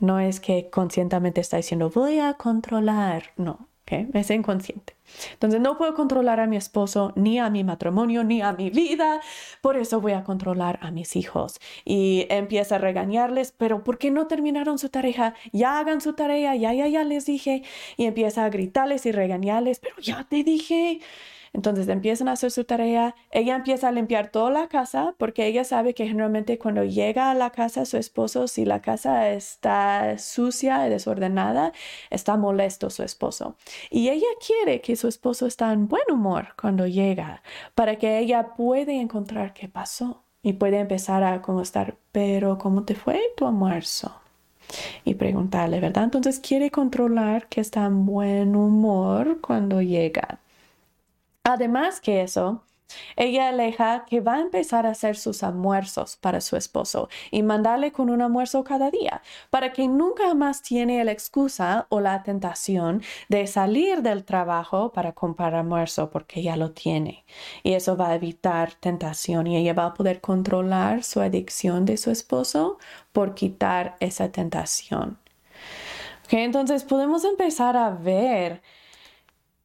No 0.00 0.18
es 0.18 0.40
que 0.40 0.70
conscientemente 0.70 1.40
está 1.40 1.56
diciendo 1.56 1.88
voy 1.88 2.18
a 2.18 2.34
controlar, 2.34 3.26
no, 3.36 3.69
es 3.90 4.30
inconsciente. 4.30 4.96
Entonces 5.32 5.60
no 5.60 5.76
puedo 5.76 5.94
controlar 5.94 6.40
a 6.40 6.46
mi 6.46 6.56
esposo, 6.56 7.12
ni 7.16 7.38
a 7.38 7.50
mi 7.50 7.64
matrimonio, 7.64 8.24
ni 8.24 8.42
a 8.42 8.52
mi 8.52 8.70
vida. 8.70 9.20
Por 9.60 9.76
eso 9.76 10.00
voy 10.00 10.12
a 10.12 10.24
controlar 10.24 10.78
a 10.82 10.90
mis 10.90 11.16
hijos. 11.16 11.60
Y 11.84 12.26
empieza 12.30 12.76
a 12.76 12.78
regañarles, 12.78 13.52
pero 13.56 13.84
¿por 13.84 13.98
qué 13.98 14.10
no 14.10 14.26
terminaron 14.26 14.78
su 14.78 14.88
tarea? 14.88 15.34
Ya 15.52 15.78
hagan 15.78 16.00
su 16.00 16.12
tarea, 16.14 16.54
ya, 16.56 16.72
ya, 16.72 16.86
ya 16.86 17.04
les 17.04 17.26
dije. 17.26 17.62
Y 17.96 18.04
empieza 18.04 18.44
a 18.44 18.50
gritarles 18.50 19.06
y 19.06 19.12
regañarles, 19.12 19.80
pero 19.80 19.96
ya 19.98 20.24
te 20.28 20.44
dije. 20.44 21.00
Entonces 21.52 21.88
empiezan 21.88 22.28
a 22.28 22.32
hacer 22.32 22.50
su 22.50 22.64
tarea, 22.64 23.14
ella 23.30 23.56
empieza 23.56 23.88
a 23.88 23.92
limpiar 23.92 24.30
toda 24.30 24.50
la 24.50 24.68
casa 24.68 25.14
porque 25.18 25.46
ella 25.46 25.64
sabe 25.64 25.94
que 25.94 26.06
generalmente 26.06 26.58
cuando 26.58 26.84
llega 26.84 27.30
a 27.30 27.34
la 27.34 27.50
casa 27.50 27.84
su 27.84 27.96
esposo, 27.96 28.46
si 28.46 28.64
la 28.64 28.80
casa 28.80 29.30
está 29.30 30.16
sucia 30.18 30.86
y 30.86 30.90
desordenada, 30.90 31.72
está 32.10 32.36
molesto 32.36 32.88
su 32.90 33.02
esposo. 33.02 33.56
Y 33.90 34.10
ella 34.10 34.28
quiere 34.46 34.80
que 34.80 34.96
su 34.96 35.08
esposo 35.08 35.46
está 35.46 35.72
en 35.72 35.88
buen 35.88 36.04
humor 36.10 36.54
cuando 36.60 36.86
llega 36.86 37.42
para 37.74 37.96
que 37.96 38.18
ella 38.18 38.54
pueda 38.56 38.92
encontrar 38.92 39.52
qué 39.52 39.68
pasó 39.68 40.22
y 40.42 40.54
puede 40.54 40.78
empezar 40.78 41.24
a 41.24 41.42
como 41.42 41.62
estar, 41.62 41.96
pero 42.12 42.58
¿cómo 42.58 42.84
te 42.84 42.94
fue 42.94 43.20
tu 43.36 43.46
almuerzo? 43.46 44.20
y 45.04 45.14
preguntarle, 45.14 45.80
¿verdad? 45.80 46.04
Entonces 46.04 46.38
quiere 46.38 46.70
controlar 46.70 47.48
que 47.48 47.60
está 47.60 47.84
en 47.86 48.06
buen 48.06 48.54
humor 48.54 49.40
cuando 49.40 49.82
llega. 49.82 50.38
Además 51.52 52.00
que 52.00 52.22
eso, 52.22 52.62
ella 53.16 53.48
aleja 53.48 54.04
que 54.06 54.20
va 54.20 54.34
a 54.34 54.40
empezar 54.40 54.86
a 54.86 54.90
hacer 54.90 55.16
sus 55.16 55.42
almuerzos 55.42 56.16
para 56.16 56.40
su 56.40 56.56
esposo 56.56 57.08
y 57.30 57.42
mandarle 57.42 57.92
con 57.92 58.10
un 58.10 58.22
almuerzo 58.22 58.64
cada 58.64 58.90
día, 58.90 59.22
para 59.50 59.72
que 59.72 59.88
nunca 59.88 60.34
más 60.34 60.62
tiene 60.62 61.02
la 61.04 61.12
excusa 61.12 61.86
o 61.88 62.00
la 62.00 62.22
tentación 62.22 63.02
de 63.28 63.46
salir 63.46 64.02
del 64.02 64.24
trabajo 64.24 64.92
para 64.92 65.12
comprar 65.12 65.54
almuerzo 65.54 66.10
porque 66.10 66.42
ya 66.42 66.56
lo 66.56 66.72
tiene. 66.72 67.24
Y 67.62 67.72
eso 67.74 67.96
va 67.96 68.10
a 68.10 68.14
evitar 68.14 68.74
tentación 68.74 69.46
y 69.46 69.56
ella 69.56 69.74
va 69.74 69.86
a 69.86 69.94
poder 69.94 70.20
controlar 70.20 71.02
su 71.04 71.20
adicción 71.20 71.84
de 71.84 71.96
su 71.96 72.10
esposo 72.10 72.78
por 73.12 73.34
quitar 73.34 73.96
esa 74.00 74.30
tentación. 74.32 75.18
entonces 76.30 76.84
podemos 76.84 77.24
empezar 77.24 77.76
a 77.76 77.90
ver 77.90 78.62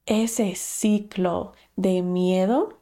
ese 0.06 0.56
ciclo 0.56 1.54
de 1.76 2.02
miedo 2.02 2.80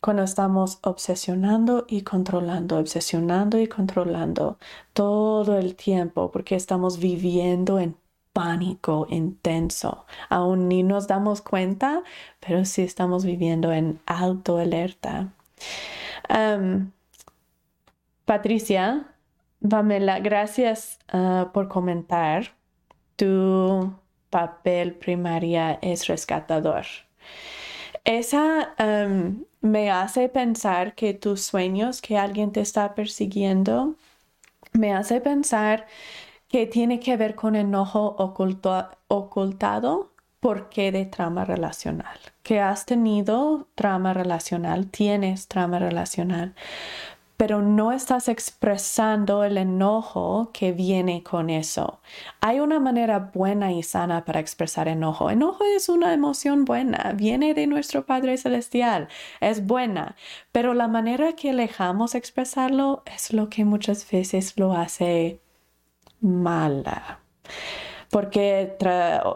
cuando 0.00 0.24
estamos 0.24 0.80
obsesionando 0.82 1.84
y 1.88 2.02
controlando, 2.02 2.78
obsesionando 2.78 3.60
y 3.60 3.68
controlando 3.68 4.58
todo 4.92 5.58
el 5.58 5.76
tiempo 5.76 6.30
porque 6.32 6.56
estamos 6.56 6.98
viviendo 6.98 7.78
en 7.78 7.96
pánico 8.32 9.06
intenso. 9.10 10.06
Aún 10.28 10.68
ni 10.68 10.82
nos 10.82 11.06
damos 11.06 11.40
cuenta, 11.42 12.02
pero 12.40 12.64
sí 12.64 12.82
estamos 12.82 13.24
viviendo 13.24 13.72
en 13.72 14.00
alto 14.06 14.58
alerta. 14.58 15.32
Patricia, 18.24 19.06
Pamela, 19.68 20.18
gracias 20.20 20.98
ah, 21.08 21.50
por 21.52 21.68
comentar. 21.68 22.54
Tu 23.16 23.92
papel 24.30 24.94
primaria 24.94 25.78
es 25.82 26.06
rescatador. 26.08 26.86
Esa 28.04 28.74
em, 28.78 29.44
me 29.60 29.90
hace 29.90 30.28
pensar 30.28 30.94
que 30.94 31.14
tus 31.14 31.42
sueños, 31.42 32.00
que 32.02 32.18
alguien 32.18 32.52
te 32.52 32.60
está 32.60 32.94
persiguiendo, 32.94 33.94
me 34.72 34.92
hace 34.94 35.20
pensar 35.20 35.86
que 36.48 36.66
tiene 36.66 37.00
que 37.00 37.16
ver 37.16 37.34
con 37.34 37.56
enojo 37.56 38.14
oculto, 38.18 38.88
ocultado. 39.08 40.10
Porque 40.40 40.90
de 40.90 41.06
trama 41.06 41.44
relacional. 41.44 42.18
Que 42.42 42.58
has 42.58 42.84
tenido 42.84 43.68
trama 43.76 44.12
relacional, 44.12 44.88
tienes 44.88 45.46
trama 45.46 45.78
relacional, 45.78 46.56
pero 47.42 47.60
no 47.60 47.90
estás 47.90 48.28
expresando 48.28 49.42
el 49.42 49.58
enojo 49.58 50.50
que 50.52 50.70
viene 50.70 51.24
con 51.24 51.50
eso. 51.50 51.98
Hay 52.40 52.60
una 52.60 52.78
manera 52.78 53.18
buena 53.34 53.72
y 53.72 53.82
sana 53.82 54.24
para 54.24 54.38
expresar 54.38 54.86
enojo. 54.86 55.28
Enojo 55.28 55.64
es 55.76 55.88
una 55.88 56.14
emoción 56.14 56.64
buena, 56.64 57.14
viene 57.16 57.52
de 57.52 57.66
nuestro 57.66 58.06
Padre 58.06 58.36
Celestial, 58.36 59.08
es 59.40 59.66
buena, 59.66 60.14
pero 60.52 60.72
la 60.72 60.86
manera 60.86 61.32
que 61.32 61.52
dejamos 61.52 62.14
expresarlo 62.14 63.02
es 63.12 63.32
lo 63.32 63.48
que 63.48 63.64
muchas 63.64 64.08
veces 64.08 64.56
lo 64.56 64.74
hace 64.74 65.40
mala 66.20 67.18
porque 68.12 68.76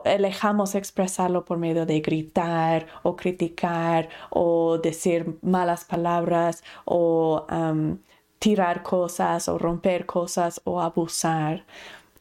elejamos 0.05 0.74
expresarlo 0.74 1.47
por 1.47 1.57
medio 1.57 1.86
de 1.86 1.98
gritar 2.01 2.86
o 3.03 3.16
criticar 3.16 4.11
o 4.28 4.77
decir 4.77 5.39
malas 5.40 5.82
palabras 5.85 6.62
o 6.85 7.47
tirar 8.39 8.82
cosas 8.82 9.48
o 9.48 9.57
romper 9.57 10.05
cosas 10.05 10.61
o 10.65 10.78
abusar. 10.78 11.65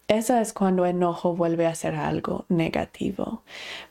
Esa 0.08 0.40
es 0.40 0.54
cuando 0.54 0.86
enojo 0.86 1.36
vuelve 1.36 1.66
a 1.66 1.74
ser 1.74 1.96
algo 1.96 2.46
negativo. 2.48 3.42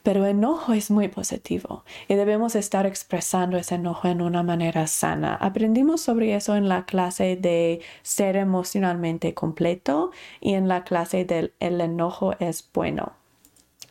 Pero 0.04 0.26
enojo 0.26 0.72
es 0.72 0.90
muy 0.92 1.08
positivo 1.08 1.84
y 2.06 2.14
debemos 2.14 2.54
estar 2.54 2.86
expresando 2.86 3.56
ese 3.56 3.74
enojo 3.74 4.06
en 4.06 4.22
una 4.22 4.44
manera 4.44 4.86
sana. 4.86 5.34
Aprendimos 5.34 6.02
sobre 6.02 6.36
eso 6.36 6.54
en 6.54 6.68
la 6.68 6.84
clase 6.84 7.34
de 7.34 7.80
ser 8.02 8.36
emocionalmente 8.36 9.34
completo 9.34 10.12
y 10.40 10.54
en 10.54 10.68
la 10.68 10.84
clase 10.84 11.24
del 11.24 11.52
el 11.58 11.80
enojo 11.80 12.34
es 12.38 12.70
bueno. 12.72 13.14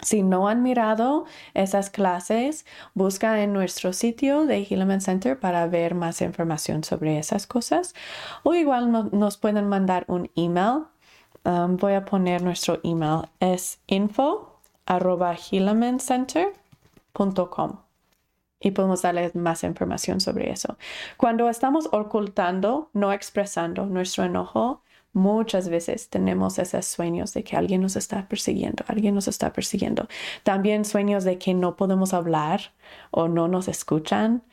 Si 0.02 0.22
no 0.22 0.48
han 0.48 0.64
mirado 0.64 1.26
esas 1.54 1.90
clases, 1.90 2.66
busca 2.94 3.42
en 3.42 3.54
nuestro 3.54 3.94
sitio 3.94 4.46
de 4.46 4.60
Hillman 4.60 5.02
Center 5.02 5.40
para 5.40 5.68
ver 5.68 5.96
más 5.96 6.22
información 6.22 6.84
sobre 6.84 7.20
esas 7.20 7.48
cosas. 7.48 7.96
O 8.44 8.54
igual 8.54 9.10
nos 9.12 9.38
pueden 9.38 9.68
mandar 9.68 10.06
un 10.08 10.30
email 10.36 10.86
Um, 11.46 11.78
voy 11.78 11.94
a 11.94 12.06
poner 12.06 12.42
nuestro 12.42 12.80
email. 12.84 13.28
Es 13.40 13.80
info 13.88 14.60
y 18.60 18.72
podemos 18.72 19.02
darles 19.02 19.36
más 19.36 19.64
información 19.64 20.22
sobre 20.22 20.52
eso. 20.52 20.78
Cuando 21.18 21.50
estamos 21.50 21.90
ocultando, 21.92 22.90
no 22.94 23.12
expresando 23.12 23.86
nuestro 23.86 24.24
enojo, 24.24 24.82
muchas 25.12 25.70
veces 25.70 26.10
tenemos 26.10 26.58
esos 26.60 26.86
sueños 26.86 27.34
de 27.34 27.44
que 27.44 27.56
alguien 27.56 27.82
nos 27.82 27.96
está 27.96 28.28
persiguiendo, 28.28 28.84
alguien 28.88 29.16
nos 29.16 29.28
está 29.28 29.52
persiguiendo. 29.54 30.08
También 30.44 30.86
sueños 30.86 31.24
de 31.24 31.38
que 31.38 31.54
no 31.54 31.76
podemos 31.76 32.14
hablar 32.14 32.74
o 33.12 33.28
no 33.28 33.48
nos 33.48 33.68
escuchan. 33.68 34.44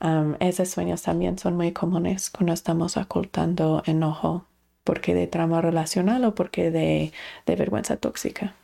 Um, 0.00 0.34
esos 0.40 0.68
sueños 0.68 1.02
también 1.02 1.38
son 1.38 1.56
muy 1.56 1.72
comunes 1.72 2.30
cuando 2.30 2.52
estamos 2.52 2.96
ocultando 2.96 3.82
enojo 3.86 4.44
porque 4.84 5.14
de 5.14 5.26
trama 5.26 5.60
relacional 5.60 6.24
o 6.24 6.34
porque 6.34 6.70
de, 6.70 7.12
de 7.46 7.56
vergüenza 7.56 7.96
tóxica. 7.96 8.54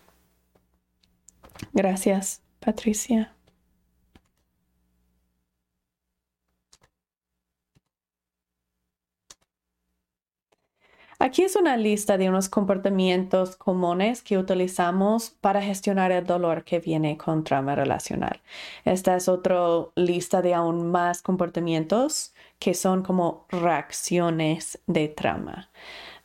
Gracias, 1.72 2.42
Patricia. 2.60 3.32
Aquí 11.20 11.42
es 11.42 11.56
una 11.56 11.76
lista 11.76 12.16
de 12.16 12.28
unos 12.28 12.48
comportamientos 12.48 13.56
comunes 13.56 14.22
que 14.22 14.38
utilizamos 14.38 15.30
para 15.40 15.60
gestionar 15.60 16.12
el 16.12 16.24
dolor 16.24 16.62
que 16.62 16.78
viene 16.78 17.16
con 17.18 17.42
trauma 17.42 17.74
relacional. 17.74 18.40
Esta 18.84 19.16
es 19.16 19.28
otra 19.28 19.58
lista 19.96 20.42
de 20.42 20.54
aún 20.54 20.92
más 20.92 21.20
comportamientos 21.20 22.34
que 22.60 22.72
son 22.72 23.02
como 23.02 23.46
reacciones 23.50 24.78
de 24.86 25.08
trauma 25.08 25.70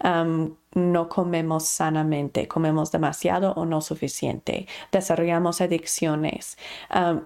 no 0.04 1.10
comemos 1.10 1.66
sanamente, 1.66 2.48
comemos 2.48 2.92
demasiado 2.92 3.54
o 3.54 3.66
no 3.66 3.80
suficiente, 3.82 4.68
desarrollamos 4.92 5.62
adicciones, 5.62 6.58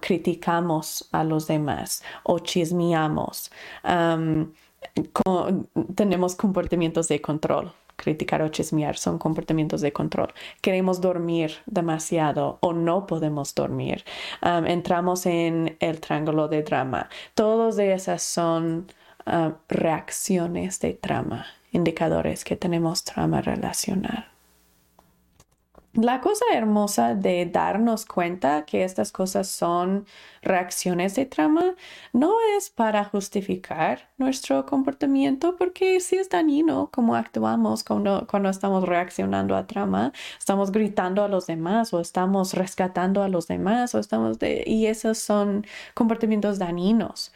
criticamos 0.00 1.08
a 1.12 1.24
los 1.24 1.46
demás 1.46 2.02
o 2.22 2.38
chismeamos, 2.38 3.50
tenemos 5.94 6.36
comportamientos 6.36 7.08
de 7.08 7.20
control. 7.20 7.72
Criticar 7.96 8.42
o 8.42 8.48
chismear 8.48 8.96
son 8.96 9.18
comportamientos 9.18 9.80
de 9.80 9.92
control. 9.92 10.32
Queremos 10.60 11.00
dormir 11.00 11.54
demasiado 11.66 12.58
o 12.60 12.72
no 12.72 13.08
podemos 13.08 13.52
dormir. 13.56 14.04
entramos 14.40 15.26
en 15.26 15.76
el 15.80 16.00
triángulo 16.00 16.46
de 16.46 16.62
drama. 16.62 17.08
Todas 17.34 17.76
esas 17.80 18.22
son 18.22 18.86
reacciones 19.68 20.78
de 20.78 20.94
trama 20.94 21.46
indicadores 21.72 22.44
que 22.44 22.56
tenemos 22.56 23.04
trauma 23.04 23.40
relacional. 23.42 24.26
La 25.94 26.20
cosa 26.20 26.44
hermosa 26.52 27.16
de 27.16 27.46
darnos 27.46 28.06
cuenta 28.06 28.64
que 28.66 28.84
estas 28.84 29.10
cosas 29.10 29.48
son 29.48 30.06
reacciones 30.42 31.16
de 31.16 31.26
trauma 31.26 31.74
no 32.12 32.34
es 32.56 32.70
para 32.70 33.04
justificar 33.04 34.08
nuestro 34.16 34.64
comportamiento, 34.64 35.56
porque 35.56 35.98
si 35.98 36.16
es 36.16 36.28
dañino 36.28 36.90
como 36.92 37.16
actuamos 37.16 37.82
cuando, 37.82 38.26
cuando 38.30 38.48
estamos 38.48 38.84
reaccionando 38.84 39.56
a 39.56 39.66
trauma, 39.66 40.12
estamos 40.38 40.70
gritando 40.70 41.24
a 41.24 41.28
los 41.28 41.48
demás 41.48 41.92
o 41.92 42.00
estamos 42.00 42.54
rescatando 42.54 43.22
a 43.22 43.28
los 43.28 43.48
demás 43.48 43.92
o 43.96 43.98
estamos 43.98 44.38
de, 44.38 44.62
y 44.66 44.86
esos 44.86 45.18
son 45.18 45.66
comportamientos 45.94 46.60
dañinos. 46.60 47.32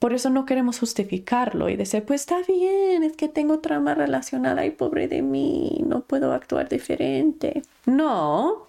Por 0.00 0.14
eso 0.14 0.30
no 0.30 0.46
queremos 0.46 0.78
justificarlo 0.80 1.68
y 1.68 1.76
decir, 1.76 2.04
pues 2.06 2.22
está 2.22 2.38
bien, 2.48 3.02
es 3.02 3.16
que 3.18 3.28
tengo 3.28 3.60
trauma 3.60 3.94
relacional, 3.94 4.58
ay, 4.58 4.70
pobre 4.70 5.08
de 5.08 5.20
mí, 5.20 5.84
no 5.86 6.00
puedo 6.06 6.32
actuar 6.32 6.70
diferente. 6.70 7.62
No, 7.84 8.66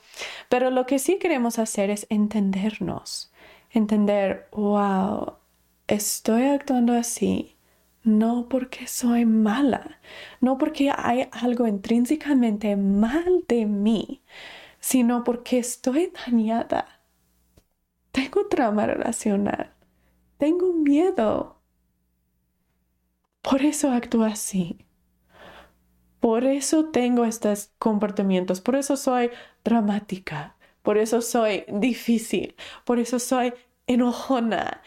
pero 0.50 0.72
lo 0.72 0.86
que 0.86 1.00
sí 1.00 1.20
queremos 1.20 1.58
hacer 1.58 1.90
es 1.90 2.06
entendernos, 2.10 3.32
entender, 3.72 4.50
wow, 4.52 5.36
estoy 5.88 6.48
actuando 6.48 6.92
así, 6.94 7.56
no 8.04 8.50
porque 8.50 8.88
soy 8.88 9.26
mala, 9.26 10.00
no 10.42 10.58
porque 10.58 10.92
hay 10.94 11.30
algo 11.32 11.66
intrínsecamente 11.66 12.76
mal 12.76 13.46
de 13.48 13.66
mí, 13.68 14.22
sino 14.82 15.24
porque 15.24 15.60
estoy 15.60 16.12
dañada. 16.28 17.00
Tengo 18.12 18.48
trauma 18.48 18.86
relacional 18.86 19.72
tengo 20.42 20.74
miedo. 20.74 21.62
Por 23.44 23.62
eso 23.62 23.92
actúo 23.92 24.24
así. 24.24 24.88
Por 26.20 26.46
eso 26.46 26.86
tengo 26.90 27.26
estos 27.26 27.72
comportamientos. 27.78 28.60
Por 28.60 28.76
eso 28.76 28.98
soy 28.98 29.30
dramática. 29.64 30.58
Por 30.82 30.98
eso 30.98 31.22
soy 31.22 31.66
difícil. 31.68 32.56
Por 32.86 32.98
eso 32.98 33.20
soy 33.20 33.54
enojona. 33.86 34.82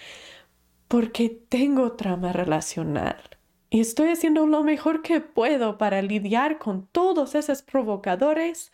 Porque 0.89 1.29
tengo 1.49 1.93
trama 1.93 2.33
relacional. 2.33 3.17
Y 3.71 3.79
estoy 3.79 4.09
haciendo 4.09 4.49
lo 4.49 4.65
mejor 4.65 5.03
que 5.03 5.21
puedo 5.21 5.79
para 5.79 6.03
lidiar 6.03 6.59
con 6.59 6.89
todos 6.89 7.37
esos 7.37 7.63
provocadores 7.63 8.73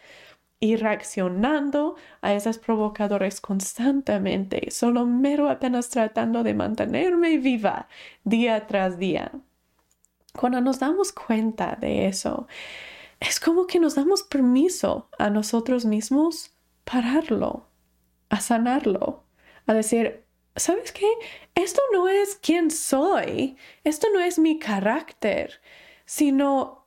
y 0.61 0.77
reaccionando 0.77 1.97
a 2.21 2.35
esos 2.35 2.59
provocadores 2.59 3.41
constantemente, 3.41 4.71
solo 4.71 5.07
mero 5.07 5.49
apenas 5.49 5.89
tratando 5.89 6.43
de 6.43 6.53
mantenerme 6.53 7.39
viva 7.39 7.89
día 8.25 8.67
tras 8.67 8.99
día. 8.99 9.33
Cuando 10.39 10.61
nos 10.61 10.79
damos 10.79 11.13
cuenta 11.13 11.77
de 11.81 12.07
eso, 12.07 12.47
es 13.19 13.41
como 13.41 13.67
que 13.67 13.81
nos 13.81 13.95
damos 13.95 14.23
permiso 14.23 15.09
a 15.19 15.31
nosotros 15.31 15.87
mismos 15.87 16.51
pararlo, 16.85 17.67
a 18.29 18.41
sanarlo, 18.41 19.25
a 19.67 19.73
decir, 19.73 20.25
¿sabes 20.57 20.93
qué? 20.93 21.11
Esto 21.55 21.81
no 21.93 22.07
es 22.09 22.37
quién 22.37 22.71
soy, 22.71 23.57
esto 23.83 24.09
no 24.13 24.21
es 24.21 24.39
mi 24.39 24.59
carácter, 24.59 25.61
sino 26.05 26.87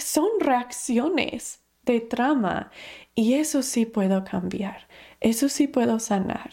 son 0.00 0.28
reacciones 0.40 1.57
de 1.92 2.00
trama 2.00 2.70
y 3.14 3.34
eso 3.34 3.62
sí 3.62 3.86
puedo 3.86 4.24
cambiar, 4.24 4.88
eso 5.20 5.48
sí 5.48 5.66
puedo 5.68 5.98
sanar. 6.00 6.50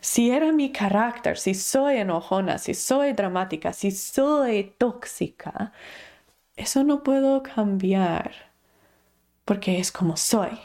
Si 0.00 0.30
era 0.30 0.52
mi 0.52 0.72
carácter, 0.72 1.38
si 1.38 1.54
soy 1.54 1.96
enojona, 1.98 2.58
si 2.58 2.74
soy 2.74 3.12
dramática, 3.14 3.72
si 3.72 3.90
soy 3.90 4.74
tóxica, 4.78 5.72
eso 6.56 6.84
no 6.84 7.02
puedo 7.02 7.42
cambiar 7.42 8.32
porque 9.44 9.78
es 9.78 9.92
como 9.92 10.16
soy. 10.16 10.58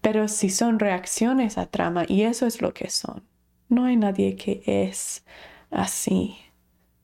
Pero 0.00 0.28
si 0.28 0.50
son 0.50 0.78
reacciones 0.78 1.58
a 1.58 1.66
trama, 1.66 2.04
y 2.08 2.22
eso 2.22 2.46
es 2.46 2.62
lo 2.62 2.72
que 2.74 2.90
son, 2.90 3.24
no 3.68 3.84
hay 3.86 3.96
nadie 3.96 4.36
que 4.36 4.62
es 4.66 5.24
así. 5.70 6.36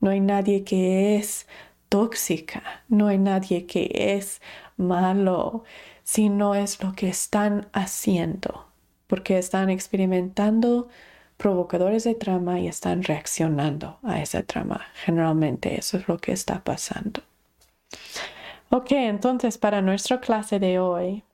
No 0.00 0.10
hay 0.10 0.20
nadie 0.20 0.64
que 0.64 1.16
es 1.16 1.46
tóxica. 1.88 2.84
No 2.88 3.08
hay 3.08 3.18
nadie 3.18 3.66
que 3.66 3.90
es 4.16 4.40
malo 4.76 5.64
sino 6.02 6.54
es 6.54 6.82
lo 6.82 6.92
que 6.92 7.08
están 7.08 7.68
haciendo, 7.72 8.66
porque 9.06 9.38
están 9.38 9.70
experimentando 9.70 10.88
provocadores 11.36 12.04
de 12.04 12.14
trama 12.14 12.60
y 12.60 12.68
están 12.68 13.02
reaccionando 13.02 13.98
a 14.02 14.20
esa 14.20 14.42
trama. 14.42 14.82
Generalmente 15.04 15.78
eso 15.78 15.96
es 15.96 16.08
lo 16.08 16.18
que 16.18 16.32
está 16.32 16.62
pasando. 16.62 17.22
Ok, 18.70 18.92
entonces 18.92 19.58
para 19.58 19.82
nuestra 19.82 20.20
clase 20.20 20.58
de 20.58 20.78
hoy, 20.78 21.24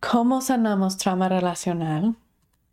¿cómo 0.00 0.40
sanamos 0.40 0.98
trama 0.98 1.28
relacional? 1.28 2.16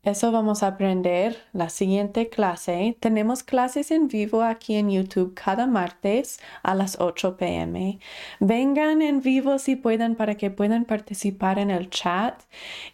Eso 0.04 0.34
vamos 0.34 0.64
a 0.64 0.68
aprender 0.68 1.38
la 1.54 1.70
siguiente 1.70 2.28
clase. 2.28 2.98
Tenemos 3.00 3.42
clases 3.42 3.90
en 3.90 4.10
vivo 4.10 4.42
aquí 4.42 4.76
en 4.76 4.90
YouTube 4.90 5.34
cada 5.34 5.66
martes 5.66 6.42
a 6.62 6.76
las 6.76 7.00
8 7.00 7.38
pm. 7.38 8.00
Vengan 8.42 9.02
en 9.02 9.22
vivo 9.22 9.60
si 9.60 9.78
pueden 9.78 10.16
para 10.16 10.36
que 10.36 10.52
puedan 10.52 10.84
participar 10.84 11.58
en 11.58 11.72
el 11.72 11.90
chat 11.90 12.42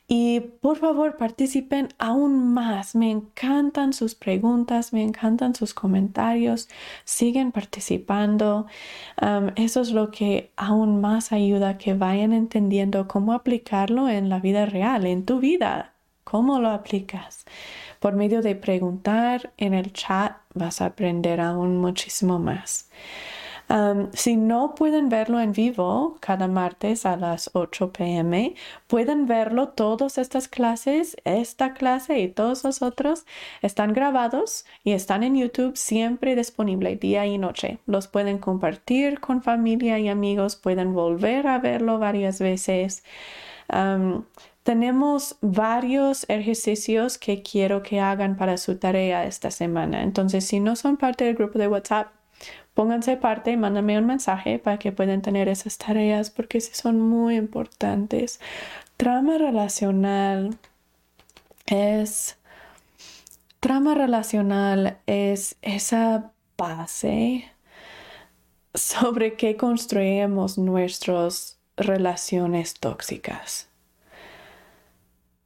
y 0.08 0.42
por 0.62 0.78
favor 0.78 1.18
participen 1.18 1.90
aún 1.98 2.54
más. 2.54 2.94
Me 2.94 3.10
encantan 3.10 3.94
sus 3.94 4.14
preguntas, 4.14 4.94
me 4.94 5.02
encantan 5.02 5.56
sus 5.56 5.74
comentarios. 5.74 6.70
Siguen 7.06 7.52
participando. 7.52 8.68
eso 9.56 9.82
es 9.82 9.92
lo 9.94 10.12
que 10.12 10.52
aún 10.58 11.02
más 11.02 11.32
ayuda 11.32 11.80
que 11.80 11.96
vayan 11.96 12.34
entendiendo 12.34 13.08
cómo 13.08 13.34
aplicarlo 13.34 14.08
en 14.10 14.30
la 14.30 14.40
vida 14.40 14.68
real, 14.68 15.08
en 15.08 15.26
tu 15.26 15.40
vida 15.40 15.96
¿Cómo 16.30 16.60
lo 16.60 16.70
aplicas? 16.70 17.44
Por 18.00 18.14
medio 18.14 18.44
de 18.44 18.54
preguntar 18.54 19.52
en 19.58 19.74
el 19.74 19.92
chat 19.94 20.38
vas 20.54 20.80
a 20.80 20.86
aprender 20.86 21.42
aún 21.42 21.78
muchísimo 21.78 22.38
más. 22.38 22.88
si 24.14 24.36
no 24.36 24.74
pueden 24.76 25.10
verlo 25.10 25.40
en 25.40 25.54
vivo 25.54 26.18
cada 26.20 26.48
martes 26.48 27.06
a 27.06 27.18
las 27.18 27.52
8 27.54 27.92
pm, 27.94 28.56
pueden 28.88 29.26
verlo 29.26 29.70
todas 29.70 30.18
estas 30.20 30.48
clases, 30.48 31.18
esta 31.24 31.74
clase 31.74 32.20
y 32.20 32.28
todos 32.28 32.64
los 32.64 32.82
otros 32.82 33.26
están 33.62 33.94
grabados 33.94 34.66
y 34.84 34.94
están 34.94 35.24
en 35.24 35.36
YouTube 35.36 35.78
siempre 35.78 36.36
disponible 36.36 36.96
día 36.96 37.26
y 37.26 37.38
noche. 37.40 37.80
Los 37.88 38.08
pueden 38.08 38.38
compartir 38.38 39.20
con 39.20 39.42
familia 39.42 39.98
y 40.00 40.10
amigos, 40.10 40.56
pueden 40.56 40.94
volver 40.94 41.48
a 41.48 41.58
verlo 41.60 41.98
varias 42.00 42.40
veces. 42.40 43.04
Tenemos 44.64 45.38
varios 45.42 46.26
ejercicios 46.30 47.18
que 47.18 47.42
quiero 47.42 47.82
que 47.82 48.00
hagan 48.00 48.38
para 48.38 48.58
su 48.58 48.78
tarea 48.78 49.26
esta 49.26 49.52
semana. 49.52 50.04
Entonces, 50.04 50.46
si 50.46 50.60
no 50.60 50.76
son 50.76 50.98
parte 50.98 51.24
del 51.24 51.36
grupo 51.36 51.58
de 51.58 51.68
WhatsApp, 51.68 52.12
pónganse 52.74 53.18
parte, 53.18 53.58
mándame 53.58 53.98
un 53.98 54.06
mensaje 54.06 54.60
para 54.60 54.80
que 54.80 54.92
puedan 54.92 55.22
tener 55.22 55.48
esas 55.50 55.78
tareas 55.78 56.30
porque 56.30 56.62
sí 56.62 56.72
son 56.74 57.00
muy 57.00 57.36
importantes. 57.36 58.40
Trama 58.98 59.38
relacional 59.38 60.58
es 61.66 62.38
trama 63.60 63.96
relacional 63.96 64.98
es 65.06 65.58
esa 65.62 66.32
base 66.58 67.52
sobre 68.74 69.36
que 69.36 69.58
construimos 69.58 70.58
nuestras 70.58 71.60
relaciones 71.78 72.76
tóxicas. 72.76 73.69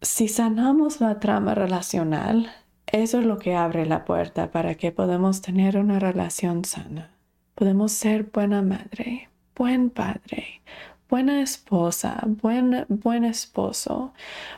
Si 0.04 0.28
sanamos 0.28 1.00
la 1.00 1.22
trama 1.22 1.56
relacional, 1.56 2.52
eso 2.88 3.20
es 3.20 3.26
lo 3.26 3.40
que 3.40 3.56
abre 3.56 3.86
la 3.86 4.04
puerta 4.04 4.52
para 4.52 4.76
que 4.76 4.92
podamos 4.92 5.42
tener 5.42 5.78
una 5.78 5.98
relación 5.98 6.66
sana. 6.66 7.10
Podemos 7.56 7.94
ser 7.94 8.26
buena 8.26 8.62
madre, 8.62 9.30
buen 9.56 9.90
padre, 9.90 10.62
buena 11.08 11.42
esposa, 11.42 12.22
buen, 12.26 12.86
buen 12.90 13.24
esposo. 13.24 14.14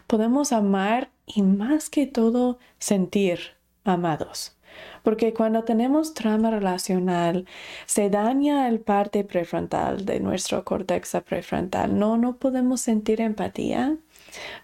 Podemos 0.08 0.52
amar 0.52 1.10
y 1.28 1.44
más 1.44 1.92
que 1.92 2.08
todo 2.08 2.58
sentir 2.80 3.40
amados. 3.84 4.58
Porque 5.04 5.36
cuando 5.36 5.64
tenemos 5.64 6.16
trama 6.16 6.50
relacional, 6.50 7.46
se 7.86 8.10
daña 8.10 8.68
el 8.68 8.80
parte 8.80 9.24
prefrontal 9.24 10.06
de 10.06 10.20
nuestro 10.20 10.66
córtex 10.66 11.18
prefrontal. 11.24 12.00
No, 12.00 12.18
no 12.18 12.38
podemos 12.38 12.82
sentir 12.82 13.22
empatía 13.22 13.96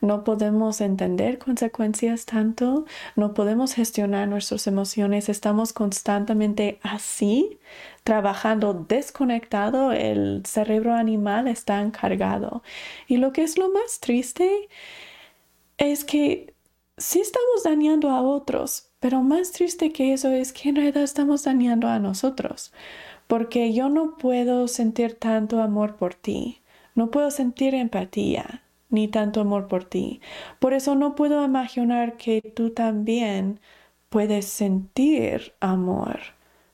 no 0.01 0.23
podemos 0.23 0.81
entender 0.81 1.37
consecuencias 1.37 2.25
tanto, 2.25 2.85
no 3.15 3.33
podemos 3.33 3.73
gestionar 3.73 4.27
nuestras 4.27 4.67
emociones, 4.67 5.29
estamos 5.29 5.73
constantemente 5.73 6.79
así, 6.83 7.59
trabajando 8.03 8.73
desconectado, 8.73 9.91
el 9.91 10.43
cerebro 10.45 10.93
animal 10.93 11.47
está 11.47 11.81
encargado. 11.81 12.63
Y 13.07 13.17
lo 13.17 13.33
que 13.33 13.43
es 13.43 13.57
lo 13.57 13.69
más 13.71 13.99
triste 13.99 14.69
es 15.77 16.03
que 16.03 16.53
sí 16.97 17.19
estamos 17.19 17.63
dañando 17.63 18.09
a 18.11 18.21
otros, 18.21 18.89
pero 18.99 19.21
más 19.21 19.51
triste 19.51 19.91
que 19.91 20.13
eso 20.13 20.31
es 20.31 20.53
que 20.53 20.69
en 20.69 20.75
realidad 20.75 21.03
estamos 21.03 21.43
dañando 21.43 21.87
a 21.87 21.99
nosotros, 21.99 22.71
porque 23.27 23.73
yo 23.73 23.89
no 23.89 24.17
puedo 24.17 24.67
sentir 24.67 25.15
tanto 25.15 25.61
amor 25.61 25.95
por 25.95 26.13
ti, 26.13 26.61
no 26.95 27.09
puedo 27.09 27.31
sentir 27.31 27.73
empatía, 27.73 28.61
ni 28.91 29.07
tanto 29.07 29.41
amor 29.41 29.67
por 29.67 29.85
ti. 29.85 30.21
Por 30.59 30.73
eso 30.73 30.93
no 30.95 31.15
puedo 31.15 31.43
imaginar 31.43 32.17
que 32.17 32.41
tú 32.41 32.69
también 32.71 33.59
puedes 34.09 34.45
sentir 34.45 35.53
amor, 35.59 36.19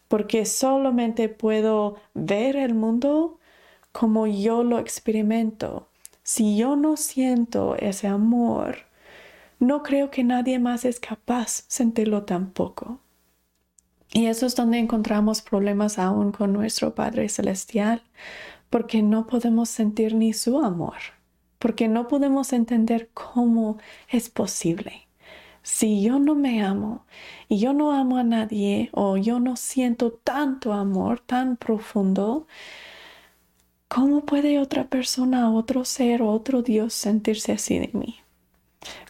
porque 0.07 0.45
solamente 0.45 1.30
puedo 1.30 1.95
ver 2.14 2.57
el 2.57 2.73
mundo 2.73 3.39
como 3.91 4.27
yo 4.27 4.64
lo 4.64 4.80
experimento. 4.80 5.88
Si 6.23 6.57
yo 6.57 6.76
no 6.76 6.98
siento 6.98 7.76
ese 7.77 8.07
amor, 8.07 8.80
no 9.60 9.84
creo 9.84 10.11
que 10.11 10.23
nadie 10.23 10.60
más 10.60 10.85
es 10.85 10.99
capaz 10.99 11.64
de 11.64 11.65
sentirlo 11.69 12.23
tampoco. 12.23 12.99
Y 14.14 14.27
eso 14.27 14.45
es 14.45 14.56
donde 14.56 14.80
encontramos 14.80 15.41
problemas 15.41 15.99
aún 15.99 16.31
con 16.31 16.53
nuestro 16.53 16.95
Padre 16.95 17.30
Celestial, 17.30 18.02
porque 18.69 19.02
no 19.02 19.27
podemos 19.27 19.69
sentir 19.69 20.15
ni 20.15 20.34
su 20.34 20.60
amor 20.60 21.16
porque 21.60 21.88
no 21.88 22.08
podemos 22.08 22.54
entender 22.54 23.10
cómo 23.14 23.78
es 24.10 24.30
posible. 24.30 25.08
Si 25.64 26.02
yo 26.02 26.20
no 26.20 26.34
me 26.34 26.64
amo 26.64 27.06
y 27.50 27.60
yo 27.60 27.74
no 27.74 27.92
amo 27.92 28.18
a 28.18 28.24
nadie 28.24 28.90
o 28.94 29.18
yo 29.18 29.40
no 29.40 29.58
siento 29.58 30.12
tanto 30.14 30.72
amor 30.72 31.20
tan 31.20 31.58
profundo, 31.58 32.48
¿cómo 33.90 34.26
puede 34.26 34.60
otra 34.60 34.86
persona, 34.86 35.52
otro 35.52 35.84
ser, 35.84 36.22
otro 36.22 36.62
Dios 36.62 36.94
sentirse 36.94 37.52
así 37.52 37.80
de 37.80 37.90
mí? 37.94 38.16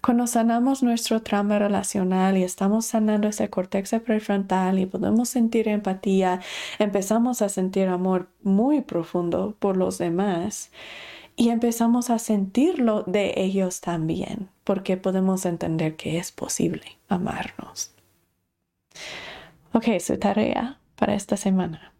Cuando 0.02 0.26
sanamos 0.26 0.82
nuestro 0.82 1.22
trauma 1.22 1.60
relacional 1.60 2.38
y 2.38 2.44
estamos 2.44 2.86
sanando 2.86 3.28
ese 3.28 3.49
cortex 3.49 3.91
prefrontal 4.03 4.80
y 4.80 4.86
podemos 4.86 5.30
sentir 5.30 5.68
empatía, 5.68 6.41
empezamos 6.80 7.41
a 7.41 7.49
sentir 7.49 7.88
amor 7.88 8.30
muy 8.41 8.82
profundo 8.82 9.56
por 9.60 9.78
los 9.78 9.98
demás 9.98 10.72
y 11.38 11.49
empezamos 11.51 12.09
a 12.09 12.19
sentirlo 12.19 13.03
de 13.03 13.34
ellos 13.38 13.80
también, 13.80 14.49
porque 14.65 14.97
podemos 14.97 15.45
entender 15.45 15.95
que 15.95 16.18
es 16.18 16.31
posible 16.34 16.97
amarnos. 17.07 17.93
Ok, 19.73 19.85
su 19.99 20.18
tarea 20.18 20.80
para 20.95 21.14
esta 21.15 21.38
semana. 21.38 21.93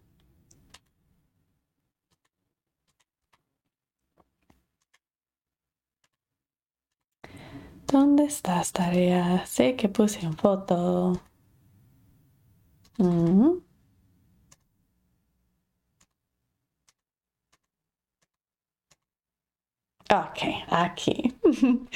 ¿Dónde 7.90 8.24
estás, 8.24 8.72
tarea? 8.72 9.44
Sé 9.46 9.74
que 9.76 9.88
puse 9.88 10.20
en 10.24 10.36
foto. 10.36 11.20
Mm. 12.98 13.67
Ok, 20.10 20.38
aquí. 20.70 21.34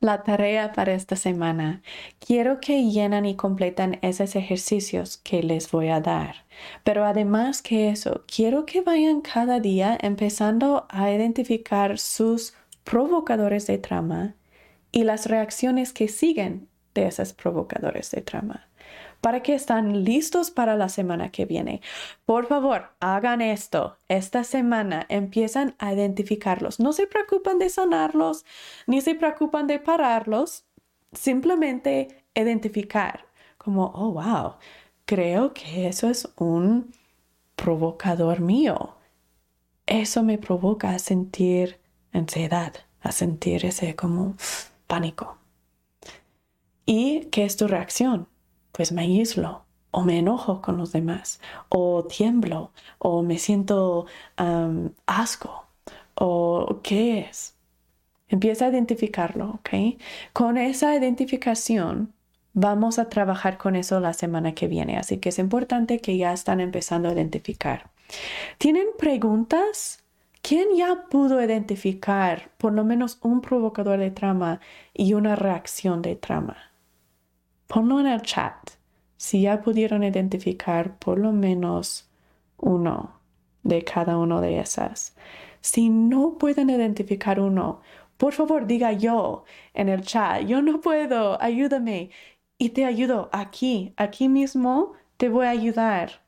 La 0.00 0.24
tarea 0.24 0.72
para 0.72 0.94
esta 0.94 1.14
semana. 1.14 1.80
Quiero 2.18 2.60
que 2.60 2.90
llenan 2.90 3.24
y 3.24 3.36
completan 3.36 4.00
esos 4.02 4.34
ejercicios 4.34 5.18
que 5.18 5.44
les 5.44 5.70
voy 5.70 5.90
a 5.90 6.00
dar. 6.00 6.44
Pero 6.82 7.04
además 7.04 7.62
que 7.62 7.88
eso, 7.88 8.24
quiero 8.26 8.66
que 8.66 8.80
vayan 8.80 9.20
cada 9.20 9.60
día 9.60 9.96
empezando 10.00 10.86
a 10.88 11.12
identificar 11.12 12.00
sus 12.00 12.54
provocadores 12.82 13.68
de 13.68 13.78
trama 13.78 14.34
y 14.90 15.04
las 15.04 15.26
reacciones 15.26 15.92
que 15.92 16.08
siguen 16.08 16.66
de 16.94 17.06
esos 17.06 17.32
provocadores 17.32 18.10
de 18.10 18.22
trama 18.22 18.66
para 19.22 19.40
que 19.40 19.54
están 19.54 20.04
listos 20.04 20.50
para 20.50 20.76
la 20.76 20.88
semana 20.88 21.30
que 21.30 21.46
viene. 21.46 21.80
Por 22.26 22.46
favor, 22.46 22.90
hagan 22.98 23.40
esto. 23.40 23.96
Esta 24.08 24.42
semana 24.42 25.06
empiezan 25.08 25.76
a 25.78 25.94
identificarlos. 25.94 26.80
No 26.80 26.92
se 26.92 27.06
preocupan 27.06 27.60
de 27.60 27.70
sanarlos, 27.70 28.44
ni 28.88 29.00
se 29.00 29.14
preocupan 29.14 29.68
de 29.68 29.78
pararlos. 29.78 30.64
Simplemente 31.12 32.24
identificar 32.34 33.24
como, 33.58 33.92
oh, 33.94 34.10
wow, 34.10 34.54
creo 35.04 35.54
que 35.54 35.86
eso 35.86 36.10
es 36.10 36.28
un 36.36 36.92
provocador 37.54 38.40
mío. 38.40 38.96
Eso 39.86 40.24
me 40.24 40.36
provoca 40.36 40.90
a 40.90 40.98
sentir 40.98 41.78
ansiedad, 42.12 42.72
a 43.00 43.12
sentir 43.12 43.64
ese 43.66 43.94
como 43.94 44.34
pánico. 44.88 45.38
¿Y 46.86 47.26
qué 47.26 47.44
es 47.44 47.56
tu 47.56 47.68
reacción? 47.68 48.31
Pues 48.72 48.90
me 48.92 49.02
aíslo, 49.02 49.64
o 49.90 50.02
me 50.02 50.18
enojo 50.18 50.62
con 50.62 50.78
los 50.78 50.92
demás, 50.92 51.40
o 51.68 52.04
tiemblo, 52.04 52.72
o 52.98 53.22
me 53.22 53.38
siento 53.38 54.06
asco, 55.06 55.66
o 56.14 56.80
qué 56.82 57.20
es. 57.20 57.54
Empieza 58.28 58.64
a 58.64 58.70
identificarlo, 58.70 59.60
¿ok? 59.60 59.98
Con 60.32 60.56
esa 60.56 60.96
identificación 60.96 62.14
vamos 62.54 62.98
a 62.98 63.10
trabajar 63.10 63.58
con 63.58 63.76
eso 63.76 64.00
la 64.00 64.14
semana 64.14 64.54
que 64.54 64.68
viene, 64.68 64.96
así 64.96 65.18
que 65.18 65.28
es 65.28 65.38
importante 65.38 66.00
que 66.00 66.16
ya 66.16 66.32
están 66.32 66.60
empezando 66.60 67.10
a 67.10 67.12
identificar. 67.12 67.90
¿Tienen 68.56 68.86
preguntas? 68.98 70.02
¿Quién 70.40 70.68
ya 70.76 71.06
pudo 71.10 71.42
identificar 71.42 72.50
por 72.56 72.72
lo 72.72 72.84
menos 72.84 73.18
un 73.22 73.42
provocador 73.42 73.98
de 73.98 74.10
trama 74.10 74.60
y 74.94 75.12
una 75.12 75.36
reacción 75.36 76.00
de 76.02 76.16
trama? 76.16 76.71
Ponlo 77.72 78.00
en 78.00 78.06
el 78.06 78.20
chat. 78.20 78.72
Si 79.16 79.42
ya 79.42 79.62
pudieron 79.62 80.04
identificar 80.04 80.98
por 80.98 81.18
lo 81.18 81.32
menos 81.32 82.10
uno 82.58 83.18
de 83.62 83.82
cada 83.82 84.18
una 84.18 84.42
de 84.42 84.58
esas. 84.58 85.16
Si 85.62 85.88
no 85.88 86.36
pueden 86.36 86.68
identificar 86.68 87.40
uno, 87.40 87.80
por 88.18 88.34
favor 88.34 88.66
diga 88.66 88.92
yo 88.92 89.44
en 89.72 89.88
el 89.88 90.02
chat, 90.02 90.42
yo 90.42 90.60
no 90.60 90.82
puedo, 90.82 91.40
ayúdame. 91.40 92.10
Y 92.58 92.70
te 92.70 92.84
ayudo 92.84 93.30
aquí, 93.32 93.94
aquí 93.96 94.28
mismo 94.28 94.92
te 95.16 95.30
voy 95.30 95.46
a 95.46 95.50
ayudar. 95.50 96.22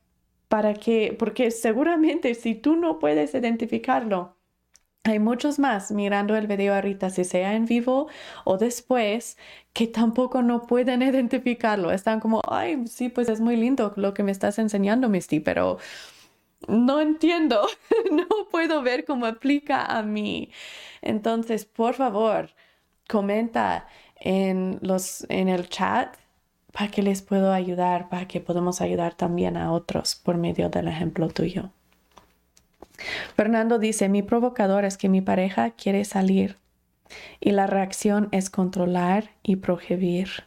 Para 0.49 0.73
que, 0.73 1.15
porque 1.19 1.51
seguramente 1.51 2.35
si 2.35 2.55
tú 2.55 2.77
no 2.77 2.99
puedes 2.99 3.35
identificarlo, 3.35 4.35
hay 5.05 5.19
muchos 5.19 5.59
más 5.59 5.91
mirando 5.93 6.35
el 6.35 6.47
video 6.47 6.75
ahorita, 6.75 7.11
si 7.11 7.25
sea 7.25 7.55
en 7.55 7.67
vivo 7.67 8.09
o 8.45 8.57
después, 8.57 9.37
que 9.75 9.87
tampoco 9.87 10.43
no 10.43 10.67
pueden 10.67 11.03
identificarlo. 11.11 11.93
Están 11.93 12.21
como, 12.21 12.41
ay, 12.49 12.87
sí, 12.87 13.11
pues 13.11 13.29
es 13.29 13.41
muy 13.41 13.57
lindo 13.57 13.93
lo 13.97 14.15
que 14.15 14.23
me 14.23 14.33
estás 14.33 14.59
enseñando, 14.59 15.09
Misty, 15.09 15.41
pero 15.41 15.79
no 16.69 17.01
entiendo, 17.01 17.67
no 18.11 18.27
puedo 18.51 18.83
ver 18.83 19.05
cómo 19.05 19.27
aplica 19.27 19.85
a 19.85 20.03
mí. 20.03 20.51
Entonces, 21.03 21.67
por 21.67 21.95
favor, 21.95 22.51
comenta 23.09 23.89
en, 24.17 24.79
los, 24.83 25.27
en 25.29 25.49
el 25.49 25.69
chat 25.69 26.17
para 26.73 26.91
que 26.91 27.03
les 27.03 27.23
puedo 27.23 27.53
ayudar, 27.53 28.09
para 28.09 28.27
que 28.29 28.41
podamos 28.41 28.81
ayudar 28.81 29.15
también 29.15 29.57
a 29.57 29.73
otros 29.73 30.15
por 30.17 30.39
medio 30.39 30.71
del 30.71 30.89
ejemplo 30.89 31.29
tuyo. 31.29 31.71
Fernando 33.37 33.79
dice, 33.79 34.09
mi 34.09 34.23
provocador 34.23 34.85
es 34.85 34.97
que 34.97 35.09
mi 35.09 35.21
pareja 35.21 35.71
quiere 35.71 36.05
salir 36.05 36.59
y 37.41 37.53
la 37.53 37.67
reacción 37.67 38.29
es 38.33 38.51
controlar 38.51 39.31
y 39.43 39.57
prohibir. 39.57 40.45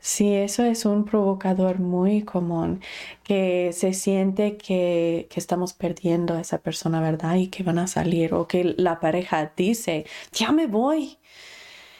Sí, 0.00 0.34
eso 0.34 0.64
es 0.64 0.84
un 0.84 1.04
provocador 1.04 1.80
muy 1.80 2.22
común, 2.22 2.80
que 3.24 3.72
se 3.72 3.92
siente 3.92 4.56
que, 4.56 5.26
que, 5.28 5.40
estamos 5.40 5.72
perdiendo 5.72 6.34
a 6.34 6.40
esa 6.40 6.58
persona, 6.58 7.00
¿verdad? 7.00 7.34
Y 7.34 7.48
que 7.48 7.64
van 7.64 7.78
a 7.78 7.88
salir, 7.88 8.32
o 8.32 8.46
que 8.46 8.74
la 8.76 9.00
pareja 9.00 9.52
dice, 9.56 10.06
ya 10.32 10.52
me 10.52 10.66
voy. 10.66 11.18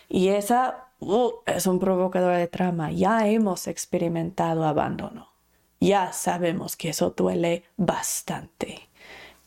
Y 0.09 0.29
esa 0.29 0.89
uh, 1.01 1.33
es 1.47 1.67
un 1.67 1.79
provocador 1.79 2.37
de 2.37 2.47
trama. 2.47 2.93
Ya 2.93 3.29
hemos 3.29 3.67
experimentado 3.67 4.65
abandono. 4.65 5.29
Ya 5.81 6.13
sabemos 6.13 6.77
que 6.77 6.91
eso 6.91 7.11
duele 7.11 7.65
bastante 7.77 8.88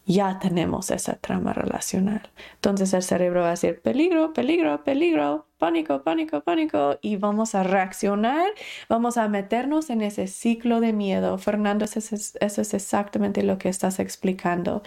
ya 0.06 0.40
tenemos 0.40 0.92
esa 0.92 1.16
trama 1.16 1.54
relacional. 1.54 2.30
Entonces 2.56 2.94
el 2.94 3.04
cerebro 3.04 3.42
va 3.42 3.48
a 3.48 3.52
decir 3.52 3.82
peligro, 3.82 4.34
peligro, 4.34 4.84
peligro, 4.84 5.46
pánico, 5.58 6.02
pánico, 6.02 6.42
pánico 6.42 6.98
y 7.02 7.18
vamos 7.18 7.54
a 7.54 7.62
reaccionar, 7.62 8.48
vamos 8.90 9.18
a 9.18 9.28
meternos 9.28 9.92
en 9.92 10.02
ese 10.02 10.28
ciclo 10.28 10.80
de 10.80 10.92
miedo. 10.92 11.38
Fernando, 11.38 11.86
eso 11.86 12.00
es, 12.00 12.36
eso 12.40 12.62
es 12.62 12.74
exactamente 12.74 13.44
lo 13.44 13.60
que 13.60 13.70
estás 13.70 14.00
explicando, 14.00 14.82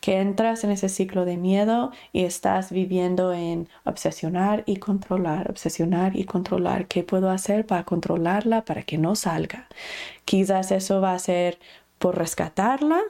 que 0.00 0.20
entras 0.20 0.62
en 0.62 0.70
ese 0.70 0.88
ciclo 0.88 1.24
de 1.24 1.36
miedo 1.36 1.90
y 2.12 2.24
estás 2.24 2.70
viviendo 2.70 3.32
en 3.32 3.68
obsesionar 3.84 4.62
y 4.66 4.76
controlar, 4.76 5.50
obsesionar 5.50 6.16
y 6.16 6.24
controlar. 6.24 6.86
¿Qué 6.86 7.02
puedo 7.02 7.30
hacer 7.30 7.66
para 7.66 7.84
controlarla 7.84 8.64
para 8.64 8.84
que 8.84 8.98
no 8.98 9.16
salga? 9.16 9.66
Quizás 10.24 10.70
eso 10.70 11.00
va 11.00 11.14
a 11.14 11.18
ser 11.18 11.58
por 11.98 12.16
rescatarla 12.16 13.00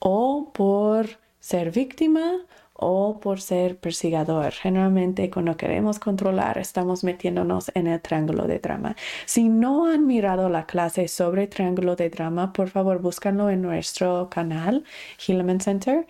o 0.00 0.50
por 0.52 1.06
ser 1.38 1.70
víctima 1.70 2.40
o 2.80 3.20
por 3.20 3.40
ser 3.40 3.78
persigador. 3.78 4.52
Generalmente 4.52 5.30
cuando 5.30 5.56
queremos 5.56 5.98
controlar 5.98 6.56
estamos 6.58 7.04
metiéndonos 7.04 7.70
en 7.74 7.86
el 7.86 8.00
triángulo 8.00 8.46
de 8.46 8.58
drama. 8.58 8.96
Si 9.26 9.48
no 9.48 9.86
han 9.86 10.06
mirado 10.06 10.48
la 10.48 10.64
clase 10.66 11.06
sobre 11.06 11.46
triángulo 11.46 11.94
de 11.94 12.08
drama, 12.08 12.52
por 12.54 12.70
favor 12.70 13.00
búscanlo 13.00 13.50
en 13.50 13.60
nuestro 13.62 14.30
canal 14.30 14.84
Hillman 15.26 15.60
Center 15.60 16.06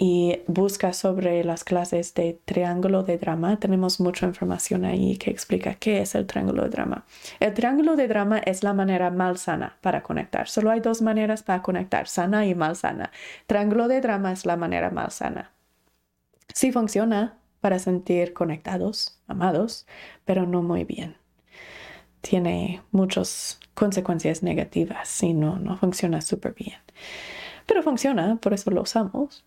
y 0.00 0.42
busca 0.46 0.92
sobre 0.92 1.42
las 1.42 1.64
clases 1.64 2.14
de 2.14 2.38
triángulo 2.44 3.02
de 3.02 3.18
drama. 3.18 3.58
Tenemos 3.58 3.98
mucha 3.98 4.26
información 4.26 4.84
ahí 4.84 5.16
que 5.18 5.28
explica 5.28 5.74
qué 5.74 6.00
es 6.00 6.14
el 6.14 6.24
triángulo 6.24 6.62
de 6.62 6.68
drama. 6.70 7.04
El 7.40 7.52
triángulo 7.52 7.96
de 7.96 8.06
drama 8.06 8.38
es 8.38 8.62
la 8.62 8.72
manera 8.72 9.10
malsana 9.10 9.76
para 9.80 10.04
conectar. 10.04 10.48
Solo 10.48 10.70
hay 10.70 10.78
dos 10.78 11.02
maneras 11.02 11.42
para 11.42 11.62
conectar, 11.62 12.06
sana 12.06 12.46
y 12.46 12.54
malsana. 12.54 13.10
Triángulo 13.48 13.88
de 13.88 14.00
drama 14.00 14.30
es 14.30 14.46
la 14.46 14.56
manera 14.56 14.90
malsana. 14.90 15.50
Sí 16.54 16.70
funciona 16.70 17.36
para 17.60 17.80
sentir 17.80 18.32
conectados, 18.34 19.20
amados, 19.26 19.84
pero 20.24 20.46
no 20.46 20.62
muy 20.62 20.84
bien. 20.84 21.16
Tiene 22.20 22.82
muchas 22.92 23.58
consecuencias 23.74 24.44
negativas 24.44 25.20
y 25.24 25.34
no, 25.34 25.58
no 25.58 25.76
funciona 25.76 26.20
súper 26.20 26.54
bien 26.54 26.78
pero 27.68 27.82
funciona, 27.82 28.36
por 28.36 28.54
eso 28.54 28.70
lo 28.70 28.82
usamos. 28.82 29.44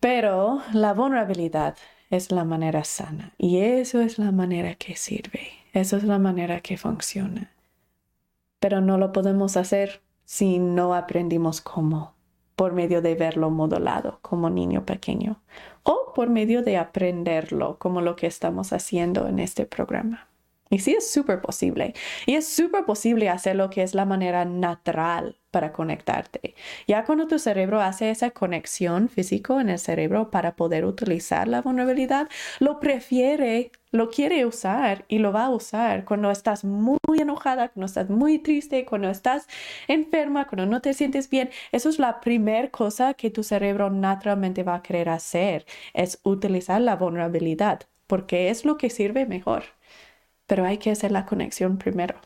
Pero 0.00 0.62
la 0.72 0.94
vulnerabilidad 0.94 1.76
es 2.08 2.30
la 2.30 2.44
manera 2.44 2.84
sana 2.84 3.34
y 3.36 3.58
eso 3.58 4.00
es 4.00 4.18
la 4.18 4.32
manera 4.32 4.74
que 4.76 4.96
sirve, 4.96 5.48
eso 5.72 5.96
es 5.96 6.04
la 6.04 6.18
manera 6.18 6.60
que 6.60 6.78
funciona. 6.78 7.50
Pero 8.60 8.80
no 8.80 8.96
lo 8.96 9.12
podemos 9.12 9.56
hacer 9.56 10.02
si 10.24 10.58
no 10.58 10.94
aprendimos 10.94 11.60
cómo, 11.60 12.14
por 12.54 12.72
medio 12.72 13.02
de 13.02 13.16
verlo 13.16 13.50
modulado 13.50 14.20
como 14.22 14.48
niño 14.48 14.86
pequeño 14.86 15.42
o 15.82 16.12
por 16.14 16.30
medio 16.30 16.62
de 16.62 16.76
aprenderlo 16.76 17.76
como 17.78 18.00
lo 18.00 18.14
que 18.14 18.28
estamos 18.28 18.72
haciendo 18.72 19.26
en 19.26 19.40
este 19.40 19.66
programa. 19.66 20.28
Y 20.70 20.78
sí 20.78 20.92
es 20.92 21.10
súper 21.10 21.40
posible. 21.40 21.92
Y 22.24 22.34
es 22.34 22.48
súper 22.48 22.84
posible 22.84 23.28
hacer 23.28 23.56
lo 23.56 23.68
que 23.68 23.82
es 23.82 23.94
la 23.94 24.06
manera 24.06 24.44
natural 24.44 25.36
para 25.52 25.72
conectarte. 25.72 26.54
Ya 26.88 27.04
cuando 27.04 27.28
tu 27.28 27.38
cerebro 27.38 27.80
hace 27.80 28.10
esa 28.10 28.30
conexión 28.32 29.08
físico 29.08 29.60
en 29.60 29.68
el 29.70 29.78
cerebro 29.78 30.30
para 30.30 30.56
poder 30.56 30.84
utilizar 30.84 31.46
la 31.46 31.62
vulnerabilidad, 31.62 32.28
lo 32.58 32.80
prefiere, 32.80 33.70
lo 33.92 34.10
quiere 34.10 34.46
usar 34.46 35.04
y 35.08 35.18
lo 35.18 35.32
va 35.32 35.44
a 35.44 35.50
usar 35.50 36.04
cuando 36.04 36.30
estás 36.30 36.64
muy 36.64 36.98
enojada, 37.18 37.68
cuando 37.68 37.86
estás 37.86 38.10
muy 38.10 38.38
triste, 38.40 38.84
cuando 38.86 39.10
estás 39.10 39.46
enferma, 39.88 40.46
cuando 40.48 40.66
no 40.66 40.80
te 40.80 40.94
sientes 40.94 41.30
bien. 41.30 41.50
Eso 41.70 41.88
es 41.90 41.98
la 42.00 42.20
primera 42.20 42.70
cosa 42.70 43.14
que 43.14 43.30
tu 43.30 43.42
cerebro 43.44 43.90
naturalmente 43.90 44.62
va 44.64 44.76
a 44.76 44.82
querer 44.82 45.08
hacer, 45.10 45.66
es 45.94 46.18
utilizar 46.24 46.80
la 46.80 46.96
vulnerabilidad, 46.96 47.82
porque 48.06 48.50
es 48.50 48.64
lo 48.64 48.78
que 48.78 48.90
sirve 48.90 49.26
mejor 49.26 49.64
pero 50.46 50.66
hay 50.66 50.78
que 50.78 50.90
hacer 50.90 51.12
la 51.12 51.24
conexión 51.24 51.78
primero. 51.78 52.20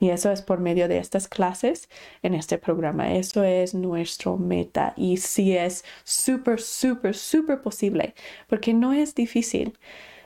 Y 0.00 0.10
eso 0.10 0.30
es 0.30 0.42
por 0.42 0.60
medio 0.60 0.88
de 0.88 0.98
estas 0.98 1.28
clases 1.28 1.88
en 2.22 2.34
este 2.34 2.58
programa. 2.58 3.14
Eso 3.14 3.42
es 3.44 3.74
nuestro 3.74 4.36
meta. 4.36 4.92
Y 4.96 5.16
sí 5.18 5.56
es 5.56 5.84
súper, 6.04 6.60
súper, 6.60 7.14
súper 7.16 7.62
posible, 7.62 8.14
porque 8.48 8.74
no 8.74 8.92
es 8.92 9.14
difícil. 9.14 9.78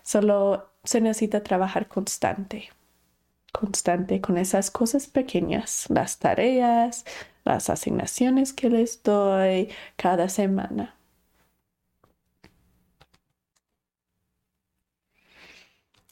Solo 0.03 0.71
se 0.85 1.01
necesita 1.01 1.43
trabajar 1.43 1.89
constante. 1.89 2.71
Constante 3.53 4.21
con 4.21 4.39
esas 4.39 4.71
cosas 4.71 5.07
pequeñas, 5.07 5.87
las 5.89 6.19
tareas, 6.19 7.05
las 7.45 7.71
asignaciones 7.71 8.53
que 8.53 8.71
les 8.71 9.03
doy 9.03 9.71
cada 9.97 10.29
semana. 10.29 10.98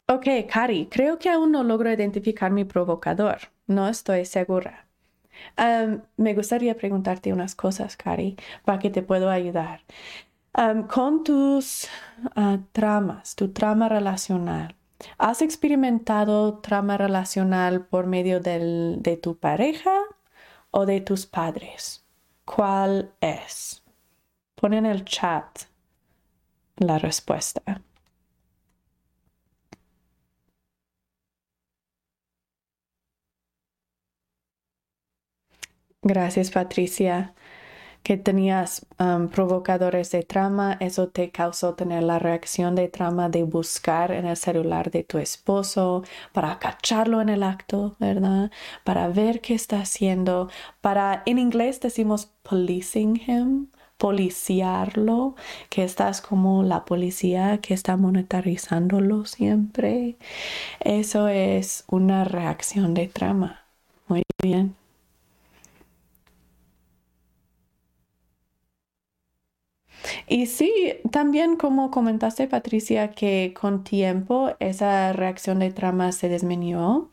Ok, 0.09 0.27
Cari, 0.49 0.87
creo 0.87 1.19
que 1.19 1.29
aún 1.29 1.51
no 1.51 1.65
logro 1.65 1.91
identificar 1.93 2.53
mi 2.53 2.65
provocador. 2.65 3.39
No 3.67 3.89
estoy 3.89 4.25
segura. 4.25 4.87
me 6.17 6.35
gustaría 6.35 6.77
preguntarte 6.77 7.33
unas 7.33 7.55
cosas, 7.55 7.97
Cari, 7.97 8.37
para 8.65 8.79
que 8.79 8.91
te 8.91 9.03
puedo 9.03 9.31
ayudar. 9.31 9.81
con 10.89 11.25
tus 11.25 11.89
ah, 12.37 12.59
tramas, 12.73 13.35
tu 13.37 13.53
trama 13.53 13.89
relacional, 13.89 14.77
¿has 15.19 15.43
experimentado 15.43 16.59
trama 16.61 16.97
relacional 16.99 17.87
por 17.87 18.07
medio 18.07 18.41
de 18.41 19.19
tu 19.23 19.39
pareja 19.39 19.93
o 20.71 20.87
de 20.87 21.01
tus 21.01 21.27
padres? 21.27 22.05
¿Cuál 22.45 23.13
es? 23.21 23.83
Pon 24.55 24.75
en 24.75 24.87
el 24.87 25.05
chat 25.05 25.63
la 26.79 26.99
respuesta. 26.99 27.83
Gracias, 36.07 36.53
Patricia. 36.53 37.35
Que 38.05 38.17
tenías 38.17 38.87
um, 39.01 39.27
provocadores 39.27 40.13
de 40.13 40.23
trama, 40.23 40.77
eso 40.79 41.09
te 41.09 41.33
causó 41.33 41.75
tener 41.75 42.05
la 42.05 42.21
reacción 42.21 42.77
de 42.77 42.87
trama 42.87 43.29
de 43.29 43.43
buscar 43.43 44.13
en 44.13 44.25
el 44.27 44.37
celular 44.37 44.93
de 44.93 45.03
tu 45.03 45.19
esposo 45.19 46.05
para 46.33 46.61
cacharlo 46.61 47.21
en 47.21 47.29
el 47.29 47.43
acto, 47.43 47.97
¿verdad? 47.99 48.53
Para 48.85 49.09
ver 49.09 49.41
qué 49.41 49.55
está 49.55 49.81
haciendo, 49.81 50.49
para, 50.81 51.25
en 51.27 51.41
inglés 51.41 51.81
decimos 51.81 52.31
policing 52.45 53.21
him, 53.27 53.67
policiarlo, 53.99 55.35
que 55.71 55.83
estás 55.83 56.21
como 56.21 56.63
la 56.63 56.85
policía 56.85 57.59
que 57.59 57.75
está 57.75 57.97
monetarizándolo 57.97 59.25
siempre. 59.25 60.17
Eso 60.79 61.27
es 61.27 61.83
una 61.89 62.23
reacción 62.23 62.95
de 62.95 63.09
trama. 63.09 63.65
Muy 64.07 64.23
bien. 64.41 64.77
Y 70.29 70.47
sí, 70.47 70.95
también 71.13 71.57
como 71.57 71.91
comentaste 71.93 72.49
Patricia, 72.49 73.13
que 73.13 73.55
con 73.59 73.85
tiempo 73.85 74.55
esa 74.59 75.13
reacción 75.13 75.61
de 75.61 75.71
trama 75.71 76.11
se 76.11 76.29
disminuyó. 76.29 77.09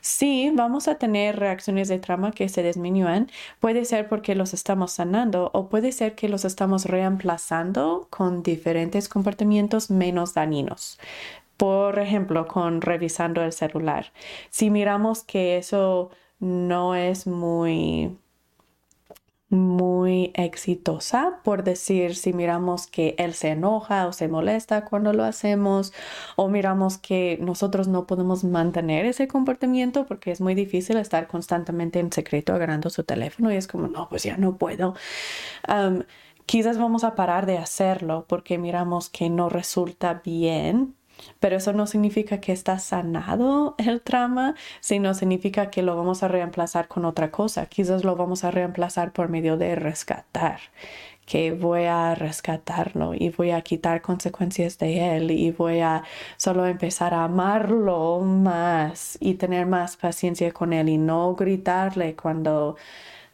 Sí, 0.00 0.50
vamos 0.52 0.88
a 0.88 0.96
tener 0.98 1.38
reacciones 1.38 1.88
de 1.88 2.00
trama 2.00 2.32
que 2.32 2.48
se 2.48 2.64
disminuyen. 2.64 3.30
Puede 3.60 3.84
ser 3.84 4.08
porque 4.08 4.34
los 4.34 4.52
estamos 4.52 4.92
sanando 4.92 5.50
o 5.54 5.68
puede 5.68 5.92
ser 5.92 6.16
que 6.16 6.28
los 6.28 6.44
estamos 6.44 6.86
reemplazando 6.86 8.08
con 8.10 8.42
diferentes 8.42 9.08
comportamientos 9.08 9.90
menos 9.90 10.34
dañinos. 10.34 10.98
Por 11.56 11.98
ejemplo, 12.00 12.46
con 12.48 12.80
revisando 12.80 13.42
el 13.42 13.52
celular. 13.52 14.12
Si 14.50 14.70
miramos 14.70 15.22
que 15.22 15.56
eso 15.58 16.10
no 16.40 16.94
es 16.96 17.26
muy 17.26 18.18
muy 19.48 20.32
exitosa, 20.34 21.40
por 21.44 21.62
decir, 21.62 22.16
si 22.16 22.32
miramos 22.32 22.86
que 22.88 23.14
él 23.18 23.32
se 23.34 23.50
enoja 23.50 24.06
o 24.08 24.12
se 24.12 24.28
molesta 24.28 24.84
cuando 24.84 25.12
lo 25.12 25.24
hacemos, 25.24 25.92
o 26.36 26.48
miramos 26.48 26.98
que 26.98 27.38
nosotros 27.40 27.86
no 27.86 28.06
podemos 28.06 28.42
mantener 28.44 29.06
ese 29.06 29.28
comportamiento 29.28 30.06
porque 30.06 30.32
es 30.32 30.40
muy 30.40 30.54
difícil 30.54 30.96
estar 30.96 31.28
constantemente 31.28 32.00
en 32.00 32.12
secreto 32.12 32.54
agarrando 32.54 32.90
su 32.90 33.04
teléfono 33.04 33.52
y 33.52 33.56
es 33.56 33.68
como, 33.68 33.86
no, 33.88 34.08
pues 34.08 34.24
ya 34.24 34.36
no 34.36 34.56
puedo. 34.56 34.94
quizás 36.46 36.78
vamos 36.78 37.04
a 37.04 37.14
parar 37.14 37.46
de 37.46 37.58
hacerlo 37.58 38.26
porque 38.28 38.58
miramos 38.58 39.10
que 39.10 39.30
no 39.30 39.48
resulta 39.48 40.22
bien 40.24 40.94
pero 41.40 41.56
eso 41.56 41.72
no 41.72 41.86
significa 41.86 42.40
que 42.40 42.52
está 42.52 42.78
sanado 42.78 43.74
el 43.78 44.00
trauma, 44.02 44.54
sino 44.80 45.14
significa 45.14 45.70
que 45.70 45.82
lo 45.82 45.96
vamos 45.96 46.22
a 46.22 46.28
reemplazar 46.28 46.88
con 46.88 47.04
otra 47.04 47.30
cosa. 47.30 47.66
Quizás 47.66 48.04
lo 48.04 48.16
vamos 48.16 48.44
a 48.44 48.50
reemplazar 48.50 49.12
por 49.12 49.28
medio 49.28 49.56
de 49.56 49.74
rescatar, 49.74 50.60
que 51.26 51.52
voy 51.52 51.84
a 51.84 52.14
rescatarlo 52.14 53.14
y 53.14 53.30
voy 53.30 53.50
a 53.50 53.60
quitar 53.62 54.00
consecuencias 54.00 54.78
de 54.78 55.16
él 55.16 55.30
y 55.30 55.50
voy 55.50 55.80
a 55.80 56.04
solo 56.36 56.66
empezar 56.66 57.14
a 57.14 57.24
amarlo 57.24 58.20
más 58.20 59.18
y 59.20 59.34
tener 59.34 59.66
más 59.66 59.96
paciencia 59.96 60.52
con 60.52 60.72
él 60.72 60.88
y 60.88 60.98
no 60.98 61.34
gritarle 61.34 62.14
cuando 62.14 62.76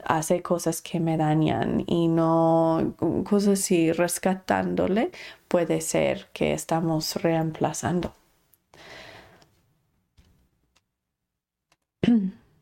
hace 0.05 0.43
cosas 0.43 0.83
que 0.83 1.01
me 1.01 1.17
dañan 1.17 1.85
y 1.87 2.09
no 2.09 2.95
cosas 3.29 3.61
así 3.61 3.93
rescatándole 3.93 5.11
puede 5.49 5.81
ser 5.81 6.29
que 6.33 6.53
estamos 6.55 7.17
reemplazando. 7.17 8.13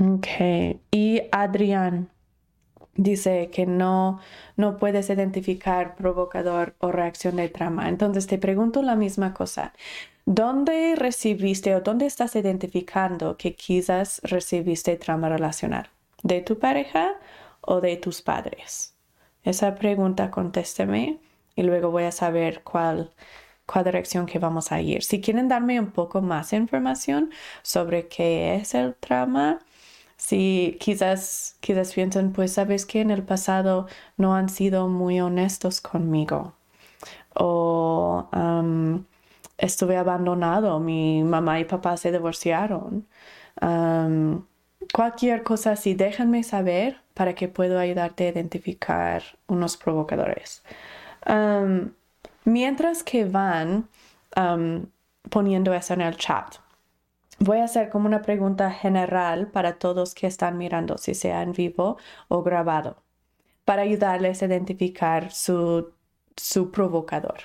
Ok, 0.00 0.26
y 0.90 1.22
Adrián 1.30 2.08
dice 2.94 3.50
que 3.52 3.66
no, 3.66 4.20
no 4.56 4.78
puedes 4.78 5.10
identificar 5.10 5.96
provocador 5.96 6.76
o 6.80 6.92
reacción 6.92 7.36
de 7.36 7.48
trama. 7.50 7.88
Entonces 7.88 8.26
te 8.26 8.38
pregunto 8.38 8.82
la 8.82 8.96
misma 8.96 9.34
cosa. 9.34 9.74
¿Dónde 10.26 10.94
recibiste 10.96 11.74
o 11.74 11.80
dónde 11.80 12.06
estás 12.06 12.36
identificando 12.36 13.36
que 13.36 13.54
quizás 13.54 14.20
recibiste 14.22 14.96
trama 14.96 15.28
relacional? 15.28 15.88
¿De 16.22 16.40
tu 16.42 16.58
pareja 16.58 17.14
o 17.60 17.80
de 17.80 17.96
tus 17.96 18.22
padres? 18.22 18.94
Esa 19.42 19.74
pregunta 19.74 20.30
contésteme 20.30 21.18
y 21.56 21.62
luego 21.62 21.90
voy 21.90 22.04
a 22.04 22.12
saber 22.12 22.62
cuál, 22.62 23.10
cuál 23.66 23.84
dirección 23.84 24.26
que 24.26 24.38
vamos 24.38 24.72
a 24.72 24.80
ir. 24.80 25.02
Si 25.02 25.20
quieren 25.20 25.48
darme 25.48 25.80
un 25.80 25.90
poco 25.90 26.20
más 26.20 26.52
información 26.52 27.30
sobre 27.62 28.08
qué 28.08 28.56
es 28.56 28.74
el 28.74 28.94
trauma, 28.94 29.60
si 30.16 30.76
quizás, 30.80 31.56
quizás 31.60 31.94
piensan, 31.94 32.32
pues 32.32 32.52
sabes 32.52 32.84
que 32.84 33.00
en 33.00 33.10
el 33.10 33.22
pasado 33.22 33.86
no 34.18 34.34
han 34.34 34.50
sido 34.50 34.86
muy 34.88 35.20
honestos 35.20 35.80
conmigo 35.80 36.52
o 37.34 38.28
estuve 39.60 39.96
abandonado, 39.96 40.80
mi 40.80 41.22
mamá 41.22 41.60
y 41.60 41.64
papá 41.64 41.96
se 41.96 42.10
divorciaron. 42.10 43.06
cualquier 44.92 45.42
cosa 45.42 45.72
así, 45.72 45.94
déjenme 45.94 46.42
saber 46.42 47.00
para 47.14 47.34
que 47.34 47.48
pueda 47.48 47.80
ayudarte 47.80 48.26
a 48.26 48.30
identificar 48.30 49.22
unos 49.46 49.76
provocadores. 49.76 50.62
mientras 52.44 53.02
que 53.02 53.24
van 53.24 53.88
poniendo 55.28 55.74
eso 55.74 55.94
en 55.94 56.00
el 56.00 56.16
chat, 56.16 56.56
voy 57.38 57.58
a 57.58 57.64
hacer 57.64 57.90
como 57.90 58.06
una 58.06 58.22
pregunta 58.22 58.70
general 58.70 59.48
para 59.48 59.78
todos 59.78 60.14
que 60.14 60.26
están 60.26 60.58
mirando, 60.58 60.98
si 60.98 61.14
sea 61.14 61.42
en 61.42 61.52
vivo 61.52 61.98
o 62.28 62.42
grabado, 62.42 63.02
para 63.64 63.82
ayudarles 63.82 64.42
a 64.42 64.46
identificar 64.46 65.30
su, 65.32 65.92
su 66.36 66.70
provocador. 66.70 67.40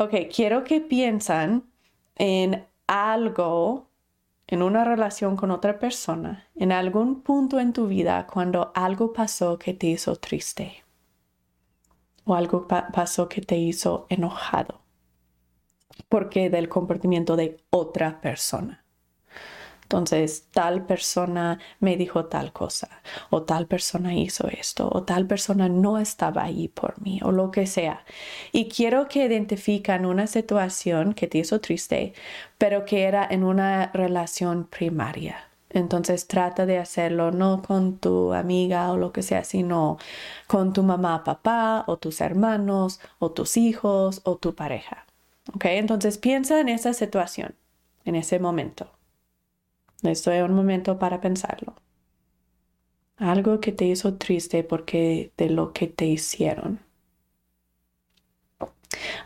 Ok, 0.00 0.14
quiero 0.34 0.64
que 0.64 0.80
piensen 0.80 1.70
en 2.16 2.66
algo, 2.86 3.90
en 4.46 4.62
una 4.62 4.82
relación 4.82 5.36
con 5.36 5.50
otra 5.50 5.78
persona, 5.78 6.48
en 6.54 6.72
algún 6.72 7.20
punto 7.20 7.60
en 7.60 7.74
tu 7.74 7.86
vida 7.86 8.26
cuando 8.26 8.72
algo 8.74 9.12
pasó 9.12 9.58
que 9.58 9.74
te 9.74 9.88
hizo 9.88 10.16
triste 10.16 10.84
o 12.24 12.34
algo 12.34 12.66
pasó 12.66 13.28
que 13.28 13.42
te 13.42 13.58
hizo 13.58 14.06
enojado 14.08 14.80
porque 16.08 16.48
del 16.48 16.70
comportamiento 16.70 17.36
de 17.36 17.62
otra 17.68 18.22
persona. 18.22 18.86
Entonces, 19.90 20.46
tal 20.52 20.86
persona 20.86 21.58
me 21.80 21.96
dijo 21.96 22.26
tal 22.26 22.52
cosa, 22.52 23.02
o 23.28 23.42
tal 23.42 23.66
persona 23.66 24.14
hizo 24.14 24.46
esto, 24.46 24.88
o 24.92 25.02
tal 25.02 25.26
persona 25.26 25.68
no 25.68 25.98
estaba 25.98 26.44
ahí 26.44 26.68
por 26.68 27.02
mí, 27.02 27.18
o 27.24 27.32
lo 27.32 27.50
que 27.50 27.66
sea. 27.66 28.04
Y 28.52 28.68
quiero 28.68 29.08
que 29.08 29.24
identifiquen 29.24 30.06
una 30.06 30.28
situación 30.28 31.12
que 31.12 31.26
te 31.26 31.38
hizo 31.38 31.60
triste, 31.60 32.12
pero 32.56 32.84
que 32.84 33.02
era 33.02 33.26
en 33.28 33.42
una 33.42 33.90
relación 33.92 34.64
primaria. 34.64 35.48
Entonces 35.70 36.28
trata 36.28 36.66
de 36.66 36.78
hacerlo 36.78 37.32
no 37.32 37.60
con 37.60 37.98
tu 37.98 38.32
amiga 38.32 38.92
o 38.92 38.96
lo 38.96 39.12
que 39.12 39.22
sea, 39.24 39.42
sino 39.42 39.98
con 40.46 40.72
tu 40.72 40.84
mamá, 40.84 41.24
papá, 41.24 41.82
o 41.88 41.96
tus 41.96 42.20
hermanos, 42.20 43.00
o 43.18 43.32
tus 43.32 43.56
hijos, 43.56 44.20
o 44.22 44.36
tu 44.36 44.54
pareja. 44.54 45.04
¿Ok? 45.52 45.64
Entonces 45.64 46.16
piensa 46.16 46.60
en 46.60 46.68
esa 46.68 46.92
situación, 46.92 47.56
en 48.04 48.14
ese 48.14 48.38
momento. 48.38 48.99
Esto 50.02 50.30
es 50.32 50.42
un 50.42 50.54
momento 50.54 50.98
para 50.98 51.20
pensarlo. 51.20 51.74
Algo 53.18 53.60
que 53.60 53.72
te 53.72 53.84
hizo 53.84 54.14
triste 54.14 54.64
porque 54.64 55.32
de 55.36 55.50
lo 55.50 55.72
que 55.72 55.86
te 55.86 56.06
hicieron. 56.06 56.80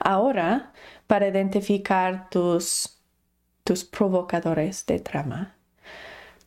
Ahora, 0.00 0.72
para 1.06 1.28
identificar 1.28 2.28
tus, 2.30 2.98
tus 3.62 3.84
provocadores 3.84 4.84
de 4.86 4.98
trama, 5.00 5.56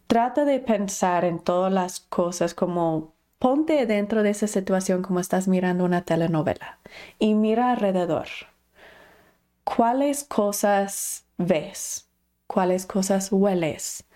trata 0.08 0.46
de 0.46 0.60
pensar 0.60 1.26
en 1.26 1.40
todas 1.40 1.72
las 1.72 2.00
cosas 2.00 2.54
como 2.54 3.14
ponte 3.40 3.86
dentro 3.86 4.24
de 4.24 4.32
esa 4.32 4.48
situación 4.48 5.02
como 5.04 5.20
estás 5.20 5.48
mirando 5.48 5.86
una 5.86 6.04
telenovela 6.04 6.80
y 7.20 7.34
mira 7.34 7.72
alrededor. 7.72 8.28
¿Cuáles 9.64 10.24
cosas 10.24 11.26
ves? 11.38 12.07
¿Cuáles 12.48 12.86
cosas 12.86 13.32
hueles? 13.32 14.08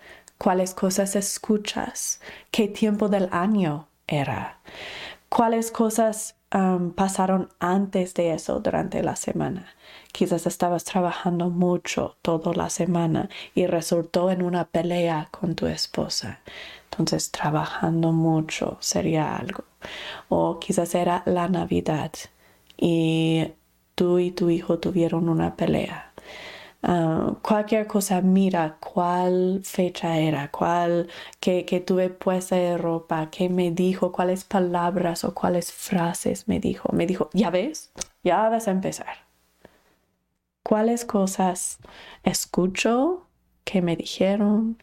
cuáles 0.42 0.74
cosas 0.74 1.14
escuchas, 1.14 2.20
qué 2.50 2.66
tiempo 2.66 3.08
del 3.08 3.28
año 3.30 3.86
era, 4.08 4.58
cuáles 5.28 5.70
cosas 5.70 6.34
um, 6.52 6.90
pasaron 6.90 7.48
antes 7.60 8.12
de 8.14 8.34
eso 8.34 8.58
durante 8.58 9.04
la 9.04 9.14
semana. 9.14 9.68
Quizás 10.10 10.46
estabas 10.48 10.82
trabajando 10.82 11.48
mucho 11.48 12.16
toda 12.22 12.52
la 12.54 12.70
semana 12.70 13.28
y 13.54 13.66
resultó 13.66 14.32
en 14.32 14.42
una 14.42 14.64
pelea 14.64 15.28
con 15.30 15.54
tu 15.54 15.68
esposa. 15.68 16.40
Entonces, 16.90 17.30
trabajando 17.30 18.10
mucho 18.10 18.78
sería 18.80 19.36
algo. 19.36 19.62
O 20.28 20.58
quizás 20.58 20.96
era 20.96 21.22
la 21.24 21.48
Navidad 21.48 22.10
y 22.76 23.52
tú 23.94 24.18
y 24.18 24.32
tu 24.32 24.50
hijo 24.50 24.80
tuvieron 24.80 25.28
una 25.28 25.54
pelea. 25.54 26.11
Ah, 26.82 27.36
cualquier 27.42 27.86
cosa, 27.86 28.20
mira 28.22 28.76
cuál 28.80 29.60
fecha 29.64 30.18
era, 30.18 30.50
cuál 30.50 31.08
que, 31.40 31.64
que 31.64 31.80
tuve 31.80 32.10
puesta 32.10 32.56
de 32.56 32.76
ropa, 32.76 33.30
qué 33.30 33.48
me 33.48 33.70
dijo, 33.70 34.10
cuáles 34.12 34.44
palabras 34.44 35.22
o 35.24 35.32
cuáles 35.34 35.72
frases 35.72 36.48
me 36.48 36.58
dijo. 36.60 36.88
Me 36.92 37.06
dijo, 37.06 37.30
ya 37.32 37.50
ves, 37.50 37.92
ya 38.24 38.48
vas 38.48 38.66
a 38.68 38.72
empezar. 38.72 39.32
¿Cuáles 40.64 41.04
cosas 41.04 41.78
escucho, 42.24 43.26
que 43.64 43.82
me 43.82 43.96
dijeron, 43.96 44.78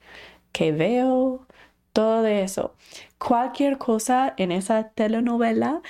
que 0.51 0.71
veo, 0.71 1.45
todo 1.93 2.25
eso. 2.27 2.75
Cualquier 3.17 3.77
cosa 3.77 4.33
en 4.37 4.51
esa 4.51 4.89
telenovela 4.89 5.81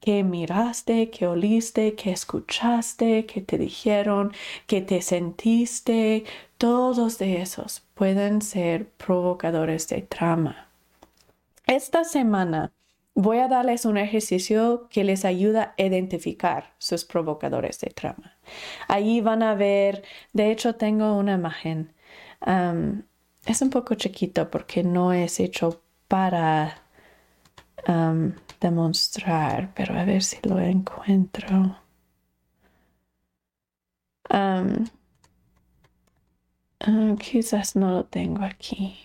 que 0.00 0.22
miraste, 0.24 1.10
que 1.10 1.26
oliste, 1.26 1.94
que 1.94 2.12
escuchaste, 2.12 3.26
que 3.26 3.40
te 3.40 3.58
dijeron, 3.58 4.32
que 4.66 4.80
te 4.80 5.02
sentiste, 5.02 6.24
todos 6.56 7.18
de 7.18 7.42
esos 7.42 7.82
pueden 7.94 8.42
ser 8.42 8.88
provocadores 8.90 9.88
de 9.88 10.02
trama. 10.02 10.68
Esta 11.66 12.04
semana 12.04 12.72
voy 13.14 13.38
a 13.38 13.48
darles 13.48 13.84
un 13.84 13.98
ejercicio 13.98 14.88
que 14.90 15.02
les 15.02 15.24
ayuda 15.24 15.74
a 15.76 15.82
identificar 15.82 16.72
sus 16.78 17.04
provocadores 17.04 17.80
de 17.80 17.90
trama. 17.90 18.36
Allí 18.86 19.20
van 19.20 19.42
a 19.42 19.54
ver, 19.54 20.04
de 20.32 20.52
hecho 20.52 20.76
tengo 20.76 21.16
una 21.16 21.34
imagen. 21.34 21.92
es 23.44 23.62
un 23.62 23.70
poco 23.70 23.94
chiquito 23.96 24.50
porque 24.50 24.84
no 24.84 25.12
es 25.12 25.40
hecho 25.40 25.82
para 26.06 26.82
demostrar, 28.60 29.72
pero 29.74 29.98
a 29.98 30.04
ver 30.04 30.22
si 30.22 30.38
lo 30.42 30.58
encuentro. 30.58 31.76
Ah, 34.30 34.64
quizás 37.18 37.76
no 37.76 37.90
lo 37.92 38.04
tengo 38.04 38.44
aquí. 38.44 38.96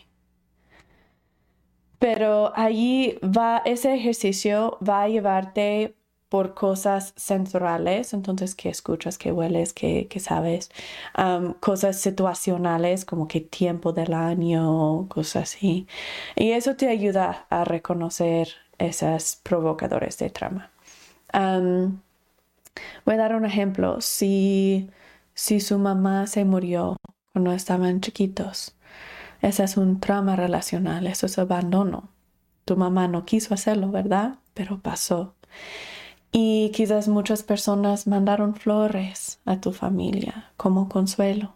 Pero 2.00 2.52
allí 2.56 3.18
va, 3.24 3.62
ese 3.66 3.94
ejercicio 3.96 4.78
va 4.88 5.04
a 5.04 5.08
llevarte 5.08 5.96
por 6.30 6.54
cosas 6.56 7.14
sensoriales, 7.16 8.14
entonces 8.14 8.56
que 8.56 8.70
escuchas, 8.70 9.18
que 9.18 9.32
hueles, 9.32 9.72
que, 9.74 10.08
sabes, 10.20 10.72
cosas 11.60 12.00
situacionales 12.02 13.06
como 13.06 13.28
que 13.28 13.40
tiempo 13.40 13.94
del 13.94 14.14
año, 14.14 15.08
cosas 15.10 15.44
así. 15.54 15.88
Y 16.36 16.52
eso 16.52 16.76
te 16.76 16.90
ayuda 16.90 17.46
a 17.50 17.64
reconocer 17.66 18.50
esos 18.78 19.38
provocadores 19.44 20.18
de 20.18 20.30
trama. 20.30 20.72
voy 23.06 23.16
a 23.16 23.18
dar 23.18 23.36
un 23.36 23.46
ejemplo. 23.46 24.02
Si, 24.02 24.90
si 25.34 25.60
su 25.60 25.80
mamá 25.80 26.28
se 26.28 26.46
murió 26.46 26.98
cuando 27.34 27.52
estaban 27.54 28.02
chiquitos, 28.02 28.76
ese 29.42 29.64
es 29.64 29.78
un 29.78 30.00
trama 30.00 30.36
relacional, 30.36 31.08
eso 31.08 31.26
es 31.26 31.38
abandono. 31.38 32.10
Tu 32.66 32.78
mamá 32.78 33.08
no 33.08 33.26
quiso 33.26 33.54
hacerlo, 33.54 33.92
¿verdad? 33.92 34.36
Pero 34.54 34.80
pasó. 34.80 35.36
Y 36.32 36.72
quizás 36.74 37.08
muchas 37.08 37.44
personas 37.44 38.08
mandaron 38.08 38.56
flores 38.56 39.40
a 39.46 39.62
tu 39.62 39.72
familia 39.72 40.52
como 40.58 40.90
consuelo. 40.90 41.56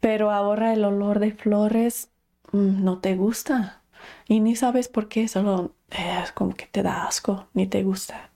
Pero 0.00 0.30
ahora 0.30 0.72
el 0.74 0.84
olor 0.84 1.20
de 1.20 1.32
flores 1.32 2.10
mm, 2.52 2.84
no 2.84 2.98
te 2.98 3.16
gusta. 3.16 3.82
Y 4.28 4.40
ni 4.40 4.56
sabes 4.56 4.88
por 4.88 5.08
qué, 5.08 5.28
solo 5.28 5.74
es 5.92 6.32
como 6.32 6.54
que 6.54 6.66
te 6.66 6.82
da 6.82 7.04
asco, 7.06 7.46
ni 7.54 7.66
te 7.66 7.82
gusta. 7.82 8.30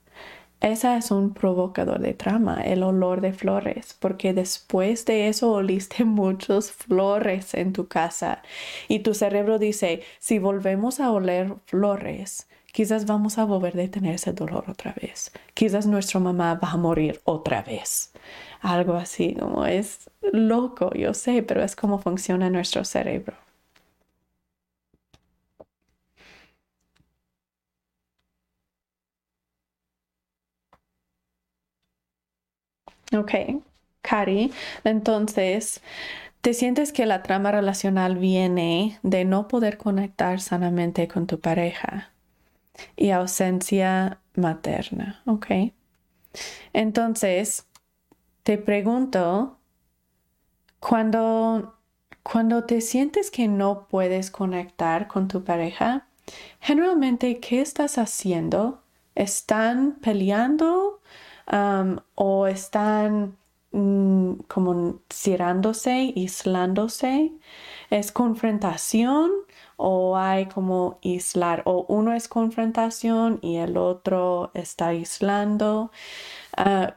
Esa 0.59 0.97
es 0.97 1.11
un 1.11 1.35
provocador 1.35 1.99
de 1.99 2.15
trama, 2.15 2.61
el 2.63 2.81
olor 2.81 3.21
de 3.21 3.31
flores, 3.31 3.95
porque 3.99 4.33
después 4.33 5.05
de 5.05 5.27
eso 5.27 5.51
oliste 5.51 6.03
muchas 6.05 6.71
flores 6.71 7.53
en 7.53 7.73
tu 7.73 7.87
casa 7.87 8.41
y 8.87 8.99
tu 8.99 9.13
cerebro 9.13 9.59
dice, 9.59 10.01
si 10.19 10.39
volvemos 10.39 10.99
a 10.99 11.11
oler 11.11 11.53
flores, 11.65 12.47
quizás 12.71 13.05
vamos 13.05 13.37
a 13.37 13.45
volver 13.45 13.79
a 13.79 13.91
tener 13.91 14.15
ese 14.15 14.33
dolor 14.33 14.65
otra 14.67 14.95
vez. 14.99 15.31
Quizás 15.53 15.85
nuestra 15.85 16.19
mamá 16.19 16.55
va 16.55 16.71
a 16.71 16.77
morir 16.77 17.21
otra 17.25 17.61
vez. 17.61 18.11
Algo 18.61 18.95
así, 18.95 19.35
como 19.39 19.65
es 19.65 20.09
loco, 20.31 20.91
yo 20.95 21.13
sé, 21.13 21.43
pero 21.43 21.63
es 21.63 21.75
como 21.75 21.99
funciona 21.99 22.49
nuestro 22.49 22.83
cerebro. 22.83 23.46
Ok, 33.17 33.33
Cari, 34.01 34.51
entonces, 34.83 35.81
¿te 36.41 36.53
sientes 36.53 36.93
que 36.93 37.05
la 37.05 37.23
trama 37.23 37.51
relacional 37.51 38.17
viene 38.17 38.99
de 39.03 39.25
no 39.25 39.47
poder 39.47 39.77
conectar 39.77 40.39
sanamente 40.39 41.07
con 41.07 41.27
tu 41.27 41.39
pareja 41.39 42.11
y 42.95 43.09
ausencia 43.11 44.19
materna? 44.35 45.21
Ok. 45.25 45.47
Entonces, 46.73 47.65
te 48.43 48.57
pregunto, 48.57 49.57
cuando, 50.79 51.75
cuando 52.23 52.63
te 52.65 52.81
sientes 52.81 53.31
que 53.31 53.47
no 53.47 53.87
puedes 53.87 54.31
conectar 54.31 55.07
con 55.07 55.27
tu 55.27 55.43
pareja, 55.43 56.07
generalmente, 56.59 57.39
¿qué 57.39 57.61
estás 57.61 57.97
haciendo? 57.97 58.83
¿Están 59.15 59.93
peleando? 60.01 60.96
O 62.15 62.47
están 62.47 63.37
mm, 63.71 64.33
como 64.47 64.99
cerrándose, 65.09 66.13
aislándose. 66.15 67.31
Es 67.89 68.11
confrontación 68.11 69.31
o 69.77 70.17
hay 70.17 70.47
como 70.47 70.99
aislar 71.03 71.61
o 71.65 71.85
uno 71.87 72.13
es 72.13 72.27
confrontación 72.27 73.39
y 73.41 73.57
el 73.57 73.77
otro 73.77 74.51
está 74.53 74.87
aislando. 74.89 75.91
Ah, 76.57 76.95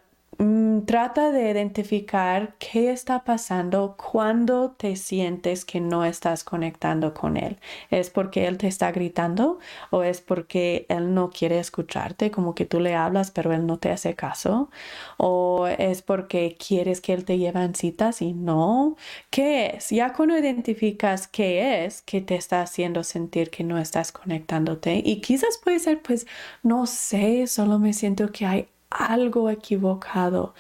trata 0.87 1.33
de 1.33 1.51
identificar 1.51 2.55
qué 2.59 2.91
está 2.91 3.25
pasando 3.25 3.97
cuando 3.97 4.71
te 4.71 4.97
sientes 4.97 5.65
que 5.65 5.81
no 5.81 6.05
estás 6.05 6.45
conectando 6.45 7.13
con 7.13 7.37
él. 7.37 7.59
¿Es 7.91 8.11
porque 8.11 8.47
él 8.47 8.57
te 8.57 8.67
está 8.67 8.91
gritando 8.91 9.59
o 9.91 10.03
es 10.03 10.21
porque 10.21 10.87
él 10.89 11.13
no 11.15 11.31
quiere 11.31 11.59
escucharte, 11.59 12.31
como 12.31 12.55
que 12.55 12.65
tú 12.65 12.81
le 12.81 12.95
hablas 12.95 13.31
pero 13.31 13.53
él 13.53 13.67
no 13.67 13.79
te 13.79 13.91
hace 13.91 14.15
caso? 14.15 14.71
¿O 15.19 15.67
es 15.67 16.03
porque 16.03 16.57
quieres 16.57 17.01
que 17.01 17.13
él 17.13 17.25
te 17.25 17.39
lleve 17.39 17.63
en 17.63 17.75
citas 17.75 18.23
y 18.23 18.33
no? 18.33 18.97
¿Qué 19.31 19.75
es? 19.77 19.91
Ya 19.91 20.13
cuando 20.15 20.39
identificas 20.39 21.29
qué 21.29 21.85
es 21.85 22.03
que 22.03 22.21
te 22.23 22.37
está 22.37 22.63
haciendo 22.63 23.05
sentir 23.05 23.51
que 23.51 23.65
no 23.65 23.79
estás 23.79 24.13
conectándote 24.13 25.03
y 25.05 25.21
quizás 25.21 25.59
puede 25.63 25.79
ser 25.81 26.03
pues 26.03 26.27
no 26.63 26.87
sé, 26.87 27.47
solo 27.47 27.79
me 27.79 27.93
siento 27.93 28.33
que 28.33 28.47
hay 28.47 28.69
algo 28.91 29.51
equivocado. 29.51 30.55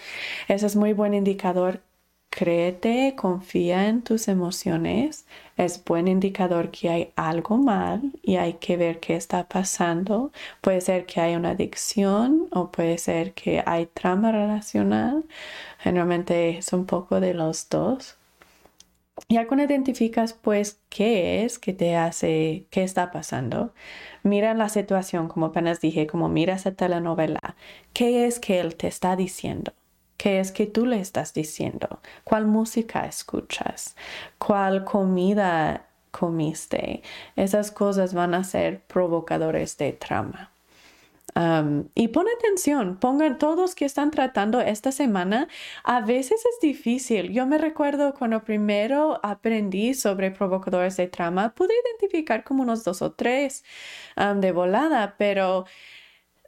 Ese 0.49 0.67
es 0.67 0.77
muy 0.77 0.93
buen 0.93 1.15
indicador. 1.15 1.83
Créete, 2.31 3.15
confía 3.17 3.89
en 3.89 4.03
tus 4.03 4.29
emociones. 4.29 5.27
Es 5.57 5.85
buen 5.85 6.09
indicador 6.09 6.71
que 6.71 6.89
hay 6.89 7.13
algo 7.17 7.59
mal 7.59 8.13
y 8.23 8.37
hay 8.37 8.55
que 8.55 8.77
ver 8.77 9.01
qué 9.01 9.17
está 9.17 9.49
pasando. 9.49 10.33
Puede 10.61 10.81
ser 10.81 11.07
que 11.07 11.21
hay 11.21 11.35
una 11.37 11.51
adicción 11.51 12.49
o 12.53 12.71
puede 12.71 12.99
ser 12.99 13.35
que 13.35 13.63
hay 13.67 13.87
trama 13.87 14.33
relacional. 14.33 15.25
Generalmente 15.81 16.59
es 16.59 16.73
un 16.73 16.87
poco 16.87 17.21
de 17.21 17.35
los 17.35 17.69
dos. 17.69 18.17
Ya 19.31 19.47
cuando 19.47 19.65
identificas 19.65 20.33
pues 20.33 20.81
qué 20.89 21.45
es 21.45 21.61
que 21.61 21.73
te 21.73 21.95
hace, 21.95 22.67
qué 22.71 22.83
está 22.83 23.13
pasando, 23.13 23.73
mira 24.25 24.55
la 24.55 24.69
situación, 24.69 25.29
como 25.29 25.47
apenas 25.47 25.81
dije, 25.81 26.09
como 26.09 26.29
mira 26.29 26.55
esa 26.55 26.73
telenovela, 26.73 27.55
qué 27.93 28.27
es 28.27 28.41
que 28.41 28.59
él 28.59 28.75
te 28.75 28.89
está 28.89 29.15
diciendo, 29.15 29.73
qué 30.17 30.41
es 30.41 30.51
que 30.51 30.67
tú 30.67 30.85
le 30.85 30.99
estás 31.01 31.33
diciendo, 31.33 32.01
cuál 32.25 32.47
música 32.47 33.07
escuchas, 33.07 33.95
cuál 34.39 34.85
comida 34.85 35.87
comiste. 36.11 37.03
Esas 37.37 37.71
cosas 37.71 38.15
van 38.15 38.35
a 38.35 38.43
ser 38.43 38.81
provocadores 38.81 39.79
de 39.79 39.93
trama 39.93 40.51
y 41.95 42.09
pon 42.09 42.27
atención, 42.39 42.97
pongan 42.99 43.39
todos 43.39 43.75
que 43.75 43.85
están 43.85 44.11
tratando 44.11 44.61
esta 44.61 44.93
semana. 44.93 45.49
A 45.85 46.01
veces 46.01 46.45
es 46.45 46.61
difícil. 46.61 47.33
Yo 47.33 47.47
me 47.47 47.59
recuerdo 47.59 48.15
cuando 48.15 48.45
primero 48.45 49.21
aprendí 49.23 49.95
sobre 49.95 50.31
provocadores 50.31 50.97
de 50.97 51.09
trama, 51.09 51.55
pude 51.55 51.73
identificar 51.85 52.45
como 52.45 52.63
unos 52.63 52.85
dos 52.85 53.03
o 53.03 53.13
tres 53.13 53.65
de 54.17 54.53
volada, 54.53 55.17
pero 55.19 55.67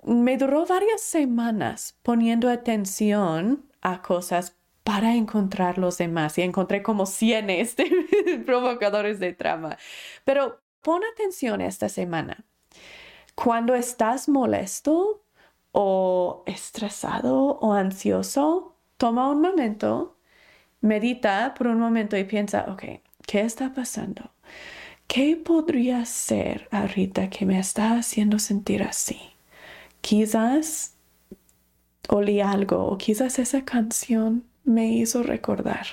me 0.04 0.36
duró 0.36 0.66
varias 0.66 1.00
semanas 1.00 1.98
poniendo 2.02 2.50
atención 2.50 3.64
a 3.82 4.02
cosas 4.02 4.56
para 4.84 5.14
encontrar 5.14 5.78
los 5.78 5.98
demás 5.98 6.38
y 6.38 6.42
encontré 6.42 6.82
como 6.82 7.06
cienes 7.06 7.76
de 7.76 8.42
provocadores 8.46 9.20
de 9.20 9.32
trama. 9.32 9.78
Pero 10.24 10.60
pon 10.82 11.02
atención 11.04 11.60
esta 11.60 11.88
semana 11.88 12.44
cuando 13.34 13.74
estás 13.74 14.28
molesto 14.28 15.22
o 15.72 16.44
estresado 16.46 17.59
o 17.60 17.72
ansioso, 17.72 18.76
toma 18.96 19.30
un 19.30 19.40
momento 19.40 20.16
medita 20.82 21.54
por 21.54 21.68
un 21.68 21.78
momento 21.78 22.16
y 22.18 22.24
piensa, 22.24 22.66
ok, 22.68 23.00
¿qué 23.26 23.40
está 23.40 23.72
pasando? 23.72 24.30
¿Qué 25.06 25.36
podría 25.36 26.04
ser 26.04 26.68
ahorita 26.70 27.30
que 27.30 27.46
me 27.46 27.59
está 27.59 27.94
haciendo 27.94 28.38
sentir 28.38 28.82
así? 28.82 29.20
Quizás 30.00 30.96
olí 32.09 32.40
algo 32.40 32.86
o 32.86 32.98
quizás 32.98 33.38
esa 33.38 33.64
canción 33.64 34.44
me 34.64 34.88
hizo 34.92 35.22
recordar 35.22 35.86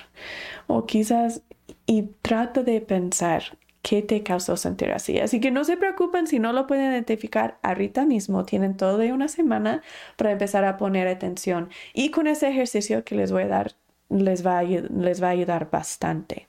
o 0.66 0.86
quizás 0.86 1.42
y 1.86 2.02
trata 2.22 2.62
de 2.62 2.80
pensar 2.80 3.58
qué 3.82 4.02
te 4.02 4.22
causó 4.22 4.56
sentir 4.56 4.92
así. 4.92 5.18
Así 5.18 5.40
que 5.40 5.50
no 5.50 5.64
se 5.64 5.76
preocupen 5.76 6.26
si 6.26 6.38
no 6.38 6.52
lo 6.52 6.66
pueden 6.66 6.92
identificar 6.92 7.58
ahorita 7.62 8.04
mismo. 8.04 8.44
Tienen 8.44 8.76
todo 8.76 8.98
de 8.98 9.12
una 9.12 9.28
semana 9.28 9.82
para 10.16 10.32
empezar 10.32 10.64
a 10.64 10.76
poner 10.76 11.08
atención. 11.08 11.70
Y 11.94 12.10
con 12.10 12.26
ese 12.26 12.48
ejercicio 12.48 13.04
que 13.04 13.14
les 13.14 13.32
voy 13.32 13.44
a 13.44 13.48
dar, 13.48 13.72
les 14.08 14.46
va 14.46 14.58
a, 14.58 14.62
les 14.62 15.22
va 15.22 15.28
a 15.28 15.30
ayudar 15.30 15.70
bastante. 15.70 16.48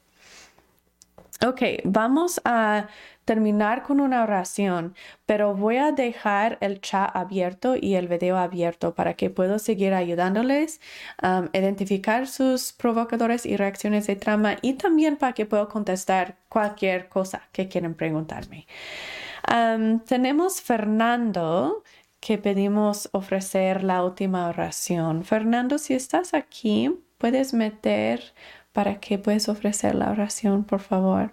Ok, 1.45 1.61
vamos 1.85 2.39
a 2.45 2.87
terminar 3.31 3.83
con 3.83 4.01
una 4.01 4.23
oración, 4.23 4.93
pero 5.25 5.55
voy 5.55 5.77
a 5.77 5.93
dejar 5.93 6.57
el 6.59 6.81
chat 6.81 7.15
abierto 7.15 7.75
y 7.79 7.95
el 7.95 8.09
video 8.09 8.37
abierto 8.37 8.93
para 8.93 9.13
que 9.13 9.29
pueda 9.29 9.57
seguir 9.57 9.93
ayudándoles 9.93 10.81
a 11.21 11.39
um, 11.39 11.49
identificar 11.53 12.27
sus 12.27 12.73
provocadores 12.73 13.45
y 13.45 13.55
reacciones 13.55 14.05
de 14.07 14.17
trama 14.17 14.57
y 14.61 14.73
también 14.73 15.15
para 15.15 15.31
que 15.31 15.45
pueda 15.45 15.67
contestar 15.67 16.35
cualquier 16.49 17.07
cosa 17.07 17.43
que 17.53 17.69
quieran 17.69 17.93
preguntarme. 17.93 18.67
Um, 19.49 20.01
tenemos 20.01 20.59
Fernando 20.59 21.83
que 22.19 22.37
pedimos 22.37 23.07
ofrecer 23.13 23.81
la 23.81 24.03
última 24.03 24.49
oración. 24.49 25.23
Fernando, 25.23 25.77
si 25.77 25.93
estás 25.93 26.33
aquí, 26.33 26.99
puedes 27.17 27.53
meter 27.53 28.33
para 28.73 28.99
que 28.99 29.17
puedes 29.17 29.47
ofrecer 29.47 29.95
la 29.95 30.11
oración, 30.11 30.65
por 30.65 30.81
favor. 30.81 31.31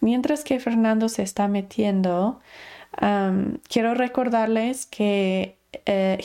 Mientras 0.00 0.44
que 0.44 0.60
Fernando 0.60 1.08
se 1.08 1.22
está 1.22 1.48
metiendo, 1.48 2.40
quiero 3.68 3.94
recordarles 3.94 4.86
que 4.86 5.56
eh, 5.86 6.18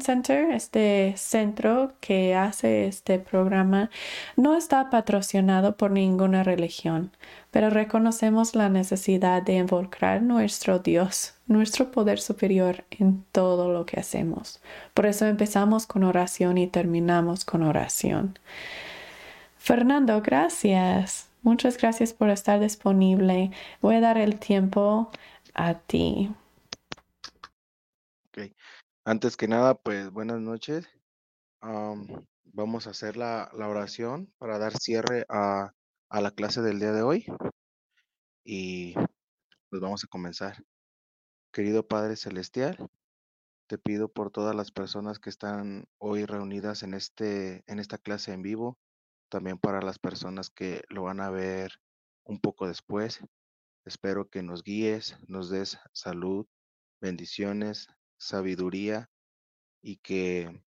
Center, 0.00 0.50
este 0.52 1.14
centro 1.16 1.92
que 2.00 2.34
hace 2.34 2.86
este 2.86 3.18
programa, 3.18 3.90
no 4.36 4.56
está 4.56 4.90
patrocinado 4.90 5.76
por 5.76 5.90
ninguna 5.90 6.42
religión, 6.42 7.12
pero 7.50 7.70
reconocemos 7.70 8.54
la 8.54 8.68
necesidad 8.68 9.42
de 9.42 9.54
involucrar 9.54 10.22
nuestro 10.22 10.78
Dios, 10.78 11.34
nuestro 11.46 11.90
poder 11.90 12.20
superior 12.20 12.84
en 12.90 13.24
todo 13.32 13.72
lo 13.72 13.86
que 13.86 14.00
hacemos. 14.00 14.60
Por 14.94 15.06
eso 15.06 15.26
empezamos 15.26 15.86
con 15.86 16.04
oración 16.04 16.58
y 16.58 16.66
terminamos 16.66 17.44
con 17.44 17.62
oración. 17.62 18.38
Fernando, 19.58 20.20
gracias. 20.22 21.25
Muchas 21.46 21.78
gracias 21.78 22.12
por 22.12 22.28
estar 22.30 22.58
disponible. 22.58 23.52
Voy 23.80 23.94
a 23.94 24.00
dar 24.00 24.18
el 24.18 24.40
tiempo 24.40 25.12
a 25.54 25.78
ti. 25.78 26.34
Ok. 28.26 28.50
Antes 29.04 29.36
que 29.36 29.46
nada, 29.46 29.76
pues 29.76 30.10
buenas 30.10 30.40
noches. 30.40 30.88
vamos 31.62 32.88
a 32.88 32.90
hacer 32.90 33.16
la, 33.16 33.48
oración 33.52 34.28
para 34.38 34.58
dar 34.58 34.76
cierre 34.76 35.24
a, 35.28 35.72
a 36.08 36.20
la 36.20 36.32
clase 36.32 36.62
del 36.62 36.80
día 36.80 36.90
de 36.90 37.02
hoy. 37.02 37.26
Y 38.42 38.94
pues 39.70 39.80
vamos 39.80 40.02
a 40.02 40.08
comenzar. 40.08 40.64
Querido 41.52 41.86
Padre 41.86 42.16
Celestial, 42.16 42.76
te 43.68 43.78
pido 43.78 44.08
por 44.08 44.32
todas 44.32 44.56
las 44.56 44.72
personas 44.72 45.20
que 45.20 45.30
están 45.30 45.86
hoy 45.98 46.24
reunidas 46.24 46.82
en, 46.82 46.94
este, 46.94 47.62
en 47.68 47.78
esta 47.78 47.98
clase 47.98 48.32
en 48.32 48.42
vivo 48.42 48.80
también 49.28 49.58
para 49.58 49.82
las 49.82 49.98
personas 49.98 50.50
que 50.50 50.82
lo 50.88 51.04
van 51.04 51.20
a 51.20 51.30
ver 51.30 51.72
un 52.24 52.40
poco 52.40 52.66
después. 52.66 53.20
Espero 53.84 54.28
que 54.28 54.42
nos 54.42 54.62
guíes, 54.62 55.16
nos 55.28 55.50
des 55.50 55.78
salud, 55.92 56.46
bendiciones, 57.00 57.88
sabiduría 58.18 59.10
y 59.82 59.98
que 59.98 60.62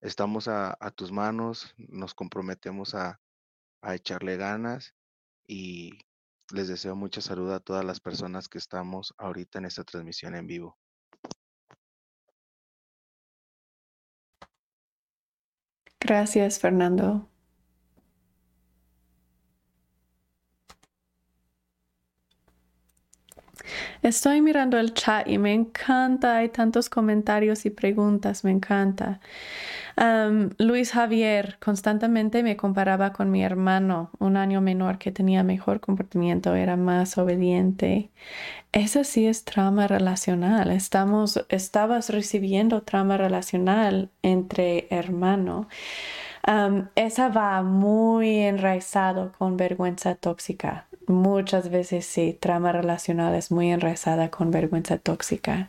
estamos 0.00 0.48
a, 0.48 0.76
tus 0.94 1.10
manos, 1.12 1.74
nos 1.78 2.14
comprometemos 2.14 2.94
a, 2.94 3.20
a 3.80 3.94
echarle 3.94 4.36
ganas 4.36 4.94
y 5.46 5.98
les 6.52 6.68
deseo 6.68 6.94
mucha 6.94 7.20
salud 7.20 7.50
a 7.52 7.60
todas 7.60 7.84
las 7.84 8.00
personas 8.00 8.48
que 8.48 8.58
estamos 8.58 9.14
ahorita 9.16 9.58
en 9.58 9.64
esta 9.64 9.84
transmisión 9.84 10.34
en 10.34 10.46
vivo. 10.46 10.78
Gracias, 16.00 16.58
Fernando. 16.58 17.30
Estoy 24.02 24.40
mirando 24.40 24.78
el 24.78 24.94
chat 24.94 25.28
y 25.28 25.38
me 25.38 25.52
encanta, 25.52 26.36
hay 26.36 26.48
tantos 26.48 26.88
comentarios 26.88 27.64
y 27.66 27.70
preguntas, 27.70 28.44
me 28.44 28.50
encanta. 28.50 29.20
Luis 30.58 30.90
Javier 30.92 31.56
constantemente 31.64 32.42
me 32.42 32.56
comparaba 32.56 33.12
con 33.12 33.30
mi 33.30 33.44
hermano, 33.44 34.10
un 34.18 34.36
año 34.36 34.60
menor 34.60 34.98
que 34.98 35.12
tenía 35.12 35.44
mejor 35.44 35.80
comportamiento, 35.80 36.54
era 36.54 36.76
más 36.76 37.16
obediente. 37.16 38.10
Ese 38.72 39.04
sí 39.04 39.26
es 39.26 39.44
trauma 39.44 39.86
relacional. 39.86 40.72
Estamos, 40.72 41.44
estabas 41.48 42.10
recibiendo 42.10 42.82
trauma 42.82 43.16
relacional 43.16 44.10
entre 44.22 44.88
hermano. 44.90 45.68
esa 46.96 47.28
va 47.28 47.62
muy 47.62 48.40
enraizado 48.40 49.32
con 49.38 49.56
vergüenza 49.56 50.16
tóxica. 50.16 50.86
Muchas 51.06 51.70
veces 51.70 52.06
sí, 52.06 52.32
trama 52.38 52.72
relacional 52.72 53.34
es 53.34 53.50
muy 53.50 53.70
enraizada 53.70 54.30
con 54.30 54.50
vergüenza 54.50 54.96
tóxica. 54.96 55.68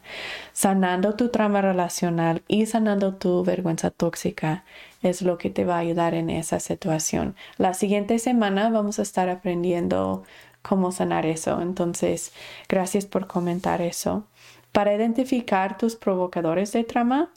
Sanando 0.53 1.15
tu 1.15 1.27
trama 1.29 1.61
relacional 1.61 2.41
y 2.47 2.67
sanando 2.67 3.15
tu 3.15 3.43
vergüenza 3.43 3.91
tóxica 3.91 4.63
es 5.01 5.21
lo 5.21 5.37
que 5.37 5.49
te 5.49 5.65
va 5.65 5.75
a 5.75 5.79
ayudar 5.79 6.13
en 6.13 6.29
esa 6.29 6.61
situación. 6.61 7.35
La 7.57 7.73
siguiente 7.73 8.17
semana 8.19 8.69
vamos 8.69 8.97
a 8.99 9.01
estar 9.01 9.27
aprendiendo 9.27 10.23
cómo 10.61 10.93
sanar 10.93 11.25
eso. 11.25 11.61
Entonces, 11.61 12.31
gracias 12.69 13.05
por 13.05 13.27
comentar 13.27 13.81
eso. 13.81 14.23
Para 14.71 14.93
identificar 14.93 15.77
tus 15.77 15.97
provocadores 15.97 16.71
de 16.71 16.85
trama, 16.85 17.29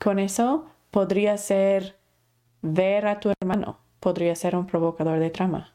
con 0.00 0.18
eso 0.18 0.66
podría 0.90 1.38
ser 1.38 1.96
ver 2.62 3.06
a 3.06 3.20
tu 3.20 3.30
hermano, 3.40 3.78
podría 4.00 4.34
ser 4.34 4.56
un 4.56 4.66
provocador 4.66 5.20
de 5.20 5.30
trama 5.30 5.73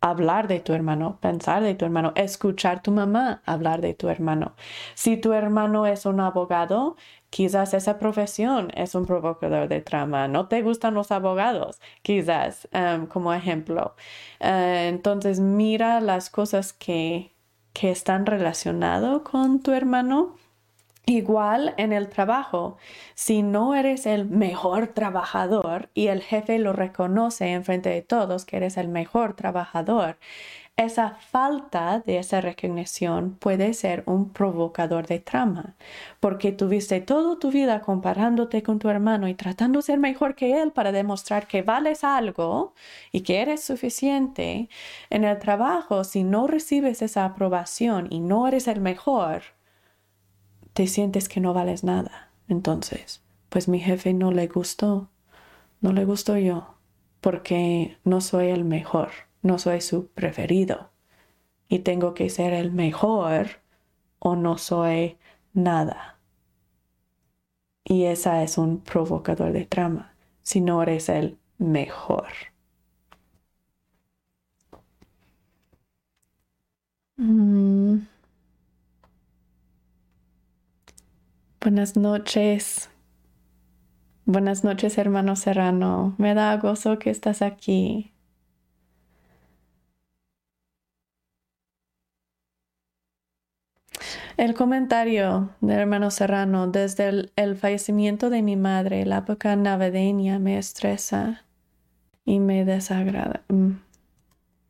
hablar 0.00 0.48
de 0.48 0.60
tu 0.60 0.72
hermano, 0.72 1.18
pensar 1.20 1.62
de 1.62 1.74
tu 1.74 1.84
hermano, 1.84 2.12
escuchar 2.16 2.82
tu 2.82 2.90
mamá 2.92 3.42
hablar 3.46 3.80
de 3.80 3.94
tu 3.94 4.08
hermano. 4.08 4.54
Si 4.94 5.16
tu 5.16 5.32
hermano 5.32 5.86
es 5.86 6.06
un 6.06 6.20
abogado, 6.20 6.96
quizás 7.30 7.74
esa 7.74 7.98
profesión 7.98 8.70
es 8.74 8.94
un 8.94 9.06
provocador 9.06 9.68
de 9.68 9.80
trama. 9.80 10.28
No 10.28 10.48
te 10.48 10.62
gustan 10.62 10.94
los 10.94 11.10
abogados, 11.12 11.80
quizás, 12.02 12.68
um, 12.72 13.06
como 13.06 13.32
ejemplo. 13.34 13.94
Uh, 14.40 14.88
entonces, 14.88 15.40
mira 15.40 16.00
las 16.00 16.30
cosas 16.30 16.72
que, 16.72 17.34
que 17.72 17.90
están 17.90 18.26
relacionadas 18.26 19.22
con 19.22 19.62
tu 19.62 19.72
hermano 19.72 20.36
Igual 21.08 21.72
en 21.76 21.92
el 21.92 22.08
trabajo, 22.08 22.78
si 23.14 23.44
no 23.44 23.76
eres 23.76 24.06
el 24.06 24.26
mejor 24.26 24.88
trabajador 24.88 25.88
y 25.94 26.08
el 26.08 26.20
jefe 26.20 26.58
lo 26.58 26.72
reconoce 26.72 27.52
en 27.52 27.64
frente 27.64 27.90
de 27.90 28.02
todos 28.02 28.44
que 28.44 28.56
eres 28.56 28.76
el 28.76 28.88
mejor 28.88 29.34
trabajador, 29.34 30.18
esa 30.76 31.12
falta 31.14 32.00
de 32.00 32.18
esa 32.18 32.40
recognición 32.40 33.36
puede 33.38 33.72
ser 33.74 34.02
un 34.06 34.32
provocador 34.32 35.06
de 35.06 35.20
trama, 35.20 35.76
porque 36.18 36.50
tuviste 36.50 37.00
toda 37.00 37.38
tu 37.38 37.52
vida 37.52 37.82
comparándote 37.82 38.64
con 38.64 38.80
tu 38.80 38.88
hermano 38.88 39.28
y 39.28 39.34
tratando 39.34 39.78
de 39.78 39.84
ser 39.84 40.00
mejor 40.00 40.34
que 40.34 40.60
él 40.60 40.72
para 40.72 40.90
demostrar 40.90 41.46
que 41.46 41.62
vales 41.62 42.02
algo 42.02 42.74
y 43.12 43.20
que 43.20 43.40
eres 43.42 43.62
suficiente. 43.62 44.68
En 45.08 45.22
el 45.24 45.38
trabajo, 45.38 46.02
si 46.02 46.24
no 46.24 46.48
recibes 46.48 47.00
esa 47.00 47.24
aprobación 47.24 48.08
y 48.10 48.18
no 48.20 48.48
eres 48.48 48.66
el 48.68 48.80
mejor, 48.80 49.55
te 50.76 50.86
sientes 50.88 51.30
que 51.30 51.40
no 51.40 51.54
vales 51.54 51.84
nada. 51.84 52.30
Entonces, 52.48 53.22
pues 53.48 53.66
mi 53.66 53.80
jefe 53.80 54.12
no 54.12 54.30
le 54.30 54.46
gustó, 54.46 55.08
no 55.80 55.92
le 55.94 56.04
gustó 56.04 56.38
yo, 56.38 56.76
porque 57.22 57.98
no 58.04 58.20
soy 58.20 58.48
el 58.48 58.64
mejor, 58.64 59.10
no 59.42 59.58
soy 59.58 59.80
su 59.80 60.08
preferido. 60.08 60.90
Y 61.68 61.80
tengo 61.80 62.14
que 62.14 62.30
ser 62.30 62.52
el 62.54 62.72
mejor 62.72 63.62
o 64.18 64.36
no 64.36 64.58
soy 64.58 65.18
nada. 65.54 66.18
Y 67.84 68.04
esa 68.04 68.42
es 68.42 68.58
un 68.58 68.80
provocador 68.82 69.52
de 69.52 69.64
trama, 69.64 70.14
si 70.42 70.60
no 70.60 70.82
eres 70.82 71.08
el 71.08 71.38
mejor. 71.56 72.26
Mm. 77.18 78.06
Buenas 81.60 81.96
noches. 81.96 82.90
Buenas 84.24 84.62
noches, 84.62 84.98
hermano 84.98 85.36
Serrano. 85.36 86.14
Me 86.18 86.34
da 86.34 86.56
gozo 86.58 86.98
que 86.98 87.10
estás 87.10 87.42
aquí. 87.42 88.12
El 94.36 94.54
comentario 94.54 95.50
del 95.60 95.78
hermano 95.78 96.10
Serrano 96.10 96.66
desde 96.68 97.08
el, 97.08 97.32
el, 97.36 97.56
fallecimiento 97.56 98.28
de 98.30 98.42
mi 98.42 98.56
madre, 98.56 99.06
la 99.06 99.18
época 99.18 99.56
navideña 99.56 100.38
me 100.38 100.58
estresa 100.58 101.44
y 102.24 102.38
me 102.38 102.64
desagrada. 102.64 103.44
Mm. 103.48 103.72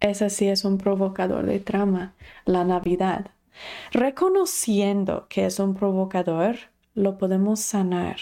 Ese 0.01 0.31
sí 0.31 0.49
es 0.49 0.65
un 0.65 0.79
provocador 0.79 1.47
de 1.47 1.59
trama, 1.59 2.15
la 2.45 2.65
Navidad. 2.65 3.27
Reconociendo 3.91 5.27
que 5.29 5.47
es 5.47 5.59
un 5.59 5.75
provocador, 5.75 6.57
lo 6.97 7.19
podemos 7.19 7.61
sanar. 7.61 8.17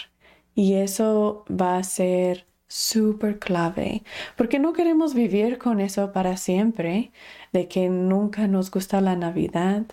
Y 0.53 0.75
eso 0.75 1.45
va 1.49 1.77
a 1.77 1.83
ser 1.83 2.45
súper 2.67 3.39
clave, 3.39 4.03
porque 4.37 4.59
no 4.59 4.73
queremos 4.73 5.13
vivir 5.13 5.57
con 5.57 5.79
eso 5.79 6.11
para 6.11 6.37
siempre, 6.37 7.11
de 7.53 7.67
que 7.67 7.89
nunca 7.89 8.47
nos 8.47 8.71
gusta 8.71 9.01
la 9.01 9.15
Navidad. 9.15 9.85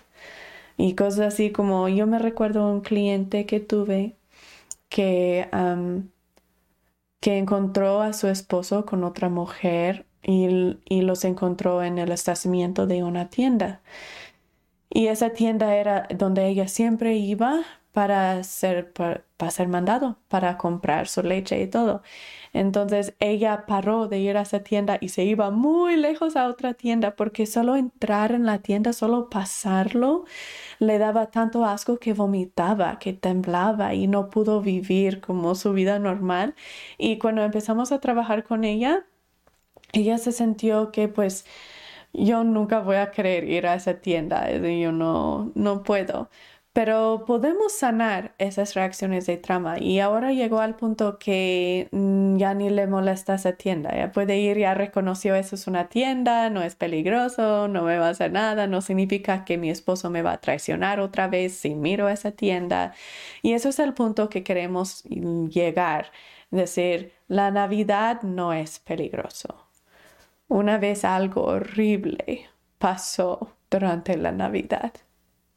Y 0.77 0.95
cosas 0.95 1.33
así 1.33 1.51
como 1.51 1.87
yo 1.89 2.07
me 2.07 2.19
recuerdo 2.19 2.69
un 2.71 2.81
cliente 2.81 3.45
que 3.45 3.59
tuve 3.59 4.15
que, 4.89 5.47
que 7.19 7.37
encontró 7.37 8.01
a 8.01 8.13
su 8.13 8.27
esposo 8.27 8.85
con 8.85 9.03
otra 9.03 9.29
mujer 9.29 10.05
y, 10.23 10.77
y 10.85 11.01
los 11.01 11.25
encontró 11.25 11.83
en 11.83 11.97
el 11.99 12.11
estacionamiento 12.11 12.87
de 12.87 13.03
una 13.03 13.29
tienda. 13.29 13.81
Y 14.89 15.07
esa 15.07 15.31
tienda 15.31 15.75
era 15.75 16.07
donde 16.15 16.47
ella 16.47 16.67
siempre 16.67 17.15
iba 17.15 17.63
para 17.93 18.43
ser, 18.43 18.91
para, 18.93 19.23
ser 19.51 19.67
mandado, 19.69 20.17
para 20.27 20.57
comprar 20.57 21.07
su 21.07 21.23
leche 21.23 21.61
y 21.61 21.67
todo. 21.67 22.01
Entonces 22.53 23.15
ella 23.19 23.65
paró 23.67 24.07
de 24.07 24.19
ir 24.19 24.37
a 24.37 24.41
esa 24.41 24.61
tienda 24.63 24.97
y 25.01 25.09
se 25.09 25.23
iba 25.25 25.51
muy 25.51 25.95
lejos 25.97 26.35
a 26.35 26.47
otra 26.47 26.73
tienda 26.73 27.15
porque 27.15 27.45
solo 27.45 27.75
entrar 27.75 28.31
en 28.33 28.45
la 28.45 28.59
tienda, 28.59 28.93
solo 28.93 29.29
pasarlo, 29.29 30.25
le 30.79 30.97
daba 30.99 31.27
tanto 31.31 31.65
asco 31.65 31.99
que 31.99 32.13
vomitaba, 32.13 32.99
que 32.99 33.13
temblaba 33.13 33.93
y 33.95 34.07
no 34.07 34.29
pudo 34.29 34.61
vivir 34.61 35.21
como 35.21 35.55
su 35.55 35.73
vida 35.73 35.99
normal. 35.99 36.55
Y 36.97 37.19
cuando 37.19 37.43
empezamos 37.43 37.91
a 37.91 37.99
trabajar 37.99 38.43
con 38.43 38.63
ella, 38.63 39.05
ella 39.93 40.17
se 40.17 40.31
sintió 40.31 40.91
que 40.91 41.07
pues 41.07 41.45
yo 42.13 42.43
nunca 42.43 42.79
voy 42.79 42.97
a 42.97 43.11
querer 43.11 43.45
ir 43.45 43.67
a 43.67 43.75
esa 43.75 43.95
tienda, 44.01 44.49
yo 44.51 44.91
no, 44.91 45.51
no 45.55 45.83
puedo. 45.83 46.29
Pero 46.73 47.25
podemos 47.27 47.71
sanar 47.71 48.33
esas 48.39 48.73
reacciones 48.73 49.27
de 49.27 49.37
trama 49.37 49.79
y 49.79 49.99
ahora 49.99 50.33
llegó 50.33 50.59
al 50.59 50.75
punto 50.75 51.19
que 51.19 51.87
mm, 51.91 52.37
ya 52.37 52.55
ni 52.55 52.71
le 52.71 52.87
molesta 52.87 53.35
esa 53.35 53.53
tienda. 53.53 53.95
Ya 53.95 54.11
puede 54.11 54.39
ir, 54.39 54.57
ya 54.57 54.73
reconoció 54.73 55.35
eso 55.35 55.55
es 55.55 55.67
una 55.67 55.87
tienda, 55.89 56.49
no 56.49 56.63
es 56.63 56.75
peligroso, 56.75 57.67
no 57.67 57.83
me 57.83 57.99
va 57.99 58.07
a 58.07 58.09
hacer 58.09 58.31
nada, 58.31 58.65
no 58.65 58.81
significa 58.81 59.45
que 59.45 59.59
mi 59.59 59.69
esposo 59.69 60.09
me 60.09 60.23
va 60.23 60.33
a 60.33 60.41
traicionar 60.41 60.99
otra 60.99 61.27
vez 61.27 61.53
si 61.55 61.75
miro 61.75 62.09
esa 62.09 62.31
tienda. 62.31 62.93
Y 63.43 63.53
eso 63.53 63.69
es 63.69 63.77
el 63.79 63.93
punto 63.93 64.29
que 64.29 64.43
queremos 64.43 65.03
llegar. 65.03 66.11
Decir, 66.49 67.13
la 67.27 67.51
Navidad 67.51 68.23
no 68.23 68.51
es 68.53 68.79
peligroso. 68.79 69.67
Una 70.47 70.77
vez 70.79 71.05
algo 71.05 71.43
horrible 71.45 72.47
pasó 72.79 73.53
durante 73.69 74.17
la 74.17 74.31
Navidad. 74.31 74.93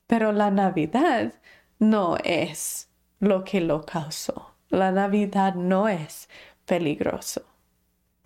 Pero 0.07 0.33
la 0.33 0.51
Navidad 0.51 1.35
no 1.79 2.17
es 2.25 2.89
lo 3.21 3.45
que 3.45 3.61
lo 3.61 3.85
causó. 3.85 4.55
La 4.69 4.93
Navidad 4.93 5.55
no 5.55 5.89
es 5.89 6.29
peligroso. 6.65 7.43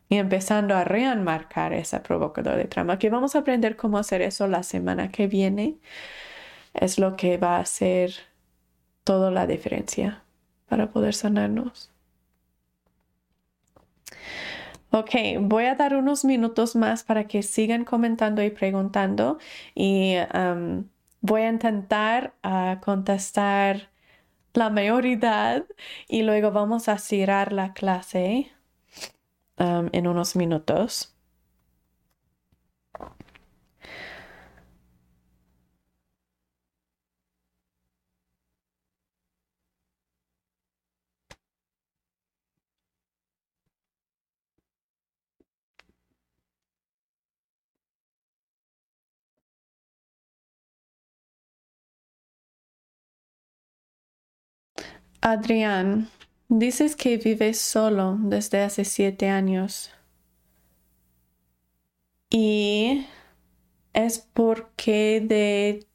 Y 0.08 0.16
empezando 0.16 0.74
a 0.74 0.84
remarcar 0.84 1.72
esa 1.72 2.02
provocadora 2.02 2.56
de 2.56 2.64
trama, 2.64 2.98
que 2.98 3.10
vamos 3.10 3.36
a 3.36 3.40
aprender 3.40 3.76
cómo 3.76 3.98
hacer 3.98 4.22
eso 4.22 4.48
la 4.48 4.64
semana 4.64 5.10
que 5.10 5.28
viene, 5.28 5.78
es 6.74 6.98
lo 6.98 7.16
que 7.16 7.36
va 7.36 7.56
a 7.56 7.60
hacer 7.60 8.12
toda 9.04 9.30
la 9.30 9.46
diferencia 9.46 10.22
para 10.68 10.90
poder 10.90 11.14
sanarnos. 11.14 11.90
Ok, 14.92 15.10
voy 15.40 15.66
a 15.66 15.76
dar 15.76 15.94
unos 15.94 16.24
minutos 16.24 16.74
más 16.74 17.04
para 17.04 17.28
que 17.28 17.44
sigan 17.44 17.84
comentando 17.84 18.42
y 18.42 18.50
preguntando 18.50 19.38
y 19.74 20.16
um, 20.34 20.84
Voy 21.20 21.42
a 21.42 21.48
intentar 21.50 22.34
ah, 22.42 22.80
contestar 22.82 23.90
la 24.54 24.70
mayoría 24.70 25.66
y 26.08 26.22
luego 26.22 26.50
vamos 26.52 26.88
a 26.88 26.98
cerrar 26.98 27.52
la 27.52 27.72
clase 27.74 28.52
um, 29.58 29.88
en 29.92 30.06
unos 30.06 30.36
minutos. 30.36 31.14
Adrián, 55.22 56.08
dices 56.48 56.96
que 56.96 57.18
vives 57.18 57.60
solo 57.60 58.16
desde 58.20 58.62
hace 58.62 58.84
siete 58.84 59.28
años. 59.28 59.90
Y 62.30 63.06
es 63.92 64.18
porque 64.32 65.22
de... 65.24 65.86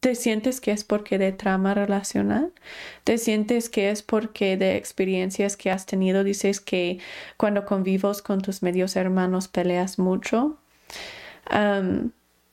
¿Te 0.00 0.14
sientes 0.14 0.60
que 0.60 0.70
es 0.70 0.84
porque 0.84 1.16
de 1.16 1.32
trama 1.32 1.72
relacional? 1.72 2.52
¿Te 3.04 3.16
sientes 3.16 3.70
que 3.70 3.90
es 3.90 4.02
porque 4.02 4.58
de 4.58 4.76
experiencias 4.76 5.56
que 5.56 5.70
has 5.70 5.86
tenido? 5.86 6.24
Dices 6.24 6.60
que 6.60 6.98
cuando 7.38 7.64
convivos 7.64 8.20
con 8.20 8.42
tus 8.42 8.62
medios 8.62 8.96
hermanos 8.96 9.48
peleas 9.48 9.98
mucho. 9.98 10.58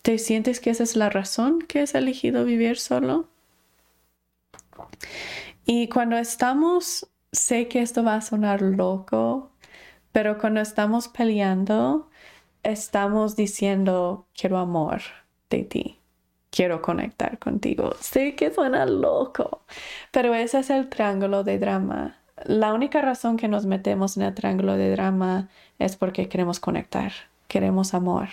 ¿Te 0.01 0.17
sientes 0.17 0.61
que 0.61 0.69
esa 0.69 0.83
es 0.83 0.95
la 0.95 1.09
razón 1.09 1.59
que 1.61 1.81
has 1.81 1.93
elegido 1.93 2.45
vivir 2.45 2.77
solo? 2.77 3.27
Y 5.65 5.89
cuando 5.89 6.17
estamos, 6.17 7.07
sé 7.31 7.67
que 7.67 7.81
esto 7.81 8.03
va 8.03 8.15
a 8.15 8.21
sonar 8.21 8.61
loco, 8.61 9.51
pero 10.11 10.37
cuando 10.37 10.59
estamos 10.59 11.07
peleando, 11.07 12.09
estamos 12.63 13.35
diciendo, 13.35 14.25
quiero 14.35 14.57
amor 14.57 15.01
de 15.49 15.63
ti, 15.63 15.99
quiero 16.49 16.81
conectar 16.81 17.37
contigo. 17.39 17.93
Sé 17.99 18.35
que 18.35 18.51
suena 18.51 18.85
loco, 18.85 19.63
pero 20.11 20.33
ese 20.33 20.59
es 20.59 20.69
el 20.69 20.89
triángulo 20.89 21.43
de 21.43 21.59
drama. 21.59 22.17
La 22.43 22.73
única 22.73 23.01
razón 23.01 23.37
que 23.37 23.47
nos 23.47 23.65
metemos 23.65 24.17
en 24.17 24.23
el 24.23 24.33
triángulo 24.33 24.75
de 24.75 24.91
drama 24.91 25.49
es 25.77 25.95
porque 25.95 26.27
queremos 26.27 26.59
conectar, 26.59 27.11
queremos 27.47 27.93
amor. 27.93 28.29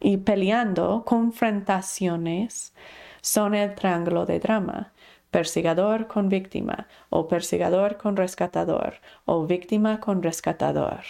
Y 0.00 0.18
peleando, 0.18 1.04
confrontaciones 1.06 2.74
son 3.22 3.54
el 3.54 3.74
triángulo 3.74 4.26
de 4.26 4.38
drama 4.40 4.92
persigador 5.32 6.06
con 6.06 6.28
víctima, 6.28 6.86
o 7.10 7.26
persigador 7.26 7.96
con 7.96 8.16
rescatador, 8.16 9.00
o 9.24 9.46
víctima 9.46 9.98
con 9.98 10.22
rescatador. 10.22 11.02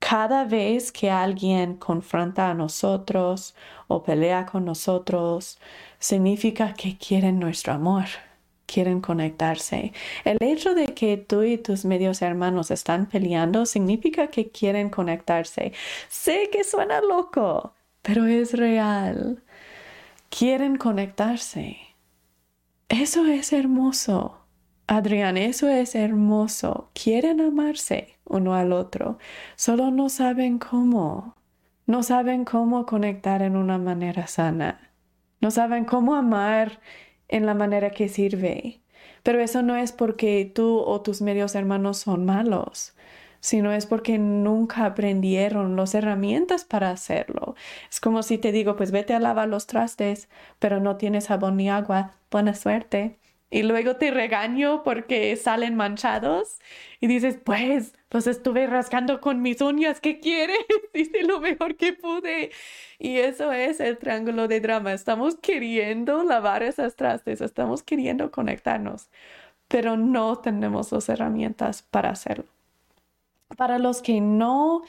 Cada 0.00 0.44
vez 0.44 0.92
que 0.92 1.10
alguien 1.10 1.76
confronta 1.76 2.50
a 2.50 2.54
nosotros 2.54 3.54
o 3.88 4.02
pelea 4.02 4.46
con 4.46 4.64
nosotros, 4.64 5.58
significa 5.98 6.74
que 6.74 6.96
quieren 6.98 7.38
nuestro 7.38 7.72
amor, 7.72 8.06
quieren 8.66 9.00
conectarse. 9.00 9.92
El 10.24 10.38
hecho 10.40 10.74
de 10.74 10.86
que 10.94 11.16
tú 11.16 11.42
y 11.42 11.58
tus 11.58 11.84
medios 11.84 12.22
hermanos 12.22 12.70
están 12.70 13.06
peleando 13.06 13.66
significa 13.66 14.28
que 14.28 14.50
quieren 14.50 14.90
conectarse. 14.90 15.72
Sé 16.08 16.48
que 16.52 16.64
suena 16.64 17.00
loco, 17.00 17.74
pero 18.02 18.26
es 18.26 18.54
real. 18.54 19.42
Quieren 20.30 20.76
conectarse. 20.76 21.87
Eso 22.88 23.26
es 23.26 23.52
hermoso. 23.52 24.38
Adrián, 24.86 25.36
eso 25.36 25.68
es 25.68 25.94
hermoso. 25.94 26.90
Quieren 26.94 27.40
amarse 27.42 28.16
uno 28.24 28.54
al 28.54 28.72
otro, 28.72 29.18
solo 29.56 29.90
no 29.90 30.08
saben 30.08 30.58
cómo. 30.58 31.36
No 31.86 32.02
saben 32.02 32.44
cómo 32.46 32.86
conectar 32.86 33.42
en 33.42 33.56
una 33.56 33.76
manera 33.78 34.26
sana. 34.26 34.92
No 35.40 35.50
saben 35.50 35.84
cómo 35.84 36.14
amar 36.14 36.80
en 37.28 37.44
la 37.46 37.54
manera 37.54 37.90
que 37.90 38.08
sirve. 38.08 38.80
Pero 39.22 39.40
eso 39.40 39.62
no 39.62 39.76
es 39.76 39.92
porque 39.92 40.50
tú 40.54 40.78
o 40.78 41.02
tus 41.02 41.20
medios 41.20 41.54
hermanos 41.54 41.98
son 41.98 42.24
malos, 42.24 42.94
sino 43.40 43.72
es 43.72 43.86
porque 43.86 44.18
nunca 44.18 44.84
aprendieron 44.84 45.76
las 45.76 45.94
herramientas 45.94 46.64
para 46.64 46.90
hacerlo. 46.90 47.54
Es 47.90 48.00
como 48.00 48.22
si 48.22 48.38
te 48.38 48.52
digo, 48.52 48.76
pues 48.76 48.90
vete 48.90 49.14
a 49.14 49.20
lavar 49.20 49.48
los 49.48 49.66
trastes, 49.66 50.28
pero 50.58 50.80
no 50.80 50.96
tienes 50.96 51.28
jabón 51.28 51.56
ni 51.56 51.70
agua, 51.70 52.12
buena 52.30 52.54
suerte. 52.54 53.18
Y 53.50 53.62
luego 53.62 53.96
te 53.96 54.10
regaño 54.10 54.82
porque 54.82 55.34
salen 55.36 55.74
manchados 55.74 56.58
y 57.00 57.06
dices, 57.06 57.38
pues 57.42 57.94
los 58.10 58.26
estuve 58.26 58.66
rascando 58.66 59.20
con 59.20 59.40
mis 59.40 59.62
uñas, 59.62 60.00
¿qué 60.00 60.20
quieres? 60.20 60.58
Hice 60.94 61.22
lo 61.24 61.40
mejor 61.40 61.76
que 61.76 61.94
pude. 61.94 62.50
Y 62.98 63.18
eso 63.18 63.52
es 63.52 63.80
el 63.80 63.96
triángulo 63.98 64.48
de 64.48 64.60
drama. 64.60 64.92
Estamos 64.92 65.36
queriendo 65.36 66.24
lavar 66.24 66.62
esas 66.62 66.96
trastes, 66.96 67.40
estamos 67.40 67.82
queriendo 67.82 68.30
conectarnos, 68.30 69.08
pero 69.68 69.96
no 69.96 70.38
tenemos 70.40 70.92
las 70.92 71.08
herramientas 71.08 71.82
para 71.82 72.10
hacerlo. 72.10 72.57
Para 73.56 73.78
los 73.78 74.02
que 74.02 74.20
no 74.20 74.82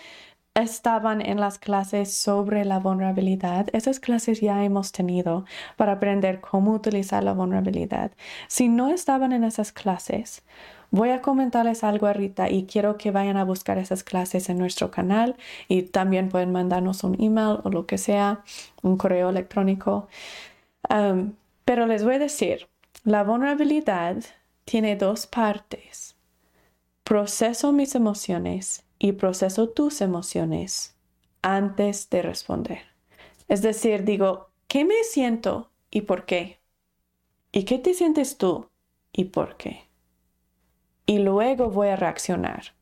estaban 0.53 1.21
en 1.21 1.39
las 1.39 1.59
clases 1.59 2.13
sobre 2.13 2.65
la 2.65 2.79
vulnerabilidad. 2.79 3.67
Esas 3.73 3.99
clases 3.99 4.41
ya 4.41 4.63
hemos 4.63 4.91
tenido 4.91 5.45
para 5.77 5.93
aprender 5.93 6.41
cómo 6.41 6.73
utilizar 6.73 7.23
la 7.23 7.33
vulnerabilidad. 7.33 8.11
Si 8.47 8.67
no 8.67 8.89
estaban 8.89 9.31
en 9.31 9.43
esas 9.43 9.71
clases, 9.71 10.43
voy 10.91 11.09
a 11.11 11.21
comentarles 11.21 11.83
algo 11.83 12.07
ahorita 12.07 12.49
y 12.49 12.65
quiero 12.65 12.97
que 12.97 13.11
vayan 13.11 13.37
a 13.37 13.45
buscar 13.45 13.77
esas 13.77 14.03
clases 14.03 14.49
en 14.49 14.57
nuestro 14.57 14.91
canal 14.91 15.35
y 15.67 15.83
también 15.83 16.29
pueden 16.29 16.51
mandarnos 16.51 17.03
un 17.03 17.15
email 17.21 17.59
o 17.63 17.69
lo 17.69 17.85
que 17.85 17.97
sea, 17.97 18.43
un 18.81 18.97
correo 18.97 19.29
electrónico. 19.29 20.07
Pero 21.65 21.85
les 21.85 22.03
voy 22.03 22.15
a 22.15 22.19
decir, 22.19 22.67
la 23.03 23.23
vulnerabilidad 23.23 24.17
tiene 24.65 24.95
dos 24.95 25.27
partes. 25.27 26.08
Proceso 27.09 27.71
mis 27.71 27.95
emociones 27.95 28.83
y 28.99 29.13
proceso 29.13 29.67
tus 29.67 30.01
emociones 30.01 30.95
antes 31.41 32.07
de 32.11 32.21
responder. 32.21 32.83
Es 33.47 33.63
decir, 33.63 34.03
digo, 34.03 34.51
¿qué 34.67 34.85
me 34.85 35.03
siento 35.03 35.71
y 35.89 36.01
por 36.01 36.25
qué? 36.25 36.59
¿Y 37.51 37.63
qué 37.63 37.79
te 37.79 37.95
sientes 37.95 38.37
tú 38.37 38.69
y 39.11 39.23
por 39.23 39.57
qué? 39.57 39.87
Y 41.07 41.17
luego 41.17 41.71
voy 41.71 41.87
a 41.87 41.95
reaccionar. 41.95 42.75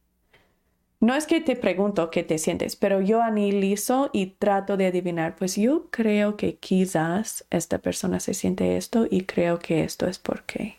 No 0.99 1.15
es 1.15 1.25
que 1.25 1.39
te 1.39 1.55
pregunto 1.55 2.11
qué 2.11 2.23
te 2.23 2.37
sientes, 2.37 2.75
pero 2.75 2.99
yo 2.99 3.21
analizo 3.21 4.09
y 4.11 4.25
trato 4.25 4.75
de 4.75 4.87
adivinar, 4.87 5.37
pues 5.37 5.55
yo 5.55 5.89
creo 5.89 6.35
que 6.35 6.57
quizás 6.57 7.45
esta 7.49 7.77
persona 7.77 8.19
se 8.19 8.33
siente 8.33 8.75
esto 8.75 9.07
y 9.09 9.21
creo 9.21 9.59
que 9.59 9.85
esto 9.85 10.05
es 10.05 10.19
por 10.19 10.43
qué. 10.43 10.75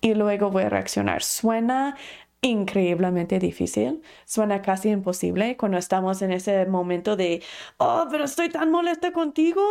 Y 0.00 0.14
luego 0.14 0.50
voy 0.50 0.62
a 0.62 0.70
reaccionar. 0.70 1.22
Suena 1.22 1.98
increíblemente 2.42 3.38
difícil. 3.38 4.02
Suena 4.24 4.62
casi 4.62 4.90
imposible 4.90 5.56
cuando 5.56 5.78
estamos 5.78 6.22
en 6.22 6.32
ese 6.32 6.66
momento 6.66 7.16
de, 7.16 7.42
oh, 7.78 8.06
pero 8.10 8.24
estoy 8.24 8.48
tan 8.48 8.70
molesta 8.70 9.12
contigo 9.12 9.62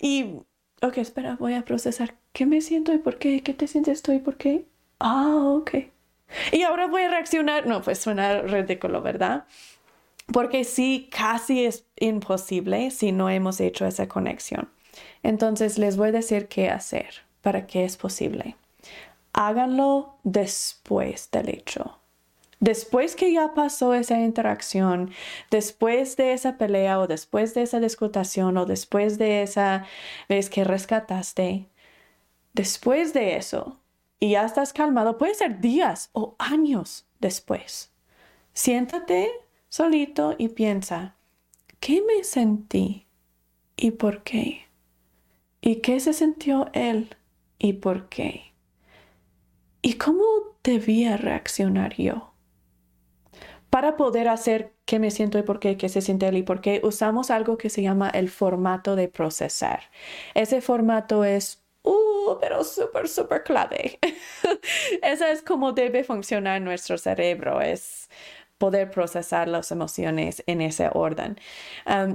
y, 0.00 0.36
ok, 0.82 0.98
espera, 0.98 1.36
voy 1.38 1.54
a 1.54 1.64
procesar 1.64 2.16
qué 2.32 2.46
me 2.46 2.60
siento 2.60 2.92
y 2.92 2.98
por 2.98 3.18
qué, 3.18 3.42
qué 3.42 3.54
te 3.54 3.68
sientes 3.68 4.02
tú 4.02 4.12
y 4.12 4.18
por 4.18 4.36
qué. 4.36 4.66
Ah, 4.98 5.36
ok. 5.58 5.70
Y 6.52 6.62
ahora 6.62 6.86
voy 6.86 7.02
a 7.02 7.10
reaccionar. 7.10 7.66
No, 7.66 7.82
pues 7.82 7.98
suena 7.98 8.42
ridículo, 8.42 9.02
¿verdad? 9.02 9.46
Porque 10.32 10.64
sí, 10.64 11.08
casi 11.12 11.64
es 11.64 11.86
imposible 11.96 12.90
si 12.90 13.12
no 13.12 13.30
hemos 13.30 13.60
hecho 13.60 13.86
esa 13.86 14.08
conexión. 14.08 14.68
Entonces 15.22 15.78
les 15.78 15.96
voy 15.96 16.08
a 16.08 16.12
decir 16.12 16.48
qué 16.48 16.70
hacer 16.70 17.24
para 17.42 17.66
que 17.66 17.84
es 17.84 17.96
posible. 17.96 18.56
Háganlo 19.32 20.16
después 20.24 21.30
del 21.30 21.50
hecho. 21.50 22.00
Después 22.60 23.16
que 23.16 23.32
ya 23.32 23.52
pasó 23.52 23.92
esa 23.92 24.18
interacción, 24.20 25.10
después 25.50 26.16
de 26.16 26.32
esa 26.32 26.56
pelea 26.56 26.98
o 26.98 27.06
después 27.06 27.52
de 27.54 27.62
esa 27.62 27.80
discutación 27.80 28.56
o 28.56 28.64
después 28.64 29.18
de 29.18 29.42
esa 29.42 29.84
vez 30.28 30.48
que 30.48 30.64
rescataste, 30.64 31.68
después 32.54 33.12
de 33.12 33.36
eso, 33.36 33.78
y 34.18 34.30
ya 34.30 34.46
estás 34.46 34.72
calmado, 34.72 35.18
puede 35.18 35.34
ser 35.34 35.60
días 35.60 36.08
o 36.14 36.34
años 36.38 37.06
después. 37.20 37.92
Siéntate 38.54 39.30
solito 39.68 40.34
y 40.38 40.48
piensa, 40.48 41.14
¿qué 41.80 42.02
me 42.02 42.24
sentí 42.24 43.06
y 43.76 43.90
por 43.90 44.22
qué? 44.22 44.62
¿Y 45.60 45.76
qué 45.76 46.00
se 46.00 46.14
sintió 46.14 46.70
él 46.72 47.14
y 47.58 47.74
por 47.74 48.08
qué? 48.08 48.54
¿Y 49.82 49.94
cómo 49.94 50.24
debía 50.64 51.18
reaccionar 51.18 51.94
yo? 51.96 52.32
Para 53.76 53.98
poder 53.98 54.26
hacer 54.28 54.72
qué 54.86 54.98
me 54.98 55.10
siento 55.10 55.38
y 55.38 55.42
por 55.42 55.60
qué, 55.60 55.76
qué 55.76 55.90
se 55.90 56.00
siente 56.00 56.26
él 56.26 56.38
y 56.38 56.42
por 56.42 56.62
qué, 56.62 56.80
usamos 56.82 57.30
algo 57.30 57.58
que 57.58 57.68
se 57.68 57.82
llama 57.82 58.08
el 58.08 58.30
formato 58.30 58.96
de 58.96 59.06
procesar. 59.06 59.90
Ese 60.32 60.62
formato 60.62 61.24
es, 61.24 61.62
uh, 61.82 62.38
pero 62.40 62.64
súper, 62.64 63.06
súper 63.06 63.42
clave. 63.42 63.98
Esa 65.02 65.30
es 65.30 65.42
como 65.42 65.72
debe 65.72 66.04
funcionar 66.04 66.62
nuestro 66.62 66.96
cerebro, 66.96 67.60
es 67.60 68.08
poder 68.56 68.90
procesar 68.90 69.46
las 69.46 69.70
emociones 69.70 70.42
en 70.46 70.62
ese 70.62 70.88
orden. 70.94 71.38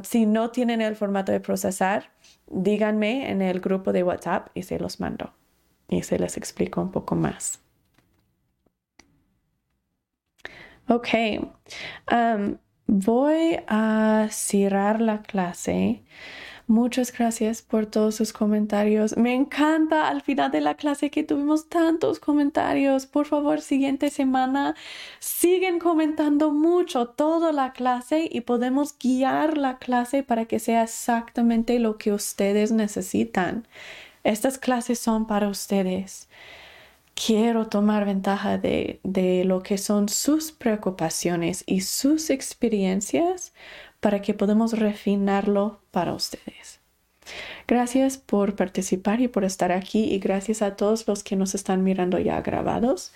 Si 0.02 0.26
no 0.26 0.50
tienen 0.50 0.82
el 0.82 0.96
formato 0.96 1.32
de 1.32 1.42
procesar, 1.42 2.10
díganme 2.48 3.30
en 3.30 3.44
el 3.44 3.60
grupo 3.60 3.94
de 3.94 4.02
WhatsApp 4.02 4.48
y 4.56 4.64
se 4.64 4.80
los 4.80 5.00
mando 5.00 5.32
y 5.88 6.02
se 6.02 6.18
les 6.18 6.38
explico 6.38 6.82
un 6.82 6.90
poco 6.90 7.14
más. 7.14 7.60
Ok, 10.88 11.08
um, 12.12 12.58
voy 12.88 13.60
a 13.68 14.28
cerrar 14.30 15.00
la 15.00 15.22
clase. 15.22 16.04
Muchas 16.68 17.12
gracias 17.12 17.62
por 17.62 17.86
todos 17.86 18.16
sus 18.16 18.32
comentarios. 18.32 19.18
Me 19.18 19.36
encanta 19.36 20.08
al 20.08 20.22
final 20.22 20.52
de 20.52 20.62
la 20.62 20.76
clase 20.76 21.10
que 21.10 21.24
tuvimos 21.24 21.68
tantos 21.68 22.20
comentarios. 22.20 23.06
Por 23.06 23.26
favor, 23.26 23.60
siguiente 23.60 24.10
semana 24.10 24.76
siguen 25.20 25.80
comentando 25.80 26.52
mucho 26.52 27.08
toda 27.08 27.52
la 27.52 27.74
clase 27.74 28.30
y 28.32 28.42
podemos 28.42 28.98
guiar 28.98 29.58
la 29.58 29.80
clase 29.80 30.24
para 30.24 30.46
que 30.46 30.60
sea 30.60 30.84
exactamente 30.84 31.78
lo 31.80 31.98
que 31.98 32.14
ustedes 32.14 32.72
necesitan. 32.72 33.68
Estas 34.24 34.58
clases 34.58 34.98
son 35.00 35.28
para 35.28 35.50
ustedes 35.50 36.30
quiero 37.24 37.68
tomar 37.68 38.06
ventaja 38.06 38.58
de, 38.58 39.00
lo 39.46 39.62
que 39.62 39.78
son 39.78 40.10
sus 40.10 40.52
preocupaciones 40.52 41.64
y 41.68 41.82
sus 41.82 42.30
experiencias 42.30 43.54
para 44.00 44.22
que 44.22 44.34
podamos 44.34 44.78
refinarlo 44.78 45.80
para 45.92 46.14
ustedes. 46.14 46.80
Gracias 47.68 48.18
por 48.18 48.56
participar 48.56 49.22
y 49.22 49.28
por 49.28 49.44
estar 49.44 49.72
aquí 49.72 50.06
y 50.06 50.20
gracias 50.20 50.62
a 50.64 50.76
todos 50.76 51.08
los 51.08 51.24
que 51.24 51.36
nos 51.36 51.54
están 51.54 51.84
mirando 51.84 52.18
ya 52.18 52.42
grabados. 52.42 53.14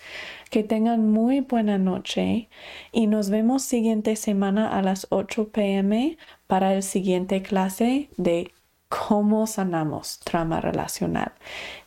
Que 0.50 0.62
tengan 0.62 1.10
muy 1.10 1.40
buena 1.40 1.76
noche 1.76 2.48
y 2.92 3.08
nos 3.08 3.28
vemos 3.28 3.64
siguiente 3.64 4.14
semana 4.14 4.68
a 4.68 4.82
las 4.82 5.08
8 5.10 5.48
pm 5.48 6.16
para 6.46 6.72
el 6.74 6.84
siguiente 6.84 7.42
clase 7.42 8.08
de 8.16 8.52
cómo 8.88 9.46
sanamos 9.46 10.20
trama 10.20 10.60
relacional, 10.60 11.32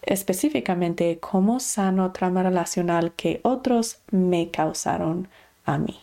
específicamente 0.02 1.20
cómo 1.20 1.60
sano 1.60 2.12
trama 2.12 2.44
relacional 2.44 3.14
que 3.14 3.40
otros 3.44 4.02
me 4.12 4.52
causaron 4.52 5.28
a 5.66 5.78
mí. 5.78 6.00